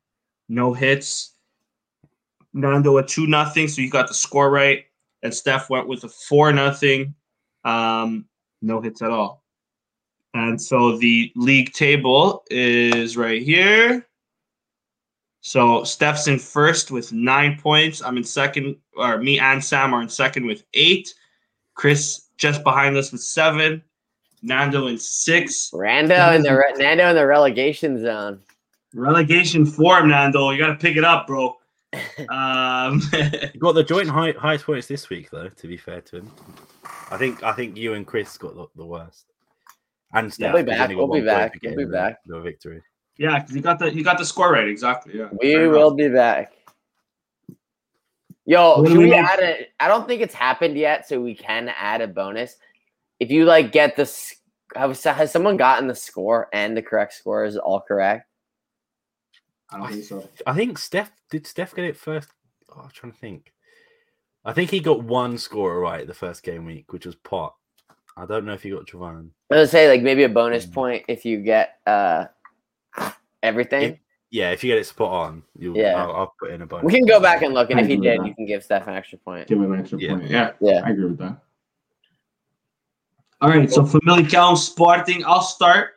no 0.50 0.74
hits. 0.74 1.34
Nando 2.54 2.98
a 2.98 3.06
two 3.06 3.28
nothing, 3.28 3.68
so 3.68 3.82
you 3.82 3.90
got 3.90 4.08
the 4.08 4.14
score 4.14 4.50
right. 4.50 4.86
And 5.24 5.34
Steph 5.34 5.70
went 5.70 5.88
with 5.88 6.04
a 6.04 6.10
four 6.10 6.54
nothing, 6.54 7.14
um, 7.64 8.26
no 8.62 8.82
hits 8.82 9.02
at 9.02 9.12
all. 9.12 9.44
And 10.34 10.62
so 10.62 10.98
the 10.98 11.32
league 11.36 11.74
table 11.74 12.44
is 12.50 13.18
right 13.18 13.42
here. 13.42 14.08
So 15.42 15.84
Steph's 15.84 16.28
in 16.28 16.40
first 16.40 16.92
with 16.92 17.14
nine 17.14 17.58
points. 17.60 18.02
I'm 18.02 18.18
in 18.18 18.24
second, 18.24 18.76
or 18.96 19.18
me 19.18 19.40
and 19.40 19.64
Sam 19.64 19.94
are 19.94 20.02
in 20.02 20.10
second 20.10 20.46
with 20.46 20.64
eight. 20.74 21.14
Chris 21.78 22.24
just 22.38 22.64
behind 22.64 22.98
us 22.98 23.12
with 23.14 23.22
seven. 23.22 23.82
Nando 24.44 24.88
in 24.88 24.98
six. 25.00 25.72
Rando 25.74 26.36
in 26.36 26.42
the 26.44 26.54
re- 26.56 26.74
Nando 26.76 27.10
in 27.10 27.16
the 27.16 27.26
relegation 27.26 28.00
zone. 28.00 28.40
Relegation 28.94 29.66
form, 29.66 30.10
Nando. 30.10 30.52
You 30.52 30.60
got 30.60 30.68
to 30.68 30.76
pick 30.76 30.98
it 30.98 31.04
up, 31.06 31.26
bro. 31.28 31.56
Um, 32.30 33.00
He 33.54 33.58
got 33.60 33.74
the 33.74 33.84
joint 33.84 34.10
high, 34.10 34.32
highest 34.38 34.66
points 34.66 34.88
this 34.88 35.10
week, 35.10 35.30
though. 35.32 35.48
To 35.50 35.68
be 35.68 35.78
fair 35.78 36.02
to 36.02 36.18
him, 36.18 36.32
I 37.10 37.18
think 37.18 37.42
I 37.44 37.54
think 37.54 37.78
you 37.78 37.94
and 37.94 38.06
Chris 38.06 38.38
got 38.38 38.56
the, 38.56 38.68
the 38.76 38.86
worst. 38.86 39.26
And 40.14 40.32
Steph, 40.32 40.54
We'll 40.54 40.64
be 40.64 40.70
back, 40.72 40.90
we'll 40.90 41.08
be 41.08 41.22
back, 41.22 41.58
we'll 41.64 41.76
be 41.78 41.86
back. 41.86 42.18
The 42.26 42.42
victory. 42.42 42.82
yeah, 43.18 43.40
because 43.40 43.56
he 43.56 43.62
got 43.62 43.80
the 43.80 43.90
he 43.90 44.04
got 44.04 44.18
the 44.18 44.26
score 44.26 44.52
right 44.52 44.68
exactly. 44.68 45.18
Yeah, 45.18 45.30
We 45.42 45.68
will 45.68 45.92
be 45.96 46.10
back. 46.10 46.54
Yo, 48.48 48.78
What 48.78 48.86
do 48.86 48.92
should 48.92 49.00
we 49.00 49.04
we 49.06 49.12
make? 49.12 49.20
add 49.26 49.40
a? 49.42 49.68
I 49.82 49.90
don't 49.90 50.08
think 50.08 50.22
it's 50.22 50.34
happened 50.34 50.78
yet, 50.78 51.06
so 51.08 51.20
we 51.22 51.36
can 51.36 51.68
add 51.78 52.00
a 52.00 52.08
bonus. 52.08 52.56
If 53.20 53.30
you 53.30 53.44
like 53.44 53.74
get 53.74 53.98
the, 53.98 54.04
s- 54.04 54.36
have, 54.74 54.98
has 55.04 55.32
someone 55.34 55.58
gotten 55.58 55.88
the 55.88 55.94
score 55.96 56.48
and 56.54 56.76
the 56.76 56.82
correct 56.82 57.14
score 57.14 57.44
is 57.44 57.58
all 57.58 57.82
correct? 57.82 58.26
I 59.70 59.78
don't 59.80 59.92
think 59.92 60.04
so. 60.06 60.30
I 60.48 60.54
think 60.54 60.78
Steph 60.78 61.12
did. 61.30 61.46
Steph 61.46 61.76
get 61.76 61.84
it 61.84 61.98
first. 61.98 62.30
Oh, 62.74 62.82
I'm 62.86 62.90
trying 62.90 63.12
to 63.12 63.18
think. 63.20 63.52
I 64.46 64.54
think 64.54 64.70
he 64.72 64.80
got 64.80 65.04
one 65.04 65.38
score 65.38 65.78
right 65.82 66.08
the 66.08 66.14
first 66.14 66.42
game 66.42 66.66
week, 66.66 66.94
which 66.94 67.06
was 67.06 67.16
Pote. 67.16 67.54
I 68.16 68.26
don't 68.26 68.46
know 68.46 68.54
if 68.54 68.64
he 68.64 68.70
got 68.70 68.88
Jovane. 68.88 69.30
I 69.52 69.56
was 69.56 69.58
gonna 69.58 69.68
say 69.68 69.90
like 69.90 70.02
maybe 70.04 70.24
a 70.24 70.30
bonus 70.30 70.66
Mm. 70.66 70.74
point 70.74 71.06
if 71.10 71.26
you 71.26 71.42
get 71.42 71.80
uh 71.86 72.28
everything. 73.44 74.00
Yeah, 74.30 74.52
if 74.52 74.64
you 74.64 74.72
get 74.72 74.78
it 74.80 74.86
spot 74.86 75.12
on, 75.12 75.44
you 75.58 75.74
Yeah. 75.76 76.04
I'll, 76.04 76.12
I'll 76.12 76.34
put 76.40 76.52
in 76.52 76.62
a 76.62 76.66
bonus. 76.66 76.86
we 76.86 76.94
can 76.94 77.06
go 77.06 77.20
back 77.20 77.42
and 77.44 77.54
look, 77.54 77.70
and 77.70 77.80
I 77.80 77.84
if 77.84 77.88
he 77.90 77.96
did, 77.98 78.26
you 78.26 78.36
can 78.36 78.46
give 78.46 78.64
Steph 78.64 78.88
an 78.88 78.96
extra 78.96 79.18
point. 79.18 79.48
Give 79.48 79.58
him 79.58 79.72
an 79.72 79.80
extra 79.80 80.00
Yeah. 80.00 80.10
point. 80.16 80.30
Yeah, 80.30 80.52
Yeah. 80.60 80.82
I 80.86 80.90
agree 80.90 81.06
with 81.06 81.18
that. 81.20 81.38
All 83.40 83.50
right, 83.50 83.72
so 83.72 83.84
Famalicão 83.84 84.58
Sporting. 84.58 85.24
I'll 85.26 85.42
start. 85.44 85.92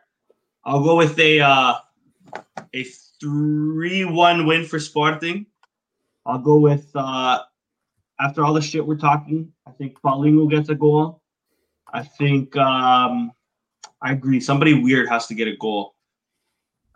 I'll 0.65 0.83
go 0.85 0.97
with 0.97 1.19
a 1.19 1.41
uh, 1.41 1.75
a 2.75 2.85
three-one 3.21 4.47
win 4.47 4.65
for 4.67 4.79
Sporting. 4.79 5.47
I'll 6.27 6.39
go 6.39 6.59
with 6.59 6.91
uh, 6.95 7.41
after 8.21 8.45
all 8.45 8.53
the 8.53 8.61
shit 8.61 8.87
we're 8.87 8.99
talking. 8.99 9.51
I 9.67 9.71
think 9.73 9.99
Paulinho 10.03 10.51
gets 10.51 10.69
a 10.69 10.75
goal. 10.75 11.23
I 11.93 12.03
think 12.03 12.55
um, 12.59 13.33
I 14.03 14.13
agree. 14.13 14.39
Somebody 14.39 14.75
weird 14.75 15.09
has 15.09 15.27
to 15.29 15.35
get 15.35 15.49
a 15.49 15.57
goal. 15.57 15.95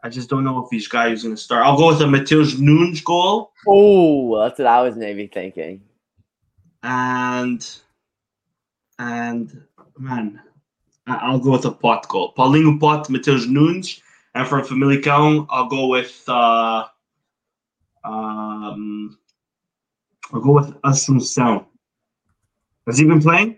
I 0.04 0.10
just 0.10 0.28
don't 0.28 0.44
know 0.44 0.62
if 0.64 0.70
each 0.72 0.90
guy 0.90 1.08
is 1.08 1.22
going 1.22 1.34
to 1.34 1.40
start. 1.40 1.64
I'll 1.64 1.78
go 1.78 1.86
with 1.88 2.00
a 2.02 2.04
Matheus 2.04 2.58
Nunes 2.60 3.00
goal. 3.00 3.52
Oh, 3.66 4.38
that's 4.38 4.58
what 4.58 4.66
I 4.68 4.82
was 4.82 4.96
maybe 4.96 5.26
thinking. 5.26 5.80
and 6.82 7.66
and 8.98 9.62
man, 9.98 10.40
I- 11.06 11.16
I'll 11.16 11.38
go 11.38 11.52
with 11.52 11.64
a 11.64 11.72
Pote 11.72 12.06
goal. 12.08 12.34
Paulinho 12.36 12.78
Pote, 12.78 13.08
Matheus 13.08 13.48
Nunes, 13.48 14.02
and 14.34 14.46
from 14.46 14.60
Famalicão, 14.62 15.46
I'll 15.48 15.68
go 15.68 15.86
with 15.86 16.22
uh, 16.28 16.84
um, 18.04 19.18
I'll 20.34 20.40
go 20.40 20.52
with 20.52 20.74
Assunção. 20.82 21.64
Has 22.86 22.98
he 22.98 23.06
been 23.06 23.22
playing? 23.22 23.56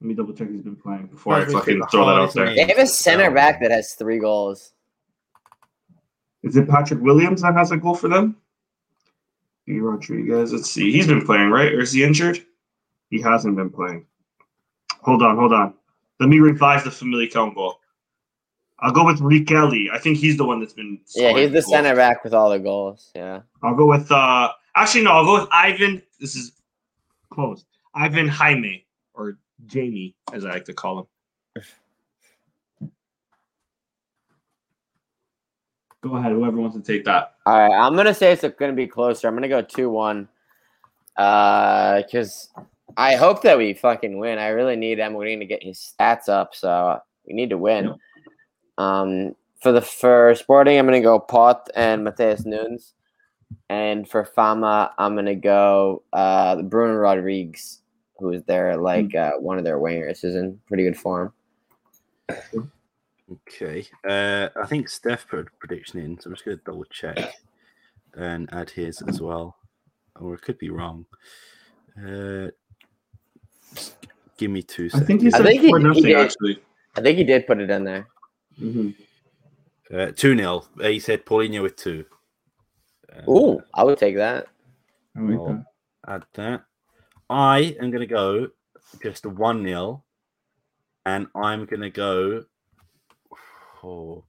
Let 0.00 0.08
me 0.08 0.14
double 0.14 0.32
check. 0.32 0.48
He's 0.50 0.62
been 0.62 0.76
playing 0.76 1.08
before 1.08 1.34
I 1.34 1.44
fucking 1.44 1.82
throw 1.90 2.06
that 2.06 2.18
out 2.22 2.32
there. 2.32 2.54
They 2.54 2.64
have 2.64 2.78
a 2.78 2.86
center 2.86 3.30
back 3.30 3.60
that 3.60 3.70
has 3.70 3.92
three 3.92 4.18
goals. 4.18 4.72
Is 6.42 6.56
it 6.56 6.68
Patrick 6.68 7.00
Williams 7.00 7.42
that 7.42 7.54
has 7.54 7.72
a 7.72 7.76
goal 7.76 7.94
for 7.94 8.08
them? 8.08 8.36
E. 9.68 9.78
Rodriguez. 9.80 10.52
Let's 10.52 10.70
see. 10.70 10.92
He's 10.92 11.06
been 11.06 11.24
playing, 11.24 11.50
right? 11.50 11.72
Or 11.72 11.80
is 11.80 11.92
he 11.92 12.02
injured? 12.04 12.44
He 13.10 13.20
hasn't 13.20 13.56
been 13.56 13.70
playing. 13.70 14.06
Hold 15.02 15.22
on, 15.22 15.36
hold 15.36 15.52
on. 15.52 15.74
Let 16.20 16.28
me 16.28 16.40
revise 16.40 16.84
the 16.84 16.90
Famalicão 16.90 17.54
goal. 17.54 17.80
I'll 18.80 18.92
go 18.92 19.04
with 19.04 19.20
Riccieli. 19.20 19.90
I 19.92 19.98
think 19.98 20.18
he's 20.18 20.36
the 20.36 20.44
one 20.44 20.60
that's 20.60 20.72
been. 20.72 21.00
Yeah, 21.14 21.32
he's 21.36 21.50
the 21.50 21.60
goals. 21.60 21.70
center 21.70 21.96
back 21.96 22.22
with 22.22 22.32
all 22.32 22.50
the 22.50 22.58
goals. 22.58 23.10
Yeah. 23.14 23.40
I'll 23.62 23.74
go 23.74 23.86
with. 23.86 24.10
uh 24.10 24.50
Actually, 24.74 25.04
no. 25.04 25.12
I'll 25.12 25.24
go 25.24 25.40
with 25.40 25.48
Ivan. 25.50 26.00
This 26.20 26.36
is 26.36 26.52
close. 27.30 27.64
Ivan 27.94 28.28
Jaime 28.28 28.86
or 29.14 29.38
Jamie, 29.66 30.14
as 30.32 30.44
I 30.44 30.50
like 30.50 30.64
to 30.66 30.74
call 30.74 31.00
him. 31.00 31.06
Go 36.00 36.16
ahead. 36.16 36.32
Whoever 36.32 36.58
wants 36.58 36.76
to 36.76 36.82
take 36.82 37.04
that. 37.06 37.34
All 37.44 37.58
right, 37.58 37.76
I'm 37.76 37.96
gonna 37.96 38.14
say 38.14 38.32
it's 38.32 38.44
gonna 38.56 38.72
be 38.72 38.86
closer. 38.86 39.26
I'm 39.26 39.34
gonna 39.34 39.48
go 39.48 39.62
two 39.62 39.90
one, 39.90 40.28
uh, 41.16 42.02
because 42.02 42.50
I 42.96 43.16
hope 43.16 43.42
that 43.42 43.58
we 43.58 43.74
fucking 43.74 44.18
win. 44.18 44.38
I 44.38 44.48
really 44.48 44.76
need 44.76 44.98
Amorim 44.98 45.40
to 45.40 45.44
get 45.44 45.62
his 45.62 45.78
stats 45.78 46.28
up, 46.28 46.54
so 46.54 47.00
we 47.26 47.34
need 47.34 47.50
to 47.50 47.58
win. 47.58 47.94
Um, 48.78 49.34
for 49.60 49.72
the 49.72 49.80
for 49.80 50.34
Sporting, 50.36 50.78
I'm 50.78 50.86
gonna 50.86 51.00
go 51.00 51.18
Pote 51.18 51.68
and 51.74 52.06
Matheus 52.06 52.46
Nunes, 52.46 52.94
and 53.68 54.08
for 54.08 54.24
Fama, 54.24 54.92
I'm 54.98 55.16
gonna 55.16 55.34
go 55.34 56.02
uh 56.12 56.62
Bruno 56.62 56.94
Rodriguez, 56.94 57.80
who 58.18 58.30
is 58.30 58.44
their 58.44 58.76
like 58.76 59.16
uh, 59.16 59.32
one 59.32 59.58
of 59.58 59.64
their 59.64 59.78
wingers, 59.78 60.24
is 60.24 60.36
in 60.36 60.60
pretty 60.68 60.84
good 60.84 60.96
form. 60.96 61.32
Okay. 63.32 63.86
Uh, 64.08 64.48
I 64.60 64.66
think 64.66 64.88
Steph 64.88 65.28
put 65.28 65.40
a 65.40 65.44
prediction 65.58 66.00
in, 66.00 66.18
so 66.18 66.28
I'm 66.30 66.34
just 66.34 66.44
going 66.44 66.56
to 66.58 66.64
double 66.64 66.84
check 66.84 67.34
and 68.14 68.48
add 68.52 68.70
his 68.70 69.02
as 69.02 69.20
well. 69.20 69.56
Or 70.18 70.34
it 70.34 70.42
could 70.42 70.58
be 70.58 70.70
wrong. 70.70 71.04
Uh, 71.96 72.48
give 74.36 74.50
me 74.50 74.62
two 74.62 74.88
I 74.94 75.00
think 75.00 75.20
he 75.20 75.28
I 75.28 75.30
said 75.30 75.46
think 75.46 75.60
he- 75.62 75.68
four 75.68 75.80
he 75.92 76.00
did. 76.00 76.16
actually. 76.16 76.62
I 76.96 77.00
think 77.02 77.18
he 77.18 77.24
did 77.24 77.46
put 77.46 77.60
it 77.60 77.70
in 77.70 77.84
there. 77.84 78.08
Mhm. 78.60 78.94
Uh, 79.92 80.12
2 80.14 80.36
0. 80.36 80.64
Uh, 80.80 80.88
he 80.88 80.98
said 80.98 81.24
Paulinho 81.24 81.62
with 81.62 81.76
two. 81.76 82.04
Uh, 83.12 83.30
Ooh, 83.30 83.62
I 83.72 83.84
would 83.84 83.98
take 83.98 84.16
that. 84.16 84.46
I 85.16 85.20
like 85.20 85.38
Oh. 85.38 85.64
Add 86.06 86.24
that. 86.34 86.64
I 87.30 87.76
am 87.80 87.90
going 87.90 88.00
to 88.00 88.06
go 88.06 88.48
just 89.02 89.26
1 89.26 89.64
0. 89.64 90.04
And 91.06 91.26
I'm 91.34 91.64
going 91.66 91.80
to 91.82 91.90
go. 91.90 92.44
Oh, 93.84 94.24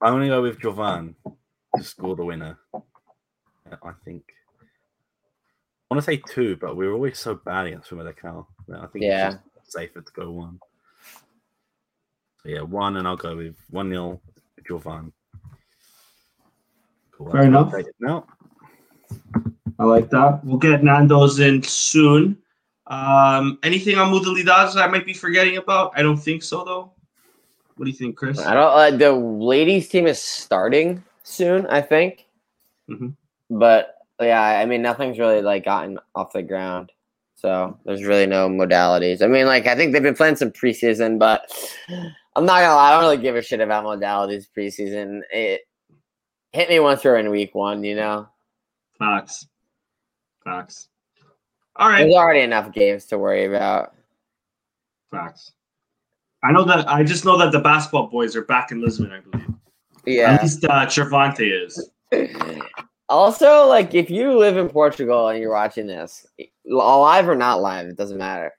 I'm 0.00 0.12
going 0.12 0.22
to 0.22 0.28
go 0.28 0.42
with 0.42 0.58
Jovane 0.60 1.14
to 1.76 1.82
score 1.82 2.16
the 2.16 2.24
winner. 2.24 2.58
I 3.82 3.92
think. 4.04 4.22
I 5.90 5.94
want 5.94 6.04
to 6.04 6.10
say 6.10 6.16
two, 6.28 6.56
but 6.56 6.76
we 6.76 6.86
were 6.86 6.94
always 6.94 7.18
so 7.18 7.34
bad 7.34 7.66
against 7.66 7.90
Famalicão. 7.90 8.46
that 8.68 8.80
I 8.80 8.86
think 8.86 9.04
Yeah. 9.04 9.34
it's 9.56 9.72
safer 9.72 10.00
to 10.00 10.12
go 10.12 10.30
one. 10.30 10.58
So 12.42 12.48
yeah, 12.48 12.62
one, 12.62 12.96
and 12.96 13.06
I'll 13.06 13.16
go 13.16 13.36
with 13.36 13.56
1 13.70 13.88
nil 13.90 14.20
Jovane. 14.68 15.12
Cool. 17.12 17.30
Fair 17.30 17.42
enough. 17.42 17.72
No, 18.00 18.26
I 19.78 19.84
like 19.84 20.10
that. 20.10 20.44
We'll 20.44 20.58
get 20.58 20.82
Nando's 20.82 21.38
in 21.40 21.62
soon. 21.62 22.38
Um, 22.88 23.58
anything 23.62 23.96
on 23.98 24.12
Modalidades 24.12 24.74
that 24.74 24.88
I 24.88 24.88
might 24.88 25.06
be 25.06 25.14
forgetting 25.14 25.56
about? 25.56 25.92
I 25.96 26.02
don't 26.02 26.16
think 26.18 26.42
so, 26.42 26.64
though. 26.64 26.92
What 27.76 27.84
do 27.84 27.90
you 27.90 27.96
think, 27.96 28.16
Chris? 28.16 28.38
I 28.38 28.54
don't. 28.54 28.94
Uh, 28.94 28.96
the 28.96 29.12
ladies 29.12 29.88
team 29.88 30.06
is 30.06 30.20
starting 30.20 31.04
soon, 31.22 31.66
I 31.66 31.82
think. 31.82 32.26
Mhm. 32.88 33.14
But 33.50 33.96
yeah, 34.20 34.40
I 34.42 34.64
mean, 34.64 34.82
nothing's 34.82 35.18
really 35.18 35.42
like 35.42 35.64
gotten 35.64 35.98
off 36.14 36.32
the 36.32 36.42
ground, 36.42 36.90
so 37.34 37.78
there's 37.84 38.04
really 38.04 38.26
no 38.26 38.48
modalities. 38.48 39.22
I 39.22 39.26
mean, 39.26 39.46
like 39.46 39.66
I 39.66 39.74
think 39.76 39.92
they've 39.92 40.02
been 40.02 40.14
playing 40.14 40.36
some 40.36 40.50
preseason, 40.52 41.18
but 41.18 41.50
I'm 42.34 42.46
not 42.46 42.60
gonna 42.60 42.74
lie, 42.74 42.88
I 42.88 42.92
don't 42.92 43.02
really 43.02 43.22
give 43.22 43.36
a 43.36 43.42
shit 43.42 43.60
about 43.60 43.84
modalities 43.84 44.46
preseason. 44.56 45.20
It 45.30 45.62
hit 46.52 46.68
me 46.70 46.80
once 46.80 47.04
we're 47.04 47.18
in 47.18 47.30
week 47.30 47.54
one, 47.54 47.84
you 47.84 47.94
know. 47.94 48.28
Facts. 48.98 49.46
Facts. 50.44 50.88
All 51.76 51.88
right. 51.88 52.04
There's 52.04 52.14
already 52.14 52.40
enough 52.40 52.72
games 52.72 53.04
to 53.06 53.18
worry 53.18 53.44
about. 53.44 53.94
Facts. 55.10 55.52
I 56.42 56.52
know 56.52 56.64
that. 56.64 56.88
I 56.88 57.02
just 57.02 57.24
know 57.24 57.36
that 57.38 57.52
the 57.52 57.60
basketball 57.60 58.08
boys 58.08 58.36
are 58.36 58.44
back 58.44 58.70
in 58.70 58.80
Lisbon. 58.80 59.10
I 59.12 59.20
believe. 59.20 59.48
Yeah. 60.04 60.32
At 60.34 60.42
least 60.42 60.64
uh, 60.64 61.34
is. 61.38 61.90
Also, 63.08 63.66
like 63.66 63.94
if 63.94 64.10
you 64.10 64.36
live 64.36 64.56
in 64.56 64.68
Portugal 64.68 65.28
and 65.28 65.38
you're 65.38 65.52
watching 65.52 65.86
this, 65.86 66.26
live 66.64 67.28
or 67.28 67.36
not 67.36 67.60
live, 67.60 67.86
it 67.86 67.96
doesn't 67.96 68.18
matter. 68.18 68.52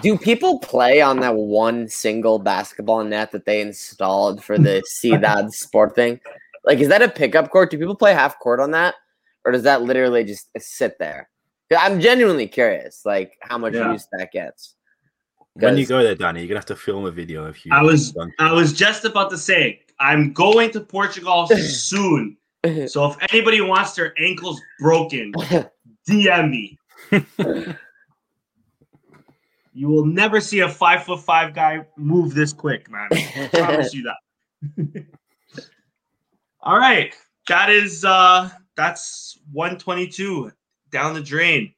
Do 0.00 0.16
people 0.16 0.58
play 0.60 1.02
on 1.02 1.20
that 1.20 1.34
one 1.34 1.86
single 1.86 2.38
basketball 2.38 3.04
net 3.04 3.30
that 3.32 3.44
they 3.44 3.60
installed 3.60 4.42
for 4.42 4.56
the 4.56 4.82
Cidade 5.04 5.50
Sport 5.50 5.94
thing? 5.94 6.18
Like, 6.64 6.78
is 6.78 6.88
that 6.88 7.02
a 7.02 7.08
pickup 7.10 7.50
court? 7.50 7.70
Do 7.70 7.78
people 7.78 7.94
play 7.94 8.14
half 8.14 8.38
court 8.38 8.58
on 8.58 8.70
that, 8.70 8.94
or 9.44 9.52
does 9.52 9.64
that 9.64 9.82
literally 9.82 10.24
just 10.24 10.48
sit 10.58 10.98
there? 10.98 11.28
I'm 11.78 12.00
genuinely 12.00 12.46
curious, 12.48 13.04
like 13.04 13.36
how 13.42 13.58
much 13.58 13.74
Yeah. 13.74 13.92
use 13.92 14.08
that 14.12 14.32
gets. 14.32 14.76
When 15.54 15.76
you 15.78 15.86
go 15.86 16.02
there, 16.02 16.14
Danny, 16.14 16.40
you're 16.40 16.48
gonna 16.48 16.58
have 16.58 16.66
to 16.66 16.76
film 16.76 17.04
a 17.06 17.10
video 17.10 17.44
of 17.44 17.64
you. 17.64 17.72
I 17.72 17.82
was- 17.82 18.14
I 18.38 18.52
was 18.52 18.72
just 18.72 19.04
about 19.04 19.30
to 19.30 19.38
say 19.38 19.80
I'm 20.00 20.32
going 20.32 20.70
to 20.72 20.80
Portugal 20.80 21.46
soon. 21.58 22.36
So 22.86 23.10
if 23.10 23.16
anybody 23.32 23.60
wants 23.60 23.92
their 23.94 24.14
ankles 24.18 24.60
broken, 24.80 25.32
DM 26.08 26.50
me. 26.50 26.78
You 29.76 29.88
will 29.88 30.06
never 30.06 30.40
see 30.40 30.60
a 30.60 30.68
five 30.68 31.02
foot 31.02 31.18
five 31.20 31.52
guy 31.52 31.84
move 31.96 32.32
this 32.32 32.52
quick, 32.52 32.88
man. 32.88 33.08
I 33.10 33.48
promise 33.52 33.92
you 33.92 34.04
that. 34.04 35.04
All 36.60 36.78
right. 36.78 37.12
That 37.48 37.70
is 37.70 38.04
uh 38.04 38.50
that's 38.76 39.36
122 39.52 40.52
down 40.90 41.12
the 41.14 41.20
drain. 41.20 41.74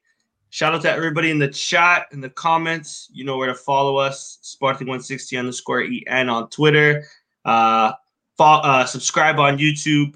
Shout 0.49 0.73
out 0.73 0.81
to 0.83 0.91
everybody 0.91 1.29
in 1.29 1.39
the 1.39 1.49
chat, 1.49 2.07
in 2.11 2.21
the 2.21 2.29
comments. 2.29 3.09
You 3.11 3.25
know 3.25 3.37
where 3.37 3.47
to 3.47 3.55
follow 3.55 3.97
us. 3.97 4.39
Spartan160 4.43 5.37
underscore 5.37 5.87
EN 6.07 6.29
on 6.29 6.49
Twitter. 6.49 7.05
Uh, 7.45 7.93
uh 8.39 8.85
subscribe 8.85 9.39
on 9.39 9.57
YouTube. 9.57 10.15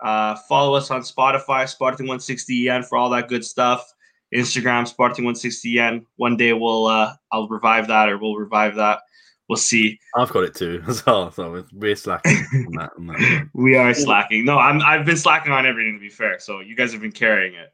Uh, 0.00 0.36
follow 0.48 0.74
us 0.74 0.90
on 0.90 1.00
Spotify, 1.00 1.64
Spartan160 1.64 2.68
EN 2.68 2.82
for 2.82 2.98
all 2.98 3.10
that 3.10 3.28
good 3.28 3.44
stuff. 3.44 3.92
Instagram, 4.34 4.92
Spartan160 4.92 5.78
EN. 5.78 6.06
One 6.16 6.36
day 6.36 6.52
we'll 6.52 6.86
uh 6.86 7.14
I'll 7.32 7.48
revive 7.48 7.88
that 7.88 8.08
or 8.08 8.18
we'll 8.18 8.36
revive 8.36 8.74
that. 8.76 9.00
We'll 9.48 9.56
see. 9.56 9.98
I've 10.16 10.32
got 10.32 10.44
it 10.44 10.54
too 10.54 10.82
as 10.88 11.04
well. 11.06 11.30
So 11.30 11.64
we're 11.72 11.94
slacking 11.96 12.44
on 12.52 12.72
that. 12.72 12.90
On 12.98 13.06
that. 13.06 13.48
We 13.54 13.76
are 13.76 13.94
slacking. 13.94 14.44
No, 14.44 14.58
I'm 14.58 14.80
I've 14.82 15.06
been 15.06 15.16
slacking 15.16 15.52
on 15.52 15.66
everything 15.66 15.94
to 15.94 16.00
be 16.00 16.08
fair. 16.08 16.38
So 16.40 16.60
you 16.60 16.74
guys 16.74 16.92
have 16.92 17.02
been 17.02 17.12
carrying 17.12 17.54
it. 17.54 17.72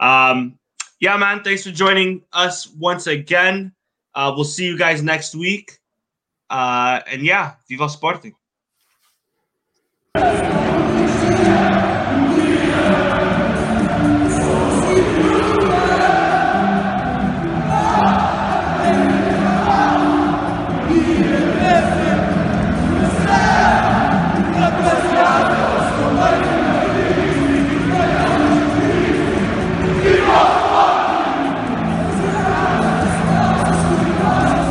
Um 0.00 0.58
yeah, 1.00 1.16
man. 1.16 1.42
Thanks 1.42 1.64
for 1.64 1.70
joining 1.70 2.22
us 2.32 2.68
once 2.78 3.06
again. 3.06 3.72
Uh 4.14 4.32
we'll 4.34 4.44
see 4.44 4.66
you 4.66 4.76
guys 4.78 5.02
next 5.02 5.34
week. 5.34 5.78
Uh 6.50 7.00
and 7.06 7.22
yeah, 7.22 7.54
Viva 7.68 7.88
Sporting. 7.88 8.34